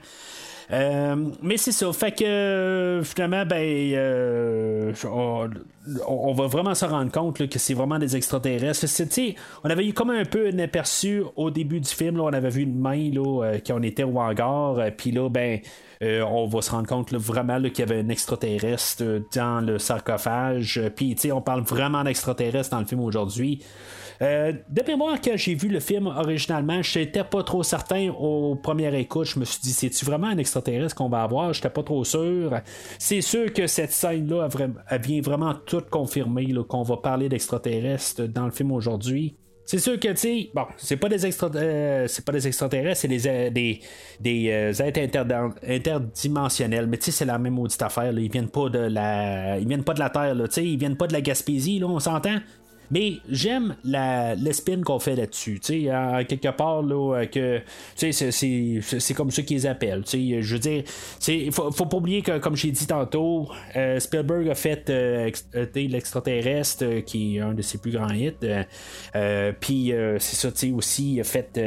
Euh, 0.72 1.16
mais 1.42 1.56
c'est 1.56 1.72
ça. 1.72 1.92
Fait 1.92 2.12
que 2.12 2.24
euh, 2.24 3.02
finalement, 3.02 3.44
ben, 3.44 3.92
euh, 3.94 4.92
on, 6.06 6.32
va 6.32 6.46
vraiment 6.46 6.74
se 6.74 6.84
rendre 6.84 7.10
compte 7.10 7.48
que 7.48 7.58
c'est 7.58 7.74
vraiment 7.74 7.98
des 7.98 8.16
extraterrestres. 8.16 8.86
On 9.64 9.70
avait 9.70 9.86
eu 9.86 9.92
comme 9.92 10.10
un 10.10 10.24
peu 10.24 10.48
un 10.52 10.58
aperçu 10.60 11.22
au 11.36 11.50
début 11.50 11.80
du 11.80 11.88
film. 11.88 12.20
On 12.20 12.32
avait 12.32 12.50
vu 12.50 12.62
une 12.62 12.78
main 12.78 13.10
là, 13.12 13.44
euh, 13.44 13.58
quand 13.66 13.78
on 13.78 13.82
était 13.82 14.04
au 14.04 14.18
hangar. 14.20 14.78
Puis 14.96 15.10
là, 15.10 15.28
ben, 15.28 15.58
on 16.00 16.46
va 16.46 16.62
se 16.62 16.70
rendre 16.70 16.86
compte 16.86 17.12
vraiment 17.14 17.60
qu'il 17.62 17.80
y 17.80 17.82
avait 17.82 18.00
un 18.00 18.08
extraterrestre 18.08 19.02
dans 19.34 19.60
le 19.60 19.78
sarcophage. 19.78 20.80
Puis, 20.94 21.14
tu 21.16 21.22
sais, 21.22 21.32
on 21.32 21.42
parle 21.42 21.62
vraiment 21.62 22.04
d'extraterrestre 22.04 22.70
dans 22.70 22.80
le 22.80 22.86
film 22.86 23.00
aujourd'hui. 23.00 23.62
Euh, 24.22 24.52
de 24.68 24.82
mémoire, 24.86 25.18
quand 25.22 25.36
j'ai 25.36 25.54
vu 25.54 25.68
le 25.68 25.80
film 25.80 26.06
originalement, 26.06 26.82
je 26.82 26.98
n'étais 26.98 27.24
pas 27.24 27.42
trop 27.42 27.62
certain 27.62 28.10
au 28.10 28.54
premier 28.54 28.94
écoute. 28.98 29.26
Je 29.26 29.38
me 29.38 29.44
suis 29.44 29.60
dit, 29.62 29.72
c'est-tu 29.72 30.04
vraiment 30.04 30.26
un 30.26 30.36
extraterrestre 30.36 30.94
qu'on 30.94 31.08
va 31.08 31.22
avoir? 31.22 31.52
J'étais 31.54 31.70
pas 31.70 31.82
trop 31.82 32.04
sûr. 32.04 32.60
C'est 32.98 33.22
sûr 33.22 33.52
que 33.52 33.66
cette 33.66 33.92
scène-là, 33.92 34.48
vient 35.02 35.20
vraiment 35.22 35.54
tout 35.54 35.82
confirmer 35.90 36.52
qu'on 36.68 36.82
va 36.82 36.98
parler 36.98 37.28
d'extraterrestres 37.28 38.22
dans 38.28 38.44
le 38.44 38.50
film 38.50 38.72
aujourd'hui. 38.72 39.36
C'est 39.70 39.78
sûr 39.78 40.00
que, 40.00 40.08
tu 40.08 40.16
sais, 40.16 40.50
bon, 40.52 40.64
c'est 40.76 40.96
pas 40.96 41.08
des 41.08 41.24
euh, 41.24 42.06
pas 42.26 42.32
des 42.32 42.46
extraterrestres, 42.48 43.02
c'est 43.02 43.06
des, 43.06 43.28
euh, 43.28 43.50
des, 43.50 43.80
des 44.18 44.50
euh, 44.50 44.72
êtres 44.72 44.98
interdimensionnels. 45.64 46.88
Mais 46.88 46.96
tu 46.96 47.04
sais, 47.04 47.10
c'est 47.12 47.24
la 47.24 47.38
même 47.38 47.54
maudite 47.54 47.80
affaire. 47.80 48.12
Là. 48.12 48.20
Ils 48.20 48.32
viennent 48.32 48.48
pas 48.48 48.68
de 48.68 48.80
la, 48.80 49.60
ils 49.60 49.68
viennent 49.68 49.84
pas 49.84 49.94
de 49.94 50.00
la 50.00 50.10
Terre. 50.10 50.34
Tu 50.34 50.50
sais, 50.50 50.66
ils 50.66 50.76
viennent 50.76 50.96
pas 50.96 51.06
de 51.06 51.12
la 51.12 51.20
Gaspésie. 51.20 51.78
Là, 51.78 51.86
on 51.86 52.00
s'entend? 52.00 52.38
Mais 52.90 53.18
j'aime 53.28 53.76
la, 53.84 54.34
le 54.34 54.52
spin 54.52 54.82
qu'on 54.82 54.98
fait 54.98 55.14
là-dessus. 55.14 55.60
Quelque 55.60 56.50
part, 56.50 56.82
là, 56.82 57.20
euh, 57.20 57.26
que, 57.26 57.60
c'est- 57.94 59.14
comme 59.14 59.30
ça 59.30 59.42
qu'ils 59.42 59.66
appellent. 59.66 60.02
Je 60.12 60.52
veux 60.52 60.58
dire, 60.58 60.82
il 61.28 61.52
faut, 61.52 61.70
faut 61.70 61.86
pas 61.86 61.96
oublier 61.98 62.22
que, 62.22 62.38
comme 62.38 62.56
j'ai 62.56 62.70
dit 62.70 62.86
tantôt, 62.86 63.48
euh, 63.76 64.00
Spielberg 64.00 64.48
a 64.48 64.54
fait 64.54 64.90
euh, 64.90 65.30
l'extraterrestre, 65.74 67.00
qui 67.06 67.36
est 67.36 67.40
un 67.40 67.54
de 67.54 67.62
ses 67.62 67.78
plus 67.78 67.92
grands 67.92 68.10
hits. 68.10 68.32
Puis, 69.60 69.92
c'est 70.18 70.36
ça, 70.36 70.50
tu 70.50 70.58
sais, 70.58 70.70
aussi, 70.72 71.14
il 71.14 71.20
a 71.20 71.24
fait 71.24 71.58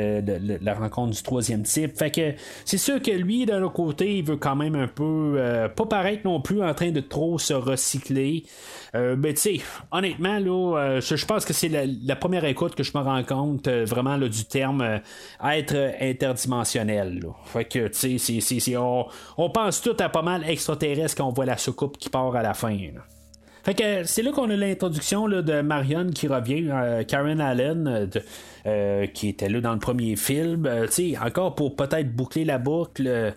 la 0.61 0.73
rencontre 0.73 1.15
du 1.15 1.23
troisième 1.23 1.63
type. 1.63 1.97
Fait 1.97 2.11
que 2.11 2.33
c'est 2.65 2.77
sûr 2.77 3.01
que 3.01 3.11
lui, 3.11 3.45
d'un 3.45 3.61
autre 3.63 3.73
côté, 3.73 4.17
il 4.17 4.23
veut 4.23 4.37
quand 4.37 4.55
même 4.55 4.75
un 4.75 4.87
peu, 4.87 5.37
pas 5.75 5.85
paraître 5.85 6.21
non 6.25 6.41
plus 6.41 6.61
en 6.63 6.73
train 6.73 6.91
de 6.91 6.99
trop 6.99 7.37
se 7.39 7.53
recycler. 7.53 8.43
Mais 8.93 9.33
tu 9.33 9.41
sais, 9.41 9.59
honnêtement, 9.91 10.39
là, 10.39 10.99
je 11.15 11.25
pense 11.25 11.45
que 11.45 11.53
c'est 11.53 11.69
la, 11.69 12.15
première 12.15 12.45
écoute 12.45 12.75
que 12.75 12.83
je 12.83 12.91
me 12.95 13.03
rends 13.03 13.23
compte 13.23 13.67
euh, 13.67 13.85
vraiment 13.85 14.17
là, 14.17 14.27
du 14.27 14.45
terme 14.45 14.81
euh, 14.81 14.97
être 15.43 15.93
interdimensionnel. 16.01 17.21
Fait 17.45 17.65
que, 17.65 17.87
tu 17.87 18.19
sais, 18.19 18.77
on, 18.77 19.05
on 19.37 19.49
pense 19.49 19.81
tout 19.81 19.95
à 19.99 20.09
pas 20.09 20.21
mal 20.21 20.47
extraterrestre 20.49 21.17
quand 21.17 21.27
on 21.27 21.33
voit 21.33 21.45
la 21.45 21.57
soucoupe 21.57 21.97
qui 21.97 22.09
part 22.09 22.35
à 22.35 22.43
la 22.43 22.53
fin. 22.53 22.77
Fait 23.63 23.75
que 23.75 24.03
c'est 24.03 24.21
là 24.23 24.31
qu'on 24.31 24.49
a 24.49 24.57
l'introduction 24.57 25.29
de 25.29 25.61
Marion 25.61 26.07
qui 26.13 26.27
revient, 26.27 26.67
euh, 26.69 27.03
Karen 27.03 27.39
Allen, 27.39 28.09
qui 29.13 29.29
était 29.29 29.47
là 29.47 29.61
dans 29.61 29.73
le 29.73 29.79
premier 29.79 30.17
film. 30.17 30.65
Euh, 30.65 30.85
tu 30.87 31.13
sais, 31.13 31.17
encore 31.17 31.55
pour 31.55 31.77
peut-être 31.77 32.13
boucler 32.13 32.43
la 32.43 32.57
boucle. 32.57 33.33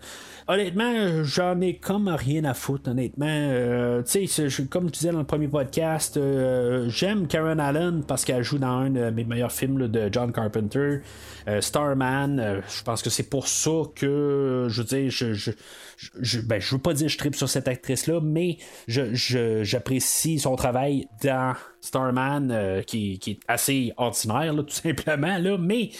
Honnêtement, 0.48 1.24
j'en 1.24 1.60
ai 1.60 1.76
comme 1.76 2.08
rien 2.08 2.44
à 2.44 2.54
foutre, 2.54 2.90
honnêtement. 2.90 3.26
Euh, 3.28 4.02
tu 4.02 4.26
sais, 4.26 4.48
je- 4.48 4.62
comme 4.62 4.86
tu 4.90 4.98
disais 5.00 5.12
dans 5.12 5.18
le 5.18 5.24
premier 5.24 5.48
podcast, 5.48 6.16
euh, 6.16 6.88
j'aime 6.88 7.26
Karen 7.26 7.58
Allen 7.60 8.02
parce 8.06 8.24
qu'elle 8.24 8.42
joue 8.42 8.58
dans 8.58 8.68
un 8.68 8.90
de 8.90 9.10
mes 9.10 9.24
meilleurs 9.24 9.52
films 9.52 9.88
de 9.88 10.08
John 10.12 10.32
Carpenter, 10.32 11.00
euh, 11.48 11.60
Starman. 11.60 12.38
Euh, 12.40 12.60
je 12.68 12.82
pense 12.82 13.02
que 13.02 13.10
c'est 13.10 13.28
pour 13.28 13.48
ça 13.48 13.82
que, 13.94 14.66
je 14.68 14.82
veux 14.82 14.86
dire, 14.86 15.10
je, 15.10 15.32
je, 15.32 15.50
je, 15.96 16.40
ben, 16.40 16.60
veux 16.60 16.78
pas 16.78 16.92
dire 16.92 17.06
que 17.06 17.12
je 17.12 17.18
tripe 17.18 17.36
sur 17.36 17.48
cette 17.48 17.68
actrice-là, 17.68 18.20
mais 18.22 18.58
j'apprécie 18.86 20.38
son 20.38 20.56
travail 20.56 21.08
dans 21.22 21.54
Starman, 21.80 22.50
euh, 22.50 22.82
qui, 22.82 23.18
qui 23.18 23.32
est 23.32 23.40
assez 23.48 23.92
ordinaire, 23.96 24.54
tout 24.66 24.68
simplement. 24.68 25.38
Là, 25.38 25.56
mais 25.58 25.90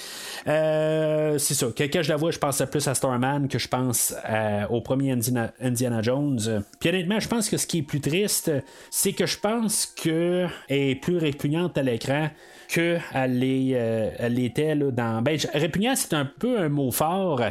euh, 0.47 1.39
c'est 1.39 1.55
ça. 1.55 1.69
Quand 1.77 2.03
je 2.03 2.09
la 2.09 2.17
vois, 2.17 2.31
je 2.31 2.39
pense 2.39 2.63
plus 2.71 2.87
à 2.89 2.95
Starman 2.95 3.49
que 3.49 3.59
je 3.59 3.69
pense 3.69 4.15
à- 4.25 4.71
au 4.71 4.81
premier 4.81 5.13
Indiana, 5.13 5.53
Indiana 5.61 6.03
Jones. 6.03 6.65
Puis 6.81 6.89
honnêtement, 6.89 7.21
je 7.21 7.29
pense 7.29 7.49
que 7.49 7.57
ce 7.57 7.67
qui 7.67 7.79
est 7.79 7.83
plus 7.83 8.01
triste, 8.01 8.51
c'est 8.91 9.13
que 9.13 9.27
je 9.27 9.39
pense 9.39 9.87
qu'elle 9.87 10.51
est 10.69 11.01
plus 11.01 11.19
répugnante 11.19 11.79
à 11.79 11.83
l'écran 11.83 12.31
que 12.69 12.99
elle 13.15 13.39
l'est, 13.39 13.75
euh, 13.75 14.75
là, 14.75 14.91
dans. 14.91 15.23
Ben, 15.23 15.39
répugnant, 15.55 15.95
c'est 15.97 16.15
un 16.15 16.25
peu 16.25 16.59
un 16.59 16.69
mot 16.69 16.91
fort, 16.91 17.43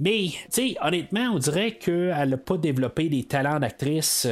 mais 0.00 0.28
honnêtement, 0.82 1.30
on 1.34 1.38
dirait 1.38 1.72
qu'elle 1.72 2.28
n'a 2.30 2.36
pas 2.36 2.56
développé 2.56 3.08
des 3.08 3.24
talents 3.24 3.60
d'actrice 3.60 4.28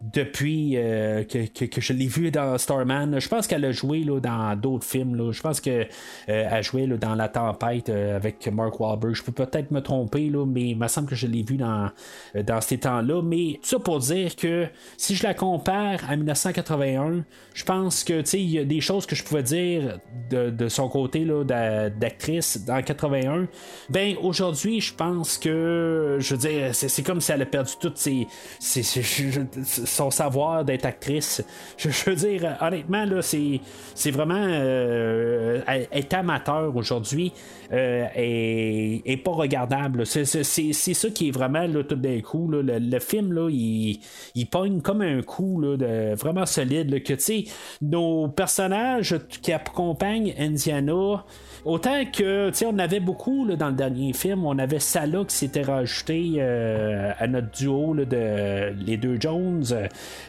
depuis 0.00 0.76
euh, 0.76 1.24
que, 1.24 1.80
je 1.80 1.92
l'ai 1.92 2.06
vu 2.06 2.30
dans 2.30 2.56
Starman. 2.56 3.20
Je 3.20 3.28
pense 3.28 3.46
qu'elle 3.46 3.64
a 3.64 3.72
joué 3.72 4.02
là, 4.02 4.18
dans 4.18 4.56
d'autres 4.56 4.86
films. 4.86 5.30
Je 5.30 5.40
pense 5.40 5.60
qu'elle 5.60 5.88
a 6.26 6.62
joué 6.62 6.86
là, 6.86 6.96
dans 6.96 7.14
La 7.14 7.28
Tempête 7.28 7.90
euh, 7.90 8.16
avec 8.16 8.48
Mark 8.48 8.80
Wahlberg. 8.80 9.14
Je 9.14 9.22
peux 9.22 9.32
peut-être 9.32 9.70
me 9.70 9.80
tromper, 9.80 10.30
mais 10.46 10.70
il 10.70 10.78
me 10.78 10.88
semble 10.88 11.08
que 11.08 11.14
je 11.14 11.26
l'ai 11.26 11.42
vu 11.42 11.56
dans, 11.56 11.90
euh, 12.34 12.60
ces 12.60 12.78
temps-là. 12.78 13.22
Mais 13.22 13.58
tout 13.62 13.68
ça 13.68 13.78
pour 13.78 13.98
dire 13.98 14.36
que 14.36 14.66
si 14.96 15.14
je 15.14 15.22
la 15.22 15.34
compare 15.34 16.00
à 16.08 16.16
1981, 16.16 17.24
je 17.52 17.64
pense 17.64 18.04
que 18.04 18.22
il 18.36 18.50
y 18.50 18.58
a 18.58 18.64
des 18.64 18.80
choses 18.80 19.06
que 19.06 19.14
je 19.14 19.22
pouvais 19.22 19.42
dire 19.42 19.98
de, 20.30 20.68
son 20.68 20.88
côté 20.88 21.26
d'actrice 21.44 22.64
dans 22.64 22.80
81. 22.80 23.48
Ben 23.90 24.16
aujourd'hui, 24.22 24.80
je 24.80 24.94
pense 24.94 25.36
que 25.36 26.16
je 26.20 26.34
veux 26.34 26.40
dire, 26.40 26.74
c'est, 26.74 27.02
comme 27.02 27.20
si 27.20 27.32
elle 27.32 27.42
a 27.42 27.46
perdu 27.46 27.72
toutes 27.80 27.98
ses, 27.98 28.26
son 29.90 30.10
savoir 30.10 30.64
d'être 30.64 30.86
actrice. 30.86 31.42
Je, 31.76 31.88
veux 32.06 32.16
dire, 32.16 32.56
honnêtement, 32.60 33.04
là, 33.04 33.22
c'est, 33.22 33.60
c'est 33.94 34.10
vraiment 34.10 34.34
euh, 34.36 35.60
est 35.66 36.14
amateur 36.14 36.74
aujourd'hui 36.74 37.32
euh, 37.72 38.06
et 38.14 39.16
pas 39.24 39.30
regardable. 39.30 40.04
C'est, 40.06 40.24
ça 40.24 41.10
qui 41.10 41.28
est 41.28 41.30
vraiment 41.30 41.66
là, 41.66 41.84
tout 41.84 41.94
d'un 41.94 42.20
coup. 42.20 42.50
là, 42.50 42.62
le, 42.62 42.78
le 42.78 42.98
film, 42.98 43.32
là, 43.32 43.48
il, 43.50 44.00
il 44.34 44.46
pogne 44.46 44.80
comme 44.80 45.02
un 45.02 45.22
coup 45.22 45.60
là, 45.60 45.76
de, 45.76 46.14
vraiment 46.14 46.46
solide. 46.46 47.02
que 47.02 47.14
tu 47.14 47.20
sais, 47.20 47.44
nos 47.80 48.28
personnages 48.28 49.16
qui 49.42 49.52
accompagnent 49.52 50.34
Indiana. 50.38 51.24
Autant 51.64 52.04
que, 52.06 52.50
tu 52.50 52.64
on 52.64 52.78
avait 52.78 53.00
beaucoup 53.00 53.44
là, 53.44 53.54
dans 53.54 53.68
le 53.68 53.74
dernier 53.74 54.14
film, 54.14 54.46
on 54.46 54.58
avait 54.58 54.78
Salah 54.78 55.24
qui 55.28 55.36
s'était 55.36 55.62
rajouté 55.62 56.36
euh, 56.38 57.12
à 57.18 57.26
notre 57.26 57.50
duo 57.50 57.92
là, 57.92 58.06
de 58.06 58.72
les 58.82 58.96
deux 58.96 59.20
Jones, 59.20 59.62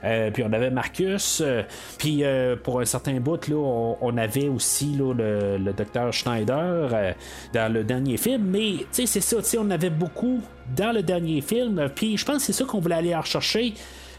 euh, 0.03 0.31
puis 0.31 0.43
on 0.43 0.51
avait 0.51 0.71
Marcus, 0.71 1.41
puis 1.97 2.23
pour 2.63 2.81
un 2.81 2.85
certain 2.85 3.21
bout, 3.21 3.47
là, 3.47 3.55
on, 3.55 3.97
on 4.01 4.17
avait 4.17 4.49
aussi 4.49 4.93
là, 4.97 5.13
le, 5.13 5.57
le 5.57 5.71
docteur 5.71 6.11
Schneider 6.11 7.13
dans 7.53 7.71
le 7.71 7.83
dernier 7.83 8.17
film, 8.17 8.43
mais 8.43 8.85
c'est 8.91 9.05
ça, 9.07 9.37
on 9.59 9.69
avait 9.69 9.89
beaucoup 9.89 10.41
dans 10.75 10.93
le 10.93 11.03
dernier 11.03 11.41
film, 11.41 11.89
puis 11.93 12.17
je 12.17 12.25
pense 12.25 12.37
que 12.37 12.43
c'est 12.43 12.53
ça 12.53 12.65
qu'on 12.65 12.79
voulait 12.79 12.95
aller 12.95 13.15
rechercher. 13.15 13.73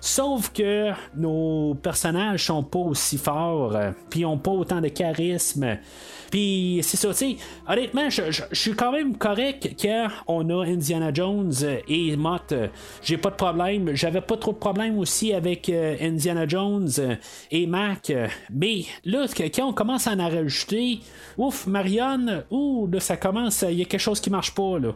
Sauf 0.05 0.51
que 0.53 0.91
nos 1.15 1.77
personnages 1.81 2.47
sont 2.47 2.65
pas 2.65 2.81
aussi 2.81 3.19
forts, 3.19 3.77
euh, 3.77 3.93
puis 4.11 4.25
ont 4.25 4.37
pas 4.37 4.51
autant 4.51 4.81
de 4.81 4.89
charisme. 4.89 5.79
Puis 6.33 6.81
c'est 6.83 6.97
ça, 6.97 7.15
tu 7.15 7.37
honnêtement, 7.69 8.11
je, 8.11 8.43
suis 8.53 8.73
quand 8.73 8.91
même 8.91 9.17
correct 9.17 9.77
quand 9.81 10.09
on 10.27 10.49
a 10.51 10.65
Indiana 10.65 11.13
Jones 11.15 11.53
et 11.87 12.17
Mott. 12.17 12.53
J'ai 13.03 13.17
pas 13.17 13.31
de 13.31 13.37
problème. 13.37 13.95
J'avais 13.95 14.23
pas 14.23 14.37
trop 14.37 14.53
de 14.53 14.57
problème 14.57 14.99
aussi 14.99 15.33
avec 15.35 15.69
euh, 15.69 15.95
Indiana 16.01 16.49
Jones 16.49 16.91
et 17.53 17.67
Mac. 17.69 18.13
Mais 18.51 18.87
là, 19.05 19.27
quand 19.29 19.69
on 19.69 19.73
commence 19.73 20.09
à 20.09 20.15
en 20.15 20.29
rajouter, 20.29 20.99
ouf, 21.39 21.69
Marion, 21.69 22.43
ouh, 22.51 22.89
là, 22.91 22.99
ça 22.99 23.17
commence, 23.17 23.65
il 23.69 23.79
y 23.79 23.83
a 23.83 23.85
quelque 23.85 24.01
chose 24.01 24.21
qui 24.21 24.31
marche 24.31 24.53
pas, 24.53 24.81
là. 24.81 24.95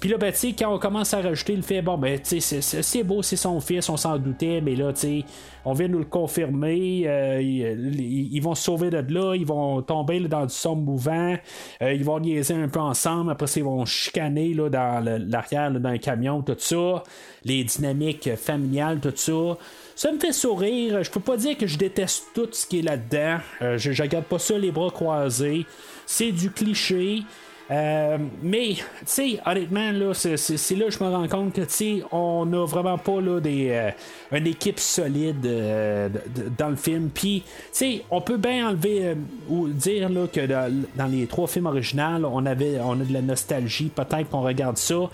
Puis 0.00 0.08
là, 0.08 0.16
ben, 0.16 0.32
tu 0.32 0.38
sais, 0.38 0.54
quand 0.58 0.72
on 0.72 0.78
commence 0.78 1.12
à 1.12 1.20
rajouter 1.20 1.54
le 1.54 1.62
fait, 1.62 1.82
bon, 1.82 1.98
ben, 1.98 2.18
tu 2.18 2.40
sais, 2.40 2.60
c'est 2.62 3.02
beau, 3.02 3.22
c'est 3.22 3.36
son 3.36 3.60
fils, 3.60 3.88
on 3.88 3.96
s'en 3.96 4.16
doutait, 4.16 4.47
mais 4.62 4.74
là, 4.74 4.92
tu 4.92 5.00
sais, 5.00 5.24
on 5.64 5.72
vient 5.72 5.88
nous 5.88 5.98
le 5.98 6.04
confirmer. 6.04 7.02
euh, 7.06 7.40
ils, 7.40 8.40
vont 8.40 8.54
se 8.54 8.64
sauver 8.64 8.90
de 8.90 9.04
là, 9.12 9.34
ils 9.34 9.46
vont 9.46 9.82
tomber 9.82 10.20
dans 10.20 10.46
du 10.46 10.54
sombre 10.54 10.82
mouvant, 10.82 11.36
euh, 11.82 11.92
ils 11.92 12.04
vont 12.04 12.20
niaiser 12.20 12.54
un 12.54 12.68
peu 12.68 12.80
ensemble, 12.80 13.30
après 13.30 13.46
ils 13.56 13.64
vont 13.64 13.84
chicaner 13.84 14.54
là, 14.54 14.68
dans 14.68 15.04
l'arrière 15.28 15.70
d'un 15.70 15.98
camion, 15.98 16.42
tout 16.42 16.56
ça, 16.58 17.02
les 17.44 17.64
dynamiques 17.64 18.34
familiales, 18.36 19.00
tout 19.00 19.12
ça. 19.14 19.58
Ça 19.94 20.12
me 20.12 20.18
fait 20.18 20.32
sourire. 20.32 21.02
Je 21.02 21.10
peux 21.10 21.20
pas 21.20 21.36
dire 21.36 21.56
que 21.58 21.66
je 21.66 21.76
déteste 21.76 22.28
tout 22.32 22.48
ce 22.52 22.66
qui 22.66 22.78
est 22.78 22.82
là-dedans. 22.82 23.38
Euh, 23.62 23.78
je, 23.78 23.90
je 23.90 24.02
regarde 24.02 24.26
pas 24.26 24.38
ça 24.38 24.56
les 24.56 24.70
bras 24.70 24.90
croisés. 24.90 25.66
C'est 26.06 26.30
du 26.30 26.50
cliché. 26.50 27.24
Euh, 27.70 28.16
mais, 28.42 28.74
tu 28.74 28.82
sais, 29.04 29.40
honnêtement, 29.44 29.92
là, 29.92 30.14
c'est, 30.14 30.76
là 30.76 30.86
que 30.86 30.90
je 30.90 31.04
me 31.04 31.08
rends 31.10 31.28
compte 31.28 31.52
que, 31.52 31.60
tu 31.62 31.66
sais, 31.68 32.02
on 32.12 32.46
n'a 32.46 32.64
vraiment 32.64 32.96
pas 32.96 33.20
là, 33.20 33.40
des, 33.40 33.68
euh, 33.70 33.90
une 34.32 34.46
équipe 34.46 34.80
solide 34.80 35.44
euh, 35.44 36.08
dans 36.56 36.70
le 36.70 36.76
film. 36.76 37.10
Puis, 37.12 37.42
tu 37.44 37.52
sais, 37.72 38.04
on 38.10 38.20
peut 38.20 38.38
bien 38.38 38.68
enlever 38.68 39.16
ou 39.48 39.68
dire 39.68 40.08
là, 40.08 40.26
que 40.26 40.46
dans, 40.46 40.84
dans 40.96 41.06
les 41.06 41.26
trois 41.26 41.46
films 41.46 41.66
originaux, 41.66 42.30
on, 42.32 42.46
avait, 42.46 42.80
on 42.80 42.92
a 42.92 43.04
de 43.04 43.12
la 43.12 43.22
nostalgie. 43.22 43.90
Peut-être 43.94 44.30
qu'on 44.30 44.42
regarde 44.42 44.78
ça. 44.78 45.10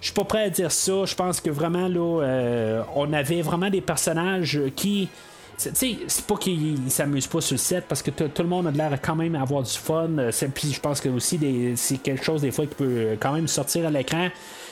Je 0.00 0.06
suis 0.06 0.14
pas 0.14 0.24
prêt 0.24 0.44
à 0.44 0.50
dire 0.50 0.70
ça. 0.70 1.04
Je 1.04 1.14
pense 1.16 1.40
que 1.40 1.50
vraiment, 1.50 1.88
là, 1.88 2.84
on 2.94 3.12
avait 3.12 3.42
vraiment 3.42 3.70
des 3.70 3.80
personnages 3.80 4.60
qui. 4.76 5.08
Tu 5.58 5.70
sais, 5.74 5.98
c'est 6.06 6.24
pas 6.24 6.36
qu'ils 6.36 6.78
s'amusent 6.88 7.26
pas 7.26 7.40
sur 7.40 7.54
le 7.54 7.58
set 7.58 7.84
parce 7.88 8.00
que 8.00 8.10
tout 8.12 8.42
le 8.42 8.48
monde 8.48 8.68
a 8.68 8.70
de 8.70 8.78
l'air 8.78 8.96
quand 9.02 9.16
même 9.16 9.34
à 9.34 9.42
avoir 9.42 9.62
du 9.62 9.72
fun. 9.72 10.08
Euh, 10.18 10.30
Puis 10.54 10.72
je 10.72 10.80
pense 10.80 11.00
que 11.00 11.08
aussi 11.08 11.38
c'est 11.76 11.98
quelque 11.98 12.24
chose 12.24 12.42
des 12.42 12.52
fois 12.52 12.66
qui 12.66 12.74
peut 12.76 12.84
euh, 12.84 13.16
quand 13.18 13.32
même 13.32 13.48
sortir 13.48 13.86
à 13.86 13.90
l'écran. 13.90 14.28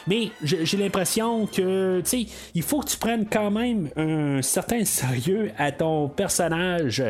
Mais 0.06 0.30
j'ai 0.44 0.76
l'impression 0.76 1.46
que 1.46 2.00
tu 2.02 2.08
sais, 2.08 2.26
il 2.54 2.62
faut 2.62 2.78
que 2.78 2.88
tu 2.88 2.96
prennes 2.96 3.26
quand 3.28 3.50
même 3.50 3.88
un 3.96 4.40
certain 4.40 4.84
sérieux 4.84 5.50
à 5.58 5.72
ton 5.72 6.08
personnage. 6.08 7.02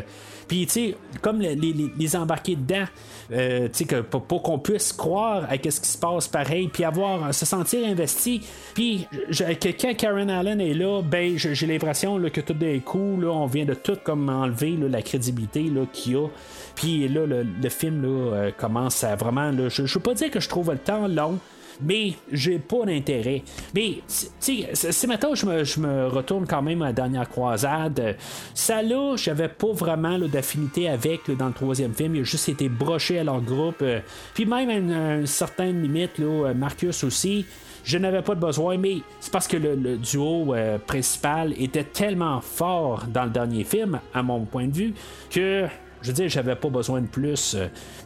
Puis 0.48 0.64
tu 0.66 0.72
sais, 0.72 0.96
comme 1.20 1.40
les 1.40 2.16
embarquer 2.16 2.56
dedans, 2.56 2.86
euh, 3.32 3.68
que 3.68 4.00
pour, 4.00 4.42
qu'on 4.42 4.58
puisse 4.58 4.92
croire 4.92 5.44
à 5.48 5.56
ce 5.56 5.80
qui 5.80 5.88
se 5.88 5.98
passe 5.98 6.28
pareil, 6.28 6.68
puis 6.68 6.84
avoir 6.84 7.32
se 7.34 7.46
sentir 7.46 7.86
investi. 7.86 8.42
Puis 8.74 9.06
que 9.30 9.68
quand 9.80 9.94
Karen 9.96 10.30
Allen 10.30 10.60
est 10.60 10.74
là, 10.74 11.02
ben 11.02 11.36
j'ai 11.36 11.66
l'impression 11.66 12.20
que 12.30 12.40
tout 12.40 12.54
d'un 12.54 12.78
coup, 12.80 13.18
là, 13.20 13.28
on 13.28 13.46
vient 13.46 13.64
de 13.64 13.74
tout 13.74 13.98
comme 14.04 14.28
enlever 14.28 14.76
la 14.76 15.02
crédibilité 15.02 15.70
qu'il 15.92 16.12
y 16.12 16.16
a. 16.16 16.26
Puis 16.74 17.08
là, 17.08 17.26
le, 17.26 17.42
le 17.42 17.68
film 17.68 18.02
là, 18.02 18.08
euh, 18.08 18.50
commence 18.56 19.02
à 19.04 19.16
vraiment. 19.16 19.50
Je 19.68 19.82
ne 19.82 19.86
veux 19.86 20.00
pas 20.00 20.14
dire 20.14 20.30
que 20.30 20.40
je 20.40 20.48
trouve 20.48 20.72
le 20.72 20.78
temps 20.78 21.08
long. 21.08 21.38
Mais 21.82 22.14
j'ai 22.32 22.58
pas 22.58 22.84
d'intérêt. 22.86 23.42
Mais, 23.74 23.98
tu 24.06 24.26
sais, 24.40 24.92
si 24.92 25.06
maintenant 25.06 25.34
je 25.34 25.46
me, 25.46 25.64
je 25.64 25.80
me 25.80 26.06
retourne 26.06 26.46
quand 26.46 26.62
même 26.62 26.82
à 26.82 26.86
la 26.86 26.92
dernière 26.92 27.28
croisade, 27.28 28.16
ça 28.54 28.82
là, 28.82 29.16
j'avais 29.16 29.48
pas 29.48 29.72
vraiment 29.72 30.18
d'affinité 30.18 30.88
avec 30.88 31.30
dans 31.36 31.48
le 31.48 31.52
troisième 31.52 31.94
film. 31.94 32.14
Il 32.16 32.20
a 32.20 32.24
juste 32.24 32.48
été 32.48 32.68
broché 32.68 33.18
à 33.18 33.24
leur 33.24 33.40
groupe. 33.40 33.82
euh, 33.82 34.00
Puis 34.34 34.46
même 34.46 34.70
à 34.70 34.74
une, 34.74 35.26
certaine 35.26 35.82
limite, 35.82 36.18
là, 36.18 36.48
euh, 36.48 36.54
Marcus 36.54 37.04
aussi. 37.04 37.44
Je 37.84 37.98
n'avais 37.98 38.22
pas 38.22 38.34
de 38.34 38.40
besoin, 38.40 38.76
mais 38.78 38.96
c'est 39.20 39.32
parce 39.32 39.46
que 39.46 39.56
le, 39.56 39.96
duo 39.96 40.54
euh, 40.54 40.76
principal 40.78 41.54
était 41.56 41.84
tellement 41.84 42.40
fort 42.40 43.04
dans 43.06 43.24
le 43.24 43.30
dernier 43.30 43.62
film, 43.62 44.00
à 44.12 44.24
mon 44.24 44.44
point 44.44 44.66
de 44.66 44.74
vue, 44.74 44.94
que 45.30 45.66
je 46.02 46.08
veux 46.08 46.12
dire, 46.14 46.28
j'avais 46.28 46.56
pas 46.56 46.68
besoin 46.68 47.00
de 47.00 47.06
plus. 47.06 47.56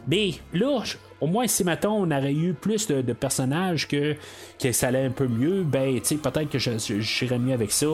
Mais 0.07 0.33
là, 0.53 0.83
au 1.21 1.27
moins, 1.27 1.47
si 1.47 1.63
maintenant 1.63 1.97
on 1.97 2.09
aurait 2.09 2.33
eu 2.33 2.53
plus 2.53 2.87
de, 2.87 3.13
personnages 3.13 3.87
que, 3.87 4.15
que 4.59 4.71
ça 4.71 4.87
allait 4.87 5.05
un 5.05 5.11
peu 5.11 5.27
mieux, 5.27 5.63
ben, 5.63 5.99
peut-être 5.99 6.49
que 6.49 6.57
j'irais 6.57 7.37
mieux 7.39 7.53
avec 7.53 7.71
ça. 7.71 7.85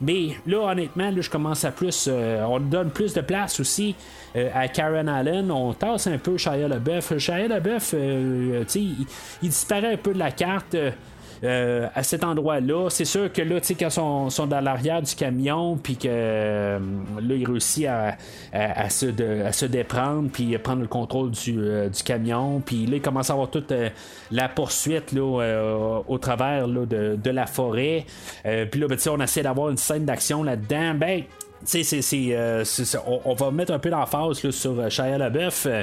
Mais 0.00 0.36
là, 0.46 0.60
honnêtement, 0.70 1.10
là, 1.10 1.20
je 1.20 1.28
commence 1.28 1.64
à 1.64 1.72
plus. 1.72 2.06
euh, 2.08 2.44
on 2.44 2.60
donne 2.60 2.90
plus 2.90 3.12
de 3.14 3.20
place 3.20 3.58
aussi 3.58 3.96
euh, 4.36 4.48
à 4.54 4.68
Karen 4.68 5.08
Allen. 5.08 5.50
On 5.50 5.72
tasse 5.74 6.06
un 6.06 6.18
peu 6.18 6.38
Shia 6.38 6.68
LaBeouf. 6.68 7.18
Shia 7.18 7.48
LaBeouf, 7.48 7.94
euh, 7.94 8.64
il, 8.74 9.06
il 9.42 9.48
disparaît 9.48 9.94
un 9.94 9.96
peu 9.96 10.14
de 10.14 10.18
la 10.18 10.30
carte. 10.30 10.76
Euh, 11.44 11.88
à 11.94 12.02
cet 12.02 12.24
endroit-là. 12.24 12.88
C'est 12.90 13.04
sûr 13.04 13.32
que 13.32 13.42
là, 13.42 13.60
tu 13.60 13.68
sais, 13.68 13.74
quand 13.74 13.88
ils 13.88 13.90
sont, 13.90 14.30
sont 14.30 14.46
dans 14.46 14.60
l'arrière 14.60 15.02
du 15.02 15.14
camion, 15.14 15.76
puis 15.76 15.96
que 15.96 16.08
euh, 16.08 16.78
là, 17.20 17.34
il 17.34 17.46
réussit 17.46 17.86
à, 17.86 18.16
à- 18.52 18.90
se, 18.90 19.06
à 19.44 19.52
se 19.52 19.66
déprendre, 19.66 20.30
puis 20.32 20.56
prendre 20.58 20.82
le 20.82 20.88
contrôle 20.88 21.30
du, 21.30 21.56
euh, 21.58 21.88
du 21.88 22.02
camion, 22.02 22.60
puis 22.64 22.86
là, 22.86 22.96
il 22.96 23.02
commence 23.02 23.30
à 23.30 23.34
avoir 23.34 23.50
toute 23.50 23.72
la 24.30 24.48
poursuite 24.48 25.12
là, 25.12 26.02
au 26.06 26.18
travers 26.18 26.66
là, 26.66 26.86
de, 26.86 27.18
de 27.22 27.30
la 27.30 27.46
forêt. 27.46 28.04
Puis 28.42 28.80
là, 28.80 28.86
ben, 28.88 28.96
tu 28.96 29.02
sais, 29.02 29.10
on 29.10 29.20
essaie 29.20 29.42
d'avoir 29.42 29.70
une 29.70 29.76
scène 29.76 30.04
d'action 30.04 30.42
là-dedans. 30.42 30.94
Ben, 30.94 31.22
euh, 31.64 32.64
on, 33.24 33.34
va 33.34 33.50
mettre 33.50 33.72
un 33.72 33.78
peu 33.78 33.90
d'emphase 33.90 34.42
là, 34.42 34.52
sur 34.52 34.78
euh, 34.78 34.88
Shia 34.88 35.18
LaBeouf. 35.18 35.66
euh, 35.66 35.82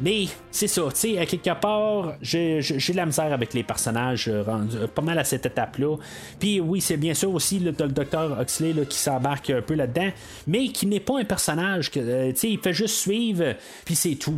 mais 0.00 0.26
c'est 0.50 0.66
ça, 0.66 0.82
tu 0.90 0.96
sais, 0.96 1.18
à 1.18 1.26
quelque 1.26 1.54
part, 1.60 2.14
j'ai, 2.20 2.60
de 2.60 2.96
la 2.96 3.06
misère 3.06 3.32
avec 3.32 3.54
les 3.54 3.62
personnages 3.62 4.28
rendus 4.46 4.76
pas 4.94 5.02
mal 5.02 5.18
à 5.18 5.24
cette 5.24 5.46
étape-là. 5.46 5.96
Puis 6.38 6.60
oui, 6.60 6.80
c'est 6.80 6.96
bien 6.96 7.14
sûr 7.14 7.32
aussi 7.32 7.62
t'as 7.76 7.84
le 7.84 7.92
docteur 7.92 8.40
Huxley 8.40 8.72
là, 8.72 8.84
qui 8.84 8.98
s'embarque 8.98 9.50
un 9.50 9.62
peu 9.62 9.74
là-dedans, 9.74 10.10
mais 10.46 10.68
qui 10.68 10.86
n'est 10.86 11.00
pas 11.00 11.20
un 11.20 11.24
personnage. 11.24 11.90
tu 11.90 12.00
sais, 12.00 12.50
il 12.50 12.58
fait 12.58 12.72
juste 12.72 12.96
suivre, 12.96 13.54
puis 13.84 13.94
c'est 13.94 14.16
tout. 14.16 14.36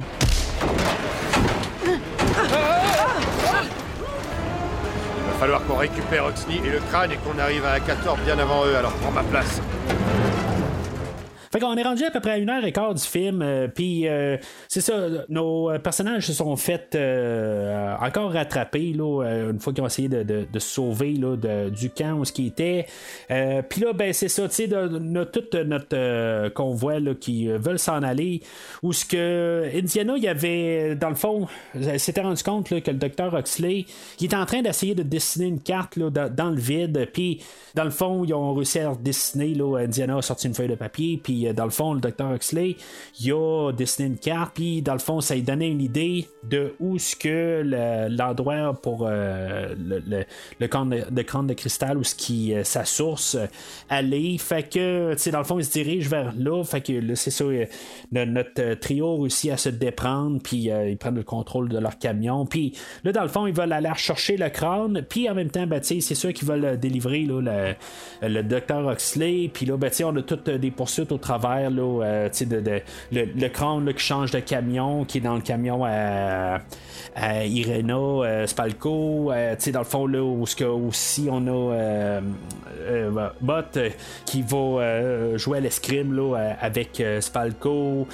Il 1.85 1.91
va 5.33 5.39
falloir 5.39 5.67
qu'on 5.67 5.77
récupère 5.77 6.27
Oxley 6.27 6.61
et 6.65 6.71
le 6.71 6.81
crâne 6.91 7.13
et 7.13 7.17
qu'on 7.17 7.39
arrive 7.39 7.65
à 7.65 7.81
14 7.81 8.21
bien 8.25 8.39
avant 8.39 8.65
eux, 8.67 8.77
alors 8.77 8.93
prends 8.93 9.11
ma 9.11 9.23
place. 9.25 9.61
Fait 11.55 11.61
qu'on 11.61 11.77
est 11.77 11.85
rendu 11.85 12.03
à 12.03 12.11
peu 12.11 12.19
près 12.19 12.33
à 12.33 12.39
une 12.39 12.51
heure 12.51 12.65
et 12.65 12.73
quart 12.73 12.95
du 12.95 13.03
film, 13.05 13.41
euh, 13.41 13.69
puis 13.73 14.09
euh, 14.09 14.37
c'est 14.67 14.81
ça, 14.81 15.07
nos 15.29 15.71
euh, 15.71 15.79
personnages 15.79 16.27
se 16.27 16.33
sont 16.33 16.57
fait 16.57 16.97
encore 18.01 18.33
rattraper 18.33 18.93
là, 18.93 19.23
une 19.53 19.61
fois 19.61 19.73
qu'ils 19.73 19.85
ont 19.85 19.87
essayé 19.87 20.09
de, 20.09 20.25
de- 20.25 20.59
sauver 20.59 21.13
là, 21.13 21.37
de- 21.37 21.69
du 21.71 21.91
camp 21.91 22.15
où 22.15 22.25
ce 22.25 22.33
qui 22.33 22.49
était. 22.49 22.87
Puis 23.29 23.83
là, 23.83 23.93
ben 23.93 24.13
c'est 24.13 24.27
ça, 24.27 24.49
tu 24.49 24.55
sais, 24.57 24.69
tout 24.69 25.59
notre 25.65 26.49
convoi 26.55 26.99
là, 26.99 27.15
qui 27.15 27.47
veulent 27.47 27.79
s'en 27.79 28.03
aller, 28.03 28.41
où 28.83 28.93
ce 28.93 29.05
que 29.05 29.71
Indiana, 29.77 30.15
il 30.17 30.25
y 30.25 30.29
avait, 30.29 30.97
dans 30.97 31.09
le 31.11 31.15
fond, 31.15 31.47
s'était 31.99 32.23
rendu 32.23 32.43
compte 32.43 32.71
là, 32.71 32.81
que 32.81 32.91
le 32.91 32.97
docteur 32.97 33.33
Huxley, 33.39 33.85
il 34.19 34.27
était 34.27 34.35
en 34.35 34.47
train 34.47 34.63
d'essayer 34.63 34.97
de 34.97 35.05
dessiner 35.05 35.47
une 35.47 35.61
carte 35.61 35.95
là, 35.95 36.11
dans, 36.11 36.35
dans 36.35 36.51
le 36.51 36.59
vide, 36.61 37.09
puis 37.13 37.41
dans 37.77 37.85
le 37.85 37.91
fond, 37.91 38.25
ils 38.25 38.35
ont 38.35 38.55
réussi 38.55 38.81
à 38.81 38.93
dessiner, 39.01 39.55
là, 39.55 39.79
Indiana 39.79 40.17
a 40.17 40.23
sorti 40.23 40.49
une 40.49 40.55
feuille 40.55 40.69
de 40.69 40.75
papier, 40.75 41.21
puis 41.23 41.44
euh, 41.49 41.53
dans 41.53 41.65
le 41.65 41.71
fond, 41.71 41.95
le 41.95 42.01
docteur 42.01 42.33
Huxley, 42.33 42.77
il 43.21 43.33
a 43.33 43.73
dessiné 43.73 44.09
une 44.09 44.19
carte, 44.19 44.53
puis 44.55 44.83
dans 44.83 44.93
le 44.95 44.99
fond, 44.99 45.21
ça 45.21 45.35
lui 45.35 45.43
donnait 45.43 45.71
une 45.71 45.81
idée 45.81 46.29
de 46.43 46.75
où 46.81 46.99
ce 46.99 47.17
que 47.17 47.63
le- 47.65 48.15
l'endroit 48.15 48.75
pour 48.75 49.07
euh, 49.09 49.75
le, 49.79 50.03
le, 50.07 50.25
le 50.61 50.67
crâne 50.69 50.91
de, 50.91 51.05
de 51.11 51.23
crâne 51.23 51.47
de 51.47 51.55
cristal, 51.55 51.99
où 51.99 52.05
ce 52.05 52.15
qui, 52.15 52.55
euh, 52.55 52.65
sa 52.65 52.85
source 52.85 53.37
allait. 53.89 54.37
Fait 54.39 54.69
que, 54.69 55.15
tu 55.15 55.31
dans 55.31 55.39
le 55.39 55.45
fond, 55.45 55.59
il 55.59 55.65
se 55.65 55.73
dirige 55.73 56.09
vers 56.09 56.33
là. 56.37 56.63
Fait 56.65 56.81
que 56.81 57.15
c'est 57.15 57.31
ça, 57.31 57.45
le- 57.45 58.25
notre 58.25 58.75
trio 58.75 59.17
réussit 59.19 59.51
à 59.51 59.57
se 59.57 59.69
déprendre, 59.69 60.41
puis 60.43 60.69
ils 60.69 60.97
prennent 60.97 61.15
le 61.17 61.23
contrôle 61.23 61.69
de 61.69 61.79
leur 61.79 61.99
camion. 61.99 62.47
Puis 62.47 62.73
là, 63.05 63.13
dans 63.13 63.23
le 63.23 63.29
fond, 63.29 63.47
ils 63.47 63.55
veulent 63.55 63.73
aller 63.73 63.91
chercher 63.97 64.37
le 64.37 64.49
crâne, 64.49 65.05
puis 65.09 65.29
en 65.29 65.35
même 65.35 65.51
temps, 65.51 65.67
ben, 65.67 65.81
c'est 65.83 66.01
sûr 66.01 66.33
qu'ils 66.33 66.49
veulent 66.49 66.79
délivrer 66.79 67.23
là, 67.25 67.75
le, 68.23 68.29
le 68.29 68.43
docteur 68.43 68.91
Huxley. 68.91 69.51
Puis 69.53 69.67
là, 69.67 69.77
ben, 69.77 69.91
on 70.05 70.17
a 70.17 70.23
toutes 70.23 70.51
des 70.51 70.71
poursuites 70.71 71.13
au 71.13 71.19
euh, 72.03 72.29
le, 73.13 73.25
le 73.25 73.49
crâne 73.49 73.93
qui 73.93 74.05
change 74.05 74.31
de 74.31 74.41
camion, 74.41 75.05
qui 75.05 75.19
est 75.19 75.21
dans 75.21 75.35
le 75.35 75.41
camion 75.41 75.85
à, 75.85 76.61
Irena, 77.45 77.95
euh, 77.95 78.47
Spalco, 78.47 79.31
euh, 79.33 79.55
dans 79.73 79.79
le 79.79 79.85
fond, 79.85 80.07
là, 80.07 80.23
où 80.23 80.47
ce 80.47 80.65
aussi 80.65 81.29
on 81.31 81.47
a 81.47 82.21
Bot 83.41 83.79
qui 84.25 84.43
va 84.43 85.37
jouer 85.37 85.59
à 85.59 85.61
l'escrime 85.61 86.15
là, 86.15 86.57
avec 86.61 87.03
Spalco. 87.21 88.07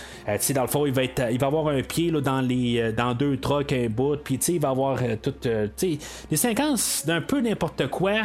Dans 0.54 0.62
le 0.62 0.68
fond, 0.68 0.86
il 0.86 0.92
va, 0.92 1.02
il 1.30 1.38
va 1.38 1.46
avoir 1.46 1.68
un 1.68 1.82
pied 1.82 2.10
là, 2.10 2.20
dans, 2.20 2.40
les, 2.40 2.92
dans 2.92 3.14
deux 3.14 3.38
trucks, 3.38 3.72
un 3.72 3.88
bout, 3.88 4.16
puis 4.16 4.36
il 4.36 4.60
va 4.60 4.70
avoir 4.70 4.98
des 5.00 6.36
séquences 6.36 7.04
d'un 7.06 7.20
peu 7.20 7.40
n'importe 7.40 7.86
quoi. 7.88 8.20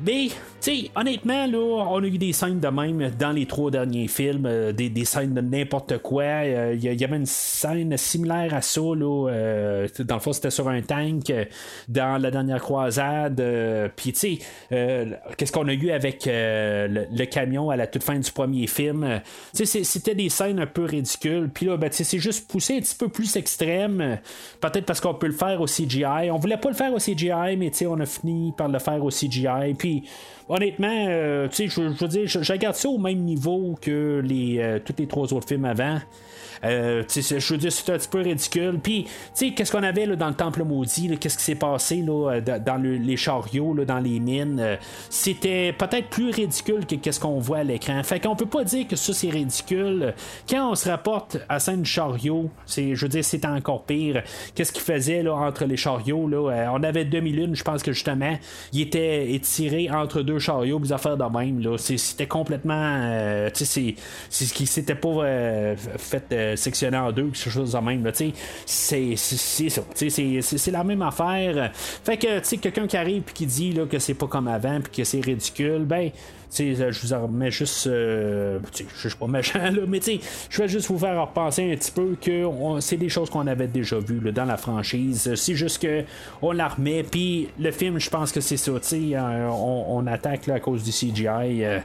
Mais, 0.00 0.28
tu 0.28 0.34
sais, 0.60 0.90
honnêtement, 0.94 1.46
là, 1.46 1.84
on 1.90 2.02
a 2.02 2.06
eu 2.06 2.18
des 2.18 2.32
scènes 2.32 2.60
de 2.60 2.68
même 2.68 3.10
dans 3.18 3.32
les 3.32 3.46
trois 3.46 3.70
derniers 3.70 4.06
films, 4.06 4.46
euh, 4.46 4.72
des, 4.72 4.90
des 4.90 5.04
scènes 5.04 5.34
de 5.34 5.40
n'importe 5.40 5.98
quoi. 5.98 6.22
Euh, 6.22 6.76
Il 6.80 7.00
y, 7.00 7.04
avait 7.04 7.16
une 7.16 7.26
scène 7.26 7.96
similaire 7.96 8.54
à 8.54 8.62
ça, 8.62 8.80
là. 8.80 9.28
euh, 9.28 9.88
dans 10.00 10.14
le 10.14 10.20
fond, 10.20 10.32
c'était 10.32 10.50
sur 10.50 10.68
un 10.68 10.82
tank 10.82 11.32
dans 11.88 12.20
la 12.22 12.30
dernière 12.30 12.60
croisade. 12.60 13.42
Puis, 13.96 14.12
tu 14.12 14.38
sais, 14.70 15.18
qu'est-ce 15.36 15.50
qu'on 15.52 15.66
a 15.66 15.72
eu 15.72 15.90
avec 15.90 16.24
le, 16.26 17.24
camion 17.24 17.70
à 17.70 17.76
la 17.76 17.86
toute 17.88 18.04
fin 18.04 18.18
du 18.18 18.30
premier 18.30 18.68
film? 18.68 19.20
Tu 19.54 19.66
sais, 19.66 19.82
c'était 19.82 20.14
des 20.14 20.28
scènes 20.28 20.60
un 20.60 20.66
peu 20.66 20.84
ridicules. 20.84 21.50
Puis 21.52 21.66
là, 21.66 21.76
ben, 21.76 21.90
c'est 21.90 22.18
juste 22.18 22.48
poussé 22.48 22.76
un 22.76 22.80
petit 22.80 22.96
peu 22.96 23.08
plus 23.08 23.36
extrême. 23.36 24.18
Peut-être 24.60 24.86
parce 24.86 25.00
qu'on 25.00 25.14
peut 25.14 25.26
le 25.26 25.32
faire 25.32 25.60
au 25.60 25.66
CGI. 25.66 26.30
On 26.30 26.38
voulait 26.38 26.56
pas 26.56 26.68
le 26.68 26.76
faire 26.76 26.92
au 26.92 26.98
CGI, 26.98 27.56
mais 27.56 27.70
tu 27.70 27.78
sais, 27.78 27.86
on 27.86 27.98
a 27.98 28.06
fini 28.06 28.52
par 28.56 28.68
le 28.68 28.78
faire 28.78 29.04
au 29.04 29.10
CGI. 29.10 29.74
Puis, 29.76 29.87
Honnêtement, 30.48 31.06
euh, 31.08 31.48
tu 31.48 31.54
sais, 31.54 31.68
je, 31.68 31.80
veux 31.80 32.08
dire, 32.08 32.26
je 32.26 32.52
regarde 32.52 32.74
ça 32.74 32.88
au 32.88 32.98
même 32.98 33.18
niveau 33.18 33.78
que 33.80 34.22
les, 34.24 34.58
euh, 34.58 34.78
tous 34.82 34.94
les 34.98 35.06
trois 35.06 35.32
autres 35.32 35.46
films 35.46 35.66
avant. 35.66 35.98
Euh, 36.64 37.02
je 37.08 37.52
veux 37.52 37.58
dire, 37.58 37.72
c'est 37.72 37.92
un 37.92 37.98
petit 37.98 38.08
peu 38.08 38.20
ridicule. 38.20 38.78
Puis, 38.82 39.04
tu 39.04 39.10
sais, 39.34 39.50
qu'est-ce 39.50 39.72
qu'on 39.72 39.82
avait 39.82 40.06
là, 40.06 40.16
dans 40.16 40.28
le 40.28 40.34
temple 40.34 40.64
maudit, 40.64 41.16
qu'est-ce 41.18 41.38
qui 41.38 41.44
s'est 41.44 41.54
passé 41.54 41.96
là, 42.02 42.32
euh, 42.32 42.40
dans- 42.40 42.62
dans 42.62 42.76
le- 42.76 42.96
les 42.96 43.16
chariots, 43.16 43.74
là, 43.74 43.84
dans 43.84 43.98
les 43.98 44.18
mines, 44.20 44.58
euh, 44.60 44.76
c'était 45.10 45.72
peut-être 45.72 46.08
plus 46.08 46.30
ridicule 46.30 46.86
que 46.86 46.94
qu'est-ce 46.96 47.20
qu'on 47.20 47.38
voit 47.38 47.58
à 47.58 47.64
l'écran. 47.64 48.02
Fait 48.02 48.20
qu'on 48.20 48.36
peut 48.36 48.46
pas 48.46 48.64
dire 48.64 48.86
que 48.88 48.96
ça 48.96 49.12
c'est 49.12 49.30
ridicule. 49.30 50.14
Quand 50.48 50.70
on 50.70 50.74
se 50.74 50.88
rapporte 50.88 51.38
à 51.48 51.58
scène 51.58 51.84
chariot, 51.84 52.50
c'est, 52.66 52.94
je 52.94 53.04
veux 53.04 53.08
dire, 53.08 53.24
c'est 53.24 53.44
encore 53.44 53.84
pire. 53.84 54.22
Qu'est-ce 54.54 54.72
qu'il 54.72 54.82
faisait 54.82 55.22
là, 55.22 55.34
entre 55.34 55.64
les 55.64 55.76
chariots 55.76 56.28
là? 56.28 56.70
On 56.74 56.82
avait 56.82 57.04
demi-lune, 57.04 57.54
je 57.54 57.62
pense 57.64 57.82
que 57.82 57.92
justement, 57.92 58.36
il 58.72 58.80
était 58.82 59.32
étiré 59.32 59.90
entre 59.90 60.22
deux 60.22 60.38
chariots, 60.38 60.78
des 60.78 60.92
affaires 60.92 61.16
de 61.16 61.24
même. 61.24 61.76
C'était 61.78 62.26
complètement. 62.26 63.48
tu 63.54 63.64
sais, 63.64 63.94
c'est, 64.30 64.44
ce 64.44 64.54
qui 64.54 64.66
pas 64.94 65.76
fait 65.98 66.47
euh, 66.52 66.56
sectionner 66.56 66.96
en 66.98 67.12
deux, 67.12 67.30
quelque 67.30 67.50
chose 67.50 67.72
de 67.72 67.78
même. 67.78 68.10
C'est, 68.66 69.16
ça. 69.16 69.82
C'est, 69.94 70.70
la 70.70 70.84
même 70.84 71.02
affaire. 71.02 71.72
Fait 71.74 72.16
que, 72.16 72.38
tu 72.38 72.44
sais, 72.44 72.56
quelqu'un 72.58 72.86
qui 72.86 72.96
arrive 72.96 73.22
et 73.28 73.32
qui 73.32 73.46
dit 73.46 73.72
là, 73.72 73.86
que 73.86 73.98
c'est 73.98 74.14
pas 74.14 74.26
comme 74.26 74.48
avant 74.48 74.80
puis 74.80 74.92
que 74.98 75.04
c'est 75.04 75.20
ridicule, 75.20 75.84
ben. 75.84 76.10
sais, 76.50 76.74
je 76.74 77.00
vous 77.00 77.12
en 77.12 77.22
remets 77.22 77.50
juste. 77.50 77.86
euh, 77.86 78.58
je 78.96 79.08
suis 79.08 79.18
pas 79.18 79.26
méchant, 79.26 79.58
là, 79.58 79.82
mais 79.86 80.00
je 80.50 80.62
vais 80.62 80.68
juste 80.68 80.88
vous 80.88 80.98
faire 80.98 81.20
repenser 81.20 81.70
un 81.72 81.76
petit 81.76 81.90
peu 81.90 82.16
que 82.20 82.44
c'est 82.80 82.96
des 82.96 83.08
choses 83.08 83.30
qu'on 83.30 83.46
avait 83.46 83.66
déjà 83.68 83.98
vues 83.98 84.20
là, 84.20 84.32
dans 84.32 84.44
la 84.44 84.56
franchise. 84.56 85.34
C'est 85.34 85.54
juste 85.54 85.82
que 85.82 86.04
on 86.42 86.52
la 86.52 86.68
remet, 86.68 87.02
puis 87.02 87.48
le 87.58 87.70
film, 87.70 87.98
je 87.98 88.10
pense 88.10 88.32
que 88.32 88.40
c'est 88.40 88.56
ça. 88.56 88.72
euh, 88.72 89.48
on, 89.50 89.84
on 89.88 90.06
attaque 90.06 90.46
là, 90.46 90.54
à 90.54 90.60
cause 90.60 90.82
du 90.84 90.90
CGI. 90.90 91.64
euh, 91.64 91.78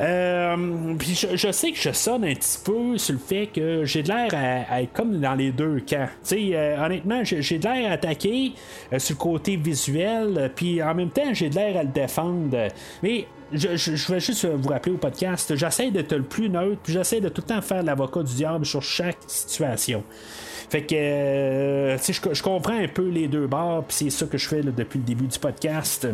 euh, 0.00 0.94
puis 0.98 1.14
je, 1.34 1.50
sais 1.50 1.72
que 1.72 1.78
je 1.78 1.90
sonne 1.92 2.24
un 2.24 2.34
petit 2.34 2.58
peu 2.64 2.96
sur 2.98 3.14
le 3.14 3.18
fait 3.18 3.46
que 3.48 3.84
j'ai 3.84 4.02
de 4.02 4.08
l'air 4.08 4.28
à, 4.70 4.82
être 4.82 4.92
comme 4.92 5.18
dans 5.20 5.34
les 5.34 5.50
deux 5.50 5.80
camps. 5.88 6.08
Euh, 6.32 6.84
honnêtement, 6.84 7.22
j'ai 7.24 7.58
de 7.58 7.64
l'air 7.64 7.90
à 7.90 7.94
attaquer 7.94 8.52
euh, 8.92 8.98
sur 8.98 9.14
le 9.14 9.18
côté 9.18 9.56
visuel, 9.56 10.52
puis 10.54 10.82
en 10.82 10.94
même 10.94 11.10
temps, 11.10 11.32
j'ai 11.32 11.50
de 11.50 11.56
l'air 11.56 11.76
à 11.78 11.82
le 11.82 11.88
défendre. 11.88 12.68
Mais 13.02 13.26
je, 13.52 13.76
je- 13.76 14.12
vais 14.12 14.20
juste 14.20 14.44
vous 14.46 14.68
rappeler 14.68 14.92
au 14.92 14.98
podcast, 14.98 15.56
j'essaie 15.56 15.90
d'être 15.90 16.14
le 16.14 16.22
plus 16.22 16.48
neutre, 16.48 16.80
puis 16.82 16.92
j'essaie 16.92 17.20
de 17.20 17.28
tout 17.28 17.42
le 17.46 17.54
temps 17.54 17.62
faire 17.62 17.82
l'avocat 17.82 18.22
du 18.22 18.34
diable 18.34 18.66
sur 18.66 18.82
chaque 18.82 19.18
situation. 19.26 20.04
Fait 20.70 20.82
que, 20.82 20.94
euh, 20.94 21.96
je, 21.98 22.12
je 22.34 22.42
comprends 22.42 22.78
un 22.78 22.88
peu 22.88 23.08
les 23.08 23.26
deux 23.26 23.46
bords, 23.46 23.84
puis 23.84 23.96
c'est 23.96 24.10
ça 24.10 24.26
que 24.26 24.36
je 24.36 24.46
fais 24.46 24.60
depuis 24.62 24.98
le 24.98 25.04
début 25.04 25.26
du 25.26 25.38
podcast. 25.38 26.06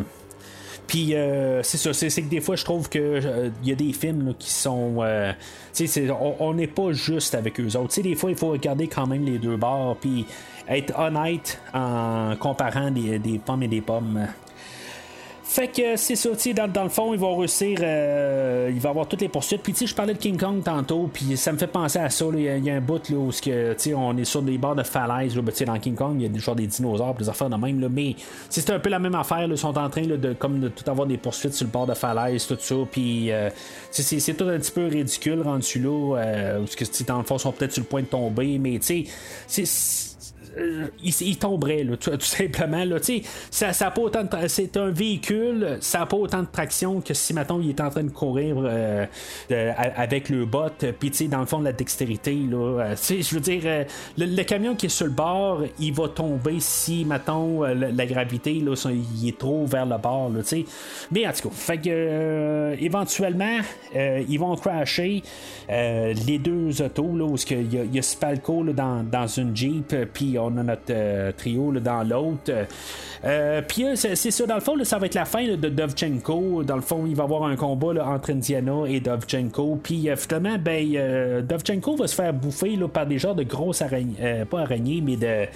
Puis 0.87 1.15
euh, 1.15 1.63
c'est 1.63 1.77
ça, 1.77 1.93
c'est 1.93 2.09
que 2.21 2.29
des 2.29 2.41
fois 2.41 2.55
je 2.55 2.63
trouve 2.63 2.89
que 2.89 2.99
euh, 2.99 3.49
y 3.63 3.71
a 3.71 3.75
des 3.75 3.91
films 3.93 4.33
qui 4.37 4.49
sont, 4.51 4.97
euh, 4.99 5.31
c'est- 5.73 6.09
on 6.39 6.53
n'est 6.53 6.67
pas 6.67 6.91
juste 6.91 7.33
avec 7.35 7.59
eux 7.59 7.75
autres. 7.77 8.01
Des 8.01 8.15
fois 8.15 8.29
il 8.31 8.35
faut 8.37 8.49
regarder 8.49 8.87
quand 8.87 9.07
même 9.07 9.25
les 9.25 9.37
deux 9.39 9.57
bords, 9.57 9.97
puis 9.99 10.25
être 10.67 10.97
honnête 10.97 11.59
en 11.73 12.35
comparant 12.39 12.91
des 12.91 13.41
pommes 13.43 13.63
et 13.63 13.67
des 13.67 13.81
pommes. 13.81 14.27
Fait 15.47 15.67
que 15.67 15.95
c'est 15.95 16.15
ça, 16.15 16.29
dans, 16.55 16.67
dans 16.67 16.83
le 16.83 16.89
fond, 16.89 17.13
ils 17.13 17.19
vont 17.19 17.37
réussir, 17.37 17.77
euh, 17.81 18.69
il 18.73 18.79
va 18.79 18.89
avoir 18.89 19.07
toutes 19.07 19.21
les 19.21 19.29
poursuites. 19.29 19.61
Puis 19.61 19.73
tu 19.73 19.79
sais, 19.79 19.85
je 19.85 19.93
parlais 19.93 20.13
de 20.15 20.17
King 20.17 20.37
Kong 20.37 20.63
tantôt, 20.63 21.07
puis 21.13 21.37
ça 21.37 21.53
me 21.53 21.57
fait 21.59 21.67
penser 21.67 21.99
à 21.99 22.09
ça. 22.09 22.25
Il 22.33 22.41
y, 22.41 22.69
a- 22.69 22.75
un 22.75 22.81
bout 22.81 23.07
là, 23.09 23.15
où 23.17 23.29
que, 23.29 23.73
tu 23.73 23.79
sais, 23.79 23.93
on 23.93 24.17
est 24.17 24.25
sur 24.25 24.41
des 24.41 24.57
bords 24.57 24.75
de 24.75 24.81
falaise. 24.81 25.35
Là, 25.35 25.43
ben, 25.43 25.53
dans 25.67 25.79
King 25.79 25.93
Kong, 25.95 26.15
il 26.17 26.23
y 26.23 26.25
a 26.25 26.29
des, 26.29 26.39
genre 26.39 26.55
des 26.55 26.65
dinosaures, 26.65 27.13
des 27.13 27.29
affaires 27.29 27.49
de 27.49 27.55
même. 27.57 27.79
Là, 27.79 27.87
mais 27.89 28.15
c'est 28.49 28.67
un 28.71 28.79
peu 28.79 28.89
la 28.89 28.97
même 28.99 29.13
affaire. 29.15 29.47
là. 29.47 29.53
Ils 29.53 29.57
sont 29.57 29.77
en 29.77 29.89
train 29.89 30.01
là, 30.01 30.17
de, 30.17 30.33
comme, 30.33 30.59
de 30.59 30.67
tout 30.67 30.89
avoir 30.89 31.07
des 31.07 31.17
poursuites 31.17 31.53
sur 31.53 31.65
le 31.67 31.71
bord 31.71 31.85
de 31.85 31.93
falaise, 31.93 32.47
tout 32.47 32.57
ça. 32.59 32.75
Puis 32.91 33.31
euh, 33.31 33.49
c'est, 33.91 34.33
tout 34.35 34.45
un 34.45 34.57
petit 34.57 34.71
peu 34.71 34.87
ridicule 34.87 35.41
rendu 35.43 35.79
là. 35.79 36.17
Euh, 36.17 36.59
parce 36.59 36.75
que 36.75 36.85
tu 36.85 36.93
sais, 36.93 37.03
dans 37.03 37.19
le 37.19 37.23
fond, 37.23 37.37
ils 37.37 37.41
sont 37.41 37.51
peut-être 37.51 37.71
sur 37.73 37.83
le 37.83 37.87
point 37.87 38.01
de 38.01 38.07
tomber, 38.07 38.57
mais 38.57 38.79
tu 38.79 39.05
sais, 39.47 39.63
c'est 39.63 40.04
il, 41.03 41.13
il 41.21 41.37
tomberait 41.37 41.83
là, 41.83 41.97
tout, 41.97 42.11
simplement 42.19 42.83
là, 42.85 42.97
ça, 43.51 43.69
a 43.79 43.91
pas 43.91 44.01
autant 44.01 44.23
c'est 44.47 44.77
un 44.77 44.89
véhicule 44.89 45.77
ça 45.81 45.99
n'a 45.99 46.05
pas 46.05 46.17
autant 46.17 46.41
de 46.41 46.47
traction 46.51 47.01
que 47.01 47.13
si 47.13 47.33
maintenant 47.33 47.59
il 47.61 47.69
est 47.69 47.81
en 47.81 47.89
train 47.89 48.03
de 48.03 48.09
courir 48.11 48.55
euh, 48.59 49.05
avec 49.95 50.29
le 50.29 50.45
bot 50.45 50.69
puis 50.99 51.11
dans 51.27 51.39
le 51.39 51.45
fond 51.45 51.59
la 51.61 51.73
dextérité 51.73 52.33
là, 52.49 52.81
euh, 52.81 52.95
je 52.95 53.35
veux 53.35 53.41
dire 53.41 53.61
euh, 53.65 53.83
le, 54.17 54.43
camion 54.43 54.75
qui 54.75 54.87
est 54.87 54.89
sur 54.89 55.05
le 55.05 55.11
bord 55.11 55.63
il 55.79 55.93
va 55.93 56.07
tomber 56.09 56.59
si 56.59 57.05
maintenant 57.05 57.61
la, 57.63 58.05
gravité 58.05 58.53
là, 58.59 58.73
il 59.21 59.29
est 59.29 59.37
trop 59.37 59.65
vers 59.65 59.85
le 59.85 59.97
bord 59.97 60.29
là, 60.29 60.41
mais 61.11 61.27
en 61.27 61.31
tout 61.31 61.49
cas 61.49 61.55
fait 61.55 61.77
que 61.77 61.89
euh, 61.89 62.75
éventuellement 62.79 63.59
euh, 63.95 64.23
ils 64.27 64.39
vont 64.39 64.55
crasher 64.55 65.23
euh, 65.69 66.13
les 66.27 66.37
deux 66.37 66.81
autos 66.81 67.15
là, 67.15 67.25
où 67.25 67.35
il 67.49 67.73
y, 67.73 67.79
a- 67.79 67.83
y 67.85 67.99
a 67.99 68.01
Spalco 68.01 68.63
là, 68.63 68.73
dans, 68.73 69.03
dans 69.03 69.27
une 69.27 69.55
Jeep 69.55 69.93
euh, 69.93 70.05
puis 70.11 70.37
on 70.51 70.57
a 70.57 70.63
notre 70.63 70.81
euh, 70.91 71.31
trio 71.31 71.71
là, 71.71 71.79
dans 71.79 72.03
l'autre. 72.03 72.51
Euh, 73.23 73.61
puis 73.67 73.85
euh, 73.85 73.95
c'est 73.95 74.15
c'est 74.15 74.31
ça. 74.31 74.45
Dans 74.45 74.55
le 74.55 74.61
fond 74.61 74.75
ça 74.83 74.99
va 74.99 75.07
être 75.07 75.15
la 75.15 75.25
fin 75.25 75.45
de 75.47 75.69
Dovchenko. 75.69 76.63
Dans 76.63 76.75
le 76.75 76.81
fond 76.81 77.05
il 77.07 77.15
va 77.15 77.23
y 77.23 77.25
avoir 77.25 77.43
un 77.43 77.55
combat 77.55 78.05
entre 78.05 78.31
Indiana 78.31 78.83
et 78.87 78.99
Dovchenko. 78.99 79.79
Puis 79.81 80.07
finalement 80.17 80.57
ben 80.59 81.41
Dovchenko 81.41 81.95
va 81.95 82.07
se 82.07 82.15
faire 82.15 82.33
bouffer 82.33 82.77
par 82.93 83.05
des 83.07 83.17
genres 83.17 83.35
de 83.35 83.43
grosses 83.43 83.81
araignées 83.81 84.43
pas 84.49 84.61
araignées 84.61 85.01
mais 85.01 85.15
de, 85.15 85.47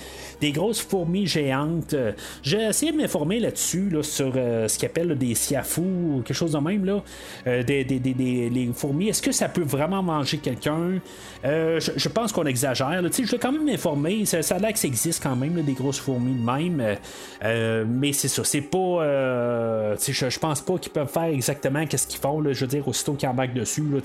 des 0.41 0.51
grosses 0.51 0.81
fourmis 0.81 1.27
géantes. 1.27 1.95
J'ai 2.41 2.61
essayé 2.63 2.91
de 2.91 2.97
m'informer 2.97 3.39
là-dessus 3.39 3.89
là, 3.89 4.01
sur 4.03 4.33
ce 4.33 4.77
qu'ils 4.77 4.87
appellent 4.87 5.17
des 5.17 5.35
siafous 5.35 5.81
ou 5.81 6.21
quelque 6.25 6.35
chose 6.35 6.53
de 6.53 6.57
même 6.59 6.85
là. 6.85 7.03
Des, 7.45 7.83
des, 7.83 7.99
des- 7.99 8.13
des- 8.13 8.49
les 8.49 8.69
fourmis. 8.73 9.09
Est-ce 9.09 9.21
que 9.21 9.31
ça 9.31 9.49
peut 9.49 9.63
vraiment 9.63 10.01
manger 10.01 10.37
quelqu'un? 10.37 10.99
Je, 11.43 12.09
pense 12.09 12.31
qu'on 12.31 12.45
exagère 12.45 13.01
je 13.23 13.31
vais 13.31 13.37
quand 13.37 13.51
même 13.51 13.65
m'informer. 13.65 14.25
Ça, 14.25 14.41
ça 14.41 14.55
a 14.55 14.59
l'air 14.59 14.69
ça 14.79 14.87
existe 14.87 15.21
quand 15.23 15.35
même 15.35 15.55
là, 15.55 15.61
des 15.61 15.73
grosses 15.73 15.99
fourmis 15.99 16.33
de 16.33 16.43
même 16.45 16.79
Euh, 16.79 16.95
euh, 17.43 17.85
mais 17.87 18.13
c'est 18.13 18.27
ça 18.27 18.43
c'est 18.43 18.61
pas 18.61 18.77
euh, 18.77 19.95
je, 19.99 20.29
je 20.29 20.39
pense 20.39 20.61
pas 20.61 20.77
qu'ils 20.77 20.91
peuvent 20.91 21.07
faire 21.11 21.23
exactement 21.25 21.85
qu'est-ce 21.85 22.07
qu'ils 22.07 22.19
font 22.19 22.39
là, 22.41 22.53
je 22.53 22.61
veux 22.61 22.67
dire 22.67 22.87
aussitôt 22.87 23.13
qu'ils 23.13 23.29
embarquent 23.29 23.53
dessus 23.53 23.83
là, 23.83 23.99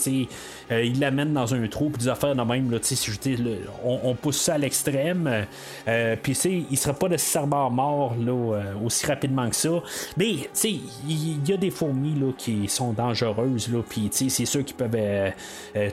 ils 0.70 1.00
l'amènent 1.00 1.32
dans 1.32 1.54
un 1.54 1.66
trou 1.68 1.90
puis 1.90 2.02
des 2.02 2.08
affaires 2.08 2.34
de 2.34 2.42
même 2.42 2.70
là, 2.70 2.78
sais, 2.82 2.96
je 3.12 3.18
dire, 3.18 3.38
le- 3.42 3.58
on, 3.84 4.14
pousse 4.14 4.40
ça 4.40 4.54
à 4.54 4.58
l'extrême 4.58 5.46
puis 6.22 6.32
il 6.70 6.76
serait 6.76 6.94
pas 6.94 7.08
nécessairement 7.08 7.70
mort 7.70 8.14
là, 8.24 8.60
aussi 8.84 9.06
rapidement 9.06 9.48
que 9.48 9.56
ça. 9.56 9.70
Mais 10.16 10.48
il 10.64 11.48
y, 11.48 11.52
a 11.52 11.56
des 11.56 11.70
fourmis 11.70 12.14
là, 12.18 12.32
qui 12.36 12.68
sont 12.68 12.92
dangereuses 12.92 13.68
là, 13.72 13.80
puis 13.88 14.08
c'est 14.12 14.44
sûr 14.46 14.64
qu'ils 14.64 14.76
peuvent 14.76 14.94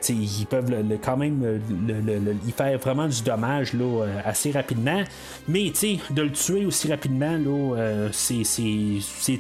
ils 0.09 0.45
peuvent 0.49 0.69
le- 0.71 0.97
quand 0.97 1.17
même 1.17 1.41
le- 1.69 2.01
le- 2.19 2.35
y 2.47 2.51
faire 2.51 2.77
vraiment 2.79 3.07
du 3.07 3.21
dommage 3.23 3.73
là, 3.73 4.05
assez 4.25 4.51
rapidement 4.51 4.70
mais 4.77 5.71
tu 5.71 5.75
sais, 5.75 5.99
de 6.11 6.21
le 6.21 6.31
tuer 6.31 6.65
aussi 6.65 6.89
rapidement 6.89 7.37
là, 7.37 7.75
euh, 7.77 8.09
c'est, 8.11 8.43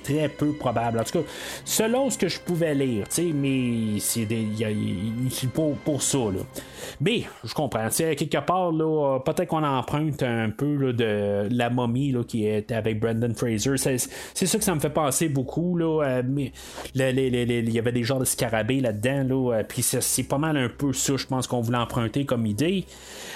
très 0.03 0.29
peu 0.29 0.53
probable. 0.53 0.99
En 0.99 1.03
tout 1.03 1.19
cas 1.19 1.25
selon 1.65 2.09
ce 2.09 2.17
que 2.17 2.27
je 2.27 2.39
pouvais 2.39 2.73
lire 2.73 3.07
tu 3.07 3.15
sais, 3.15 3.31
mais 3.33 3.99
c'est, 3.99 4.25
des, 4.25 4.47
pour, 5.53 5.75
pour 5.77 6.01
ça 6.01 6.17
là. 6.17 6.41
mais 6.99 7.23
je 7.43 7.53
comprends. 7.53 7.87
Tu 7.89 7.95
sais, 7.95 8.15
quelque 8.15 8.45
part 8.45 8.71
là, 8.71 9.15
euh, 9.15 9.19
peut-être 9.19 9.47
qu'on 9.47 9.63
emprunte 9.63 10.23
un 10.23 10.49
peu 10.49 10.93
de 10.93 11.47
la 11.49 11.69
momie 11.69 12.11
là, 12.11 12.23
qui 12.23 12.45
était 12.47 12.75
avec 12.75 12.99
Brendan 12.99 13.33
Fraser. 13.35 13.77
C'est, 13.77 13.97
ça 13.97 14.57
que 14.57 14.63
ça 14.63 14.75
me 14.75 14.79
fait 14.79 14.89
penser 14.89 15.29
beaucoup 15.29 15.77
là, 15.77 16.03
euh, 16.03 16.23
mais 16.25 16.51
il 16.95 17.69
y 17.73 17.79
avait 17.79 17.91
des 17.91 18.03
genres 18.03 18.19
de 18.19 18.25
scarabées 18.25 18.81
là-dedans 18.81 19.23
là, 19.23 19.55
euh, 19.57 19.63
puis 19.67 19.81
c'est, 19.81 20.23
pas 20.23 20.37
mal 20.37 20.57
un 20.57 20.69
peu 20.69 20.93
ça 20.93 21.13
je 21.17 21.25
pense 21.25 21.47
qu'on 21.47 21.61
voulait 21.61 21.77
emprunter 21.77 22.25
comme 22.25 22.45
idée. 22.45 22.85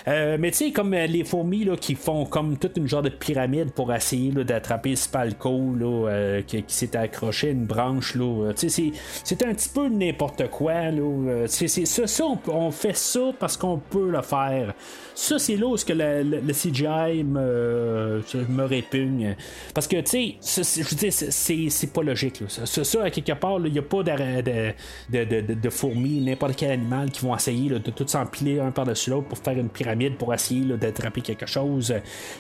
Euh, 0.08 0.38
mais 0.40 0.52
tu 0.52 0.58
sais 0.58 0.72
comme 0.72 0.94
euh, 0.94 1.08
les 1.08 1.24
fourmis 1.24 1.64
là, 1.66 1.76
qui 1.86 1.94
font 1.94 2.26
comme 2.26 2.58
toute 2.58 2.78
une 2.78 2.88
genre 2.88 3.04
de 3.04 3.10
pyramide 3.10 3.72
pour 3.72 3.94
essayer 3.94 4.32
d'attraper 4.32 4.96
Spalco 4.96 5.76
là, 5.78 6.10
euh, 6.10 6.42
qui, 6.42 6.64
s'est 6.68 6.98
accroché 6.98 7.50
à 7.50 7.52
une 7.52 7.66
branche 7.66 8.16
là, 8.16 8.24
euh, 8.26 8.54
c'est, 8.56 9.44
un 9.44 9.54
petit 9.54 9.70
peu 9.70 9.88
n'importe 9.88 10.50
quoi 10.50 10.90
là, 10.90 11.02
euh, 11.02 11.46
c'est, 11.48 11.68
ça, 11.68 12.08
ça 12.08 12.24
on, 12.48 12.72
fait 12.72 12.96
ça 12.96 13.32
parce 13.40 13.56
qu'on 13.56 13.78
peut 13.78 14.10
le 14.10 14.24
faire. 14.24 14.74
Ça 15.14 15.38
c'est 15.38 15.58
là 15.58 15.68
où 15.68 15.78
ce 15.78 15.86
que 15.86 15.94
le, 15.94 16.42
CGI 16.52 17.24
me, 17.24 18.24
me 18.50 18.64
répugne. 18.64 19.36
Parce 19.76 19.88
que 19.88 19.98
tu 19.98 20.40
sais 20.42 20.64
je 20.64 20.96
dire 20.96 21.14
c'est, 21.14 21.70
c'est, 21.70 21.94
pas 21.94 22.02
logique 22.02 22.42
là. 22.42 22.48
Ça, 22.50 22.84
ça, 22.84 23.04
à 23.04 23.12
quelque 23.12 23.34
part 23.34 23.60
il 23.64 23.72
n'y 23.72 23.78
a 23.78 23.84
pas 23.84 24.02
de, 24.02 24.74
de, 25.12 25.24
de, 25.24 25.54
de- 25.54 25.70
fourmis 25.70 26.20
n'importe 26.22 26.56
quel 26.56 26.72
animal 26.72 27.12
qui 27.12 27.24
vont 27.24 27.36
essayer 27.36 27.70
de 27.70 27.92
tout 27.92 28.08
s'empiler 28.08 28.60
un 28.60 28.72
par-dessus 28.72 29.12
l'autre 29.12 29.28
pour 29.28 29.38
faire 29.38 29.58
une 29.58 29.70
pyramide 29.70 30.18
pour 30.18 30.34
essayer 30.34 30.66
d'attraper 30.78 31.22
quelque 31.22 31.46
chose 31.46 31.65
chose. 31.66 31.94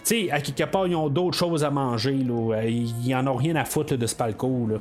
Tu 0.03 0.25
sais, 0.25 0.31
à 0.31 0.41
quelque 0.41 0.63
part, 0.69 0.87
ils 0.87 0.95
ont 0.95 1.09
d'autres 1.09 1.37
choses 1.37 1.63
à 1.63 1.69
manger. 1.69 2.13
Là. 2.13 2.63
Ils 2.63 3.15
en 3.15 3.27
ont 3.27 3.35
rien 3.35 3.55
à 3.55 3.65
foutre 3.65 3.95
de 3.97 4.07
Spalco. 4.07 4.67
Là. 4.69 4.77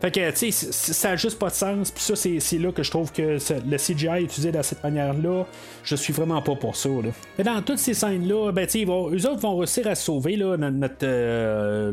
Fait 0.00 0.10
que, 0.10 0.30
tu 0.30 0.52
sais, 0.52 0.72
ça 0.72 1.10
a 1.10 1.16
juste 1.16 1.38
pas 1.38 1.48
de 1.48 1.54
sens. 1.54 1.90
Puis 1.90 2.02
ça, 2.02 2.14
c'est 2.16 2.58
là 2.58 2.72
que 2.72 2.82
je 2.82 2.90
trouve 2.90 3.12
que 3.12 3.38
le 3.38 3.76
CGI 3.76 4.22
utilisé 4.24 4.52
de 4.52 4.62
cette 4.62 4.82
manière-là, 4.82 5.44
je 5.82 5.96
suis 5.96 6.12
vraiment 6.12 6.42
pas 6.42 6.54
pour 6.56 6.76
ça. 6.76 6.88
Mais 7.36 7.44
dans 7.44 7.60
toutes 7.62 7.78
ces 7.78 7.94
scènes-là, 7.94 8.52
ben, 8.52 8.66
tu 8.66 8.84
eux 8.84 8.88
autres 8.88 9.40
vont 9.40 9.56
réussir 9.56 9.86
à 9.86 9.94
sauver 9.94 10.36
là, 10.36 10.56
notre. 10.56 10.94
euh, 11.02 11.92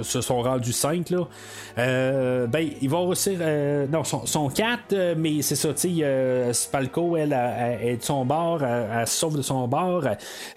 se 0.00 0.20
sont 0.20 0.40
rendus 0.40 0.72
5 0.72 1.10
là. 1.10 1.28
Euh, 1.78 2.46
ben, 2.46 2.68
ils 2.80 2.88
vont 2.88 3.06
réussir. 3.06 3.38
euh, 3.40 3.86
non, 3.86 4.04
sont, 4.04 4.26
sont 4.26 4.48
4, 4.48 5.14
mais 5.16 5.42
c'est 5.42 5.56
ça, 5.56 5.68
tu 5.74 5.96
sais. 5.98 6.04
euh, 6.04 6.52
Spalco, 6.52 7.16
elle, 7.16 7.32
est 7.82 7.96
de 7.96 8.02
son 8.02 8.24
bord, 8.24 8.62
elle, 8.64 8.86
elle 9.00 9.06
sauve 9.06 9.36
de 9.36 9.42
son 9.42 9.68
bord. 9.68 10.04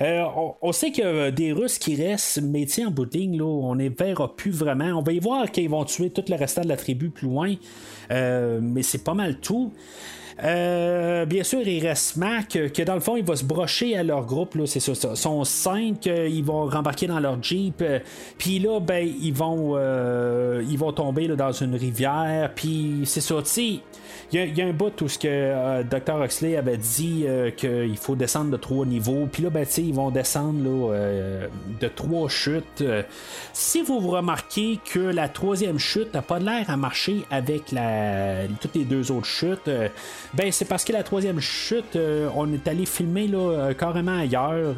Euh, 0.02 0.24
on 0.62 0.72
sait 0.76 0.92
qu'il 0.92 1.04
y 1.04 1.08
a 1.08 1.32
des 1.32 1.52
Russes 1.52 1.80
qui 1.80 1.96
restent, 1.96 2.42
mais 2.42 2.66
en 2.86 2.92
bout 2.92 3.06
de 3.06 3.18
ligne, 3.18 3.38
là, 3.38 3.46
on 3.46 3.76
ne 3.76 3.90
verra 3.90 4.36
plus 4.36 4.52
vraiment. 4.52 5.00
On 5.00 5.02
va 5.02 5.14
y 5.14 5.20
voir 5.20 5.50
qu'ils 5.52 5.70
vont 5.70 5.86
tuer 5.86 6.10
tout 6.10 6.24
le 6.28 6.36
restant 6.36 6.62
de 6.62 6.68
la 6.68 6.78
tribu 6.78 7.10
plus 7.10 7.28
loin. 7.28 7.54
Euh, 8.12 8.60
mais 8.62 8.84
c'est 8.84 9.04
pas 9.04 9.14
mal 9.14 9.38
tout. 9.40 9.72
Euh, 10.44 11.26
bien 11.26 11.44
sûr, 11.44 11.66
il 11.66 11.86
reste 11.88 12.18
Mac, 12.18 12.58
euh, 12.58 12.68
que 12.68 12.84
dans 12.84 12.96
le 12.96 13.00
fond, 13.00 13.16
il 13.16 13.24
va 13.24 13.38
se 13.38 13.46
brocher 13.46 13.96
à 13.96 14.04
leur 14.04 14.26
groupe. 14.26 14.56
Là, 14.56 14.66
c'est 14.66 14.82
ça, 14.82 14.94
ça. 14.94 15.12
Ils 15.12 15.18
sont 15.18 15.44
cinq, 15.46 16.08
euh, 16.08 16.28
ils 16.28 16.44
vont 16.44 16.66
rembarquer 16.66 17.08
dans 17.08 17.20
leur 17.22 17.42
Jeep. 17.42 17.82
euh, 17.82 18.00
Puis 18.38 18.60
là, 18.60 18.80
ben, 18.82 19.08
ils 19.22 19.34
vont, 19.34 19.76
euh, 19.76 20.62
ils 20.70 20.78
vont 20.78 20.92
tomber 20.92 21.30
dans 21.30 21.54
une 21.54 21.76
rivière. 21.76 22.52
Puis 22.54 23.04
c'est 23.06 23.22
ça, 23.22 23.36
tu. 23.42 23.80
Il 24.34 24.58
y, 24.58 24.62
a- 24.62 24.66
un 24.66 24.74
bout 24.74 25.02
où 25.02 25.08
ce 25.08 25.20
que 25.20 25.28
euh, 25.30 25.84
Dr. 25.84 26.24
Huxley 26.24 26.58
avait 26.58 26.78
dit 26.78 27.26
euh, 27.28 27.52
qu'il 27.52 27.96
faut 27.98 28.16
descendre 28.16 28.52
de 28.52 28.58
trois 28.58 28.86
niveaux. 28.86 29.28
Puis 29.32 29.44
là, 29.44 29.50
ben, 29.52 29.66
ils 29.78 29.94
vont 29.94 30.10
descendre 30.10 30.64
là, 30.64 30.94
euh, 30.94 31.48
de 31.80 31.88
trois 31.88 32.28
chutes. 32.28 32.82
Euh, 32.82 33.04
si 33.54 33.82
vous 33.84 34.00
vous 34.00 34.10
remarquez 34.10 34.80
que 34.92 35.00
la 35.00 35.30
troisième 35.30 35.78
chute 35.78 36.14
n'a 36.14 36.22
pas 36.24 36.40
l'air 36.40 36.70
à 36.70 36.78
marcher 36.78 37.24
avec 37.30 37.72
la, 37.72 38.48
toutes 38.60 38.76
les 38.76 38.84
deux 38.84 39.12
autres 39.12 39.28
chutes, 39.28 39.70
ben 40.34 40.52
c'est 40.52 40.66
parce 40.66 40.84
que 40.84 40.92
la 40.94 41.04
troisième 41.04 41.40
chute, 41.40 41.98
on 42.36 42.52
est 42.52 42.68
allé 42.68 42.86
filmer 42.86 43.28
là, 43.28 43.74
carrément 43.78 44.18
ailleurs. 44.18 44.76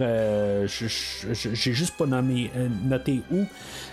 J'ai 0.67 1.73
juste 1.73 1.95
pas 1.97 2.05
nommé, 2.05 2.51
noté 2.85 3.21
où. 3.31 3.45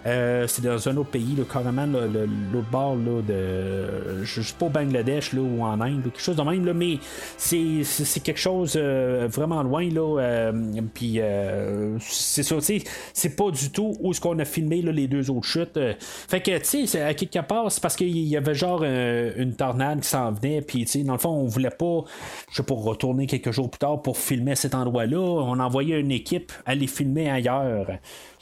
C'est 0.05 0.63
dans 0.63 0.89
un 0.89 0.97
autre 0.97 1.11
pays, 1.11 1.37
carrément 1.51 1.87
l'autre 1.87 2.69
bord 2.71 2.97
là, 2.97 3.23
de. 3.23 4.25
Je 4.25 4.43
sais 4.43 4.55
pas 4.59 4.67
au 4.67 4.71
Bangladesh 4.71 5.33
là, 5.33 5.41
ou 5.45 5.63
en 5.63 5.81
Inde, 5.81 6.07
ou 6.07 6.11
quelque 6.11 6.21
chose 6.21 6.37
de 6.37 6.43
même, 6.43 6.65
là, 6.65 6.75
mais 6.75 6.99
c'est 7.37 8.21
quelque 8.23 8.41
chose 8.41 8.75
euh, 8.77 9.29
vraiment 9.31 9.63
loin. 9.63 9.89
là 9.89 10.21
euh, 10.21 10.53
Puis 10.93 11.17
euh, 11.19 11.97
c'est 12.01 12.43
ça, 12.43 12.57
c'est 12.61 13.37
pas 13.37 13.51
du 13.51 13.71
tout 13.71 13.95
où 14.01 14.11
est-ce 14.11 14.21
qu'on 14.21 14.39
a 14.39 14.45
filmé 14.45 14.83
là, 14.83 14.93
les 14.93 15.07
deux 15.07 15.31
autres 15.31 15.47
chutes. 15.47 15.79
Fait 16.01 16.41
que, 16.41 16.59
tu 16.59 16.87
sais, 16.87 17.01
à 17.03 17.15
quelque 17.15 17.41
part, 17.47 17.71
c'est 17.71 17.83
parce 17.83 17.97
qu'il 17.97 18.17
y 18.17 18.37
avait 18.37 18.55
genre 18.55 18.85
une 18.85 19.55
tornade 19.55 20.01
qui 20.01 20.09
s'en 20.09 20.33
venait, 20.33 20.63
puis, 20.63 20.85
tu 20.85 20.93
sais, 20.93 21.05
dans 21.05 21.15
le 21.15 21.19
fond, 21.19 21.31
on 21.31 21.47
voulait 21.47 21.71
pas, 21.71 22.05
je 22.51 22.57
sais 22.57 22.63
pas, 22.63 22.75
retourner 22.75 23.27
quelques 23.27 23.51
jours 23.51 23.71
plus 23.71 23.79
tard 23.79 24.03
pour 24.03 24.19
filmer 24.19 24.55
cet 24.55 24.75
endroit-là. 24.75 25.19
On 25.19 25.59
envoyait 25.59 26.01
une 26.01 26.13
équipe 26.13 26.53
aller 26.67 26.87
filmer 26.87 27.31
ailleurs. 27.31 27.87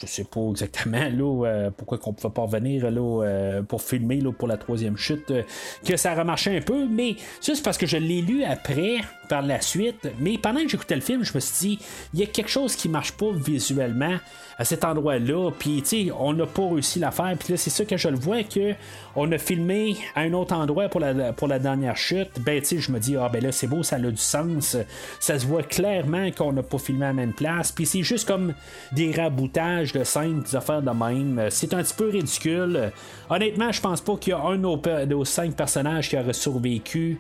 Je 0.03 0.09
sais 0.09 0.25
pas 0.25 0.41
exactement 0.51 0.99
là, 0.99 1.47
euh, 1.47 1.71
pourquoi 1.77 1.99
qu'on 1.99 2.13
pouvait 2.13 2.33
pas 2.35 2.43
revenir 2.43 2.91
là, 2.91 3.01
euh, 3.01 3.63
pour 3.63 3.83
filmer 3.83 4.21
là, 4.21 4.33
pour 4.33 4.49
la 4.49 4.57
troisième 4.57 4.97
chute, 4.97 5.31
euh, 5.31 5.43
que 5.87 5.97
ça 5.97 6.15
remarchait 6.15 6.57
un 6.57 6.61
peu, 6.61 6.87
mais 6.89 7.15
ça 7.41 7.55
c'est 7.55 7.63
parce 7.63 7.79
que 7.79 7.87
je 7.87 7.99
l'ai 7.99 8.21
lu 8.21 8.43
après, 8.43 8.97
par 9.33 9.41
la 9.41 9.63
suite, 9.63 10.11
mais 10.21 10.37
pendant 10.37 10.63
que 10.63 10.69
j'écoutais 10.69 10.95
le 10.95 11.01
film, 11.01 11.25
je 11.25 11.33
me 11.35 11.41
suis 11.41 11.69
dit, 11.69 11.79
il 12.13 12.21
y 12.21 12.23
a 12.23 12.27
quelque 12.27 12.51
chose 12.51 12.77
qui 12.77 12.91
marche 12.91 13.13
pas 13.13 13.31
visuellement 13.35 14.19
à 14.59 14.65
cet 14.67 14.85
endroit-là, 14.85 15.51
puis 15.59 15.81
tu 15.81 15.89
sais, 15.89 16.13
on 16.13 16.35
n'a 16.35 16.45
pas 16.45 16.69
réussi 16.69 16.99
à 16.99 17.07
la 17.07 17.13
faire, 17.13 17.35
puis 17.39 17.55
là 17.55 17.57
c'est 17.57 17.71
ça 17.71 17.87
que 17.87 17.97
je 17.97 18.09
le 18.09 18.19
vois 18.19 18.43
que 18.43 18.75
on 19.17 19.33
a 19.33 19.39
filmé 19.39 19.97
à 20.15 20.21
un 20.21 20.35
autre 20.35 20.55
endroit 20.55 20.91
pour 20.91 21.01
la, 21.01 21.33
pour 21.33 21.49
la 21.49 21.59
dernière 21.59 21.97
chute, 21.97 22.29
ben 22.45 22.61
tu 22.61 22.67
sais, 22.67 22.79
je 22.79 22.93
me 22.93 22.99
dis, 22.99 23.17
ah 23.17 23.31
ben 23.33 23.43
là 23.43 23.53
c'est 23.53 23.67
beau, 23.69 23.83
ça 23.83 23.97
a 23.97 24.01
du 24.01 24.17
sens, 24.19 24.77
ça 25.19 25.39
se 25.39 25.47
voit 25.47 25.63
clairement 25.63 26.31
qu'on 26.31 26.53
n'a 26.53 26.63
pas 26.63 26.77
filmé 26.77 27.07
à 27.07 27.09
la 27.09 27.15
même 27.15 27.33
place, 27.33 27.73
puis 27.73 27.87
c'est 27.87 28.03
juste 28.03 28.29
comme 28.29 28.53
des 28.93 29.13
raboutages 29.13 29.95
de 29.95 30.05
scènes, 30.05 30.43
des 30.43 30.57
affaires 30.57 30.83
de 30.83 30.91
même, 30.91 31.47
c'est 31.49 31.73
un 31.73 31.83
petit 31.83 31.95
peu 31.95 32.11
ridicule. 32.11 32.93
Honnêtement, 33.31 33.73
je 33.73 33.81
pense 33.81 34.03
pas 34.03 34.15
qu'il 34.17 34.33
y 34.33 34.35
a 34.35 34.43
un 34.43 34.59
de 34.59 35.05
nos 35.07 35.25
cinq 35.25 35.57
personnages 35.57 36.11
qui 36.11 36.19
aurait 36.19 36.35
survécu 36.35 37.19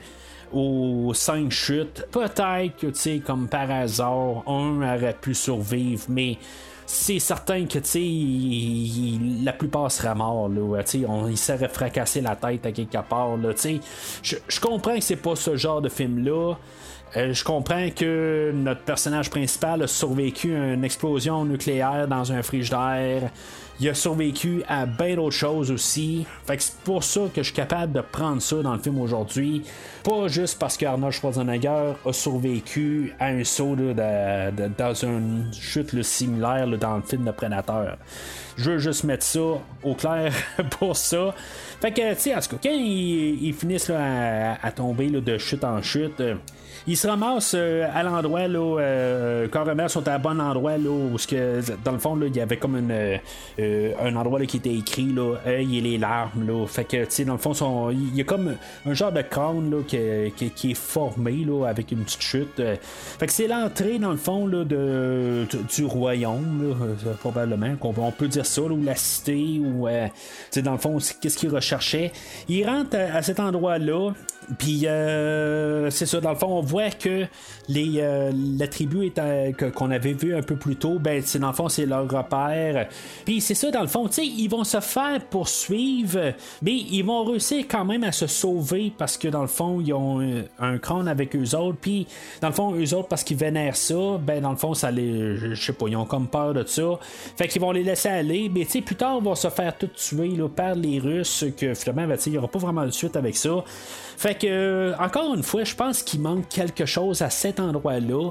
aux 0.52 1.12
cinq 1.14 1.50
chutes. 1.50 2.06
Peut-être 2.10 2.76
que, 2.78 2.86
tu 2.88 2.94
sais, 2.94 3.18
comme 3.24 3.48
par 3.48 3.70
hasard, 3.70 4.42
un 4.46 4.78
aurait 4.82 5.16
pu 5.20 5.34
survivre, 5.34 6.04
mais 6.08 6.38
c'est 6.86 7.18
certain 7.18 7.64
que, 7.66 7.78
tu 7.78 9.18
sais, 9.18 9.44
la 9.44 9.52
plupart 9.52 9.90
seraient 9.90 10.14
morts, 10.14 10.48
là. 10.48 10.82
Tu 10.82 11.00
sais, 11.00 11.06
on- 11.06 11.28
ils 11.28 11.38
seraient 11.38 11.68
fracassé 11.68 12.20
la 12.20 12.36
tête 12.36 12.66
à 12.66 12.72
quelque 12.72 12.98
part, 13.08 13.36
là. 13.36 13.54
Tu 13.54 13.60
sais, 13.60 13.80
je, 14.22 14.60
comprends 14.60 14.94
que 14.96 15.00
c'est 15.00 15.16
pas 15.16 15.36
ce 15.36 15.56
genre 15.56 15.80
de 15.80 15.88
film-là. 15.88 16.54
Euh, 17.16 17.34
je 17.34 17.44
comprends 17.44 17.90
que 17.90 18.52
notre 18.54 18.80
personnage 18.80 19.28
principal 19.28 19.82
a 19.82 19.86
survécu 19.86 20.54
à 20.54 20.72
une 20.72 20.84
explosion 20.84 21.44
nucléaire 21.44 22.08
dans 22.08 22.32
un 22.32 22.42
frigidaire. 22.42 23.30
Il 23.80 23.88
a 23.88 23.94
survécu 23.94 24.62
à 24.68 24.86
bien 24.86 25.16
d'autres 25.16 25.36
choses 25.36 25.70
aussi. 25.70 26.24
Fait 26.46 26.56
que 26.56 26.62
c'est 26.62 26.76
pour 26.84 27.02
ça 27.02 27.22
que 27.34 27.42
je 27.42 27.46
suis 27.46 27.54
capable 27.54 27.92
de 27.92 28.00
prendre 28.00 28.40
ça 28.40 28.62
dans 28.62 28.74
le 28.74 28.78
film 28.78 29.00
aujourd'hui. 29.00 29.62
Pas 30.04 30.28
juste 30.28 30.58
parce 30.58 30.76
que 30.76 30.86
Arnold 30.86 31.12
Schwarzenegger 31.12 31.94
a 32.06 32.12
survécu 32.12 33.12
à 33.18 33.26
un 33.26 33.44
saut 33.44 33.74
de- 33.76 33.92
dans 34.78 34.94
une 34.94 35.50
chute 35.52 36.00
similaire 36.02 36.66
dans 36.78 36.96
le 36.96 37.02
film 37.02 37.24
de 37.24 37.30
Predator. 37.30 37.96
Je 38.56 38.70
veux 38.70 38.78
juste 38.78 39.04
mettre 39.04 39.24
ça 39.24 39.40
au 39.82 39.94
clair 39.94 40.32
pour 40.78 40.96
ça. 40.96 41.34
Fait 41.80 41.92
que, 41.92 42.14
tu 42.14 42.20
sais, 42.20 42.34
quand 42.50 42.58
ils, 42.64 43.54
finissent 43.54 43.90
à, 43.90 44.70
tomber 44.70 45.08
de 45.10 45.38
chute 45.38 45.64
en 45.64 45.82
chute, 45.82 46.20
euh, 46.20 46.36
ils 46.86 46.96
se 46.96 47.06
ramassent 47.06 47.54
euh, 47.56 47.86
à 47.94 48.02
l'endroit, 48.02 48.48
là, 48.48 48.80
euh, 48.80 49.48
carrément, 49.48 49.88
sont 49.88 50.06
à 50.08 50.18
bon 50.18 50.40
endroit, 50.40 50.78
là, 50.78 51.16
que, 51.28 51.60
dans 51.84 51.92
le 51.92 51.98
fond, 51.98 52.18
il 52.20 52.34
y 52.34 52.40
avait 52.40 52.56
comme 52.56 52.76
euh, 52.90 53.92
un 54.02 54.16
endroit 54.16 54.40
là, 54.40 54.46
qui 54.46 54.56
était 54.56 54.74
écrit, 54.74 55.12
là, 55.12 55.36
œil 55.46 55.78
et 55.78 55.80
les 55.80 55.98
larmes, 55.98 56.46
là. 56.46 56.66
Fait 56.66 56.84
que, 56.84 57.04
tu 57.04 57.10
sais, 57.10 57.24
dans 57.24 57.34
le 57.34 57.38
fond, 57.38 57.90
il 57.90 58.16
y 58.16 58.20
a 58.20 58.24
comme 58.24 58.56
un 58.86 58.94
genre 58.94 59.12
de 59.12 59.22
crâne, 59.22 59.70
là, 59.70 59.76
qui, 59.86 60.70
est 60.70 60.74
formé, 60.74 61.44
là, 61.46 61.66
avec 61.66 61.92
une 61.92 62.04
petite 62.04 62.22
chute. 62.22 62.62
Fait 63.18 63.26
que 63.26 63.32
c'est 63.32 63.48
l'entrée, 63.48 63.98
dans 63.98 64.10
le 64.10 64.16
fond, 64.16 64.46
là, 64.46 64.64
de, 64.64 65.46
du 65.74 65.84
royaume, 65.84 66.74
probablement, 67.20 67.76
qu'on 67.76 67.94
on 67.96 68.10
peut 68.10 68.28
dire 68.28 68.46
ça, 68.46 68.62
ou 68.62 68.82
la 68.82 68.96
cité, 68.96 69.60
ou, 69.60 69.86
tu 69.88 70.10
sais, 70.50 70.62
dans 70.62 70.72
le 70.72 70.78
fond, 70.78 70.98
qu'est-ce 71.20 71.36
qu'ils 71.36 71.50
recherchaient. 71.50 72.12
Ils 72.48 72.66
rentrent 72.66 72.96
à, 72.96 73.16
à 73.16 73.22
cet 73.22 73.38
endroit-là, 73.38 74.12
puis 74.58 74.86
euh, 74.86 75.90
c'est 75.90 76.06
ça, 76.06 76.20
dans 76.20 76.30
le 76.30 76.36
fond, 76.36 76.48
on 76.58 76.60
voit 76.62 76.90
que 76.90 77.26
les, 77.68 77.94
euh, 77.98 78.32
la 78.58 78.66
tribu 78.68 79.12
euh, 79.18 79.52
que- 79.52 79.66
qu'on 79.66 79.90
avait 79.90 80.12
vu 80.12 80.34
un 80.34 80.42
peu 80.42 80.56
plus 80.56 80.76
tôt, 80.76 80.98
ben, 80.98 81.22
dans 81.40 81.48
le 81.48 81.52
fond, 81.54 81.68
c'est 81.68 81.86
leur 81.86 82.08
repère. 82.10 82.88
Puis 83.24 83.40
c'est 83.40 83.54
ça, 83.54 83.70
dans 83.70 83.82
le 83.82 83.86
fond, 83.88 84.08
ils 84.18 84.48
vont 84.48 84.64
se 84.64 84.80
faire 84.80 85.20
poursuivre, 85.26 86.32
mais 86.62 86.74
ils 86.74 87.02
vont 87.02 87.24
réussir 87.24 87.64
quand 87.68 87.84
même 87.84 88.04
à 88.04 88.12
se 88.12 88.26
sauver 88.26 88.92
parce 88.96 89.16
que, 89.16 89.28
dans 89.28 89.42
le 89.42 89.48
fond, 89.48 89.80
ils 89.80 89.92
ont 89.92 90.20
un, 90.20 90.42
un 90.58 90.78
crâne 90.78 91.08
avec 91.08 91.34
eux 91.36 91.54
autres. 91.56 91.78
Puis, 91.80 92.06
dans 92.40 92.48
le 92.48 92.54
fond, 92.54 92.74
eux 92.74 92.94
autres, 92.94 93.08
parce 93.08 93.22
qu'ils 93.24 93.36
vénèrent 93.36 93.76
ça, 93.76 94.18
ben, 94.20 94.40
dans 94.42 94.50
le 94.50 94.56
fond, 94.56 94.74
ça 94.74 94.90
les. 94.90 95.36
Je 95.36 95.54
sais 95.54 95.72
pas, 95.72 95.86
ils 95.88 95.96
ont 95.96 96.04
comme 96.06 96.26
peur 96.28 96.54
de 96.54 96.64
ça. 96.66 96.98
Fait 97.36 97.48
qu'ils 97.48 97.60
vont 97.62 97.72
les 97.72 97.82
laisser 97.84 98.08
aller, 98.08 98.50
mais, 98.52 98.64
tu 98.64 98.72
sais, 98.72 98.80
plus 98.80 98.96
tard, 98.96 99.18
ils 99.20 99.24
vont 99.24 99.34
se 99.34 99.48
faire 99.48 99.76
tout 99.76 99.88
tuer 99.88 100.28
là, 100.28 100.48
par 100.48 100.74
les 100.74 100.98
Russes, 100.98 101.44
que 101.56 101.74
finalement, 101.74 102.06
ben, 102.06 102.18
il 102.26 102.32
n'y 102.32 102.38
aura 102.38 102.48
pas 102.48 102.58
vraiment 102.58 102.84
de 102.84 102.90
suite 102.90 103.16
avec 103.16 103.36
ça. 103.36 103.62
Fait 104.16 104.34
encore 104.98 105.34
une 105.34 105.42
fois, 105.42 105.64
je 105.64 105.74
pense 105.74 106.02
qu'il 106.02 106.20
manque 106.20 106.48
quelque 106.48 106.86
chose 106.86 107.22
à 107.22 107.30
cet 107.30 107.60
endroit-là. 107.60 108.30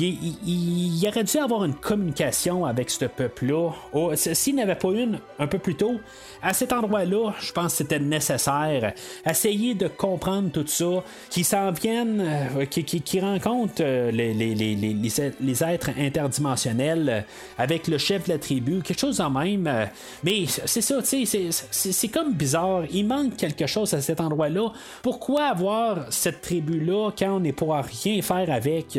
Il, 0.00 1.04
aurait 1.08 1.24
dû 1.24 1.38
avoir 1.38 1.64
une 1.64 1.74
communication 1.74 2.64
avec 2.64 2.88
ce 2.90 3.06
peuple-là. 3.06 3.70
Oh, 3.92 4.12
S'il 4.14 4.54
n'y 4.54 4.62
avait 4.62 4.76
pas 4.76 4.90
une 4.90 5.18
un 5.40 5.46
peu 5.48 5.58
plus 5.58 5.74
tôt, 5.74 5.96
à 6.40 6.54
cet 6.54 6.72
endroit-là, 6.72 7.32
je 7.40 7.52
pense 7.52 7.72
que 7.72 7.78
c'était 7.78 7.98
nécessaire. 7.98 8.92
Essayer 9.28 9.74
de 9.74 9.88
comprendre 9.88 10.50
tout 10.50 10.66
ça, 10.66 11.02
qu'ils 11.30 11.44
s'en 11.44 11.72
viennent, 11.72 12.20
euh, 12.20 12.64
qu'ils 12.66 13.24
rencontrent 13.24 13.80
euh, 13.80 14.10
les, 14.12 15.62
êtres 15.62 15.90
interdimensionnels 15.98 17.08
euh, 17.08 17.20
avec 17.56 17.88
le 17.88 17.98
chef 17.98 18.24
de 18.26 18.34
la 18.34 18.38
tribu, 18.38 18.80
quelque 18.82 19.00
chose 19.00 19.20
en 19.20 19.30
même. 19.30 19.88
Mais 20.22 20.44
c'est 20.46 20.80
ça, 20.80 21.02
tu 21.02 21.26
sais, 21.26 21.50
c'est- 21.50 22.08
comme 22.08 22.34
bizarre. 22.34 22.84
Il 22.90 23.06
manque 23.06 23.36
quelque 23.36 23.66
chose 23.66 23.92
à 23.94 24.00
cet 24.00 24.20
endroit-là. 24.20 24.72
Pourquoi 25.02 25.46
avoir 25.46 26.10
cette 26.10 26.40
tribu-là 26.40 27.10
quand 27.18 27.36
on 27.36 27.40
n'est 27.40 27.52
pas 27.52 27.78
à 27.78 27.82
rien 27.82 28.22
faire 28.22 28.50
avec? 28.50 28.98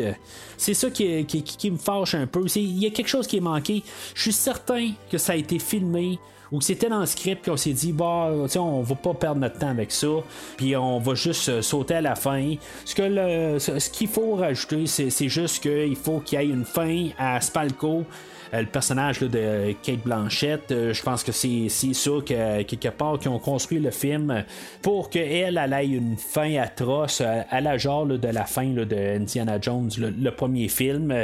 C'est 0.56 0.74
ça 0.74 0.89
qui, 0.90 1.70
me 1.70 1.76
fâche 1.78 2.14
un 2.14 2.26
peu. 2.26 2.44
Il 2.56 2.78
y 2.78 2.86
a 2.86 2.90
quelque 2.90 3.08
chose 3.08 3.26
qui 3.26 3.36
est 3.36 3.42
manqué. 3.42 3.82
Je 4.14 4.22
suis 4.22 4.32
certain 4.32 4.90
que 5.10 5.18
ça 5.18 5.32
a 5.32 5.36
été 5.36 5.58
filmé 5.58 6.18
ou 6.52 6.58
que 6.58 6.64
c'était 6.64 6.88
dans 6.88 7.00
le 7.00 7.06
script 7.06 7.42
puis 7.42 7.52
on 7.52 7.56
s'est 7.56 7.72
dit 7.72 7.92
bah 7.92 8.32
on 8.56 8.82
va 8.82 8.94
pas 8.96 9.14
perdre 9.14 9.40
notre 9.40 9.58
temps 9.58 9.68
avec 9.68 9.92
ça 9.92 10.08
puis 10.56 10.74
on 10.76 10.98
va 10.98 11.14
juste 11.14 11.48
euh, 11.48 11.62
sauter 11.62 11.94
à 11.94 12.00
la 12.00 12.16
fin 12.16 12.54
ce 12.84 13.58
ce 13.58 13.90
qu'il 13.90 14.08
faut 14.08 14.34
rajouter 14.34 14.86
c'est 14.86 15.28
juste 15.28 15.62
qu'il 15.62 15.94
faut 15.94 16.18
qu'il 16.18 16.40
y 16.40 16.42
ait 16.42 16.48
une 16.48 16.64
fin 16.64 17.10
à 17.18 17.40
Spalco 17.40 18.04
le 18.52 18.66
personnage 18.66 19.20
de 19.20 19.74
Kate 19.82 20.02
Blanchett. 20.04 20.62
je 20.68 21.02
pense 21.02 21.22
que 21.22 21.32
c'est 21.32 21.68
ça 21.68 22.10
que, 22.26 22.62
quelque 22.62 22.88
part 22.88 23.18
qui 23.18 23.28
ont 23.28 23.38
construit 23.38 23.78
le 23.78 23.90
film 23.90 24.44
pour 24.82 25.10
qu'elle 25.10 25.58
elle 25.58 25.72
ait 25.72 25.88
une 25.88 26.16
fin 26.16 26.56
atroce 26.56 27.20
à 27.20 27.60
la 27.60 27.78
genre 27.78 28.06
de 28.06 28.28
la 28.28 28.44
fin 28.44 28.66
de 28.66 29.16
Indiana 29.16 29.58
Jones, 29.60 29.90
le, 29.98 30.30
premier 30.30 30.68
film, 30.68 31.14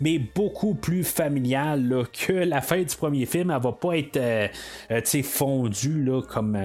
mais 0.00 0.18
beaucoup 0.18 0.74
plus 0.74 1.04
familial 1.04 2.06
que 2.12 2.32
la 2.32 2.60
fin 2.60 2.82
du 2.82 2.96
premier 2.96 3.26
film. 3.26 3.50
Elle 3.50 3.62
va 3.62 3.72
pas 3.72 3.96
être 3.96 4.50
fondue 5.22 6.08
comme 6.28 6.58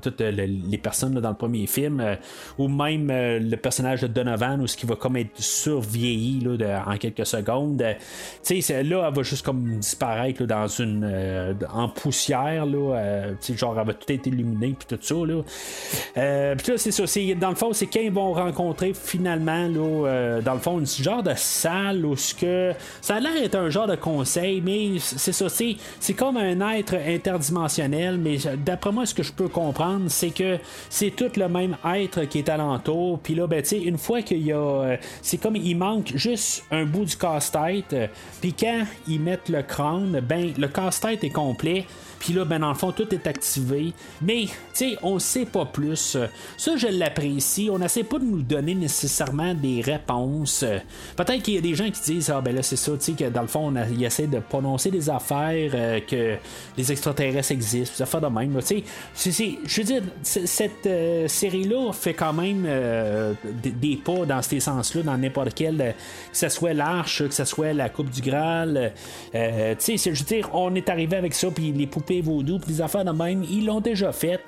toutes 0.00 0.20
les 0.20 0.78
personnes 0.78 1.14
dans 1.14 1.30
le 1.30 1.36
premier 1.36 1.66
film, 1.66 2.16
ou 2.58 2.68
même 2.68 3.08
le 3.08 3.56
personnage 3.56 4.02
de 4.02 4.06
Donovan, 4.06 4.60
où 4.60 4.66
ce 4.66 4.76
qui 4.76 4.86
va 4.86 4.96
comme 4.96 5.16
être 5.16 5.40
survieilli 5.40 6.46
en 6.86 6.96
quelques 6.96 7.26
secondes. 7.26 7.80
Là, 7.80 7.94
elle 8.50 9.14
va 9.14 9.22
juste 9.22 9.33
comme 9.42 9.78
disparaître 9.78 10.44
dans 10.44 10.66
une 10.66 11.56
en 11.72 11.88
poussière 11.88 12.66
là, 12.66 13.26
genre 13.54 13.78
elle 13.78 13.86
va 13.86 13.94
tout 13.94 14.12
être 14.12 14.26
illuminée 14.26 14.74
puis 14.78 14.96
tout 14.96 15.02
ça 15.02 15.14
là. 15.14 15.42
puis 16.56 16.72
là 16.72 16.78
c'est 16.78 16.90
ça, 16.90 17.06
c'est 17.06 17.34
dans 17.34 17.50
le 17.50 17.54
fond 17.54 17.72
c'est 17.72 17.86
quand 17.86 18.00
ils 18.00 18.12
vont 18.12 18.32
rencontrer 18.32 18.92
finalement 18.94 19.68
là, 19.68 20.40
dans 20.42 20.54
le 20.54 20.60
fond 20.60 20.78
une 20.78 20.86
genre 20.86 21.22
de 21.22 21.34
salle 21.36 22.04
où 22.04 22.16
ce 22.16 22.34
que 22.34 22.72
ça 23.00 23.16
a 23.16 23.20
l'air 23.20 23.34
d'être 23.34 23.56
un 23.56 23.70
genre 23.70 23.86
de 23.86 23.96
conseil, 23.96 24.60
mais 24.60 24.98
c'est 24.98 25.32
ça, 25.32 25.48
c'est, 25.48 25.76
c'est 26.00 26.14
comme 26.14 26.36
un 26.36 26.60
être 26.72 26.94
interdimensionnel, 26.94 28.18
mais 28.18 28.38
d'après 28.64 28.92
moi 28.92 29.06
ce 29.06 29.14
que 29.14 29.22
je 29.22 29.32
peux 29.32 29.48
comprendre 29.48 30.06
c'est 30.08 30.30
que 30.30 30.58
c'est 30.88 31.10
tout 31.10 31.30
le 31.36 31.48
même 31.48 31.76
être 31.94 32.24
qui 32.24 32.38
est 32.38 32.48
alentour, 32.48 33.18
puis 33.20 33.34
là 33.34 33.46
ben 33.46 33.62
tu 33.62 33.68
sais 33.70 33.78
une 33.78 33.98
fois 33.98 34.22
qu'il 34.22 34.44
y 34.44 34.52
a, 34.52 34.96
c'est 35.22 35.38
comme 35.38 35.56
il 35.56 35.76
manque 35.76 36.12
juste 36.14 36.64
un 36.70 36.84
bout 36.84 37.04
du 37.04 37.16
casse-tête, 37.16 37.94
puis 38.40 38.52
quand 38.52 38.84
ils 39.08 39.20
mettent 39.24 39.48
le 39.48 39.62
crâne, 39.62 40.20
ben 40.20 40.52
le 40.56 40.68
casse-tête 40.68 41.24
est 41.24 41.30
complet. 41.30 41.86
Puis 42.24 42.32
là, 42.32 42.46
ben, 42.46 42.58
dans 42.58 42.70
le 42.70 42.74
fond, 42.74 42.90
tout 42.90 43.14
est 43.14 43.26
activé. 43.26 43.92
Mais, 44.22 44.46
tu 44.46 44.50
sais, 44.72 44.96
on 45.02 45.18
sait 45.18 45.44
pas 45.44 45.66
plus. 45.66 46.16
Ça, 46.56 46.76
je 46.78 46.86
l'apprécie. 46.86 47.68
On 47.70 47.78
n'essaie 47.78 48.02
pas 48.02 48.18
de 48.18 48.24
nous 48.24 48.40
donner 48.40 48.74
nécessairement 48.74 49.52
des 49.52 49.82
réponses. 49.82 50.64
Peut-être 51.16 51.42
qu'il 51.42 51.54
y 51.54 51.58
a 51.58 51.60
des 51.60 51.74
gens 51.74 51.90
qui 51.90 52.00
disent, 52.00 52.30
ah, 52.30 52.40
ben 52.40 52.54
là, 52.54 52.62
c'est 52.62 52.76
ça, 52.76 52.92
tu 52.92 52.98
sais, 53.00 53.12
que 53.12 53.28
dans 53.28 53.42
le 53.42 53.46
fond, 53.46 53.70
on 53.70 53.76
essaient 54.00 54.26
de 54.26 54.38
prononcer 54.38 54.90
des 54.90 55.10
affaires, 55.10 55.70
euh, 55.74 56.00
que 56.00 56.36
les 56.78 56.92
extraterrestres 56.92 57.52
existent, 57.52 57.96
des 57.98 58.02
affaires 58.02 58.22
de 58.22 58.28
même. 58.28 58.58
Tu 58.66 58.82
sais, 59.14 59.58
je 59.66 59.80
veux 59.82 59.86
dire, 59.86 60.02
cette 60.22 60.86
euh, 60.86 61.28
série-là 61.28 61.92
fait 61.92 62.14
quand 62.14 62.32
même 62.32 62.64
euh, 62.66 63.34
des, 63.62 63.96
pas 64.02 64.24
dans 64.24 64.40
ces 64.40 64.60
sens-là, 64.60 65.02
dans 65.02 65.18
n'importe 65.18 65.52
quel, 65.54 65.94
que 66.32 66.38
ce 66.38 66.48
soit 66.48 66.72
l'Arche, 66.72 67.28
que 67.28 67.34
ce 67.34 67.44
soit 67.44 67.74
la 67.74 67.90
Coupe 67.90 68.08
du 68.08 68.22
Graal. 68.22 68.94
tu 69.32 69.38
sais, 69.78 69.98
je 69.98 70.18
veux 70.18 70.24
dire, 70.24 70.48
on 70.54 70.74
est 70.74 70.88
arrivé 70.88 71.18
avec 71.18 71.34
ça, 71.34 71.50
puis 71.50 71.70
les 71.70 71.86
poupées 71.86 72.13
vaudou, 72.20 72.58
puis 72.58 72.74
des 72.74 72.80
affaires 72.80 73.04
de 73.04 73.10
même, 73.10 73.44
ils 73.50 73.66
l'ont 73.66 73.80
déjà 73.80 74.12
fait. 74.12 74.40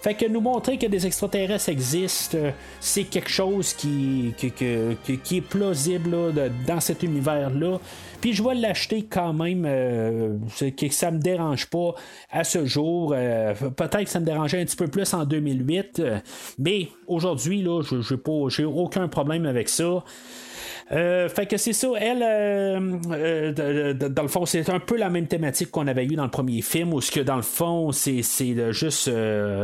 Fait 0.00 0.14
que 0.14 0.26
nous 0.26 0.40
montrer 0.40 0.78
que 0.78 0.86
des 0.86 1.06
extraterrestres 1.06 1.68
existent, 1.68 2.38
c'est 2.80 3.04
quelque 3.04 3.30
chose 3.30 3.72
qui, 3.72 4.34
qui, 4.36 4.50
qui, 4.50 5.36
est 5.36 5.40
plausible 5.40 6.16
dans 6.66 6.80
cet 6.80 7.02
univers-là. 7.02 7.78
Puis 8.22 8.32
je 8.32 8.42
vais 8.42 8.54
l'acheter 8.54 9.02
quand 9.02 9.32
même, 9.32 9.64
euh, 9.66 10.38
que 10.78 10.88
ça 10.90 11.10
me 11.10 11.18
dérange 11.18 11.66
pas 11.66 11.94
à 12.30 12.44
ce 12.44 12.64
jour. 12.64 13.12
Euh, 13.16 13.52
peut-être 13.54 14.04
que 14.04 14.10
ça 14.10 14.20
me 14.20 14.24
dérangeait 14.24 14.60
un 14.60 14.64
petit 14.64 14.76
peu 14.76 14.86
plus 14.86 15.12
en 15.12 15.24
2008, 15.24 15.98
euh, 15.98 16.18
mais 16.56 16.88
aujourd'hui, 17.08 17.62
là, 17.62 17.82
j'ai 18.48 18.64
aucun 18.64 19.08
problème 19.08 19.44
avec 19.44 19.68
ça. 19.68 20.04
Euh, 20.92 21.28
fait 21.30 21.46
que 21.46 21.56
c'est 21.56 21.72
ça, 21.72 21.88
elle, 21.98 22.22
euh, 22.22 22.98
euh, 23.12 23.94
dans 23.94 24.22
le 24.22 24.28
fond, 24.28 24.44
c'est 24.44 24.68
un 24.68 24.78
peu 24.78 24.98
la 24.98 25.08
même 25.08 25.26
thématique 25.26 25.70
qu'on 25.70 25.86
avait 25.86 26.04
eu 26.04 26.16
dans 26.16 26.24
le 26.24 26.30
premier 26.30 26.60
film, 26.60 26.92
où 26.92 27.00
ce 27.00 27.10
que 27.10 27.20
dans 27.20 27.36
le 27.36 27.42
fond, 27.42 27.92
c'est 27.92 28.22
juste 28.72 29.08
le, 29.08 29.56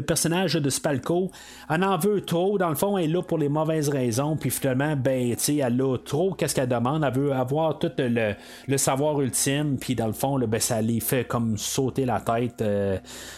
personnage 0.00 0.54
de 0.54 0.70
Spalco 0.70 1.30
en 1.68 1.82
en 1.82 1.98
veut 1.98 2.22
trop. 2.22 2.56
Dans 2.56 2.70
le 2.70 2.74
fond, 2.74 2.96
elle 2.96 3.04
est 3.04 3.12
là 3.12 3.22
pour 3.22 3.36
les 3.36 3.50
mauvaises 3.50 3.90
raisons, 3.90 4.36
puis 4.36 4.48
finalement, 4.50 4.96
ben, 4.96 5.36
tu 5.36 5.58
elle 5.58 5.82
a 5.82 5.98
trop 5.98 6.32
qu'est-ce 6.32 6.54
qu'elle 6.54 6.68
demande? 6.68 7.04
Elle 7.04 7.12
veut 7.12 7.32
avoir 7.32 7.78
tout 7.78 7.92
le, 7.98 8.34
savoir 8.78 9.20
ultime, 9.20 9.76
puis 9.78 9.94
dans 9.94 10.06
le 10.06 10.14
fond, 10.14 10.38
ben, 10.38 10.60
ça 10.60 10.80
lui 10.80 11.00
fait 11.00 11.26
comme 11.26 11.58
sauter 11.58 12.06
la 12.06 12.20
tête 12.20 12.64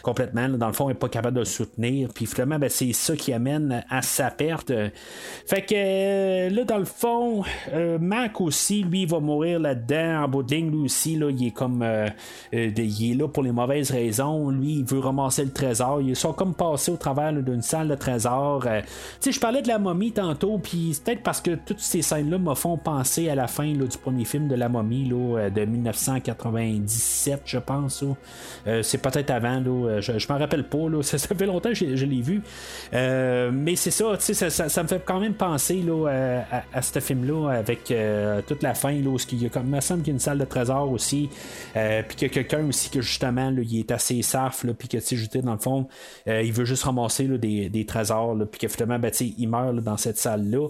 complètement. 0.02 0.48
Dans 0.50 0.68
le 0.68 0.72
fond, 0.72 0.84
elle 0.84 0.94
n'est 0.94 1.00
pas 1.00 1.08
capable 1.08 1.34
de 1.34 1.40
le 1.40 1.46
soutenir, 1.46 2.10
puis 2.14 2.26
finalement, 2.26 2.60
ben, 2.60 2.68
c'est 2.68 2.92
ça 2.92 3.16
qui 3.16 3.32
amène 3.32 3.84
à 3.90 4.02
sa 4.02 4.30
perte. 4.30 4.72
Fait 5.46 5.62
que 5.62 6.27
euh, 6.28 6.50
là, 6.50 6.64
dans 6.64 6.78
le 6.78 6.84
fond, 6.84 7.42
euh, 7.72 7.98
Mac 7.98 8.40
aussi, 8.40 8.82
lui, 8.82 9.06
va 9.06 9.20
mourir 9.20 9.58
là-dedans. 9.60 10.24
En 10.24 10.28
bout 10.28 10.42
de 10.42 10.54
ligne, 10.54 10.70
lui 10.70 10.84
aussi, 10.84 11.16
là, 11.16 11.30
il 11.30 11.46
est 11.46 11.50
comme. 11.50 11.82
Euh, 11.82 12.08
il 12.52 13.12
est 13.12 13.14
là 13.14 13.28
pour 13.28 13.42
les 13.42 13.52
mauvaises 13.52 13.90
raisons. 13.90 14.50
Lui, 14.50 14.80
il 14.80 14.84
veut 14.84 14.98
ramasser 14.98 15.44
le 15.44 15.50
trésor. 15.50 16.02
Ils 16.02 16.14
sont 16.16 16.32
comme 16.32 16.54
passés 16.54 16.92
au 16.92 16.96
travers 16.96 17.32
d'une 17.32 17.62
salle 17.62 17.88
de 17.88 17.94
trésor. 17.94 18.62
tu 18.62 18.68
sais, 19.20 19.32
je 19.32 19.40
parlais 19.40 19.62
de 19.62 19.68
la 19.68 19.78
momie 19.78 20.12
tantôt, 20.12 20.58
puis 20.58 20.90
c'est 20.92 21.04
peut-être 21.04 21.22
parce 21.22 21.40
que 21.40 21.52
toutes 21.52 21.80
ces 21.80 22.02
scènes-là 22.02 22.38
me 22.38 22.54
font 22.54 22.76
penser 22.76 23.30
à 23.30 23.34
la 23.34 23.46
fin 23.46 23.72
du 23.72 23.98
premier 24.02 24.24
film 24.24 24.48
de 24.48 24.54
la 24.54 24.68
momie 24.68 25.08
de 25.08 25.64
1997, 25.64 27.42
je 27.44 27.58
pense. 27.58 28.04
c'est 28.82 28.98
peut-être 28.98 29.30
avant, 29.30 29.60
là, 29.60 30.00
je, 30.00 30.18
je 30.18 30.32
m'en 30.32 30.38
rappelle 30.38 30.68
pas. 30.68 30.88
Là, 30.88 31.02
ça, 31.02 31.18
fait 31.18 31.46
longtemps 31.46 31.70
que 31.70 31.74
je, 31.74 32.04
l'ai 32.04 32.20
vu. 32.22 32.42
mais 32.92 33.76
c'est 33.76 33.90
ça, 33.90 34.18
ça, 34.18 34.50
ça, 34.50 34.68
ça, 34.68 34.82
me 34.82 34.88
fait 34.88 35.02
quand 35.04 35.20
même 35.20 35.34
penser 35.34 35.82
là, 35.82 36.07
euh, 36.08 36.42
à, 36.72 36.82
ce 36.82 37.00
film-là 37.00 37.50
avec 37.50 37.90
euh, 37.90 38.40
toute 38.46 38.62
la 38.62 38.74
fin, 38.74 38.92
là, 38.92 39.08
où 39.08 39.16
il, 39.32 39.42
y 39.42 39.46
a, 39.46 39.48
comme, 39.48 39.68
me 39.68 39.80
semble 39.80 40.02
qu'il 40.02 40.08
y 40.08 40.10
a 40.12 40.14
une 40.14 40.20
salle 40.20 40.38
de 40.38 40.44
trésor 40.44 40.90
aussi, 40.90 41.28
euh, 41.76 42.02
puis 42.06 42.16
qu'il 42.16 42.28
y 42.28 42.30
a 42.30 42.34
quelqu'un 42.34 42.66
aussi 42.66 42.90
que 42.90 43.00
justement, 43.00 43.50
là, 43.50 43.62
il 43.62 43.78
est 43.78 43.90
assez 43.90 44.22
saf, 44.22 44.64
puis 44.78 44.88
que, 44.88 44.98
tu 44.98 45.16
sais, 45.18 45.42
dans 45.42 45.52
le 45.52 45.58
fond, 45.58 45.86
il 46.26 46.52
veut 46.52 46.64
juste 46.64 46.84
ramasser 46.84 47.26
des, 47.26 47.68
des, 47.68 47.86
trésors, 47.86 48.36
puis 48.50 48.60
que 48.60 48.68
finalement, 48.68 48.98
ben, 48.98 49.12
il 49.20 49.48
meurt 49.48 49.76
dans 49.76 49.96
cette 49.96 50.18
salle-là. 50.18 50.68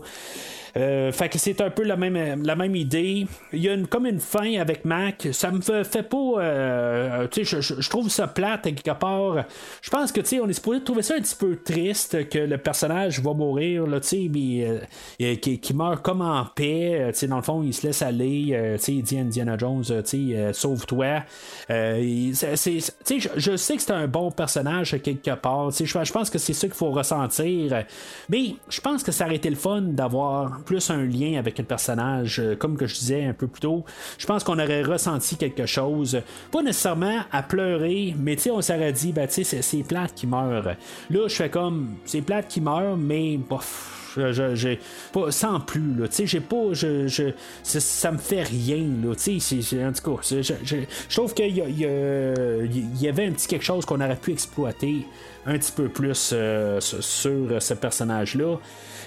Fait 0.74 1.28
que 1.28 1.38
c'est 1.38 1.60
un 1.60 1.70
peu 1.70 1.82
la 1.82 1.96
même, 1.96 2.44
la 2.44 2.54
même 2.54 2.76
idée. 2.76 3.26
Il 3.52 3.60
y 3.60 3.68
a 3.68 3.74
une, 3.74 3.88
comme 3.88 4.06
une 4.06 4.20
fin 4.20 4.60
avec 4.60 4.84
Mac. 4.84 5.26
Ça 5.32 5.50
me 5.50 5.60
fait, 5.60 6.02
pas. 6.02 7.26
Tu 7.32 7.44
sais, 7.44 7.60
je, 7.60 7.88
trouve 7.88 8.08
ça 8.08 8.28
plate 8.28 8.62
quelque 8.62 8.96
part. 8.96 9.44
Je 9.82 9.90
pense 9.90 10.12
que, 10.12 10.20
tu 10.20 10.28
sais, 10.28 10.40
on 10.40 10.48
est 10.48 10.52
supposé 10.52 10.80
trouver 10.84 11.02
ça 11.02 11.14
un 11.14 11.20
petit 11.20 11.34
peu 11.34 11.56
triste 11.56 12.28
que 12.28 12.38
le 12.38 12.58
personnage 12.58 13.20
va 13.20 13.32
mourir, 13.34 13.86
là, 13.86 14.00
tu 14.00 14.08
sais, 14.08 14.30
euh, 15.20 15.27
qui, 15.36 15.74
meurt 15.74 16.02
comme 16.02 16.22
en 16.22 16.44
paix. 16.44 17.10
sais, 17.12 17.26
dans 17.26 17.36
le 17.36 17.42
fond, 17.42 17.62
il 17.62 17.74
se 17.74 17.86
laisse 17.86 18.02
aller. 18.02 18.76
sais, 18.78 18.94
il 18.94 19.02
dit 19.02 19.18
Indiana 19.18 19.56
Jones, 19.58 19.84
sauve-toi. 20.52 21.22
je, 21.68 23.56
sais 23.56 23.76
que 23.76 23.82
c'est 23.82 23.90
un 23.90 24.08
bon 24.08 24.30
personnage 24.30 24.96
quelque 25.02 25.34
part. 25.34 25.70
Je 25.70 26.12
pense 26.12 26.30
que 26.30 26.38
c'est 26.38 26.52
ça 26.52 26.66
qu'il 26.66 26.76
faut 26.76 26.90
ressentir. 26.90 27.84
Mais 28.28 28.54
je 28.68 28.80
pense 28.80 29.02
que 29.02 29.12
ça 29.12 29.26
aurait 29.26 29.36
été 29.36 29.50
le 29.50 29.56
fun 29.56 29.82
d'avoir 29.82 30.60
plus 30.60 30.90
un 30.90 31.04
lien 31.04 31.38
avec 31.38 31.58
le 31.58 31.64
personnage, 31.64 32.40
euh, 32.40 32.56
comme 32.56 32.76
que 32.76 32.86
je 32.86 32.94
disais 32.94 33.24
un 33.24 33.32
peu 33.32 33.46
plus 33.46 33.60
tôt. 33.60 33.84
Je 34.18 34.26
pense 34.26 34.44
qu'on 34.44 34.58
aurait 34.58 34.82
ressenti 34.82 35.36
quelque 35.36 35.66
chose, 35.66 36.20
pas 36.50 36.62
nécessairement 36.62 37.20
à 37.32 37.42
pleurer, 37.42 38.14
mais 38.18 38.36
on 38.50 38.62
s'aurait 38.62 38.92
dit, 38.92 39.12
ben, 39.12 39.28
c'est 39.28 39.82
plate 39.82 40.14
qui 40.14 40.26
meurt. 40.26 40.68
Là, 41.10 41.28
je 41.28 41.34
fais 41.34 41.50
comme, 41.50 41.94
c'est 42.04 42.22
plate 42.22 42.48
qui 42.48 42.60
meurt, 42.60 42.96
mais 42.98 43.36
bof. 43.36 43.97
J'ai 44.54 44.78
pas 45.12 45.30
sans 45.30 45.60
plus 45.60 45.94
là, 45.98 46.08
tu 46.08 46.26
j'ai 46.26 46.40
pas, 46.40 46.72
je, 46.72 47.06
je, 47.06 47.24
ça, 47.62 48.12
me 48.12 48.18
fait 48.18 48.42
rien 48.42 48.84
là, 49.02 49.14
tu 49.14 49.40
sais, 49.40 49.84
en 49.84 49.92
tout 49.92 50.16
cas, 50.16 50.22
je, 50.22 51.14
trouve 51.14 51.34
qu'il 51.34 51.56
y, 51.56 51.60
y, 51.60 53.02
y, 53.02 53.08
avait 53.08 53.26
un 53.26 53.32
petit 53.32 53.48
quelque 53.48 53.64
chose 53.64 53.84
qu'on 53.84 54.00
aurait 54.00 54.16
pu 54.16 54.32
exploiter 54.32 55.06
un 55.46 55.58
petit 55.58 55.72
peu 55.72 55.88
plus 55.88 56.30
euh, 56.32 56.80
sur 56.80 57.62
ce 57.62 57.74
personnage 57.74 58.34
là. 58.34 58.58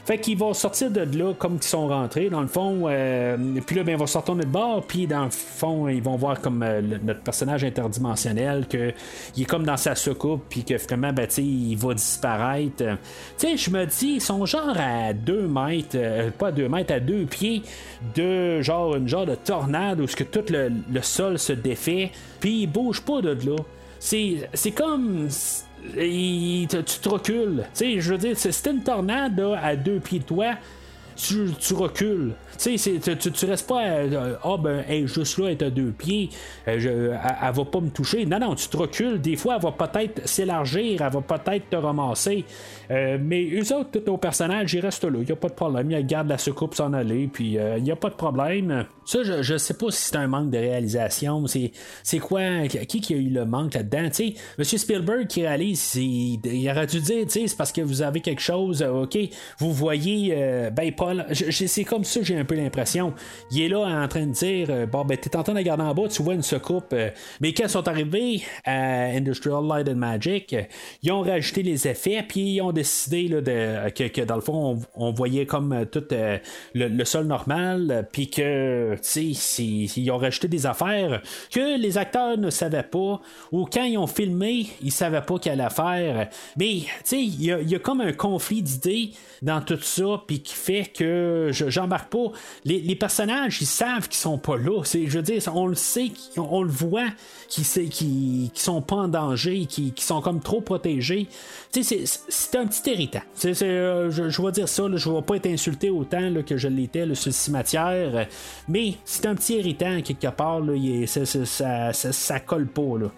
Fait 0.05 0.17
qu'ils 0.17 0.37
vont 0.37 0.53
sortir 0.53 0.89
de 0.89 1.01
là 1.17 1.33
comme 1.37 1.57
ils 1.61 1.63
sont 1.63 1.87
rentrés, 1.87 2.29
dans 2.29 2.41
le 2.41 2.47
fond. 2.47 2.83
Euh, 2.85 3.37
puis 3.65 3.75
là, 3.75 3.83
ben, 3.83 3.93
ils 3.93 3.97
vont 3.97 4.07
sortir 4.07 4.35
de 4.35 4.45
bord, 4.45 4.83
puis 4.87 5.05
dans 5.07 5.25
le 5.25 5.29
fond, 5.29 5.87
ils 5.87 6.01
vont 6.01 6.15
voir 6.15 6.41
comme 6.41 6.63
euh, 6.63 6.81
notre 7.03 7.21
personnage 7.21 7.63
interdimensionnel, 7.63 8.67
que 8.67 8.93
il 9.35 9.43
est 9.43 9.45
comme 9.45 9.63
dans 9.63 9.77
sa 9.77 9.95
soucoupe, 9.95 10.43
puis 10.49 10.63
que 10.63 10.77
finalement, 10.77 11.13
ben, 11.13 11.27
il 11.37 11.75
va 11.75 11.93
disparaître. 11.93 12.83
Tu 13.37 13.47
sais, 13.47 13.57
je 13.57 13.69
me 13.69 13.85
dis, 13.85 14.13
ils 14.15 14.21
sont 14.21 14.45
genre 14.45 14.75
à 14.75 15.13
2 15.13 15.47
mètres, 15.47 15.95
euh, 15.95 16.31
pas 16.31 16.47
à 16.47 16.51
2 16.51 16.67
mètres, 16.67 16.93
à 16.93 16.99
2 16.99 17.25
pieds 17.25 17.61
de 18.15 18.61
genre 18.61 18.95
une 18.95 19.07
genre 19.07 19.25
de 19.25 19.35
tornade 19.35 20.01
où 20.01 20.05
que 20.05 20.23
tout 20.23 20.43
le, 20.49 21.01
sol 21.01 21.37
se 21.39 21.53
défait, 21.53 22.11
puis 22.39 22.63
ils 22.63 22.67
bougent 22.67 23.01
pas 23.01 23.21
de 23.21 23.29
là. 23.29 23.55
C'est 23.99 24.71
comme 24.71 25.29
tu, 25.93 26.67
te 26.67 27.09
recules. 27.09 27.63
Tu 27.73 27.85
sais, 27.85 27.99
je 27.99 28.11
veux 28.11 28.17
dire, 28.17 28.37
c'est 28.37 28.69
une 28.69 28.83
tornade 28.83 29.39
à 29.61 29.75
deux 29.75 29.99
pieds 29.99 30.19
de 30.19 30.25
toi, 30.25 30.55
tu, 31.15 31.73
recules. 31.73 32.33
Tu 32.57 32.77
sais, 32.77 32.99
tu, 32.99 33.45
restes 33.45 33.67
pas 33.67 33.81
ah 33.81 34.39
oh, 34.43 34.57
ben, 34.57 34.83
juste 35.07 35.37
là, 35.37 35.45
elle 35.45 35.51
est 35.51 35.63
à 35.63 35.69
deux 35.69 35.91
pieds, 35.91 36.29
euh, 36.67 36.79
je, 36.79 36.89
elle, 36.89 37.53
va 37.53 37.65
pas 37.65 37.79
me 37.79 37.89
toucher. 37.89 38.25
Non, 38.25 38.39
non, 38.39 38.55
tu 38.55 38.67
te 38.67 38.77
recules. 38.77 39.19
Des 39.19 39.35
fois, 39.35 39.57
elle 39.57 39.61
va 39.61 39.71
peut-être 39.71 40.27
s'élargir, 40.27 41.01
elle 41.01 41.11
va 41.11 41.21
peut-être 41.21 41.69
te 41.69 41.75
ramasser. 41.75 42.45
Euh, 42.89 43.17
mais 43.21 43.49
eux 43.51 43.75
autres, 43.75 43.91
tous 43.91 44.09
nos 44.09 44.17
personnages, 44.17 44.73
ils 44.73 44.79
restent 44.79 45.03
là. 45.03 45.19
Il 45.19 45.25
n'y 45.25 45.31
a 45.31 45.35
pas 45.35 45.49
de 45.49 45.53
problème. 45.53 45.91
Ils 45.91 46.05
gardent 46.05 46.29
la 46.29 46.37
soucoupe 46.37 46.75
s'en 46.75 46.93
aller, 46.93 47.29
puis 47.31 47.51
il 47.51 47.59
euh, 47.59 47.79
n'y 47.79 47.91
a 47.91 47.95
pas 47.95 48.09
de 48.09 48.15
problème. 48.15 48.85
Ça, 49.11 49.23
je, 49.23 49.41
je 49.41 49.57
sais 49.57 49.73
pas 49.73 49.91
si 49.91 50.03
c'est 50.03 50.15
un 50.15 50.27
manque 50.27 50.51
de 50.51 50.57
réalisation. 50.57 51.45
C'est, 51.45 52.19
quoi 52.19 52.65
Qui 52.87 53.01
qui 53.01 53.13
a 53.13 53.17
eu 53.17 53.27
le 53.29 53.43
manque 53.43 53.73
là-dedans? 53.73 54.07
Monsieur 54.57 54.77
Spielberg 54.77 55.27
qui 55.27 55.41
réalise, 55.41 55.95
il, 55.95 56.39
il 56.45 56.69
aurait 56.69 56.87
dû 56.87 57.01
dire, 57.01 57.25
c'est 57.27 57.57
parce 57.57 57.73
que 57.73 57.81
vous 57.81 58.01
avez 58.01 58.21
quelque 58.21 58.39
chose. 58.41 58.81
euh, 58.81 59.01
ok, 59.03 59.17
vous 59.59 59.73
voyez, 59.73 60.33
euh, 60.37 60.69
ben 60.69 60.93
Paul, 60.93 61.25
c'est 61.33 61.83
comme 61.83 62.05
ça, 62.05 62.21
j'ai 62.23 62.37
un 62.37 62.45
peu 62.45 62.55
l'impression. 62.55 63.13
Il 63.51 63.61
est 63.61 63.67
là 63.67 63.79
en 63.79 64.07
train 64.07 64.25
de 64.27 64.31
dire, 64.31 64.67
euh, 64.69 64.85
bon 64.85 65.03
ben 65.03 65.17
t'es 65.17 65.35
en 65.35 65.43
train 65.43 65.51
de 65.51 65.57
regarder 65.57 65.83
en 65.83 65.93
bas, 65.93 66.07
tu 66.07 66.23
vois 66.23 66.33
une 66.35 66.41
secoupe. 66.41 66.93
euh, 66.93 67.09
mais 67.41 67.51
quand 67.51 67.65
ils 67.65 67.69
sont 67.69 67.89
arrivés 67.89 68.43
à 68.63 69.07
Industrial 69.07 69.61
Light 69.67 69.89
and 69.89 69.95
Magic, 69.95 70.55
ils 71.03 71.11
ont 71.11 71.21
rajouté 71.21 71.63
les 71.63 71.85
effets, 71.85 72.23
puis 72.25 72.53
ils 72.53 72.61
ont 72.61 72.71
décidé 72.71 73.27
là, 73.27 73.41
de, 73.41 73.89
que, 73.89 74.07
que 74.07 74.21
dans 74.21 74.35
le 74.35 74.41
fond, 74.41 74.79
on, 74.95 75.07
on 75.09 75.11
voyait 75.11 75.45
comme 75.45 75.85
tout 75.91 76.05
le, 76.11 76.39
le 76.73 77.03
sol 77.03 77.25
normal, 77.27 78.07
puis 78.13 78.29
que, 78.29 78.95
ils 79.15 80.11
ont 80.11 80.17
rajouté 80.17 80.47
des 80.47 80.65
affaires 80.65 81.21
que 81.51 81.77
les 81.79 81.97
acteurs 81.97 82.37
ne 82.37 82.49
savaient 82.49 82.83
pas, 82.83 83.21
ou 83.51 83.65
quand 83.65 83.83
ils 83.83 83.97
ont 83.97 84.07
filmé, 84.07 84.67
ils 84.81 84.91
savaient 84.91 85.21
pas 85.21 85.37
qu'il 85.39 85.51
allait 85.51 85.69
faire. 85.69 86.29
Mais, 86.57 86.81
tu 87.07 87.17
il 87.17 87.43
y, 87.43 87.51
a- 87.51 87.79
comme 87.79 88.01
un 88.01 88.13
conflit 88.13 88.61
d'idées 88.61 89.11
dans 89.41 89.61
tout 89.61 89.79
ça, 89.81 90.21
puis 90.27 90.41
qui 90.41 90.53
fait 90.53 90.85
que 90.95 91.49
je- 91.51 91.69
j'embarque 91.69 92.11
pas. 92.11 92.31
Les, 92.63 92.79
personnages, 92.95 93.61
ils 93.61 93.65
savent 93.67 94.07
qu'ils 94.07 94.19
sont 94.19 94.37
pas 94.37 94.57
là. 94.57 94.81
Je 94.83 94.99
veux 95.17 95.21
dire, 95.23 95.41
on 95.55 95.67
le 95.67 95.75
sait, 95.75 96.11
on, 96.37 96.61
le 96.61 96.69
voit, 96.69 97.07
qu'ils 97.49 97.65
qu'ils- 97.89 98.51
qu'ils 98.51 98.61
sont 98.61 98.81
pas 98.81 98.97
en 98.97 99.07
danger, 99.07 99.65
qu'ils 99.65 99.93
sont 99.97 100.21
comme 100.21 100.39
trop 100.41 100.61
protégés. 100.61 101.27
Tu 101.73 101.83
c'est- 101.83 102.03
un 102.57 102.67
petit 102.67 102.89
irritant. 102.91 103.21
Euh, 103.45 104.11
je, 104.11 104.29
je 104.29 104.41
vais 104.41 104.51
dire 104.51 104.67
ça, 104.69 104.87
là, 104.87 104.97
je 104.97 105.09
vais 105.09 105.21
pas 105.21 105.35
être 105.35 105.47
insulté 105.47 105.89
autant 105.89 106.31
que 106.45 106.57
je 106.57 106.67
l'étais 106.67 107.05
sur 107.15 107.29
le 107.29 107.33
cimetière, 107.33 108.11
euh, 108.15 108.23
c'est 109.05 109.25
un 109.25 109.35
petit 109.35 109.55
irritant 109.57 110.01
quelque 110.01 110.27
part. 110.27 110.59
Là, 110.61 110.73
il 110.75 111.07
ça, 111.07 111.25
ça, 111.25 111.93
ça- 111.93 112.11
ça 112.13 112.39
colle 112.39 112.67
pas. 112.67 112.97
Là. 112.99 113.11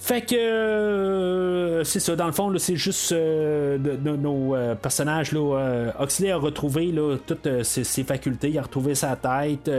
Fait 0.00 0.22
que 0.22 0.36
euh, 0.36 1.82
c'est 1.84 1.98
ça, 1.98 2.14
dans 2.14 2.26
le 2.26 2.32
fond, 2.32 2.52
c'est 2.56 2.76
juste 2.76 3.10
euh, 3.12 3.76
nos 3.98 4.54
euh, 4.54 4.74
personnages. 4.76 5.32
Là, 5.32 5.92
Huxley 6.00 6.30
a 6.30 6.36
retrouvé 6.36 6.92
là, 6.92 7.16
toutes 7.26 7.62
ses, 7.64 8.04
facultés, 8.04 8.50
il 8.50 8.58
a 8.58 8.62
retrouvé 8.62 8.94
sa 8.94 9.16
tête. 9.16 9.70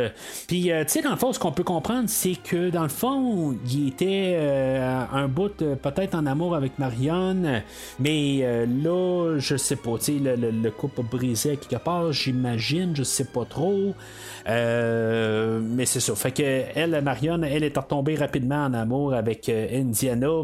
Puis, 0.47 0.63
tu 0.63 0.71
sais, 0.87 1.01
dans 1.01 1.11
le 1.11 1.15
fond, 1.15 1.31
ce 1.31 1.39
qu'on 1.39 1.53
peut 1.53 1.63
comprendre, 1.63 2.09
c'est 2.09 2.35
que 2.35 2.69
dans 2.69 2.83
le 2.83 2.89
fond, 2.89 3.55
il 3.71 3.87
était 3.87 4.37
un 5.11 5.27
bout 5.27 5.55
peut-être 5.81 6.15
en 6.15 6.25
amour 6.25 6.53
avec 6.53 6.77
Marianne, 6.79 7.63
mais 7.99 8.65
là, 8.67 9.37
je 9.37 9.55
sais 9.55 9.77
pas, 9.77 9.97
tu 9.99 10.03
sais, 10.03 10.11
le, 10.19 10.35
le- 10.35 10.51
le 10.51 10.71
couple 10.71 10.99
a 10.99 11.03
brisé 11.03 11.51
à 11.51 11.55
quelque 11.55 11.81
part, 11.81 12.11
j'imagine, 12.11 12.93
je 12.95 13.03
sais 13.03 13.25
pas 13.25 13.45
trop. 13.45 13.93
Mais 14.45 15.85
c'est 15.85 15.99
ça. 16.01 16.13
Fait 16.15 16.31
que 16.31 16.43
elle, 16.75 17.01
Marianne, 17.01 17.43
elle 17.43 17.63
est 17.63 17.75
retombée 17.77 18.15
rapidement 18.15 18.65
en 18.65 18.73
amour 18.73 19.13
avec 19.13 19.47
euh, 19.49 19.67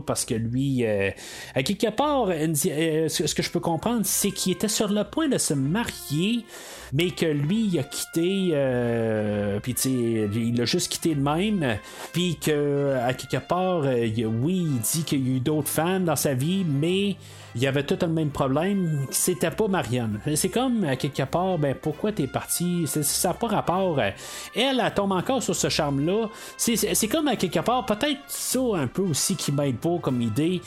Parce 0.05 0.25
que 0.25 0.35
lui, 0.35 0.85
euh, 0.85 1.11
à 1.53 1.63
quelque 1.63 1.89
part, 1.89 2.27
euh, 2.29 3.07
ce 3.09 3.35
que 3.35 3.43
je 3.43 3.49
peux 3.49 3.59
comprendre, 3.59 4.01
c'est 4.03 4.31
qu'il 4.31 4.53
était 4.53 4.67
sur 4.67 4.89
le 4.89 5.03
point 5.03 5.27
de 5.27 5.37
se 5.37 5.53
marier. 5.53 6.45
Mais 6.93 7.11
que 7.11 7.25
lui, 7.25 7.69
il 7.71 7.79
a 7.79 7.83
quitté, 7.83 8.49
euh, 8.53 9.59
puis 9.59 9.73
tu 9.73 9.81
sais, 9.81 10.29
il 10.33 10.61
a 10.61 10.65
juste 10.65 10.91
quitté 10.91 11.15
de 11.15 11.19
même, 11.19 11.77
puis 12.13 12.37
que 12.37 12.95
à 13.03 13.13
quelque 13.13 13.45
part, 13.45 13.83
euh, 13.85 14.07
oui, 14.41 14.67
il 14.67 14.79
dit 14.79 15.03
qu'il 15.03 15.27
y 15.27 15.33
a 15.33 15.35
eu 15.37 15.39
d'autres 15.39 15.67
femmes 15.67 16.05
dans 16.05 16.15
sa 16.15 16.33
vie, 16.33 16.63
mais 16.63 17.15
il 17.55 17.61
y 17.61 17.67
avait 17.67 17.83
tout 17.83 17.97
le 18.01 18.07
même 18.07 18.29
problème, 18.29 19.05
c'était 19.11 19.51
pas 19.51 19.67
Marianne. 19.67 20.19
C'est 20.35 20.49
comme, 20.49 20.83
à 20.83 20.95
quelque 20.95 21.23
part, 21.23 21.57
ben 21.57 21.73
pourquoi 21.79 22.11
t'es 22.11 22.27
parti? 22.27 22.85
Ça 22.85 23.29
n'a 23.29 23.33
pas 23.33 23.47
rapport. 23.47 23.99
Elle, 24.01 24.13
elle 24.55 24.93
tombe 24.93 25.13
encore 25.13 25.41
sur 25.41 25.55
ce 25.55 25.69
charme-là. 25.69 26.29
C'est- 26.57 27.07
comme, 27.07 27.27
à 27.27 27.35
quelque 27.35 27.59
part, 27.59 27.85
peut-être 27.85 28.19
ça 28.27 28.59
un 28.73 28.87
peu 28.87 29.03
aussi 29.03 29.35
qui 29.35 29.51
m'aide 29.51 29.77
pas 29.77 29.97
comme 30.01 30.21
idée, 30.21 30.61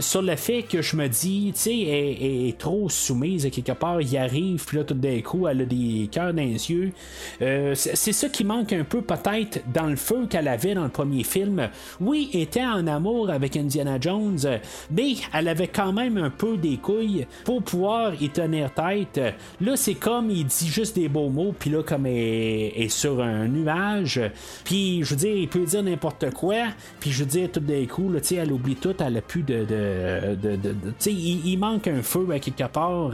sur 0.00 0.22
le 0.22 0.34
fait 0.36 0.62
que 0.62 0.82
je 0.82 0.96
me 0.96 1.08
dis, 1.08 1.52
tu 1.54 1.60
sais, 1.60 1.78
elle, 1.82 2.48
est 2.48 2.58
trop 2.58 2.88
soumise, 2.88 3.46
à 3.46 3.50
quelque 3.50 3.72
part, 3.72 4.00
il 4.00 4.16
arrive, 4.16 4.64
puis 4.64 4.78
là, 4.78 4.84
tout 4.84 4.94
d'un 4.94 5.20
coup, 5.20 5.46
elle 5.46 5.60
a 5.62 5.64
des 5.66 6.08
cœurs 6.10 6.32
dans 6.34 6.42
les 6.42 6.70
yeux. 6.70 6.92
Euh, 7.42 7.74
c'est 7.74 8.12
ça 8.12 8.28
qui 8.28 8.44
manque 8.44 8.72
un 8.72 8.84
peu, 8.84 9.02
peut-être, 9.02 9.60
dans 9.72 9.86
le 9.86 9.96
feu 9.96 10.26
qu'elle 10.28 10.48
avait 10.48 10.74
dans 10.74 10.84
le 10.84 10.88
premier 10.90 11.22
film. 11.22 11.68
Oui, 12.00 12.30
elle 12.34 12.40
était 12.40 12.64
en 12.64 12.86
amour 12.86 13.30
avec 13.30 13.56
Indiana 13.56 13.98
Jones, 14.00 14.38
mais 14.90 15.14
elle 15.32 15.48
avait 15.48 15.68
quand 15.68 15.92
même 15.92 16.23
un 16.24 16.30
peu 16.30 16.56
des 16.56 16.76
couilles 16.76 17.26
pour 17.44 17.62
pouvoir 17.62 18.20
y 18.20 18.30
tenir 18.30 18.72
tête. 18.72 19.20
Là, 19.60 19.76
c'est 19.76 19.94
comme 19.94 20.30
il 20.30 20.46
dit 20.46 20.68
juste 20.68 20.96
des 20.96 21.08
beaux 21.08 21.28
mots, 21.28 21.54
puis 21.58 21.70
là, 21.70 21.82
comme 21.82 22.06
elle 22.06 22.14
est 22.14 22.88
sur 22.88 23.22
un 23.22 23.48
nuage, 23.48 24.20
puis 24.64 25.02
je 25.02 25.10
veux 25.10 25.16
dire, 25.16 25.36
il 25.36 25.48
peut 25.48 25.64
dire 25.64 25.82
n'importe 25.82 26.30
quoi, 26.30 26.56
puis 27.00 27.10
je 27.10 27.20
veux 27.20 27.30
dire, 27.30 27.50
tout 27.52 27.60
d'un 27.60 27.84
coup, 27.86 28.10
là, 28.10 28.20
elle 28.32 28.52
oublie 28.52 28.76
tout, 28.76 28.94
elle 28.98 29.16
a 29.16 29.20
plus 29.20 29.42
de. 29.42 29.64
de, 29.64 30.58
il, 31.06 31.46
il 31.46 31.58
manque 31.58 31.88
un 31.88 32.02
feu 32.02 32.26
à 32.32 32.38
quelque 32.38 32.64
part, 32.64 33.12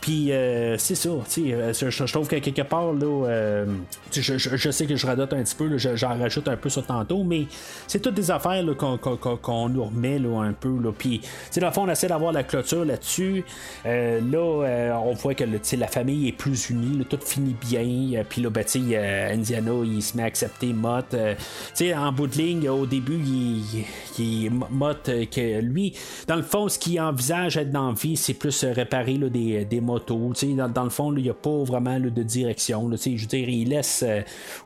puis 0.00 0.32
euh, 0.32 0.76
c'est 0.78 0.94
ça, 0.94 1.08
euh, 1.08 1.72
je, 1.72 2.12
trouve 2.12 2.28
qu'à 2.28 2.40
quelque 2.40 2.62
part, 2.62 2.92
là, 2.92 3.26
euh, 3.26 3.66
je, 4.12 4.70
sais 4.70 4.86
que 4.86 4.96
je 4.96 5.06
radote 5.06 5.32
un 5.32 5.42
petit 5.42 5.54
peu, 5.54 5.76
j'en 5.76 6.18
rajoute 6.18 6.48
un 6.48 6.56
peu 6.56 6.68
sur 6.68 6.84
tantôt, 6.84 7.24
mais 7.24 7.46
c'est 7.86 8.00
toutes 8.00 8.14
des 8.14 8.30
affaires 8.30 8.64
qu'on, 8.76 9.68
nous 9.68 9.84
remet 9.84 10.18
là, 10.18 10.42
un 10.42 10.52
peu, 10.52 10.76
là, 10.82 10.92
puis, 10.96 11.20
tu 11.20 11.28
sais, 11.50 11.60
dans 11.60 11.72
fond, 11.72 11.84
on 11.86 11.90
essaie 11.90 12.08
d'avoir 12.08 12.32
la 12.32 12.42
clôture 12.46 12.84
là-dessus, 12.84 13.44
Euh, 13.84 14.20
là, 14.20 14.64
euh, 14.66 14.92
on 14.94 15.12
voit 15.12 15.34
que 15.34 15.44
la 15.44 15.86
famille 15.86 16.28
est 16.28 16.32
plus 16.32 16.70
unie, 16.70 17.04
tout 17.04 17.18
finit 17.24 17.54
bien, 17.60 18.18
euh, 18.18 18.24
puis 18.28 18.42
là, 18.42 18.50
ben, 18.50 18.64
Indiana, 18.64 19.72
il 19.84 20.02
se 20.02 20.16
met 20.16 20.24
à 20.24 20.26
accepter 20.26 20.72
Mott, 20.72 21.14
en 21.14 22.12
bout 22.12 22.26
de 22.26 22.36
ligne, 22.36 22.68
au 22.68 22.86
début, 22.86 23.20
il, 23.24 23.84
il, 24.18 24.50
Mott, 24.70 25.08
euh, 25.08 25.24
que 25.26 25.60
lui, 25.60 25.94
dans 26.26 26.36
le 26.36 26.42
fond, 26.42 26.68
ce 26.68 26.78
qu'il 26.78 27.00
envisage 27.00 27.56
être 27.56 27.70
dans 27.70 27.88
la 27.88 27.94
vie, 27.94 28.16
c'est 28.16 28.34
plus 28.34 28.64
réparer 28.64 29.18
là, 29.18 29.28
des, 29.28 29.64
des 29.64 29.80
motos, 29.80 30.32
dans, 30.56 30.68
dans 30.68 30.84
le 30.84 30.90
fond, 30.90 31.14
il 31.16 31.22
n'y 31.22 31.30
a 31.30 31.34
pas 31.34 31.62
vraiment 31.64 31.98
de 32.00 32.22
direction, 32.22 32.90
je 32.90 33.10
veux 33.10 33.26
dire, 33.26 33.48
il 33.48 33.68
laisse 33.68 34.04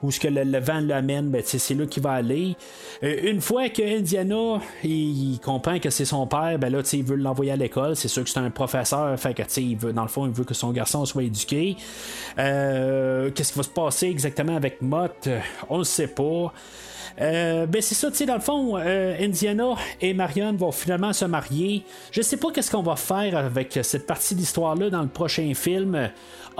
où 0.02 0.10
ce 0.10 0.20
que 0.20 0.28
le, 0.28 0.58
vent 0.58 0.80
l'amène, 0.80 1.30
ben, 1.30 1.42
c'est 1.44 1.74
là 1.74 1.86
qu'il 1.86 2.02
va 2.02 2.12
aller. 2.12 2.56
Une 3.02 3.40
fois 3.40 3.68
que 3.68 3.82
Indiana, 3.82 4.60
il, 4.84 5.34
il 5.34 5.40
comprend 5.40 5.78
que 5.78 5.90
c'est 5.90 6.04
son 6.04 6.26
père, 6.26 6.58
ben 6.58 6.70
là, 6.70 6.80
il 6.92 7.04
veut 7.04 7.16
l'envoyer 7.16 7.52
à 7.52 7.56
l'école, 7.56 7.69
c'est 7.94 8.08
sûr 8.08 8.24
que 8.24 8.30
c'est 8.30 8.38
un 8.38 8.50
professeur, 8.50 9.18
fait 9.18 9.34
que, 9.34 9.42
il 9.60 9.76
veut, 9.76 9.92
dans 9.92 10.02
le 10.02 10.08
fond, 10.08 10.26
il 10.26 10.32
veut 10.32 10.44
que 10.44 10.54
son 10.54 10.70
garçon 10.70 11.04
soit 11.04 11.24
éduqué. 11.24 11.76
Euh, 12.38 13.30
Qu'est-ce 13.30 13.52
qui 13.52 13.58
va 13.58 13.64
se 13.64 13.68
passer 13.68 14.06
exactement 14.06 14.56
avec 14.56 14.82
Mott? 14.82 15.28
On 15.68 15.78
ne 15.78 15.84
sait 15.84 16.08
pas. 16.08 16.52
Euh, 17.20 17.66
ben 17.66 17.82
c'est 17.82 17.94
ça, 17.94 18.10
tu 18.10 18.16
sais, 18.16 18.26
dans 18.26 18.34
le 18.34 18.40
fond, 18.40 18.76
euh, 18.78 19.16
Indiana 19.20 19.74
et 20.00 20.14
Marion 20.14 20.52
vont 20.54 20.72
finalement 20.72 21.12
se 21.12 21.24
marier. 21.24 21.84
Je 22.12 22.22
sais 22.22 22.36
pas 22.36 22.50
qu'est-ce 22.50 22.70
qu'on 22.70 22.82
va 22.82 22.96
faire 22.96 23.36
avec 23.36 23.78
cette 23.82 24.06
partie 24.06 24.34
d'histoire-là 24.34 24.90
dans 24.90 25.02
le 25.02 25.08
prochain 25.08 25.52
film. 25.54 26.10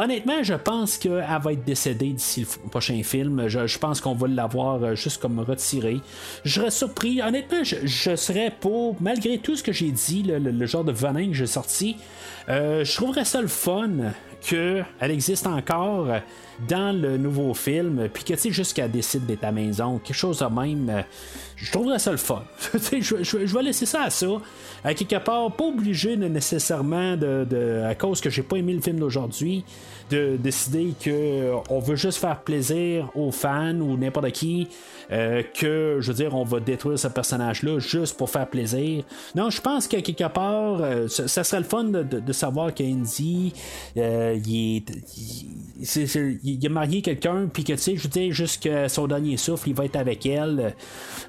Honnêtement, 0.02 0.43
je 0.43 0.55
pense 0.55 0.97
qu'elle 0.97 1.27
va 1.43 1.52
être 1.52 1.64
décédée 1.64 2.09
d'ici 2.14 2.47
le 2.64 2.70
prochain 2.70 3.02
film. 3.02 3.48
Je, 3.48 3.78
pense 3.78 4.01
qu'on 4.01 4.14
va 4.14 4.28
l'avoir 4.28 4.82
euh, 4.82 4.94
juste 4.94 5.20
comme 5.20 5.39
retiré. 5.40 6.01
Je 6.43 6.55
serais 6.55 6.70
surpris. 6.70 7.20
Honnêtement, 7.20 7.62
je, 7.62 8.16
serais 8.16 8.51
pour, 8.60 8.97
malgré 9.02 9.36
tout 9.36 9.56
ce 9.56 9.62
que 9.62 9.72
j'ai 9.72 9.90
dit, 9.90 10.22
le 10.22 10.66
genre 10.66 10.85
de 10.85 10.93
venin 10.93 11.27
que 11.27 11.35
j'ai 11.35 11.47
sorti, 11.47 11.97
euh, 12.48 12.82
je 12.82 12.94
trouverais 12.94 13.27
ça 13.27 13.43
le 13.43 13.48
fun 13.48 13.90
qu'elle 14.40 15.10
existe 15.10 15.46
encore 15.46 16.08
dans 16.68 16.96
le 16.98 17.16
nouveau 17.16 17.54
film, 17.54 18.08
puis 18.12 18.24
que 18.24 18.34
tu 18.34 18.52
sais, 18.52 18.74
qu'elle 18.74 18.90
décide 18.90 19.26
d'être 19.26 19.44
à 19.44 19.52
maison, 19.52 19.98
quelque 19.98 20.16
chose 20.16 20.38
de 20.38 20.46
même, 20.46 20.88
euh, 20.90 21.02
je 21.56 21.70
trouverais 21.70 21.98
ça 21.98 22.10
le 22.10 22.16
fun. 22.16 22.42
Je, 23.00 23.54
vais 23.54 23.62
laisser 23.62 23.86
ça 23.86 24.04
à 24.04 24.10
ça. 24.10 24.26
À 24.84 24.94
quelque 24.94 25.16
part, 25.16 25.52
pas 25.52 25.64
obligé 25.64 26.16
nécessairement, 26.16 27.16
de, 27.16 27.82
à 27.86 27.94
cause 27.94 28.20
que 28.20 28.30
j'ai 28.30 28.42
pas 28.42 28.56
aimé 28.56 28.72
le 28.72 28.80
film 28.80 28.98
d'aujourd'hui, 28.98 29.64
de 30.10 30.36
décider 30.36 30.94
que 31.00 31.10
euh, 31.10 31.56
on 31.68 31.78
veut 31.78 31.96
juste 31.96 32.18
faire 32.18 32.40
plaisir 32.40 33.10
aux 33.14 33.30
fans 33.30 33.78
ou 33.78 33.96
n'importe 33.96 34.32
qui, 34.32 34.68
euh, 35.12 35.42
que 35.54 35.98
je 36.00 36.08
veux 36.08 36.14
dire, 36.14 36.34
on 36.34 36.44
va 36.44 36.60
détruire 36.60 36.98
ce 36.98 37.08
personnage-là 37.08 37.80
juste 37.80 38.16
pour 38.16 38.30
faire 38.30 38.48
plaisir. 38.48 39.02
Non, 39.34 39.50
je 39.50 39.60
pense 39.60 39.88
qu'à 39.88 40.02
quelque 40.02 40.28
part, 40.28 40.80
euh, 40.80 41.08
ça, 41.08 41.42
serait 41.42 41.60
le 41.60 41.66
fun 41.66 41.84
de, 41.84 42.32
savoir 42.32 42.72
qu'Andy, 42.72 43.52
euh, 43.96 44.30
il, 44.35 44.77
est, 44.77 44.85
il, 46.43 46.66
a 46.66 46.69
marié 46.69 47.02
quelqu'un, 47.02 47.48
puis 47.52 47.65
que 47.65 47.73
tu 47.73 47.78
sais, 47.78 47.97
je 47.97 48.09
dire, 48.09 48.32
jusqu'à 48.32 48.89
son 48.89 49.07
dernier 49.07 49.36
souffle, 49.36 49.69
il 49.69 49.74
va 49.74 49.85
être 49.85 49.97
avec 49.97 50.27
elle, 50.27 50.74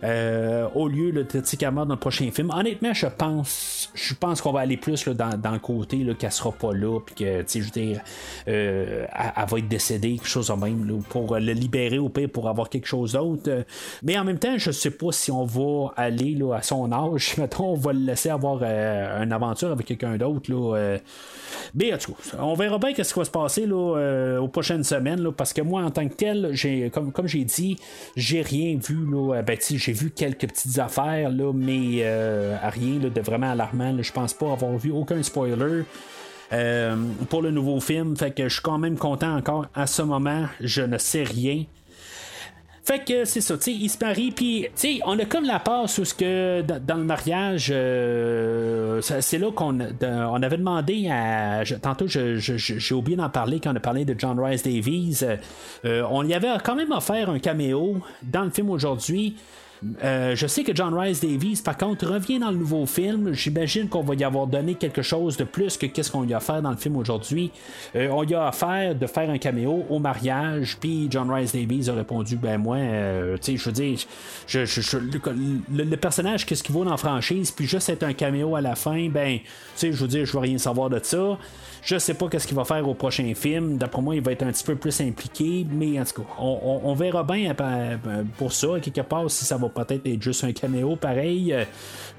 euh, 0.04 0.68
au 0.76 0.88
lieu 0.88 1.12
de 1.12 1.24
Titicamer 1.24 1.86
dans 1.86 1.94
le 1.94 2.00
prochain 2.00 2.30
film. 2.32 2.52
Honnêtement, 2.52 2.94
je 2.94 3.08
pense, 3.08 3.90
je 3.94 4.14
pense 4.14 4.42
qu'on 4.42 4.52
va 4.52 4.62
aller 4.62 4.78
plus 4.78 5.08
dans, 5.08 5.38
dans 5.38 5.52
le 5.52 5.60
côté 5.60 5.98
là, 5.98 6.14
qu'elle 6.14 6.32
sera 6.32 6.52
pas 6.52 6.74
là, 6.74 7.00
puis 7.00 7.16
que, 7.16 7.42
tu 7.42 7.48
sais, 7.48 7.60
je 7.62 7.66
veux 7.66 7.72
dire, 7.72 8.02
euh, 8.48 9.06
elle, 9.38 9.46
va 9.50 9.58
être 9.60 9.68
décédée, 9.68 10.16
quelque 10.18 10.28
chose 10.28 10.48
de 10.48 10.54
même, 10.54 11.02
pour 11.10 11.38
le 11.38 11.54
libérer 11.54 12.00
au 12.00 12.10
pire, 12.10 12.30
pour 12.30 12.50
avoir 12.50 12.70
quelque 12.70 12.88
chose 12.88 13.14
d'autre. 13.14 13.66
Mais 14.04 14.18
en 14.18 14.24
même 14.24 14.40
temps, 14.40 14.58
je 14.58 14.72
sais 14.72 14.92
pas 14.92 15.12
si 15.12 15.32
on 15.32 15.46
va 15.46 15.94
aller 15.96 16.36
là, 16.36 16.56
à 16.56 16.62
son 16.62 16.92
âge, 16.92 17.36
mettons, 17.38 17.72
on 17.72 17.76
va 17.76 17.94
le 17.94 18.00
laisser 18.00 18.30
avoir 18.30 18.60
euh, 18.62 19.24
une 19.24 19.32
aventure 19.32 19.72
avec 19.72 19.86
quelqu'un 19.86 20.18
d'autre. 20.18 20.52
Mais 21.76 21.94
en 21.94 21.98
tout 21.98 22.14
cas, 22.14 22.38
on 22.40 22.54
verra 22.54 22.78
bien 22.78 22.91
ce 22.96 23.14
qui 23.14 23.20
va 23.20 23.26
se 23.26 23.32
passer 23.32 23.66
là, 23.66 23.98
euh, 23.98 24.40
aux 24.40 24.48
prochaines 24.48 24.84
semaines. 24.84 25.02
semaine, 25.02 25.24
là, 25.24 25.32
parce 25.32 25.54
que 25.54 25.62
moi, 25.62 25.84
en 25.84 25.92
tant 25.92 26.08
que 26.08 26.14
tel, 26.14 26.50
j'ai, 26.54 26.90
comme, 26.90 27.12
comme 27.12 27.28
j'ai 27.28 27.46
dit, 27.46 27.78
j'ai 28.16 28.42
rien 28.42 28.78
vu. 28.78 29.06
Là, 29.10 29.42
ben, 29.42 29.58
j'ai 29.60 29.94
vu 29.94 30.12
quelques 30.12 30.48
petites 30.48 30.80
affaires, 30.80 31.30
là, 31.30 31.52
mais 31.54 32.04
rien 32.70 33.00
de 33.00 33.22
vraiment 33.22 33.52
alarmant. 33.52 33.96
Je 34.02 34.12
pense 34.12 34.34
pas 34.34 34.52
avoir 34.52 34.78
vu 34.78 34.92
aucun 34.92 35.24
spoiler. 35.24 35.84
pour 37.30 37.42
le 37.42 37.52
nouveau 37.52 37.80
film, 37.80 38.16
fait 38.18 38.32
que 38.32 38.44
je 38.44 38.54
suis 38.54 38.62
quand 38.62 38.78
même 38.78 38.98
content 38.98 39.36
encore 39.36 39.68
à 39.74 39.88
ce 39.88 40.02
moment, 40.02 40.46
je 40.60 40.82
ne 40.82 40.98
sais 40.98 41.24
rien. 41.24 41.64
Fait 42.84 43.06
que 43.06 43.26
c'est 43.26 43.42
ça, 43.42 43.58
tu 43.58 43.64
sais, 43.66 43.74
il 43.74 43.90
se 43.90 44.04
marie, 44.04 44.32
puis, 44.32 44.64
tu 44.64 44.70
sais, 44.74 45.00
on 45.06 45.18
a 45.20 45.26
comme 45.26 45.46
la 45.46 45.60
passe 45.60 46.00
où 46.00 46.06
ce 46.06 46.16
que 46.16 46.62
dans, 46.62 46.98
le 46.98 47.04
mariage, 47.04 47.70
euh, 47.72 49.02
c'est 49.02 49.38
là 49.38 49.52
qu'on 49.52 49.78
on 50.02 50.44
avait 50.44 50.58
demandé 50.58 51.08
à. 51.08 51.64
tantôt, 51.80 52.08
j'ai 52.08 52.96
oublié 52.96 53.16
d'en 53.18 53.30
parler 53.30 53.60
quand 53.60 53.72
on 53.72 53.76
a 53.76 53.80
parlé 53.80 54.04
de 54.04 54.16
John 54.18 54.40
Rice 54.40 54.64
Davies. 54.64 55.24
Euh, 55.86 56.04
on 56.10 56.28
y 56.28 56.34
avait 56.34 56.50
quand 56.64 56.76
même 56.76 56.92
offert 56.92 57.30
un 57.30 57.38
caméo 57.38 57.98
dans 58.24 58.44
le 58.44 58.50
film 58.50 58.72
aujourd'hui. 58.72 59.36
Euh, 60.04 60.36
je 60.36 60.46
sais 60.46 60.64
que 60.64 60.76
John 60.76 60.94
Rice 60.94 61.22
Davies, 61.22 61.62
par 61.64 61.76
contre, 61.76 62.06
revient 62.06 62.38
dans 62.38 62.52
le 62.52 62.58
nouveau 62.58 62.86
film. 62.86 63.34
J'imagine 63.34 63.90
qu'on 63.90 64.04
va 64.04 64.14
y 64.14 64.24
avoir 64.24 64.46
donné 64.46 64.76
quelque 64.76 65.02
chose 65.02 65.38
de 65.38 65.44
plus 65.44 65.78
que 65.78 65.88
qu'est-ce 65.88 66.12
qu'on 66.12 66.28
y 66.28 66.34
a 66.34 66.38
offert 66.38 66.62
dans 66.62 66.70
le 66.70 66.78
film 66.78 66.98
aujourd'hui. 66.98 67.52
Euh, 67.96 68.10
on 68.12 68.24
y 68.24 68.36
a 68.36 68.48
offert 68.48 68.94
de 68.94 69.08
faire 69.08 69.30
un 69.30 69.40
caméo 69.40 69.86
au 69.90 69.98
mariage, 69.98 70.78
puis 70.80 71.08
John 71.10 71.32
Rice 71.32 71.54
Davies 71.54 71.90
a 71.90 71.94
répondu 71.94 72.36
ben 72.36 72.60
moi, 72.60 72.78
euh, 72.78 73.38
tu 73.38 73.54
sais, 73.54 73.58
je 73.58 73.66
veux 73.66 73.72
dire, 73.72 73.98
le, 75.74 75.96
personnage, 75.96 76.46
qu'est-ce 76.46 76.64
qu'il 76.64 76.74
vaut 76.74 76.84
dans 76.84 76.92
la 76.92 76.98
franchise, 76.98 77.52
puis 77.52 77.66
juste 77.66 77.90
être 77.90 78.04
un 78.04 78.14
caméo 78.14 78.56
à 78.56 78.62
la 78.62 78.76
fin, 78.76 79.10
ben, 79.10 79.40
tu 79.40 79.46
sais, 79.76 79.92
je 79.92 79.98
veux 79.98 80.08
dire, 80.08 80.26
je 80.26 80.34
veux 80.34 80.40
rien 80.40 80.58
savoir 80.60 80.90
de 80.90 81.00
ça. 81.02 81.38
Je 81.84 81.98
sais 81.98 82.14
pas 82.14 82.28
qu'est-ce 82.30 82.46
qu'il 82.46 82.56
va 82.56 82.64
faire 82.64 82.88
au 82.88 82.94
prochain 82.94 83.34
film. 83.34 83.78
D'après 83.78 84.02
moi, 84.02 84.16
il 84.16 84.22
va 84.22 84.32
être 84.32 84.44
un 84.44 84.52
petit 84.52 84.64
peu 84.64 84.76
plus 84.76 85.02
impliqué, 85.02 85.66
mais 85.70 86.00
en 86.00 86.04
tout 86.04 86.22
cas, 86.22 86.28
on, 86.40 86.94
verra 86.94 87.24
bien 87.24 87.56
euh, 87.60 88.24
pour 88.38 88.54
ça. 88.54 88.80
Quelque 88.82 89.02
part, 89.02 89.30
si 89.32 89.46
ça 89.46 89.58
va 89.58 89.68
peut-être 89.68 90.06
être 90.06 90.22
juste 90.22 90.44
un 90.44 90.52
caméo 90.52 90.96
pareil. 90.96 91.54
Euh, 91.54 91.64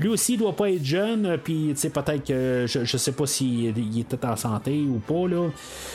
lui 0.01 0.09
aussi, 0.09 0.35
il 0.35 0.39
doit 0.39 0.57
pas 0.57 0.71
être 0.71 0.85
jeune, 0.85 1.39
puis 1.45 1.71
tu 1.75 1.77
sais, 1.77 1.91
peut-être 1.91 2.25
que 2.25 2.65
je, 2.67 2.85
je 2.85 2.97
sais 2.97 3.13
pas 3.13 3.27
s'il 3.27 3.77
il 3.79 4.01
était 4.01 4.25
en 4.27 4.35
santé 4.35 4.81
ou 4.81 4.99
pas, 4.99 5.29
là. 5.29 5.49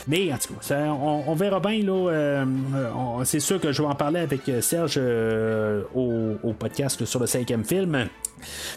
Mais 0.08 0.32
en 0.32 0.38
tout 0.38 0.54
cas, 0.54 0.76
on, 0.86 1.36
verra 1.36 1.60
bien, 1.60 1.84
là. 1.84 2.10
Euh, 2.10 2.46
c'est 3.26 3.42
sûr 3.42 3.60
que 3.60 3.74
je 3.74 3.82
vais 3.82 3.88
en 3.88 3.96
parler 3.96 4.22
avec 4.22 4.44
Serge 4.62 5.00
au, 5.94 6.54
podcast 6.58 7.04
sur 7.04 7.20
le 7.20 7.28
cinquième 7.28 7.66
film. 7.66 8.08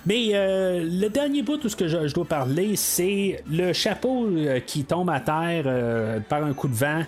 Mais 0.06 0.30
euh, 0.32 0.84
le 0.84 1.08
dernier 1.08 1.42
bout, 1.42 1.58
tout 1.58 1.68
ce 1.68 1.76
que 1.76 1.88
je, 1.88 2.12
dois 2.14 2.24
parler, 2.24 2.76
c'est 2.76 3.42
le 3.50 3.72
chapeau 3.72 4.26
euh, 4.26 4.60
tombe 4.84 5.10
à 5.10 5.20
terre 5.20 5.64
euh, 5.66 6.20
par 6.20 6.44
un 6.44 6.52
coup 6.52 6.68
de 6.68 6.74
vent 6.74 7.02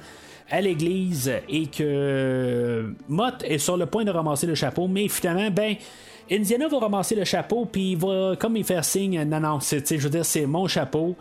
à 0.51 0.61
l'église 0.61 1.33
et 1.49 1.67
que 1.67 2.95
Mott 3.09 3.43
est 3.45 3.59
sur 3.59 3.77
le 3.77 3.87
point 3.87 4.05
de 4.05 4.11
ramasser 4.11 4.47
le 4.47 4.55
chapeau, 4.55 4.89
mais 4.89 5.09
finalement, 5.09 5.51
ben. 5.51 5.77
Indiana 6.31 6.69
va 6.69 6.79
ramasser 6.79 7.15
le 7.15 7.25
chapeau, 7.25 7.67
puis 7.67 7.93
il 7.93 7.99
va 7.99 8.37
comme 8.39 8.57
il 8.57 8.65
faire 8.65 8.85
signe, 8.85 9.23
non, 9.25 9.41
non, 9.41 9.59
je 9.61 9.97
veux 9.97 10.09
dire, 10.09 10.25
c'est 10.25 10.47
mon 10.47 10.67
chapeau. 10.67 11.15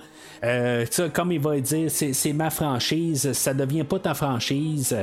Comme 1.14 1.32
il 1.32 1.40
va 1.40 1.60
dire, 1.60 1.90
c'est 1.92 2.34
ma 2.34 2.50
franchise, 2.50 3.34
ça 3.34 3.54
devient 3.54 3.84
pas 3.84 4.00
ta 4.00 4.14
franchise 4.14 4.96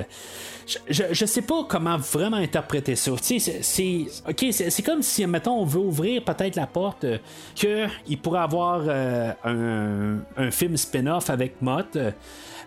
je, 0.88 1.02
je 1.12 1.26
sais 1.26 1.42
pas 1.42 1.64
comment 1.66 1.96
vraiment 1.96 2.36
interpréter 2.36 2.96
ça. 2.96 3.12
C'est, 3.20 4.82
comme 4.84 5.02
si, 5.02 5.26
mettons, 5.26 5.60
on 5.60 5.64
veut 5.64 5.80
ouvrir 5.80 6.22
peut-être 6.24 6.56
la 6.56 6.66
porte 6.66 7.04
euh, 7.04 7.18
qu'il 7.54 8.18
pourrait 8.20 8.40
avoir 8.40 8.82
euh, 8.86 9.32
un, 9.44 10.18
un, 10.36 10.50
film 10.50 10.76
spin-off 10.76 11.30
avec 11.30 11.60
Mott. 11.62 11.96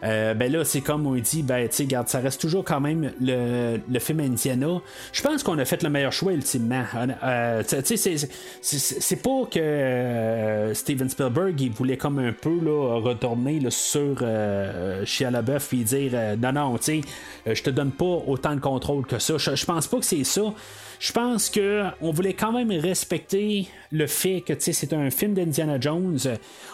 Euh, 0.03 0.33
ben 0.33 0.51
là, 0.51 0.63
c'est 0.63 0.81
comme 0.81 1.05
on 1.05 1.15
dit, 1.15 1.43
ben, 1.43 1.67
tu 1.69 1.87
sais, 1.87 2.03
ça 2.05 2.19
reste 2.19 2.41
toujours 2.41 2.63
quand 2.63 2.79
même 2.79 3.11
le, 3.21 3.77
le 3.89 3.99
film 3.99 4.19
Indiana. 4.19 4.81
Je 5.13 5.21
pense 5.21 5.43
qu'on 5.43 5.57
a 5.59 5.65
fait 5.65 5.83
le 5.83 5.89
meilleur 5.89 6.11
choix 6.11 6.33
ultimement. 6.33 6.83
Euh, 7.23 7.63
tu 7.63 7.97
sais, 7.97 8.15
c'est 8.61 9.21
pas 9.21 9.45
que 9.49 9.59
euh, 9.59 10.73
Steven 10.73 11.09
Spielberg, 11.09 11.59
il 11.61 11.71
voulait 11.71 11.97
comme 11.97 12.19
un 12.19 12.33
peu 12.33 12.59
là, 12.63 12.99
retourner 12.99 13.59
là, 13.59 13.69
sur 13.69 14.17
euh, 14.21 15.05
Shia 15.05 15.31
LaBeouf 15.31 15.73
et 15.73 15.77
dire 15.77 16.11
non, 16.41 16.51
non, 16.53 16.77
tu 16.77 17.01
sais, 17.45 17.53
je 17.53 17.61
te 17.61 17.69
donne 17.69 17.91
pas 17.91 18.05
autant 18.05 18.55
de 18.55 18.59
contrôle 18.59 19.05
que 19.05 19.19
ça. 19.19 19.37
Je 19.37 19.65
pense 19.65 19.87
pas 19.87 19.97
que 19.97 20.05
c'est 20.05 20.23
ça. 20.23 20.53
Je 21.01 21.11
pense 21.11 21.49
que 21.49 21.85
on 21.99 22.11
voulait 22.11 22.35
quand 22.35 22.51
même 22.51 22.69
respecter 22.69 23.67
le 23.91 24.05
fait 24.05 24.41
que 24.41 24.53
c'est 24.59 24.93
un 24.93 25.09
film 25.09 25.33
d'Indiana 25.33 25.79
Jones. 25.79 26.19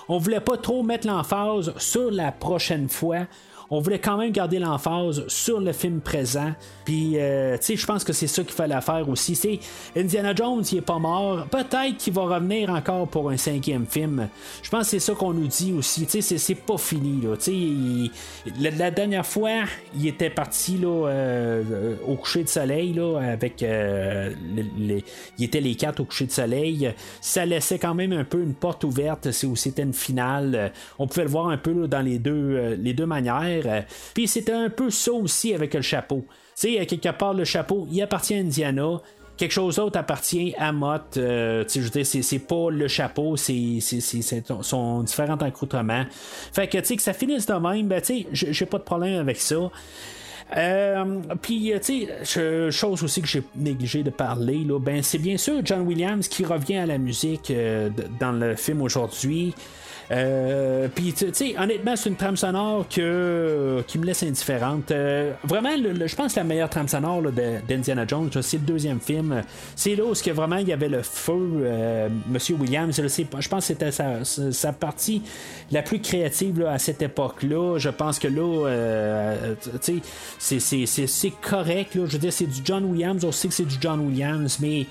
On 0.10 0.18
voulait 0.18 0.41
pas 0.41 0.58
trop 0.58 0.84
mettre 0.84 1.08
l'emphase 1.08 1.74
sur 1.78 2.12
la 2.12 2.34
prochaine 2.34 2.90
fois 2.90 3.26
on 3.69 3.80
voulait 3.80 3.99
quand 3.99 4.18
même 4.18 4.31
garder 4.31 4.60
l'emphase 4.60 5.27
sur 5.27 5.60
le 5.60 5.73
film 5.73 5.99
présent. 5.99 6.53
Puis, 6.85 7.14
euh, 7.15 7.57
tu 7.57 7.65
sais, 7.65 7.76
je 7.76 7.85
pense 7.85 8.03
que 8.03 8.14
c'est 8.14 8.27
ça 8.27 8.44
qu'il 8.44 8.53
fallait 8.53 8.80
faire 8.81 9.07
aussi. 9.10 9.35
C'est 9.35 9.60
Indiana 9.95 10.34
Jones, 10.34 10.64
il 10.72 10.77
est 10.77 10.81
pas 10.81 10.99
mort. 10.99 11.45
Peut-être 11.48 11.98
qu'il 11.98 12.14
va 12.14 12.22
revenir 12.23 12.69
encore 12.69 13.07
pour 13.07 13.30
un 13.30 13.38
cinquième 13.38 13.85
film. 13.85 14.30
Je 14.64 14.69
pense 14.69 14.84
que 14.84 14.91
c'est 14.91 14.99
ça 14.99 15.14
qu'on 15.14 15.34
nous 15.34 15.48
dit 15.48 15.73
aussi. 15.73 16.06
Tu 16.06 16.22
sais, 16.22 16.38
c'est 16.38 16.56
pas 16.56 16.77
fini. 16.77 17.22
Là. 17.22 17.35
Tu 17.35 18.11
sais, 18.45 18.72
la, 18.77 18.91
dernière 18.91 19.26
fois, 19.26 19.64
il 19.95 20.07
était 20.07 20.30
parti 20.30 20.77
là, 20.77 21.07
euh, 21.07 21.95
au 22.07 22.15
coucher 22.15 22.44
de 22.44 22.49
soleil 22.49 22.94
là, 22.94 23.19
avec. 23.19 23.64
Euh, 23.64 24.31
les, 24.77 25.03
il 25.38 25.45
était 25.45 25.61
les 25.61 25.76
quatre 25.76 25.99
au 25.99 26.06
coucher 26.06 26.26
de 26.26 26.31
soleil. 26.31 26.94
Ça 27.19 27.45
laissait 27.45 27.80
quand 27.80 27.95
même 27.95 28.14
un 28.14 28.23
peu 28.23 28.41
une 28.41 28.53
porte 28.53 28.85
ouverte. 28.85 29.31
C'était 29.31 29.84
une 29.84 29.94
finale. 29.94 30.72
On 30.99 31.07
pouvait 31.07 31.23
le 31.23 31.30
voir 31.30 31.49
un 31.49 31.57
peu 31.57 31.88
dans 31.88 32.02
les 32.02 32.18
deux, 32.18 32.77
les 32.80 32.94
deux 32.94 33.06
manières. 33.06 33.57
Euh, 33.66 33.82
puis 34.14 34.28
c'était 34.28 34.54
un 34.54 34.70
peu 34.70 34.90
ça 34.90 35.12
aussi 35.12 35.54
avec 35.54 35.74
le 35.74 35.82
chapeau. 35.82 36.26
Tu 36.60 36.76
sais, 36.76 36.86
quelque 36.86 37.10
part, 37.10 37.34
le 37.34 37.46
chapeau, 37.46 37.88
il 37.92 38.02
appartient 38.02 38.36
à 38.36 38.40
Indiana 38.40 39.02
quelque 39.38 39.52
chose 39.52 39.76
d'autre 39.76 40.00
appartient 40.00 40.54
à 40.58 40.72
Mott. 40.72 41.16
Euh, 41.18 41.64
je 41.72 41.80
veux 41.80 41.90
dire, 41.90 42.06
c'est, 42.06 42.40
pas 42.40 42.70
le 42.72 42.88
chapeau, 42.88 43.38
c'est, 43.38 43.80
son 44.62 45.04
différents 45.04 45.38
accoutrements. 45.38 46.06
Fait 46.52 46.68
que, 46.68 46.78
tu 46.80 46.86
sais, 46.86 46.96
que 46.96 47.04
ça 47.04 47.14
finisse 47.14 47.46
de 47.46 47.54
même, 47.54 47.88
ben, 47.88 48.02
tu 48.02 48.24
sais, 48.24 48.52
j'ai 48.52 48.66
pas 48.66 48.80
de 48.80 48.84
problème 48.84 49.20
avec 49.20 49.38
ça. 49.38 49.70
Euh, 50.56 51.20
puis, 51.42 51.74
tu 51.84 52.08
sais, 52.24 52.72
chose 52.72 53.04
aussi 53.04 53.22
que 53.22 53.28
j'ai 53.28 53.44
négligé 53.56 54.02
de 54.02 54.10
parler, 54.10 54.64
là, 54.66 54.80
ben, 54.80 55.04
c'est 55.04 55.20
bien 55.20 55.38
sûr 55.38 55.62
John 55.64 55.82
Williams 55.82 56.28
qui 56.28 56.44
revient 56.44 56.78
à 56.78 56.86
la 56.86 56.98
musique 56.98 57.54
dans 58.20 58.32
le 58.32 58.56
film 58.56 58.82
aujourd'hui. 58.82 59.54
Euh, 60.12 60.88
puis, 60.94 61.14
tu 61.14 61.28
sais, 61.34 61.56
honnêtement, 61.58 61.96
c'est 61.96 62.10
une 62.10 62.16
trame 62.16 62.38
sonore 62.38 62.88
que, 62.88 63.84
qui 63.88 64.00
me 64.00 64.06
laisse 64.06 64.24
indifférente. 64.24 64.92
Euh, 64.92 65.34
vraiment, 65.44 65.72
je 65.76 66.16
pense 66.16 66.36
la 66.36 66.44
meilleure 66.44 66.70
trame 66.70 66.88
sonore 66.88 67.24
d'Indiana 67.68 68.06
Jones, 68.08 68.30
c'est 68.42 68.58
le 68.58 68.64
deuxième 68.64 69.00
film. 69.00 69.44
C'est 69.76 69.96
là 69.96 70.06
où 70.06 70.14
que 70.14 70.32
vraiment 70.32 70.58
il 70.58 70.68
y 70.68 70.74
avait 70.74 70.90
le 70.90 71.02
feu, 71.02 71.62
euh, 71.64 72.10
Monsieur 72.30 72.56
Williams. 72.56 72.96
Je, 72.96 73.48
pense 73.48 73.68
que 73.68 73.74
c'était 73.76 73.92
sa, 73.92 74.74
partie 74.74 75.22
la 75.72 75.82
plus 75.82 76.00
créative 76.00 76.66
à 76.66 76.80
cette 76.80 77.02
époque-là. 77.02 77.78
Je 77.78 77.90
pense 77.90 78.20
que 78.20 78.28
là, 78.28 79.36
tu 79.82 80.02
sais, 80.40 80.86
c'est 81.08 81.34
correct. 81.42 81.96
Là. 81.96 82.06
Je 82.06 82.14
veux 82.14 82.20
dire, 82.20 82.34
c'est 82.34 82.46
du 82.46 82.62
John 82.64 82.86
Williams. 82.86 83.24
On 83.26 83.32
sait 83.32 83.50
que 83.50 83.54
c'est 83.54 83.66
du 83.66 83.76
John 83.80 84.00
Williams, 84.00 84.58
mais 84.62 84.86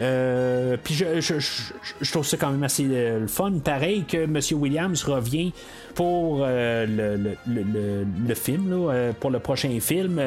euh, 0.00 0.76
puis 0.82 0.94
je, 0.94 1.20
je, 1.20 2.10
trouve 2.10 2.26
ça 2.26 2.36
quand 2.36 2.50
même 2.50 2.62
assez 2.62 2.86
euh, 2.90 3.20
le 3.20 3.26
fun. 3.26 3.52
Pareil 3.62 4.04
que 4.04 4.16
M. 4.16 4.40
Williams 4.58 5.02
revient 5.04 5.52
pour 5.94 6.42
euh, 6.42 6.86
le, 6.86 7.36
le, 7.46 8.06
le, 8.26 8.34
film, 8.34 8.70
là, 8.70 9.12
pour 9.18 9.30
le 9.30 9.38
prochain 9.40 9.78
film, 9.80 10.20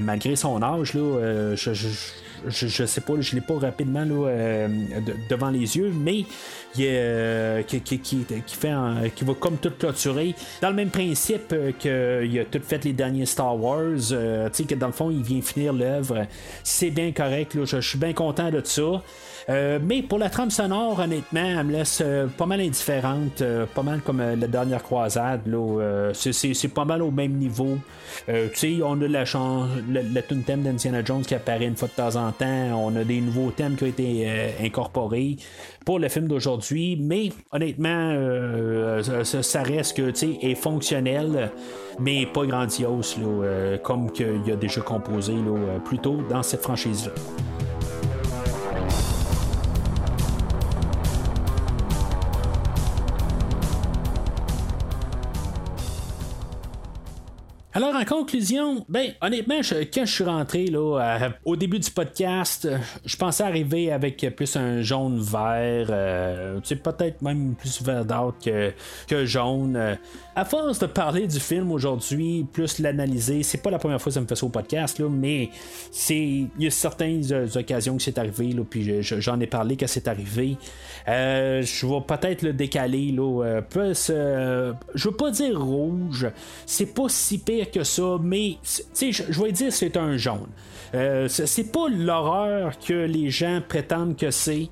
malgré 0.00 0.34
son 0.34 0.62
âge. 0.62 0.94
Là, 0.94 1.54
je, 1.54 1.72
je, 2.46 2.84
sais 2.84 3.00
pas, 3.00 3.14
je 3.20 3.34
l'ai 3.34 3.40
pas 3.40 3.58
rapidement 3.58 4.04
là, 4.04 4.68
devant 5.28 5.50
les 5.50 5.76
yeux, 5.76 5.92
mais 5.94 6.24
qui, 6.74 7.80
qui, 7.80 7.98
qui, 7.98 8.24
fait 8.46 9.12
qui 9.14 9.24
va 9.24 9.34
comme 9.34 9.56
tout 9.56 9.72
clôturer. 9.78 10.34
Dans 10.60 10.70
le 10.70 10.76
même 10.76 10.90
principe 10.90 11.54
qu'il 11.78 12.38
a 12.38 12.44
tout 12.44 12.60
fait 12.62 12.84
les 12.84 12.92
derniers 12.92 13.26
Star 13.26 13.58
Wars, 13.58 13.96
tu 13.96 14.14
sais, 14.52 14.64
que 14.64 14.74
dans 14.74 14.88
le 14.88 14.92
fond, 14.92 15.10
il 15.10 15.22
vient 15.22 15.42
finir 15.42 15.72
l'œuvre. 15.72 16.26
C'est 16.62 16.90
bien 16.90 17.12
correct, 17.12 17.54
là, 17.54 17.64
je, 17.64 17.80
suis 17.80 17.98
bien 17.98 18.12
content 18.12 18.50
de 18.50 18.60
ça. 18.64 19.02
Mais 19.48 20.02
pour 20.02 20.18
la 20.18 20.28
trame 20.28 20.50
sonore, 20.50 21.00
honnêtement, 21.00 21.58
elle 21.58 21.66
me 21.66 21.72
laisse 21.72 22.02
pas 22.36 22.46
mal 22.46 22.60
indifférente, 22.60 23.42
pas 23.74 23.82
mal 23.82 24.00
comme 24.00 24.18
la 24.18 24.46
dernière 24.46 24.82
croisade. 24.82 25.42
C'est, 26.12 26.74
pas 26.74 26.84
mal 26.84 27.02
au 27.02 27.10
même 27.10 27.32
niveau. 27.32 27.78
tu 28.26 28.34
sais, 28.54 28.76
on 28.84 29.00
a 29.00 29.08
la 29.08 29.24
chance, 29.24 29.68
le, 29.88 30.20
tune 30.20 30.42
thème 30.42 30.62
d'Indiana 30.62 31.02
Jones 31.04 31.22
qui 31.22 31.34
apparaît 31.34 31.66
une 31.66 31.76
fois 31.76 31.88
de 31.88 31.94
temps 31.94 32.16
en 32.16 32.32
temps. 32.32 32.74
On 32.74 32.94
a 32.96 33.04
des 33.04 33.20
nouveaux 33.20 33.50
thèmes 33.50 33.76
qui 33.76 33.84
ont 33.84 33.88
été 33.88 34.28
incorporés 34.60 35.36
pour 35.88 35.98
le 35.98 36.10
film 36.10 36.28
d'aujourd'hui, 36.28 36.98
mais 37.00 37.30
honnêtement, 37.50 38.10
euh, 38.12 39.02
ça, 39.24 39.62
reste 39.62 39.96
que 39.96 40.12
est 40.44 40.54
fonctionnel, 40.54 41.50
mais 41.98 42.26
pas 42.26 42.44
grandiose, 42.44 43.16
euh, 43.18 43.78
comme 43.78 44.12
qu'il 44.12 44.52
a 44.52 44.56
déjà 44.56 44.82
composé 44.82 45.32
plus 45.86 45.98
tôt 45.98 46.18
dans 46.28 46.42
cette 46.42 46.60
franchise-là. 46.60 47.12
Alors, 57.78 57.94
en 57.94 58.04
conclusion, 58.04 58.84
ben, 58.88 59.12
honnêtement, 59.20 59.60
quand 59.62 60.04
je 60.04 60.10
suis 60.12 60.24
rentré 60.24 60.66
là, 60.66 60.98
à- 60.98 61.28
au 61.44 61.54
début 61.54 61.78
du 61.78 61.88
podcast, 61.88 62.64
euh, 62.64 62.76
je 63.04 63.16
pensais 63.16 63.44
arriver 63.44 63.92
avec 63.92 64.34
plus 64.34 64.56
un 64.56 64.82
jaune 64.82 65.20
vert, 65.20 65.86
euh, 65.88 66.58
tu 66.58 66.70
sais, 66.70 66.74
peut-être 66.74 67.22
même 67.22 67.54
plus 67.54 67.80
vert 67.80 68.04
d'art 68.04 68.32
que, 68.44 68.72
que 69.06 69.24
jaune. 69.24 69.96
À 70.40 70.44
force 70.44 70.78
de 70.78 70.86
parler 70.86 71.26
du 71.26 71.40
film 71.40 71.72
aujourd'hui, 71.72 72.46
plus 72.52 72.78
l'analyser, 72.78 73.42
c'est 73.42 73.58
pas 73.60 73.72
la 73.72 73.78
première 73.80 74.00
fois 74.00 74.10
que 74.10 74.14
ça 74.14 74.20
me 74.20 74.26
fait 74.28 74.36
ça 74.36 74.46
au 74.46 74.50
podcast, 74.50 75.00
là, 75.00 75.08
mais 75.10 75.50
il 76.10 76.48
y 76.60 76.68
a 76.68 76.70
certaines 76.70 77.24
occasions 77.56 77.96
que 77.96 78.02
c'est 78.04 78.18
arrivé, 78.18 78.54
puis 78.70 78.84
je- 78.84 79.02
je- 79.02 79.18
j'en 79.20 79.40
ai 79.40 79.48
parlé 79.48 79.76
quand 79.76 79.88
c'est 79.88 80.06
arrivé. 80.06 80.56
Euh, 81.08 81.62
je 81.62 81.84
vais 81.84 82.00
peut-être 82.06 82.42
le 82.42 82.52
décaler, 82.52 83.10
là, 83.10 83.42
euh, 83.42 83.60
euh, 84.10 84.72
je 84.94 85.08
veux 85.08 85.16
pas 85.16 85.32
dire 85.32 85.60
rouge, 85.60 86.28
c'est 86.66 86.94
pas 86.94 87.08
si 87.08 87.38
pire 87.38 87.68
que 87.72 87.82
ça, 87.82 88.16
mais 88.22 88.58
je 88.96 89.42
vais 89.42 89.50
dire 89.50 89.72
c'est 89.72 89.96
un 89.96 90.16
jaune. 90.18 90.46
C'est 91.26 91.72
pas 91.72 91.88
l'horreur 91.88 92.78
que 92.78 92.94
les 92.94 93.28
gens 93.28 93.60
prétendent 93.68 94.16
que 94.16 94.30
c'est. 94.30 94.68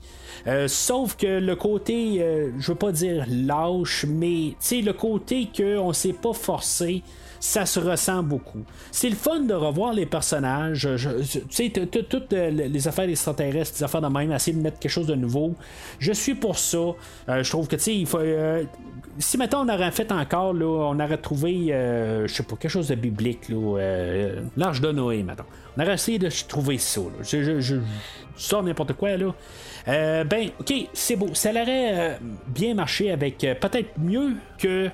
Euh, 0.47 0.69
sauf 0.69 1.17
que 1.17 1.27
le 1.27 1.57
côté, 1.57 2.19
euh, 2.21 2.51
je 2.59 2.73
veux 2.73 2.79
pas 2.79 2.93
dire 2.93 3.25
lâche, 3.29 4.05
mais 4.09 4.55
le 4.83 4.93
côté 4.93 5.49
qu'on 5.57 5.93
s'est 5.93 6.13
pas 6.13 6.33
forcé, 6.33 7.03
ça 7.41 7.67
se 7.67 7.81
ressent 7.81 8.23
beaucoup. 8.23 8.63
C'est 8.91 9.09
le 9.11 9.17
fun 9.17 9.41
de 9.41 9.55
revoir 9.55 9.93
les 9.93 10.07
personnages. 10.07 10.89
toutes 12.09 12.33
les 12.33 12.89
affaires 12.89 13.09
extraterrestres, 13.09 13.73
les 13.79 13.85
affaires 13.85 14.03
de 14.03 14.09
même, 14.09 14.33
essayer 14.33 14.57
de 14.57 14.63
mettre 14.63 14.79
quelque 14.79 14.91
chose 14.93 15.07
de 15.07 15.15
nouveau. 15.15 15.55
Je 15.99 16.13
suis 16.13 16.35
pour 16.35 16.59
ça. 16.59 16.79
Euh, 17.29 17.43
je 17.43 17.51
trouve 17.51 17.69
que, 17.69 17.77
tu 17.77 17.83
sais, 17.83 17.95
il 17.95 18.07
faut. 18.07 18.19
euh, 18.19 18.65
si 19.19 19.39
maintenant 19.39 19.65
on 19.65 19.69
aurait 19.73 19.91
fait 19.93 20.11
encore, 20.13 20.53
là, 20.53 20.67
on 20.67 21.01
aurait 21.01 21.19
trouvé, 21.19 21.69
euh, 21.73 22.27
je 22.27 22.35
sais 22.35 22.43
pas, 22.43 22.57
quelque 22.57 22.71
chose 22.71 22.89
de 22.89 22.95
biblique, 22.95 23.49
là, 23.49 23.79
euh, 23.79 24.41
l'arche 24.57 24.81
de 24.81 24.93
Noé, 24.93 25.23
maintenant. 25.23 25.47
On 25.77 25.83
aurait 25.83 25.95
essayé 25.95 26.19
de 26.19 26.29
trouver 26.49 26.79
ça. 26.79 27.01
là. 27.01 27.23
Je, 27.23 27.77
sors 28.37 28.63
n'importe 28.63 28.93
quoi, 28.95 29.17
là. 29.17 29.35
Ben, 29.87 30.51
ok, 30.61 30.73
c'est 30.93 31.17
beau. 31.17 31.29
Ça 31.33 31.51
aurait 31.51 31.67
euh, 31.69 32.15
bien 32.49 32.75
marché 32.75 33.11
avec 33.11 33.39
peut-être 33.39 33.99
mieux 33.99 34.35
que 34.59 34.91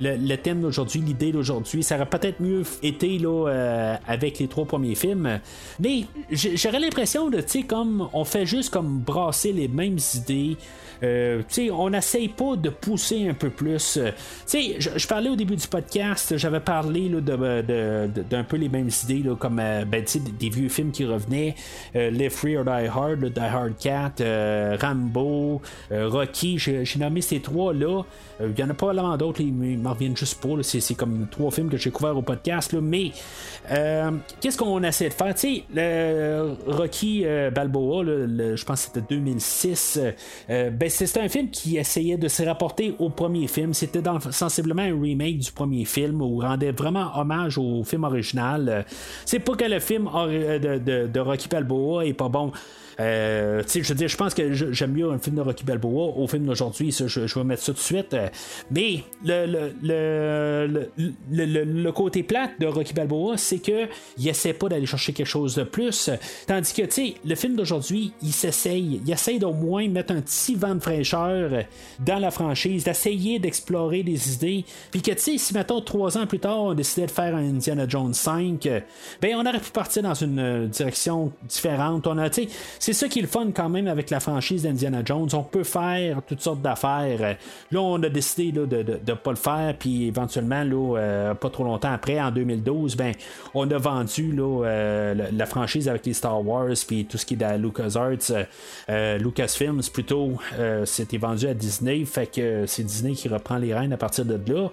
le, 0.00 0.36
thème 0.36 0.60
d'aujourd'hui, 0.60 1.00
l'idée 1.00 1.32
d'aujourd'hui. 1.32 1.82
Ça 1.82 1.96
aurait 1.96 2.06
peut-être 2.06 2.40
mieux 2.40 2.62
été 2.82 3.20
euh, 3.24 3.96
avec 4.06 4.38
les 4.38 4.48
trois 4.48 4.64
premiers 4.64 4.94
films. 4.94 5.40
Mais 5.80 6.04
j'aurais 6.30 6.80
l'impression 6.80 7.30
de, 7.30 7.40
tu 7.40 7.48
sais, 7.48 7.62
comme 7.62 8.08
on 8.12 8.24
fait 8.24 8.46
juste 8.46 8.70
comme 8.70 8.98
brasser 8.98 9.52
les 9.52 9.68
mêmes 9.68 9.98
idées. 10.14 10.56
Euh, 11.04 11.42
on 11.72 11.90
n'essaye 11.90 12.28
pas 12.28 12.56
de 12.56 12.70
pousser 12.70 13.28
un 13.28 13.34
peu 13.34 13.50
plus. 13.50 13.98
Euh, 13.98 14.10
je, 14.52 15.06
parlais 15.06 15.28
au 15.30 15.36
début 15.36 15.56
du 15.56 15.66
podcast, 15.66 16.36
j'avais 16.36 16.60
parlé 16.60 17.08
là, 17.08 17.20
de, 17.20 17.36
de- 17.36 18.06
de- 18.14 18.22
d'un 18.22 18.44
peu 18.44 18.56
les 18.56 18.68
mêmes 18.68 18.90
idées, 19.04 19.22
là, 19.22 19.36
comme 19.36 19.58
euh, 19.60 19.84
ben, 19.84 20.04
des, 20.40 20.48
vieux 20.48 20.68
films 20.68 20.90
qui 20.92 21.04
revenaient, 21.04 21.54
euh, 21.96 22.10
Live 22.10 22.30
Free 22.30 22.56
or 22.56 22.64
Die 22.64 22.70
Hard, 22.88 23.24
Die 23.24 23.40
Hard 23.40 23.72
4, 23.78 24.20
euh, 24.20 24.76
Rambo, 24.80 25.60
euh, 25.92 26.08
Rocky. 26.08 26.58
J'ai, 26.58 26.84
j'ai 26.84 26.98
nommé 26.98 27.20
ces 27.20 27.40
trois-là. 27.40 28.02
Euh, 28.40 28.48
Il 28.56 28.58
y 28.58 28.64
en 28.64 28.70
a 28.70 28.74
probablement 28.74 29.16
d'autres, 29.16 29.42
là, 29.42 29.48
ils 29.48 29.78
m'en 29.78 29.92
reviennent 29.92 30.16
juste 30.16 30.40
pas. 30.40 30.56
là. 30.56 30.62
C'est, 30.62 30.80
c'est 30.80 30.94
comme 30.94 31.26
trois 31.30 31.50
films 31.50 31.68
que 31.68 31.76
j'ai 31.76 31.90
couverts 31.90 32.16
au 32.16 32.22
podcast. 32.22 32.72
Mais 32.80 33.10
euh, 33.70 34.10
qu'est-ce 34.40 34.56
qu'on 34.58 34.82
essaie 34.82 35.08
de 35.08 35.14
faire? 35.14 35.34
Le 35.74 36.54
Rocky 36.66 37.22
euh, 37.24 37.50
Balboa, 37.50 38.04
je 38.04 38.64
pense 38.64 38.86
que 38.86 38.92
c'était 38.94 39.14
2006. 39.14 39.98
euh, 40.00 40.10
euh, 40.50 40.70
ben, 40.70 40.88
c'est, 40.94 41.18
un 41.18 41.28
film 41.28 41.50
qui 41.50 41.76
essayait 41.76 42.16
de 42.16 42.28
se 42.28 42.42
rapporter 42.42 42.94
au 42.98 43.10
premier 43.10 43.46
film. 43.48 43.74
C'était 43.74 44.00
sensiblement 44.30 44.82
un 44.82 44.98
remake 45.00 45.38
du 45.38 45.52
premier 45.52 45.84
film 45.84 46.22
où 46.22 46.38
rendait 46.38 46.72
vraiment 46.72 47.10
hommage 47.18 47.58
au 47.58 47.82
film 47.84 48.04
original. 48.04 48.68
Euh, 48.68 48.82
C'est 49.24 49.40
pas 49.40 49.54
que 49.54 49.64
le 49.64 49.80
film 49.80 50.04
de, 50.04 50.78
de- 50.78 51.06
de 51.06 51.20
Rocky 51.20 51.48
Balboa 51.48 52.06
est 52.06 52.12
pas 52.14 52.28
bon. 52.28 52.52
Euh, 53.00 53.62
je 53.72 53.80
veux 53.80 53.94
dire, 53.94 54.08
je 54.08 54.16
pense 54.16 54.34
que 54.34 54.52
j'aime 54.52 54.92
mieux 54.92 55.10
un 55.10 55.18
film 55.18 55.36
de 55.36 55.40
Rocky 55.40 55.64
Balboa 55.64 56.14
au 56.16 56.26
film 56.26 56.46
d'aujourd'hui. 56.46 56.92
Je, 56.92 57.38
vais 57.38 57.44
mettre 57.44 57.62
ça 57.62 57.72
tout 57.72 57.78
de 57.78 57.82
suite. 57.82 58.14
Euh, 58.14 58.28
Mais 58.70 59.02
le, 59.24 59.46
le, 59.82 60.90
le, 61.30 61.64
le, 61.64 61.92
côté 61.92 62.22
plate 62.22 62.52
de 62.60 62.66
Rocky 62.66 62.94
Balboa, 62.94 63.36
c'est 63.36 63.58
que 63.58 63.88
il 64.18 64.28
essaie 64.28 64.52
pas 64.52 64.68
d'aller 64.68 64.86
chercher 64.86 65.12
quelque 65.12 65.26
chose 65.26 65.54
de 65.54 65.64
plus. 65.64 66.10
Tandis 66.46 66.72
que, 66.72 66.82
le 67.24 67.34
film 67.34 67.56
d'aujourd'hui, 67.56 68.12
il 68.22 68.32
s'essaye. 68.32 69.00
Il 69.04 69.12
essaye 69.12 69.38
d'au 69.38 69.52
moins 69.52 69.88
mettre 69.88 70.12
un 70.12 70.20
petit 70.20 70.54
vent 70.54 70.74
de 70.74 70.80
fraîcheur 70.80 71.64
dans 72.00 72.18
la 72.18 72.30
franchise, 72.30 72.84
d'essayer 72.84 73.38
d'explorer 73.38 74.02
des 74.02 74.34
idées. 74.34 74.64
Puis 74.90 75.02
que, 75.02 75.12
si 75.16 75.40
mettons 75.54 75.80
trois 75.80 76.16
ans 76.18 76.26
plus 76.26 76.38
tard, 76.38 76.62
on 76.62 76.74
décidait 76.74 77.06
de 77.06 77.10
faire 77.10 77.34
un 77.34 77.44
Indiana 77.44 77.86
Jones 77.88 78.14
5, 78.14 78.66
euh, 78.66 78.80
ben 79.20 79.36
on 79.36 79.46
aurait 79.46 79.60
pu 79.60 79.70
partir 79.70 80.02
dans 80.02 80.14
une 80.14 80.38
euh, 80.38 80.66
direction 80.66 81.32
différente. 81.48 82.06
On 82.06 82.18
a, 82.18 82.28
c'est 82.84 82.92
ça 82.92 83.08
qui 83.08 83.20
est 83.20 83.22
le 83.22 83.28
fun 83.28 83.46
quand 83.50 83.70
même 83.70 83.88
avec 83.88 84.10
la 84.10 84.20
franchise 84.20 84.64
d'Indiana 84.64 85.00
Jones. 85.02 85.30
On 85.32 85.42
peut 85.42 85.64
faire 85.64 86.20
toutes 86.26 86.42
sortes 86.42 86.60
d'affaires. 86.60 87.38
Là, 87.70 87.80
on 87.80 88.02
a 88.02 88.10
décidé 88.10 88.52
de 88.52 88.66
ne 88.66 89.14
pas 89.14 89.30
le 89.30 89.36
faire, 89.36 89.74
puis 89.78 90.08
éventuellement, 90.08 90.62
là, 90.62 90.98
euh, 90.98 91.34
pas 91.34 91.48
trop 91.48 91.64
longtemps 91.64 91.92
après, 91.92 92.20
en 92.20 92.30
2012, 92.30 92.94
ben, 92.96 93.14
on 93.54 93.70
a 93.70 93.78
vendu 93.78 94.32
là, 94.32 94.66
euh, 94.66 95.30
la, 95.32 95.46
franchise 95.46 95.88
avec 95.88 96.04
les 96.04 96.12
Star 96.12 96.46
Wars, 96.46 96.74
puis 96.86 97.06
tout 97.06 97.16
ce 97.16 97.24
qui 97.24 97.34
est 97.34 97.42
à 97.42 97.56
LucasArts, 97.56 98.30
euh, 98.30 98.44
euh, 98.90 99.16
Lucasfilms 99.16 99.80
plutôt, 99.90 100.32
c'était 100.84 101.16
vendu 101.16 101.46
à 101.46 101.54
Disney, 101.54 102.04
fait 102.04 102.26
que 102.26 102.66
c'est 102.66 102.82
Disney 102.82 103.14
qui 103.14 103.28
reprend 103.28 103.56
les 103.56 103.72
rênes 103.72 103.94
à 103.94 103.96
partir 103.96 104.26
de 104.26 104.38
là. 104.52 104.68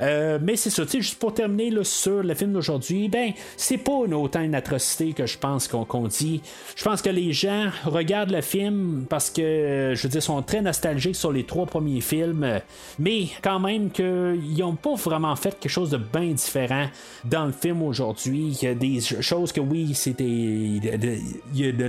Euh, 0.00 0.38
mais 0.40 0.56
c'est 0.56 0.70
ça, 0.70 0.84
juste 0.86 1.18
pour 1.18 1.34
terminer 1.34 1.70
là, 1.70 1.84
sur 1.84 2.22
le 2.22 2.34
film 2.34 2.52
d'aujourd'hui, 2.52 3.08
ben, 3.08 3.32
c'est 3.56 3.78
pas 3.78 4.02
une 4.06 4.14
autant 4.14 4.40
une 4.40 4.54
atrocité 4.54 5.12
que 5.12 5.26
je 5.26 5.38
pense 5.38 5.68
qu'on 5.68 6.08
dit. 6.08 6.40
Je 6.74 6.84
pense 6.84 7.02
que 7.02 7.10
les 7.10 7.32
gens 7.32 7.70
regardent 7.84 8.32
le 8.32 8.42
film 8.42 9.06
parce 9.08 9.30
que, 9.30 9.92
je 9.94 10.02
veux 10.02 10.08
dire, 10.08 10.22
sont 10.22 10.42
très 10.42 10.62
nostalgiques 10.62 11.16
sur 11.16 11.32
les 11.32 11.44
trois 11.44 11.66
premiers 11.66 12.00
films, 12.00 12.60
mais 12.98 13.26
quand 13.42 13.60
même 13.60 13.90
qu'ils 13.90 14.58
n'ont 14.58 14.76
pas 14.76 14.94
vraiment 14.94 15.36
fait 15.36 15.58
quelque 15.58 15.70
chose 15.70 15.90
de 15.90 15.98
bien 15.98 16.32
différent 16.32 16.86
dans 17.24 17.46
le 17.46 17.52
film 17.52 17.82
aujourd'hui. 17.82 18.56
Il 18.60 18.64
y 18.64 18.70
a 18.70 18.74
des 18.74 19.00
choses 19.00 19.52
que 19.52 19.60
oui, 19.60 19.94
c'était. 19.94 20.80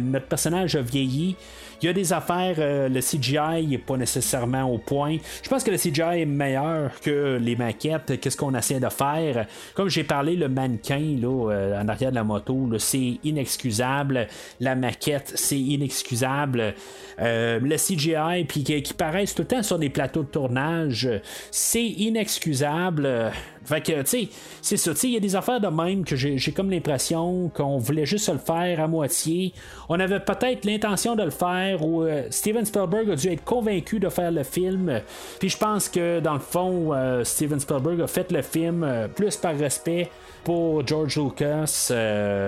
Notre 0.02 0.28
personnage 0.28 0.76
a 0.76 0.82
vieilli. 0.82 1.36
Il 1.82 1.86
y 1.86 1.90
a 1.90 1.94
des 1.94 2.12
affaires, 2.12 2.56
euh, 2.58 2.90
le 2.90 3.02
CGI 3.02 3.68
n'est 3.68 3.78
pas 3.78 3.98
nécessairement 3.98 4.64
au 4.64 4.80
point. 4.80 5.18
Je 5.44 5.50
pense 5.50 5.64
que 5.64 5.70
le 5.70 5.78
CGI 5.78 6.22
est 6.22 6.26
meilleur 6.26 7.00
que 7.02 7.38
les 7.40 7.56
maquettes, 7.56 8.20
qu'est-ce 8.20 8.36
qu'on 8.36 8.56
essaie 8.56 8.80
de 8.80 8.90
faire. 8.90 9.46
Comme 9.76 9.88
j'ai 9.88 10.04
parlé, 10.04 10.36
le 10.36 10.50
mannequin 10.50 11.18
là, 11.22 11.52
euh, 11.52 11.80
en 11.80 11.88
arrière 11.88 12.10
de 12.10 12.16
la 12.16 12.24
moto, 12.24 12.68
c'est 12.80 13.20
inexcusable. 13.24 14.28
La 14.60 14.76
maquette, 14.76 15.34
c'est 15.36 15.60
inexcusable. 15.60 16.74
Euh, 17.20 17.60
le 17.60 17.76
CGI, 17.76 18.46
puis 18.48 18.64
qui, 18.64 18.82
qui 18.82 18.94
paraissent 18.96 19.36
tout 19.36 19.44
le 19.44 19.48
temps 19.48 19.64
sur 19.64 19.78
des 19.78 19.90
plateaux 19.90 20.24
de 20.24 20.30
tournage, 20.30 21.08
c'est 21.52 21.86
inexcusable. 21.86 23.32
Fait 23.68 23.82
que, 23.82 24.02
tu 24.02 24.08
sais, 24.08 24.30
c'est 24.62 24.78
ça. 24.78 24.92
Il 25.04 25.12
y 25.12 25.18
a 25.18 25.20
des 25.20 25.36
affaires 25.36 25.60
de 25.60 25.68
même 25.68 26.06
que 26.06 26.16
j'ai 26.16 26.52
comme 26.54 26.72
l'impression 26.72 27.52
qu'on 27.54 27.78
voulait 27.78 28.06
juste 28.06 28.30
le 28.32 28.38
faire 28.38 28.80
à 28.80 28.88
moitié. 28.88 29.54
On 29.90 30.00
avait 30.00 30.22
peut-être 30.22 30.64
l'intention 30.64 31.18
de 31.18 31.24
le 31.24 31.32
faire 31.32 31.86
ou 31.86 32.04
euh, 32.04 32.24
Steven 32.30 32.64
Spielberg 32.64 33.12
a 33.12 33.16
dû 33.18 33.28
être 33.28 33.44
convaincu 33.44 34.00
de 34.00 34.08
faire 34.08 34.32
le 34.32 34.44
film. 34.44 35.02
Puis 35.40 35.50
je 35.50 35.58
pense 35.58 35.90
que, 35.90 36.22
dans 36.22 36.36
le 36.36 36.40
fond, 36.40 36.94
euh, 36.94 37.26
Steven 37.26 37.60
Spielberg 37.60 38.00
a 38.00 38.08
fait 38.08 38.32
le 38.32 38.42
film 38.42 38.84
euh, 38.84 39.10
plus 39.10 39.36
par 39.36 39.58
respect 39.58 40.10
pour 40.46 40.88
George 40.88 41.20
Lucas 41.20 41.92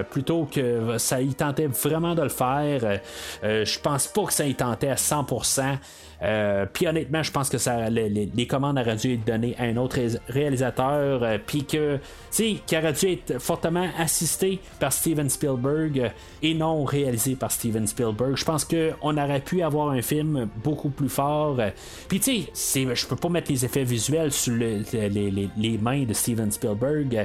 plutôt 0.10 0.46
que 0.46 0.98
ça 0.98 1.20
y 1.20 1.34
tentait 1.34 1.68
vraiment 1.68 2.16
de 2.16 2.22
le 2.22 2.30
faire. 2.30 3.02
Je 3.44 3.80
pense 3.82 4.08
pas 4.08 4.24
que 4.24 4.32
ça 4.32 4.46
y 4.46 4.56
tentait 4.56 4.88
à 4.88 4.96
100%. 4.96 5.76
Euh, 6.22 6.66
puis 6.72 6.86
honnêtement, 6.88 7.24
je 7.24 7.32
pense 7.32 7.50
que 7.50 7.58
ça, 7.58 7.90
les, 7.90 8.48
commandes 8.48 8.78
auraient 8.78 8.96
dû 8.98 9.14
être 9.14 9.26
données 9.26 9.56
à 9.58 9.64
un 9.64 9.78
autre 9.78 9.96
ré- 9.98 10.20
réalisateur, 10.28 11.24
euh, 11.24 11.38
puis 11.46 11.64
que, 11.66 11.98
qui 12.32 12.62
aurait 12.78 12.94
dû 12.94 13.08
être 13.14 13.40
fortement 13.40 13.88
assisté 13.98 14.60
par 14.80 14.92
Steven 14.92 15.30
Spielberg 15.30 16.00
euh, 16.00 16.10
et 16.42 16.54
non 16.54 16.84
réalisé 16.84 17.36
par 17.36 17.52
Steven 17.52 17.88
Spielberg. 17.88 18.36
Je 18.36 18.44
pense 18.46 18.66
qu'on 18.66 19.18
aurait 19.18 19.40
pu 19.40 19.62
avoir 19.62 19.90
un 19.92 20.02
film 20.02 20.50
beaucoup 20.64 20.90
plus 20.90 21.10
fort. 21.10 21.58
euh, 21.60 21.70
Puis 22.08 22.20
tu 22.20 22.42
sais, 22.54 22.96
je 22.96 23.08
peux 23.08 23.16
pas 23.16 23.30
mettre 23.30 23.50
les 23.52 23.64
effets 23.64 23.84
visuels 23.86 24.32
sur 24.32 24.54
le- 24.54 24.84
les, 24.94 25.78
mains 25.78 26.04
de 26.04 26.14
Steven 26.14 26.52
Spielberg, 26.52 27.16
euh, 27.16 27.24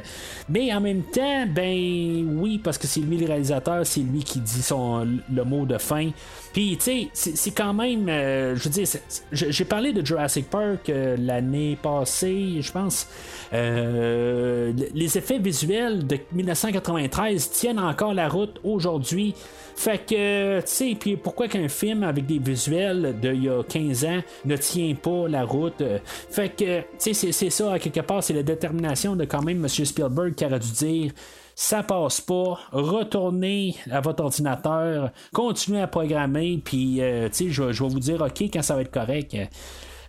mais 0.49 0.73
en 0.73 0.81
même 0.81 1.03
temps, 1.03 1.47
ben 1.49 2.29
oui, 2.39 2.61
parce 2.63 2.79
que 2.79 2.87
c'est 2.87 3.01
lui 3.01 3.17
le 3.19 3.27
réalisateur, 3.27 3.85
c'est 3.85 4.01
lui 4.01 4.23
qui 4.23 4.39
dit 4.39 4.63
son 4.63 5.07
le 5.33 5.45
mot 5.45 5.67
de 5.67 5.79
fin. 5.79 6.11
Puis, 6.53 6.77
tu 6.77 7.09
sais, 7.13 7.33
c'est- 7.35 7.51
quand 7.51 7.75
même. 7.75 8.07
je 8.09 8.63
veux 8.63 8.71
dire, 8.71 8.84
j'ai 9.33 9.65
parlé 9.65 9.93
de 9.93 10.05
Jurassic 10.05 10.49
Park 10.49 10.89
euh, 10.89 11.17
l'année 11.19 11.79
passée, 11.81 12.59
je 12.61 12.73
pense. 12.73 13.09
Euh, 13.53 14.73
les 14.95 15.19
effets 15.19 15.39
visuels 15.39 16.07
de 16.07 16.19
1993 16.33 17.51
tiennent 17.51 17.79
encore 17.79 18.15
la 18.15 18.29
route 18.29 18.61
aujourd'hui. 18.65 19.35
Fait 19.77 19.99
que, 19.99 20.61
tu 20.61 20.67
sais, 20.67 20.97
puis 20.99 21.17
pourquoi 21.17 21.49
qu'un 21.49 21.69
film 21.69 22.05
avec 22.05 22.27
des 22.27 22.39
visuels 22.39 23.17
d'il 23.21 23.45
y 23.45 23.49
a 23.49 23.63
15 23.63 24.05
ans 24.05 24.21
ne 24.45 24.57
tient 24.57 24.95
pas 24.95 25.27
la 25.29 25.45
route? 25.45 25.83
Fait 26.31 26.49
que, 26.49 26.81
tu 26.81 27.13
sais, 27.13 27.33
c'est 27.33 27.51
ça, 27.51 27.73
à 27.73 27.79
quelque 27.79 28.01
part, 28.01 28.23
c'est 28.23 28.35
la 28.35 28.45
détermination 28.45 29.17
de 29.17 29.25
quand 29.25 29.43
même 29.43 29.65
M. 29.65 29.69
Spielberg 29.69 30.35
qui 30.35 30.45
aurait 30.45 30.61
dû 30.61 30.71
dire 30.71 31.13
ça 31.55 31.83
passe 31.83 32.21
pas, 32.21 32.59
retournez 32.73 33.77
à 33.91 34.01
votre 34.01 34.25
ordinateur, 34.25 35.11
continuez 35.33 35.81
à 35.81 35.87
programmer, 35.87 36.61
puis 36.65 37.01
euh, 37.01 37.29
je 37.33 37.63
vais 37.63 37.89
vous 37.89 38.01
dire 38.01 38.21
OK 38.21 38.43
quand 38.53 38.63
ça 38.63 38.75
va 38.75 38.83
être 38.83 38.91
correct. 38.91 39.37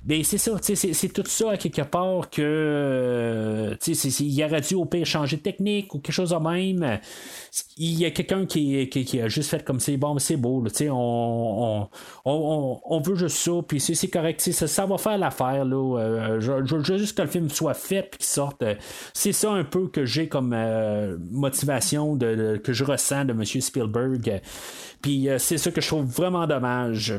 Ben, 0.06 0.24
c'est 0.24 0.38
ça, 0.38 0.52
c'est 0.62 1.14
tout 1.14 1.24
ça 1.26 1.52
à 1.52 1.58
quelque 1.58 1.82
part 1.82 2.30
que 2.30 2.40
euh, 2.44 3.76
il 4.20 4.44
aurait 4.44 4.62
dû 4.62 4.76
au 4.76 4.86
pire 4.86 5.04
changer 5.04 5.38
de 5.38 5.42
technique 5.42 5.96
ou 5.96 6.00
quelque 6.00 6.14
chose 6.14 6.30
de 6.30 6.36
même. 6.36 7.00
Il 7.78 8.00
y 8.00 8.06
a 8.06 8.12
quelqu'un 8.12 8.46
qui, 8.46 8.88
qui, 8.88 9.20
a 9.20 9.28
juste 9.30 9.50
fait 9.50 9.66
comme 9.66 9.80
c'est 9.80 9.98
bon, 9.98 10.20
c'est 10.20 10.38
beau, 10.38 10.64
on, 10.92 11.88
on, 12.24 12.82
on, 12.86 13.00
veut 13.00 13.16
juste 13.16 13.38
ça, 13.38 13.54
puis 13.68 13.80
c'est 13.80 14.08
correct, 14.08 14.42
ça, 14.42 14.68
ça 14.68 14.86
va 14.86 15.00
faire 15.00 15.18
l'affaire. 15.18 15.66
Euh, 15.66 16.40
je, 16.40 16.52
veux 16.52 16.84
juste 16.84 17.18
que 17.18 17.24
le 17.24 17.28
film 17.28 17.50
soit 17.50 17.74
fait 17.74 18.04
puis 18.04 18.20
qu'il 18.20 18.28
sorte. 18.28 18.64
C'est 19.12 19.34
ça 19.34 19.54
un 19.54 19.64
peu 19.64 19.88
que 19.88 20.06
j'ai 20.06 20.28
comme 20.28 20.54
euh, 20.54 21.18
motivation 21.32 22.16
de, 22.16 22.62
que 22.64 22.74
je 22.74 22.84
ressens 22.84 23.26
de 23.26 23.32
M. 23.32 23.44
Spielberg. 23.44 24.40
Puis 25.02 25.30
c'est 25.40 25.58
ça 25.58 25.72
que 25.72 25.82
je 25.82 25.88
trouve 25.88 26.06
vraiment 26.06 26.46
dommage. 26.46 27.16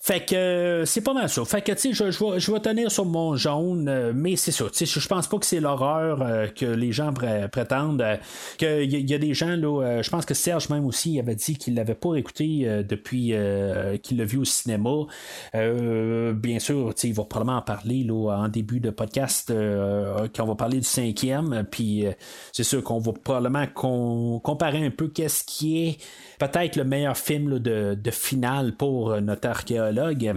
Fait 0.00 0.24
que 0.24 0.34
euh, 0.34 0.84
c'est 0.84 1.00
pas 1.00 1.14
mal 1.14 1.28
ça. 1.28 1.44
Fait 1.44 1.62
que 1.62 1.72
tu 1.72 1.78
sais, 1.78 1.92
je, 1.92 2.10
je, 2.10 2.52
vais, 2.52 2.60
tenir 2.60 2.90
sur 2.90 3.04
mon 3.04 3.36
jaune, 3.36 3.88
euh, 3.88 4.12
mais 4.14 4.36
c'est 4.36 4.52
ça. 4.52 4.66
Tu 4.72 4.86
je 4.86 5.08
pense 5.08 5.26
pas 5.26 5.38
que 5.38 5.46
c'est 5.46 5.60
l'horreur 5.60 6.22
euh, 6.22 6.46
que 6.46 6.66
les 6.66 6.92
gens 6.92 7.12
prétendent. 7.50 8.04
Qu'il 8.58 8.92
y, 8.92 9.10
y, 9.10 9.14
a 9.14 9.18
des 9.18 9.34
gens, 9.34 9.56
là, 9.56 10.02
je 10.02 10.10
pense 10.10 10.24
que 10.24 10.34
Serge 10.34 10.68
même 10.68 10.84
aussi 10.84 11.18
avait 11.18 11.34
dit 11.34 11.56
qu'il 11.56 11.74
l'avait 11.74 11.94
pas 11.94 12.14
écouté 12.16 12.82
depuis 12.86 13.34
qu'il 14.02 14.18
l'a 14.18 14.24
vu 14.24 14.38
au 14.38 14.44
cinéma. 14.44 14.90
bien 15.52 16.58
sûr, 16.58 16.94
tu 16.94 17.00
sais, 17.00 17.08
il 17.08 17.14
va 17.14 17.24
probablement 17.24 17.58
en 17.58 17.62
parler 17.62 18.04
là, 18.04 18.36
en 18.36 18.48
début 18.48 18.80
de 18.80 18.90
podcast 18.90 19.52
quand 20.34 20.44
on 20.44 20.46
va 20.46 20.54
parler 20.54 20.78
du 20.78 20.84
cinquième. 20.84 21.64
Puis 21.70 22.04
c'est 22.52 22.64
sûr 22.64 22.82
qu'on 22.82 22.98
va 22.98 23.12
probablement 23.12 23.66
comparer 23.74 24.84
un 24.84 24.90
peu 24.90 25.08
qu'est-ce 25.08 25.44
qui 25.44 25.86
est 25.86 25.98
peut-être 26.38 26.76
le 26.76 26.84
meilleur 26.84 27.16
film 27.16 27.58
de, 27.58 27.96
finale 28.10 28.72
pour 28.76 29.20
notre 29.20 29.48
archéologue. 29.48 30.34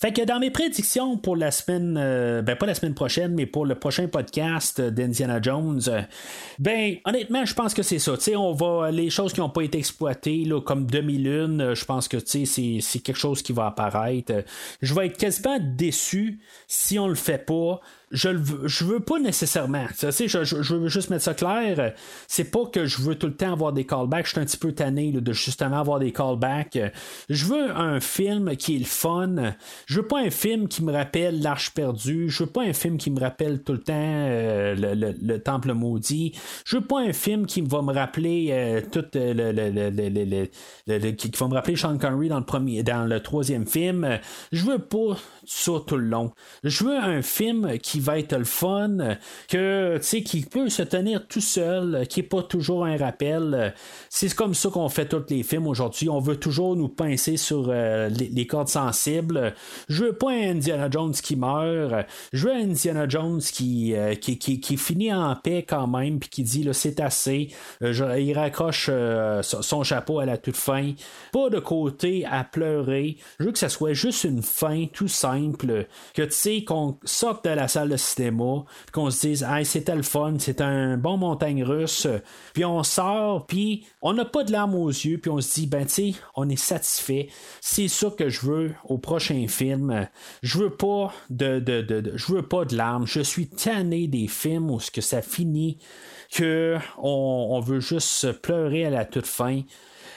Fait 0.00 0.12
que 0.12 0.22
dans 0.22 0.38
mes 0.38 0.50
prédictions 0.50 1.16
pour 1.16 1.36
la 1.36 1.50
semaine, 1.50 1.96
euh, 1.98 2.42
ben 2.42 2.56
pas 2.56 2.66
la 2.66 2.74
semaine 2.74 2.94
prochaine, 2.94 3.34
mais 3.34 3.46
pour 3.46 3.66
le 3.66 3.74
prochain 3.74 4.06
podcast 4.06 4.80
d'Indiana 4.80 5.40
Jones, 5.42 5.80
ben 6.58 6.96
honnêtement, 7.04 7.44
je 7.44 7.54
pense 7.54 7.74
que 7.74 7.82
c'est 7.82 7.98
ça. 7.98 8.12
on 8.36 8.52
va 8.52 8.90
les 8.90 9.10
choses 9.10 9.32
qui 9.32 9.40
n'ont 9.40 9.50
pas 9.50 9.62
été 9.62 9.78
exploitées, 9.78 10.48
comme 10.64 10.86
demi-lune, 10.86 11.74
je 11.74 11.84
pense 11.84 12.08
que 12.08 12.18
c'est, 12.24 12.44
c'est 12.46 12.98
quelque 13.00 13.18
chose 13.18 13.42
qui 13.42 13.52
va 13.52 13.66
apparaître. 13.66 14.44
Je 14.82 14.94
vais 14.94 15.06
être 15.06 15.16
quasiment 15.16 15.58
déçu 15.60 16.40
si 16.66 16.98
on 16.98 17.08
le 17.08 17.14
fait 17.14 17.44
pas 17.44 17.80
je 18.12 18.28
le 18.28 18.38
veux, 18.38 18.68
je 18.68 18.84
veux 18.84 19.00
pas 19.00 19.18
nécessairement. 19.18 19.86
Sais, 19.94 20.28
je, 20.28 20.44
je, 20.44 20.74
veux 20.74 20.88
juste 20.88 21.10
mettre 21.10 21.24
ça 21.24 21.34
clair. 21.34 21.92
C'est 22.28 22.50
pas 22.50 22.64
que 22.66 22.86
je 22.86 23.02
veux 23.02 23.16
tout 23.16 23.26
le 23.26 23.34
temps 23.34 23.52
avoir 23.52 23.72
des 23.72 23.84
callbacks. 23.84 24.26
Je 24.26 24.30
suis 24.30 24.40
un 24.40 24.44
petit 24.44 24.56
peu 24.56 24.72
tanné 24.72 25.10
de 25.10 25.32
justement 25.32 25.80
avoir 25.80 25.98
des 25.98 26.12
callbacks. 26.12 26.78
Je 27.28 27.44
veux 27.46 27.76
un 27.76 27.98
film 27.98 28.56
qui 28.56 28.76
est 28.76 28.78
le 28.78 28.84
fun. 28.84 29.54
Je 29.86 30.00
veux 30.00 30.06
pas 30.06 30.20
un 30.20 30.30
film 30.30 30.68
qui 30.68 30.84
me 30.84 30.92
rappelle 30.92 31.42
L'Arche 31.42 31.74
perdue. 31.74 32.30
Je 32.30 32.44
veux 32.44 32.50
pas 32.50 32.62
un 32.62 32.72
film 32.72 32.96
qui 32.96 33.10
me 33.10 33.18
rappelle 33.18 33.62
tout 33.62 33.72
le 33.72 33.82
temps 33.82 33.94
euh, 33.96 34.74
le, 34.76 35.38
Temple 35.38 35.72
maudit. 35.72 36.32
Je 36.64 36.76
veux 36.76 36.84
pas 36.84 37.00
un 37.00 37.12
film 37.12 37.46
qui 37.46 37.60
va 37.60 37.82
me 37.82 37.92
rappeler 37.92 38.48
euh, 38.50 38.80
tout 38.90 39.04
euh, 39.16 40.46
le, 40.86 41.10
qui 41.10 41.30
va 41.36 41.48
me 41.48 41.54
rappeler 41.54 41.76
Sean 41.76 41.98
Connery 41.98 42.28
dans 42.28 42.38
le 42.38 42.44
premier, 42.44 42.84
dans 42.84 43.04
le 43.04 43.20
troisième 43.20 43.66
film. 43.66 44.18
Je 44.52 44.64
veux 44.64 44.78
pas 44.78 45.16
ça 45.46 45.72
tout 45.86 45.96
le 45.96 46.06
long. 46.06 46.32
Je 46.64 46.84
veux 46.84 46.96
un 46.96 47.22
film 47.22 47.78
qui 47.78 48.00
va 48.00 48.18
être 48.18 48.36
le 48.36 48.44
fun, 48.44 49.16
que 49.48 49.98
qui 50.20 50.40
peut 50.42 50.68
se 50.68 50.82
tenir 50.82 51.26
tout 51.26 51.40
seul, 51.40 52.06
qui 52.08 52.20
n'est 52.20 52.26
pas 52.26 52.42
toujours 52.42 52.84
un 52.84 52.96
rappel. 52.96 53.74
C'est 54.08 54.34
comme 54.34 54.54
ça 54.54 54.70
qu'on 54.70 54.88
fait 54.88 55.06
tous 55.06 55.24
les 55.28 55.42
films 55.42 55.66
aujourd'hui. 55.66 56.08
On 56.08 56.20
veut 56.20 56.36
toujours 56.36 56.76
nous 56.76 56.88
pincer 56.88 57.36
sur 57.36 57.66
euh, 57.68 58.08
les, 58.08 58.46
cordes 58.46 58.68
sensibles. 58.68 59.54
Je 59.88 60.04
veux 60.04 60.12
pas 60.12 60.30
un 60.30 60.56
Indiana 60.56 60.88
Jones 60.90 61.12
qui 61.12 61.36
meurt. 61.36 62.06
Je 62.32 62.48
veux 62.48 62.54
un 62.54 62.70
Indiana 62.70 63.08
Jones 63.08 63.40
qui, 63.40 63.94
euh, 63.94 64.14
qui, 64.14 64.38
qui, 64.38 64.76
finit 64.76 65.12
en 65.12 65.34
paix 65.36 65.64
quand 65.66 65.86
même, 65.86 66.18
puis 66.18 66.28
qui 66.28 66.42
dit 66.42 66.68
c'est 66.72 67.00
assez. 67.00 67.48
Euh, 67.82 68.18
il 68.18 68.32
raccroche 68.34 68.90
son 69.42 69.82
chapeau 69.82 70.18
à 70.18 70.26
la 70.26 70.38
toute 70.38 70.56
fin. 70.56 70.92
Pas 71.32 71.50
de 71.50 71.58
côté 71.58 72.24
à 72.24 72.44
pleurer. 72.44 73.16
Je 73.38 73.46
veux 73.46 73.52
que 73.52 73.58
ça 73.58 73.68
soit 73.68 73.92
juste 73.92 74.24
une 74.24 74.42
fin 74.42 74.86
tout 74.92 75.08
simple. 75.08 75.35
Que 76.14 76.22
tu 76.22 76.30
sais, 76.30 76.64
qu'on 76.64 76.98
sorte 77.04 77.44
de 77.44 77.50
la 77.50 77.68
salle 77.68 77.90
le 77.90 77.96
cinéma, 77.96 78.64
qu'on 78.92 79.10
se 79.10 79.26
dise, 79.26 79.46
hey, 79.48 79.64
c'était 79.64 79.94
le 79.94 80.02
fun, 80.02 80.34
c'est 80.38 80.60
un 80.60 80.96
bon 80.96 81.16
montagne 81.16 81.62
russe, 81.62 82.06
puis 82.52 82.64
on 82.64 82.82
sort, 82.82 83.46
puis 83.46 83.86
on 84.02 84.12
n'a 84.12 84.24
pas 84.24 84.44
de 84.44 84.52
larmes 84.52 84.74
aux 84.74 84.88
yeux, 84.88 85.18
puis 85.18 85.30
on 85.30 85.40
se 85.40 85.54
dit, 85.54 85.66
ben, 85.66 85.86
tu 85.86 85.92
sais, 85.92 86.14
on 86.34 86.48
est 86.48 86.56
satisfait. 86.56 87.28
C'est 87.60 87.88
ça 87.88 88.10
que 88.10 88.28
je 88.28 88.46
veux 88.46 88.74
au 88.84 88.98
prochain 88.98 89.46
film. 89.48 90.08
Je 90.42 90.58
veux 90.58 90.70
pas 90.70 91.12
de, 91.30 91.58
de, 91.58 92.12
je 92.14 92.32
veux 92.32 92.42
pas 92.42 92.64
de 92.64 92.76
larmes. 92.76 93.06
Je 93.06 93.20
suis 93.20 93.48
tanné 93.48 94.06
des 94.08 94.28
films 94.28 94.70
où 94.70 94.80
ce 94.80 94.90
que 94.90 95.00
ça 95.00 95.22
finit, 95.22 95.78
que 96.32 96.76
on, 96.98 97.60
veut 97.60 97.80
juste 97.80 98.32
pleurer 98.32 98.84
à 98.86 98.90
la 98.90 99.04
toute 99.04 99.26
fin. 99.26 99.62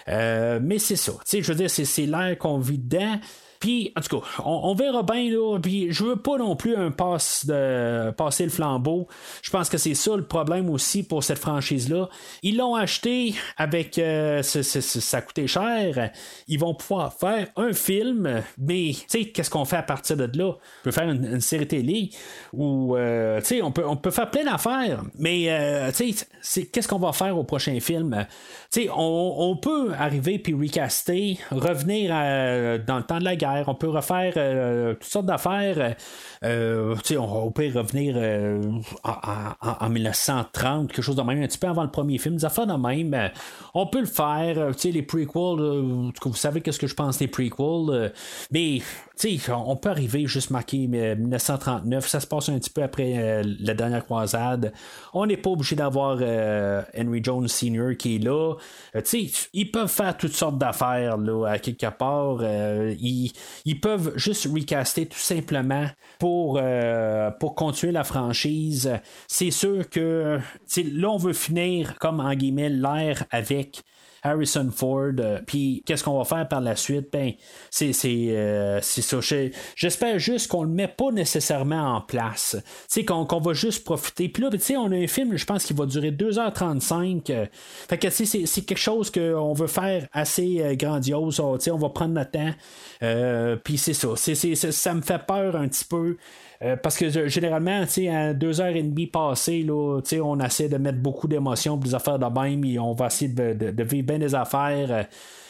Euh, 0.07 0.59
mais 0.61 0.79
c'est 0.79 0.95
ça. 0.95 1.13
Je 1.31 1.41
veux 1.41 1.55
dire, 1.55 1.69
c'est 1.69 2.05
l'air 2.05 2.37
qu'on 2.37 2.59
vit 2.59 2.79
dedans. 2.79 3.19
Puis, 3.59 3.91
en 3.97 4.01
tout 4.01 4.21
cas, 4.21 4.25
on, 4.45 4.73
verra 4.73 5.03
bien, 5.03 5.29
là. 5.29 5.59
Puis, 5.59 5.91
je 5.91 6.05
veux 6.05 6.15
pas 6.15 6.37
non 6.37 6.55
plus 6.55 6.77
un 6.77 6.91
passe 6.91 7.45
de 7.45 8.09
passer 8.11 8.45
le 8.45 8.49
flambeau. 8.49 9.07
Je 9.41 9.49
pense 9.49 9.67
que 9.67 9.77
c'est 9.77 9.95
ça 9.95 10.15
le 10.15 10.23
problème 10.23 10.69
aussi 10.69 11.03
pour 11.03 11.25
cette 11.25 11.39
franchise-là. 11.39 12.07
Ils 12.41 12.55
l'ont 12.55 12.75
acheté 12.75 13.35
avec. 13.57 13.97
Euh, 13.97 14.41
ça 14.43 15.17
a 15.17 15.21
coûté 15.21 15.45
cher. 15.47 16.11
Ils 16.47 16.57
vont 16.57 16.73
pouvoir 16.73 17.13
faire 17.13 17.47
un 17.57 17.73
film, 17.73 18.41
mais, 18.57 18.91
tu 18.93 19.03
sais, 19.07 19.25
qu'est-ce 19.25 19.49
qu'on 19.49 19.65
fait 19.65 19.77
à 19.77 19.83
partir 19.83 20.15
de 20.15 20.29
là? 20.37 20.51
On 20.51 20.83
peut 20.83 20.91
faire 20.91 21.09
une, 21.09 21.41
série 21.41 21.67
télé 21.67 22.11
ou, 22.53 22.95
euh, 22.95 23.39
tu 23.39 23.45
sais, 23.45 23.61
on 23.61 23.71
peut, 23.71 23.85
on 23.85 23.97
peut 23.97 24.11
faire 24.11 24.29
plein 24.29 24.45
d'affaires, 24.45 25.03
mais, 25.17 25.45
euh, 25.49 25.91
tu 25.91 26.15
sais, 26.41 26.65
qu'est-ce 26.65 26.87
qu'on 26.87 26.99
va 26.99 27.11
faire 27.11 27.37
au 27.37 27.43
prochain 27.43 27.77
film? 27.79 28.25
Tu 28.71 28.83
sais, 28.83 28.89
on, 28.89 29.35
on, 29.37 29.57
peut 29.57 29.91
arriver 29.97 30.39
puis 30.39 30.53
recaster, 30.53 31.37
revenir 31.51 32.09
dans 32.85 32.97
le 32.97 33.03
temps 33.03 33.19
de 33.19 33.23
la 33.23 33.35
guerre 33.35 33.48
on 33.67 33.75
peut 33.75 33.89
refaire 33.89 34.33
euh, 34.37 34.93
toutes 34.93 35.03
sortes 35.03 35.25
d'affaires. 35.25 35.95
Euh, 36.43 36.95
on, 37.11 37.19
on, 37.19 37.51
peut 37.51 37.69
revenir 37.73 38.15
euh, 38.17 38.61
en, 39.03 39.89
1930, 39.89 40.91
quelque 40.91 41.01
chose 41.01 41.15
de 41.15 41.21
même, 41.21 41.41
un 41.41 41.47
petit 41.47 41.57
peu 41.57 41.67
avant 41.67 41.83
le 41.83 41.91
premier 41.91 42.17
film, 42.17 42.35
des 42.35 42.45
affaires 42.45 42.67
de 42.67 42.73
même. 42.73 43.31
on 43.73 43.87
peut 43.87 43.99
le 43.99 44.05
faire. 44.05 44.71
les 44.83 45.01
prequels, 45.01 45.31
vous 46.23 46.33
savez 46.33 46.61
qu'est-ce 46.61 46.79
que 46.79 46.87
je 46.87 46.95
pense 46.95 47.17
des 47.17 47.27
prequels. 47.27 48.11
mais 48.51 48.81
on 49.49 49.75
peut 49.75 49.89
arriver 49.89 50.25
juste 50.27 50.49
marqué 50.49 50.87
1939, 50.87 52.07
ça 52.07 52.19
se 52.19 52.27
passe 52.27 52.49
un 52.49 52.57
petit 52.57 52.69
peu 52.69 52.83
après 52.83 53.43
la 53.43 53.73
dernière 53.73 54.05
croisade. 54.05 54.71
On 55.13 55.25
n'est 55.25 55.37
pas 55.37 55.49
obligé 55.49 55.75
d'avoir 55.75 56.15
Henry 56.15 57.21
Jones 57.23 57.47
Sr. 57.47 57.97
qui 57.97 58.15
est 58.15 58.19
là. 58.19 58.55
ils 59.53 59.71
peuvent 59.71 59.89
faire 59.89 60.15
toutes 60.15 60.33
sortes 60.33 60.57
d'affaires 60.57 61.17
à 61.47 61.59
quelque 61.59 61.89
part. 61.97 62.41
ils, 62.43 63.31
ils 63.65 63.79
peuvent 63.79 64.13
juste 64.15 64.47
recaster 64.53 65.05
tout 65.05 65.19
simplement 65.19 65.87
pour, 66.19 66.59
euh, 66.61 67.31
continuer 67.55 67.91
la 67.91 68.03
franchise. 68.03 68.91
C'est 69.27 69.51
sûr 69.51 69.89
que 69.89 70.39
là, 70.77 71.09
on 71.09 71.17
veut 71.17 71.33
finir 71.33 71.97
comme 71.99 72.19
en 72.19 72.33
guillemets 72.33 72.69
l'air 72.69 73.25
avec 73.31 73.83
Harrison 74.23 74.69
Ford. 74.75 75.11
Euh, 75.19 75.39
puis 75.45 75.83
qu'est-ce 75.85 76.03
qu'on 76.03 76.17
va 76.17 76.25
faire 76.25 76.47
par 76.47 76.61
la 76.61 76.75
suite? 76.75 77.07
Ben, 77.11 77.33
c'est, 77.69 77.93
euh, 78.05 78.81
ça. 78.81 79.19
J'espère 79.75 80.19
juste 80.19 80.47
qu'on 80.47 80.63
le 80.63 80.69
met 80.69 80.87
pas 80.87 81.11
nécessairement 81.11 81.95
en 81.95 82.01
place. 82.01 82.57
Qu'on, 83.07 83.25
qu'on 83.25 83.39
va 83.39 83.53
juste 83.53 83.83
profiter. 83.83 84.29
Puis 84.29 84.43
là, 84.43 84.49
ben, 84.49 84.59
on 84.77 84.91
a 84.91 84.95
un 84.95 85.07
film, 85.07 85.37
je 85.37 85.45
pense, 85.45 85.65
qui 85.65 85.73
va 85.73 85.85
durer 85.85 86.11
2h35. 86.11 87.29
Euh, 87.29 87.45
fait 87.87 87.97
que 87.97 88.09
c'est, 88.09 88.25
c'est 88.25 88.61
quelque 88.61 88.77
chose 88.77 89.11
qu'on 89.11 89.53
veut 89.53 89.67
faire 89.67 90.07
assez 90.13 90.75
grandiose. 90.77 91.39
On, 91.39 91.57
on 91.57 91.77
va 91.77 91.89
prendre 91.89 92.13
notre 92.13 92.31
temps. 92.31 93.57
Puis 93.63 93.77
c'est 93.77 93.93
ça. 93.93 94.15
ça 94.15 94.93
me 94.93 95.01
fait 95.01 95.25
peur 95.25 95.55
un 95.55 95.67
petit 95.67 95.85
peu. 95.85 96.17
Euh, 96.61 96.75
parce 96.75 96.97
que 96.97 97.27
généralement, 97.29 97.85
à 98.11 98.33
deux 98.33 98.59
heures 98.59 98.75
et 98.75 98.83
demie 98.83 99.07
passées, 99.07 99.63
là, 99.63 100.01
on 100.21 100.39
essaie 100.41 100.67
de 100.67 100.77
mettre 100.77 100.99
beaucoup 100.99 101.27
d'émotions 101.27 101.77
pour 101.77 101.85
les 101.85 101.95
affaires 101.95 102.19
de 102.19 102.25
même, 102.25 102.65
et 102.65 102.77
on 102.79 102.93
va 102.93 103.07
essayer 103.07 103.31
de, 103.31 103.83
vivre 103.83 104.07
bien 104.07 104.19
des 104.19 104.35
affaires. 104.35 104.91
Euh, 104.91 105.03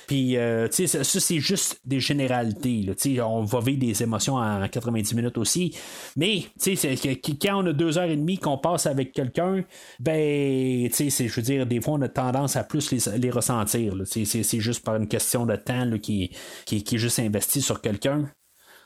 Puis, 0.05 0.37
euh, 0.37 0.67
tu 0.67 0.87
sais, 0.87 1.03
ça, 1.03 1.19
c'est 1.19 1.39
juste 1.39 1.79
des 1.83 1.99
généralités. 1.99 2.83
Là, 2.83 3.27
on 3.27 3.43
va 3.43 3.59
vivre 3.59 3.79
des 3.79 4.03
émotions 4.03 4.35
en 4.35 4.67
90 4.67 5.15
minutes 5.15 5.37
aussi. 5.39 5.75
Mais, 6.15 6.43
tu 6.61 6.75
sais, 6.75 6.95
quand 7.41 7.63
on 7.63 7.65
a 7.67 7.73
deux 7.73 7.97
heures 7.97 8.09
et 8.09 8.15
demie 8.15 8.37
qu'on 8.37 8.59
passe 8.59 8.85
avec 8.85 9.11
quelqu'un, 9.11 9.63
ben, 9.99 10.89
tu 10.89 11.09
sais, 11.09 11.27
je 11.27 11.35
veux 11.35 11.41
dire, 11.41 11.65
des 11.65 11.81
fois, 11.81 11.95
on 11.95 12.01
a 12.01 12.09
tendance 12.09 12.55
à 12.55 12.63
plus 12.63 12.91
les, 12.91 13.29
ressentir. 13.31 13.95
C'est 14.05 14.59
juste 14.59 14.83
par 14.83 14.95
une 14.95 15.07
question 15.07 15.47
de 15.47 15.55
temps 15.55 15.89
qui, 15.99 16.31
qui 16.65 16.77
est 16.77 16.97
juste 16.97 17.19
investi 17.19 17.61
sur 17.61 17.81
quelqu'un. 17.81 18.29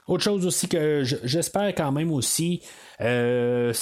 Autre 0.08 0.24
chose 0.24 0.46
aussi 0.46 0.68
que 0.68 1.04
j'espère 1.04 1.74
quand 1.76 1.92
même 1.92 2.12
aussi, 2.12 2.62
euh, 3.00 3.74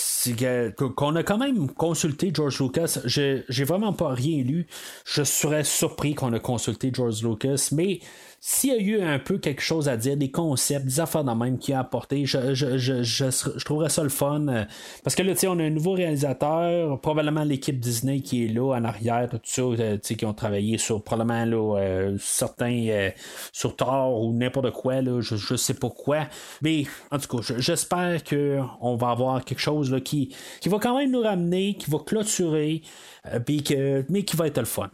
qu'on 0.96 1.16
a 1.16 1.24
quand 1.24 1.38
même 1.38 1.70
consulté 1.72 2.32
George 2.34 2.62
Lucas. 2.62 3.00
J'ai 3.06 3.64
vraiment 3.64 3.94
pas 3.94 4.10
rien 4.10 4.44
lu. 4.44 4.68
Je 5.06 5.24
serais 5.24 5.64
surpris 5.64 6.14
qu'on 6.14 6.34
a 6.34 6.40
consulté 6.40 6.92
George 6.94 7.24
Lucas, 7.24 7.70
mais 7.72 8.00
s'il 8.44 8.72
y 8.72 8.74
a 8.74 8.80
eu 8.80 9.02
un 9.02 9.20
peu 9.20 9.38
quelque 9.38 9.62
chose 9.62 9.88
à 9.88 9.98
dire, 9.98 10.18
des 10.18 10.32
concepts, 10.32 10.86
des 10.86 11.00
affaires 11.00 11.24
de 11.24 11.32
même 11.32 11.60
qui 11.60 11.74
a 11.74 11.80
apporté, 11.80 12.26
je, 12.26 12.56
je, 12.56 12.76
je, 12.80 13.04
je, 13.04 13.64
trouverais 13.64 13.90
ça 13.90 14.02
le 14.02 14.10
fun. 14.10 14.48
euh, 14.48 14.66
Parce 15.04 15.16
que 15.16 15.22
là, 15.22 15.34
tu 15.34 15.42
sais, 15.42 15.48
on 15.48 15.60
a 15.60 15.64
un 15.64 15.70
nouveau 15.70 15.92
réalisateur, 15.92 17.00
probablement 17.02 17.44
l'équipe 17.44 17.80
Disney 17.80 18.22
qui 18.22 18.46
est 18.46 18.48
là 18.48 18.74
en 18.76 18.84
arrière, 18.84 19.30
tout 19.30 19.40
ça, 19.44 19.62
euh, 19.62 19.94
tu 19.98 20.00
sais, 20.02 20.16
qui 20.16 20.26
ont 20.26 20.34
travaillé 20.34 20.80
sur 20.80 21.04
probablement 21.04 21.46
là, 21.46 21.78
euh, 21.80 22.18
certains 22.20 22.88
euh, 22.90 23.12
sur 23.54 23.76
Thor 23.76 24.20
ou 24.24 24.34
n'importe 24.34 24.72
quoi, 24.72 25.02
là, 25.02 25.22
je, 25.22 25.36
je 25.36 25.56
sais 25.56 25.76
pas 25.76 25.92
quoi. 25.92 26.28
Mais 26.64 26.86
en 27.12 27.20
tout 27.20 27.38
cas, 27.38 27.44
je- 27.44 27.60
j'espère 27.60 28.24
qu'on 28.24 28.96
va 28.96 29.10
avoir 29.12 29.46
quelque 29.46 29.60
chose 29.62 29.92
là, 29.92 30.00
qui, 30.02 30.34
qui 30.62 30.68
va 30.70 30.80
quand 30.80 30.98
même 30.98 31.12
nous 31.12 31.22
ramener, 31.22 31.76
qui 31.76 31.92
va 31.92 32.00
clôturer. 32.00 32.82
Euh, 33.28 33.40
que, 33.40 34.04
mais 34.10 34.24
qui 34.24 34.36
va 34.36 34.48
être 34.48 34.58
le 34.58 34.66
fun. 34.66 34.90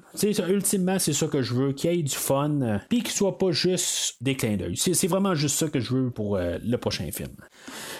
Ultimement, 0.50 1.00
c'est 1.00 1.14
ça 1.14 1.28
que 1.28 1.42
je 1.42 1.54
veux, 1.54 1.72
qu'il 1.72 1.94
y 1.94 2.00
ait 2.00 2.04
du 2.04 2.16
fun, 2.16 2.62
euh, 2.62 2.78
puis 2.90 3.02
qu'il 3.02 3.12
soit 3.12 3.38
pas 3.38 3.52
juste 3.52 4.18
des 4.20 4.36
clins 4.36 4.58
d'œil. 4.58 4.76
C'est, 4.76 5.08
vraiment 5.08 5.34
juste 5.34 5.58
ça 5.58 5.70
que 5.70 5.80
je 5.80 5.94
veux 5.94 6.10
pour 6.10 6.36
euh, 6.36 6.58
le 6.62 6.78
prochain 6.78 7.10
film. 7.12 7.32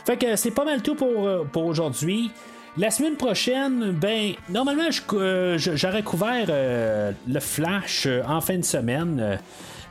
Fait 0.06 0.18
que 0.18 0.36
c'est 0.36 0.52
pas 0.52 0.66
mal 0.66 0.82
tout 0.82 0.96
pour, 0.96 1.48
pour 1.52 1.66
aujourd'hui. 1.66 2.30
La 2.78 2.92
semaine 2.92 3.16
prochaine, 3.16 3.92
ben, 3.92 4.34
normalement, 4.50 4.90
j'aurais 5.58 6.04
couvert 6.04 6.48
le 7.28 7.40
Flash 7.40 8.08
en 8.28 8.40
fin 8.40 8.58
de 8.58 8.66
semaine. 8.66 9.40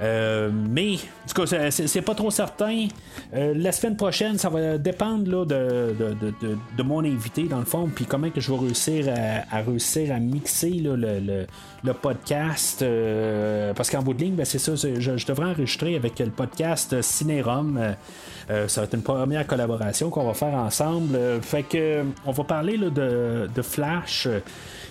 Euh, 0.02 0.50
mais, 0.52 0.96
tout 1.28 1.42
cas, 1.42 1.70
c'est- 1.70 1.86
pas 2.02 2.14
trop 2.14 2.30
certain. 2.30 2.86
Euh, 3.34 3.54
la 3.56 3.72
semaine 3.72 3.96
prochaine, 3.96 4.38
ça 4.38 4.48
va 4.48 4.78
dépendre 4.78 5.30
là, 5.30 5.44
de, 5.44 5.94
de, 5.98 6.14
de- 6.14 6.56
de- 6.76 6.82
mon 6.82 7.04
invité, 7.04 7.44
dans 7.44 7.58
le 7.58 7.64
fond, 7.64 7.88
puis 7.92 8.04
comment 8.04 8.30
que 8.30 8.40
je 8.40 8.52
vais 8.52 8.58
réussir 8.58 9.06
à, 9.08 9.56
à 9.56 9.60
réussir 9.62 10.14
à 10.14 10.18
mixer 10.20 10.70
là, 10.70 10.96
le, 10.96 11.18
le- 11.20 11.46
le 11.84 11.92
podcast. 11.94 12.82
euh, 12.82 13.72
parce 13.74 13.90
qu'en 13.90 14.02
bout 14.02 14.14
de 14.14 14.20
ligne, 14.24 14.34
ben, 14.34 14.44
c'est 14.44 14.58
ça, 14.58 14.74
je, 14.74 15.26
devrais 15.26 15.46
enregistrer 15.50 15.96
avec 15.96 16.18
le 16.18 16.30
podcast 16.30 17.00
Cinérum. 17.02 17.76
Euh, 17.80 17.92
euh, 18.50 18.68
ça 18.68 18.80
va 18.82 18.84
être 18.86 18.94
une 18.94 19.02
première 19.02 19.46
collaboration 19.46 20.10
qu'on 20.10 20.24
va 20.26 20.34
faire 20.34 20.54
ensemble. 20.54 21.18
Fait 21.42 21.62
que 21.62 22.04
on 22.24 22.32
va 22.32 22.44
parler 22.44 22.76
là, 22.76 22.90
de 22.90 23.62
Flash. 23.62 24.28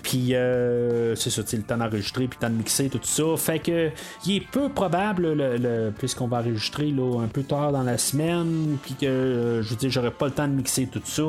Puis 0.06 0.36
euh, 0.36 1.16
c'est 1.16 1.30
ça, 1.30 1.42
le 1.56 1.64
temps 1.64 1.76
d'enregistrer, 1.78 2.28
puis 2.28 2.38
le 2.40 2.46
temps 2.46 2.52
de 2.52 2.58
mixer, 2.58 2.88
tout 2.88 3.00
ça. 3.02 3.24
Fait 3.36 3.58
que 3.58 3.90
il 4.24 4.36
est 4.36 4.40
peu 4.40 4.68
probable, 4.68 5.32
le, 5.32 5.56
le- 5.56 5.90
puisqu'on 5.98 6.28
va 6.28 6.38
enregistrer 6.38 6.92
là, 6.92 7.20
un 7.24 7.26
peu 7.26 7.42
tard 7.42 7.72
dans 7.72 7.82
la 7.82 7.98
semaine, 7.98 8.76
puis 8.84 8.94
que 8.94 9.04
euh, 9.06 9.62
je 9.62 9.70
veux 9.70 9.76
dire, 9.76 9.90
j'aurai 9.90 10.12
pas 10.12 10.26
le 10.26 10.32
temps 10.32 10.46
de 10.46 10.52
mixer 10.52 10.86
tout 10.86 11.02
ça 11.04 11.24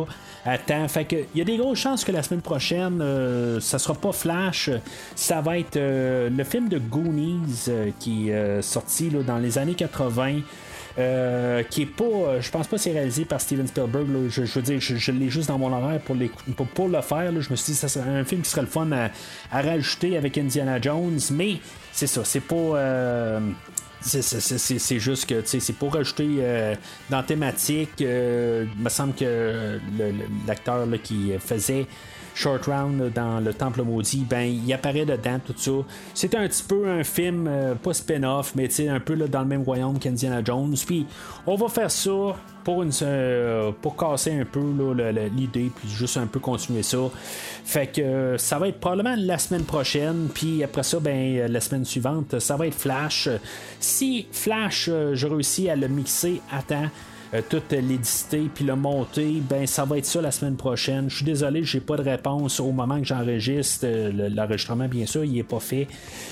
temps. 0.65 0.87
Fait 0.87 1.05
que 1.05 1.15
il 1.15 1.39
y 1.39 1.41
a 1.41 1.43
des 1.43 1.57
grosses 1.57 1.79
chances 1.79 2.05
que 2.05 2.11
la 2.11 2.21
semaine 2.21 2.41
prochaine, 2.41 2.99
euh, 3.01 3.59
ça 3.59 3.79
sera 3.79 3.95
pas 3.95 4.11
Flash, 4.11 4.69
ça 5.15 5.41
va 5.41 5.57
être 5.57 5.75
euh, 5.77 6.29
le 6.29 6.43
film 6.43 6.69
de 6.69 6.77
Goonies 6.77 7.65
qui 7.99 8.29
est 8.29 8.61
sorti 8.61 9.09
là, 9.09 9.23
dans 9.23 9.39
les 9.39 9.57
années 9.57 9.73
80. 9.73 10.41
Euh, 10.99 11.61
qui 11.61 11.83
est 11.83 11.85
pas, 11.85 12.03
euh, 12.05 12.41
je 12.41 12.49
pense 12.49 12.65
pas 12.65 12.79
c'est 12.79 12.91
réalisé 12.91 13.23
par 13.23 13.39
Steven 13.39 13.67
Spielberg. 13.67 14.07
Je, 14.29 14.41
veux 14.41 14.61
dire, 14.63 14.79
je, 14.79 15.11
l'ai 15.11 15.29
juste 15.29 15.47
dans 15.47 15.59
mon 15.59 15.71
horaire 15.71 15.99
pour, 15.99 16.15
le 16.15 17.01
faire. 17.01 17.31
Je 17.39 17.51
me 17.51 17.55
suis 17.55 17.73
dit, 17.73 17.77
ça 17.77 17.87
serait 17.87 18.09
un 18.09 18.23
film 18.23 18.41
qui 18.41 18.49
serait 18.49 18.61
le 18.61 18.67
fun 18.67 18.89
à, 18.91 19.11
rajouter 19.51 20.17
avec 20.17 20.39
Indiana 20.39 20.81
Jones, 20.81 21.19
mais 21.31 21.57
c'est 21.91 22.07
ça, 22.07 22.23
c'est 22.23 22.39
pas. 22.39 22.55
euh, 22.55 23.39
c'est- 24.01 24.99
juste 24.99 25.27
que 25.27 25.43
c'est 25.45 25.73
pour 25.73 25.93
rajouter 25.93 26.27
euh, 26.39 26.75
dans 27.11 27.21
thématique. 27.21 27.99
il 27.99 28.67
me 28.79 28.89
semble 28.89 29.13
que 29.13 29.79
l'acteur 30.47 30.87
qui 31.03 31.33
faisait 31.39 31.85
Short 32.37 32.67
Round 32.67 33.11
dans 33.15 33.39
Le 33.39 33.51
Temple 33.51 33.81
Maudit, 33.81 34.23
ben 34.29 34.43
il 34.43 34.71
apparaît 34.71 35.07
dedans, 35.07 35.39
tout 35.43 35.55
ça. 35.57 35.71
C'est 36.13 36.35
un 36.35 36.47
petit 36.47 36.61
peu 36.61 36.87
un 36.87 37.03
film, 37.03 37.47
euh, 37.47 37.73
pas 37.73 37.95
spin-off, 37.95 38.53
mais 38.53 38.69
un 38.87 38.99
peu 38.99 39.15
là, 39.15 39.27
dans 39.27 39.41
le 39.41 39.47
même 39.47 39.63
royaume 39.63 39.97
qu'Indiana 39.97 40.43
Jones. 40.43 40.75
Puis 40.85 41.07
on 41.47 41.55
va 41.55 41.67
faire 41.67 41.89
ça 41.89 42.35
pour, 42.63 42.83
une, 42.83 42.91
euh, 43.01 43.71
pour 43.81 43.97
casser 43.97 44.39
un 44.39 44.45
peu 44.45 44.61
l'idée, 45.35 45.71
puis 45.75 45.89
juste 45.89 46.17
un 46.17 46.27
peu 46.27 46.39
continuer 46.39 46.83
ça. 46.83 46.99
Fait 47.65 47.87
que 47.87 48.01
euh, 48.01 48.37
ça 48.37 48.59
va 48.59 48.67
être 48.67 48.79
probablement 48.79 49.15
la 49.17 49.39
semaine 49.39 49.63
prochaine, 49.63 50.27
puis 50.31 50.63
après 50.63 50.83
ça, 50.83 50.99
ben 50.99 51.51
la 51.51 51.59
semaine 51.59 51.85
suivante, 51.85 52.37
ça 52.39 52.55
va 52.55 52.67
être 52.67 52.75
Flash. 52.75 53.29
Si 53.79 54.27
Flash, 54.31 54.91
je 55.13 55.27
réussis 55.27 55.71
à 55.71 55.75
le 55.75 55.87
mixer 55.87 56.39
à 56.51 56.61
temps, 56.61 56.89
euh, 57.33 57.41
tout 57.49 57.61
l'éditer 57.71 58.49
puis 58.53 58.63
le 58.65 58.75
monter, 58.75 59.41
ben 59.49 59.67
ça 59.67 59.85
va 59.85 59.97
être 59.97 60.05
ça 60.05 60.21
la 60.21 60.31
semaine 60.31 60.55
prochaine. 60.55 61.09
Je 61.09 61.17
suis 61.17 61.25
désolé, 61.25 61.63
j'ai 61.63 61.79
pas 61.81 61.97
de 61.97 62.01
réponse 62.03 62.59
au 62.59 62.71
moment 62.71 62.99
que 62.99 63.05
j'enregistre. 63.05 63.85
Euh, 63.85 64.11
le- 64.11 64.27
L'enregistrement, 64.35 64.87
bien 64.87 65.05
sûr, 65.05 65.23
il 65.25 65.37
est 65.37 65.43
pas 65.43 65.59
fait. 65.59 65.87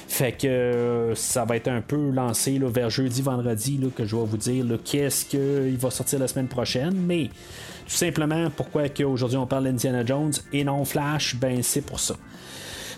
Fait 0.08 0.32
que 0.32 0.48
euh, 0.48 1.16
ça 1.16 1.44
va 1.46 1.58
être 1.58 1.68
un 1.68 1.82
peu 1.82 2.12
lancé 2.12 2.60
vers 2.64 2.90
jeudi, 2.90 3.22
vendredi 3.22 3.78
là, 3.78 3.88
que 3.96 4.06
je 4.06 4.16
vais 4.16 4.26
vous 4.26 4.38
dire 4.38 4.66
qu'est-ce 4.84 5.26
qu'il 5.26 5.78
va 5.78 5.90
sortir 5.92 6.20
la 6.20 6.28
semaine 6.28 6.48
prochaine. 6.48 6.94
Mais 6.96 7.26
tout 7.88 7.96
simplement, 7.96 8.50
pourquoi 8.56 8.90
qu'aujourd'hui 8.90 9.38
on 9.38 9.46
parle 9.48 9.66
d'Indiana 9.66 10.06
Jones 10.06 10.34
et 10.54 10.64
non 10.64 10.86
Flash, 10.86 11.36
ben 11.36 11.62
c'est 11.62 11.82
pour 11.82 12.00
ça. 12.00 12.16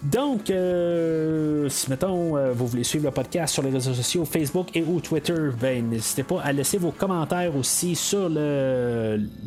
Donc, 0.03 0.49
euh, 0.49 1.67
si 1.69 1.89
mettons 1.89 2.37
euh, 2.37 2.51
vous 2.53 2.67
voulez 2.67 2.83
suivre 2.83 3.05
le 3.05 3.11
podcast 3.11 3.53
sur 3.53 3.63
les 3.63 3.71
réseaux 3.71 3.93
sociaux, 3.93 4.25
Facebook 4.25 4.67
et 4.75 4.83
ou 4.83 4.99
Twitter, 5.01 5.49
ben 5.59 5.89
n'hésitez 5.89 6.23
pas 6.23 6.39
à 6.41 6.53
laisser 6.53 6.77
vos 6.77 6.91
commentaires 6.91 7.55
aussi 7.55 7.95
sur 7.95 8.29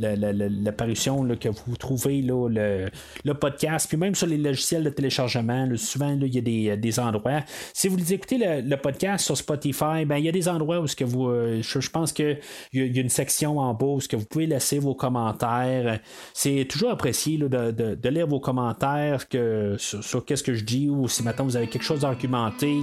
l'apparition 0.01 1.27
que 1.37 1.49
vous 1.49 1.77
trouvez 1.77 2.23
là, 2.23 2.49
le, 2.49 2.89
le 3.25 3.35
podcast, 3.35 3.87
puis 3.89 3.97
même 3.97 4.15
sur 4.15 4.27
les 4.27 4.37
logiciels 4.39 4.83
de 4.85 4.91
téléchargement. 4.91 5.69
souvent, 5.77 6.19
il 6.21 6.35
y 6.35 6.39
a 6.39 6.41
des, 6.41 6.77
des 6.77 6.99
endroits. 6.99 7.41
Si 7.73 7.89
vous 7.89 8.13
écoutez 8.13 8.39
le, 8.39 8.61
le 8.69 8.77
podcast 8.77 9.25
sur 9.25 9.37
Spotify, 9.37 10.05
ben 10.05 10.17
il 10.17 10.25
y 10.25 10.29
a 10.29 10.33
des 10.33 10.49
endroits 10.49 10.81
où 10.81 10.87
ce 10.87 10.97
que 10.97 11.05
vous, 11.05 11.29
euh, 11.29 11.63
je, 11.63 11.89
pense 11.91 12.13
que 12.13 12.37
il 12.73 12.87
y, 12.87 12.97
y 12.97 12.99
a 12.99 13.03
une 13.03 13.09
section 13.09 13.59
en 13.59 13.73
bas 13.75 13.87
où 13.87 14.01
ce 14.01 14.09
que 14.09 14.17
vous 14.17 14.25
pouvez 14.27 14.47
laisser 14.47 14.79
vos 14.79 14.95
commentaires. 14.95 16.01
C'est 16.35 16.67
toujours 16.69 16.91
apprécié 16.91 17.39
là, 17.39 17.49
de, 17.49 17.71
de- 17.71 17.95
de 17.95 18.09
lire 18.09 18.27
vos 18.27 18.41
commentaires 18.41 19.29
que, 19.29 19.77
sur, 19.79 20.03
sur 20.03 20.25
qu'est-ce 20.43 20.53
que 20.53 20.55
je 20.59 20.65
dis 20.65 20.89
ou 20.89 21.07
si 21.09 21.23
maintenant 21.23 21.45
vous 21.45 21.57
avez 21.57 21.67
quelque 21.67 21.83
chose 21.83 22.05
à 22.05 22.09
argumenter. 22.09 22.79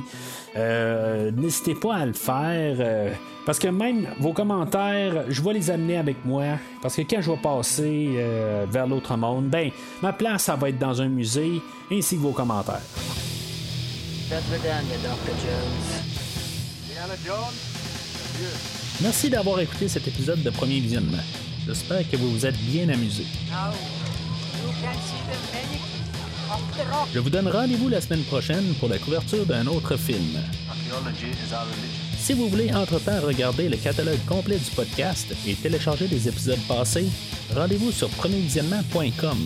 euh, 0.55 1.31
N'hésitez 1.31 1.73
pas 1.75 1.95
à 1.95 2.05
le 2.05 2.13
faire. 2.13 2.75
euh, 2.79 3.09
parce 3.45 3.59
que 3.59 3.67
même 3.69 4.07
vos 4.19 4.33
commentaires, 4.33 5.23
je 5.29 5.41
vais 5.41 5.53
les 5.53 5.71
amener 5.71 5.97
avec 5.97 6.23
moi. 6.25 6.43
Parce 6.81 6.95
que 6.95 7.01
quand 7.01 7.21
je 7.21 7.31
vais 7.31 7.37
passer 7.37 8.09
euh, 8.17 8.65
vers 8.69 8.85
l'autre 8.87 9.15
monde, 9.17 9.45
ben 9.49 9.71
ma 10.01 10.13
place, 10.13 10.43
ça 10.43 10.55
va 10.55 10.69
être 10.69 10.77
dans 10.79 11.01
un 11.01 11.07
musée, 11.07 11.61
ainsi 11.91 12.17
que 12.17 12.21
vos 12.21 12.31
commentaires. 12.33 12.81
Merci 19.01 19.29
d'avoir 19.29 19.59
écouté 19.61 19.87
cet 19.87 20.07
épisode 20.07 20.43
de 20.43 20.49
Premier 20.49 20.79
Visionnement. 20.79 21.23
J'espère 21.65 22.09
que 22.09 22.17
vous 22.17 22.31
vous 22.31 22.45
êtes 22.45 22.57
bien 22.57 22.87
amusé. 22.89 23.23
Je 27.13 27.19
vous 27.19 27.29
donne 27.29 27.47
rendez-vous 27.47 27.89
la 27.89 28.01
semaine 28.01 28.23
prochaine 28.23 28.73
pour 28.79 28.89
la 28.89 28.97
couverture 28.97 29.45
d'un 29.45 29.65
autre 29.67 29.97
film. 29.97 30.39
Si 32.17 32.33
vous 32.33 32.49
voulez 32.49 32.73
entre-temps 32.73 33.21
regarder 33.21 33.69
le 33.69 33.77
catalogue 33.77 34.23
complet 34.27 34.57
du 34.57 34.71
podcast 34.71 35.27
et 35.47 35.55
télécharger 35.55 36.07
les 36.07 36.27
épisodes 36.27 36.59
passés, 36.67 37.07
rendez-vous 37.55 37.91
sur 37.91 38.09
premiervisionnement.com. 38.09 39.37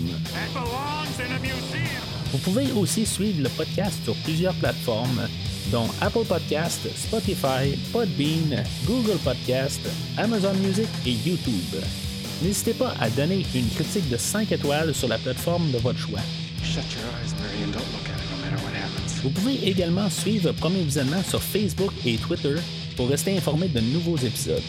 Vous 2.32 2.38
pouvez 2.40 2.72
aussi 2.72 3.06
suivre 3.06 3.44
le 3.44 3.50
podcast 3.50 4.04
sur 4.04 4.16
plusieurs 4.24 4.54
plateformes, 4.56 5.28
dont 5.72 5.88
Apple 6.00 6.26
Podcast, 6.26 6.80
Spotify, 6.96 7.78
Podbean, 7.92 8.64
Google 8.86 9.18
Podcast, 9.24 9.82
Amazon 10.18 10.54
Music 10.56 10.88
et 11.06 11.12
YouTube. 11.12 11.76
N'hésitez 12.42 12.74
pas 12.74 12.96
à 13.00 13.10
donner 13.10 13.46
une 13.54 13.70
critique 13.70 14.10
de 14.10 14.18
5 14.18 14.52
étoiles 14.52 14.96
sur 14.96 15.08
la 15.08 15.18
plateforme 15.18 15.72
de 15.72 15.78
votre 15.78 16.00
choix. 16.00 16.22
Vous 19.24 19.30
pouvez 19.30 19.68
également 19.68 20.10
suivre 20.10 20.52
Premier 20.54 20.82
Visionnement 20.82 21.24
sur 21.24 21.42
Facebook 21.42 21.92
et 22.06 22.18
Twitter 22.18 22.56
pour 22.96 23.10
rester 23.10 23.36
informé 23.38 23.68
de 23.68 23.80
nouveaux 23.80 24.18
épisodes. 24.18 24.62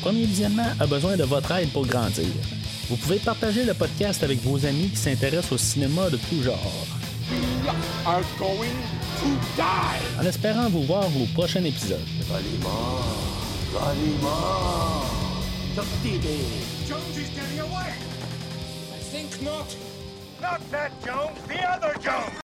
Premier 0.00 0.24
Visionnement 0.24 0.68
a 0.78 0.86
besoin 0.86 1.16
de 1.16 1.24
votre 1.24 1.50
aide 1.52 1.70
pour 1.70 1.86
grandir. 1.86 2.26
Vous 2.88 2.96
pouvez 2.96 3.18
partager 3.18 3.64
le 3.64 3.74
podcast 3.74 4.22
avec 4.22 4.42
vos 4.42 4.64
amis 4.64 4.88
qui 4.90 4.96
s'intéressent 4.96 5.52
au 5.52 5.58
cinéma 5.58 6.08
de 6.10 6.16
tout 6.16 6.42
genre. 6.42 6.86
En 10.18 10.24
espérant 10.26 10.68
vous 10.70 10.82
voir 10.84 11.04
au 11.04 11.26
prochain 11.34 11.64
épisode. 11.64 11.98
Not. 19.42 19.76
Not 20.40 20.70
that 20.70 20.92
Jones, 21.04 21.38
the 21.46 21.62
other 21.68 21.94
Jones! 22.00 22.47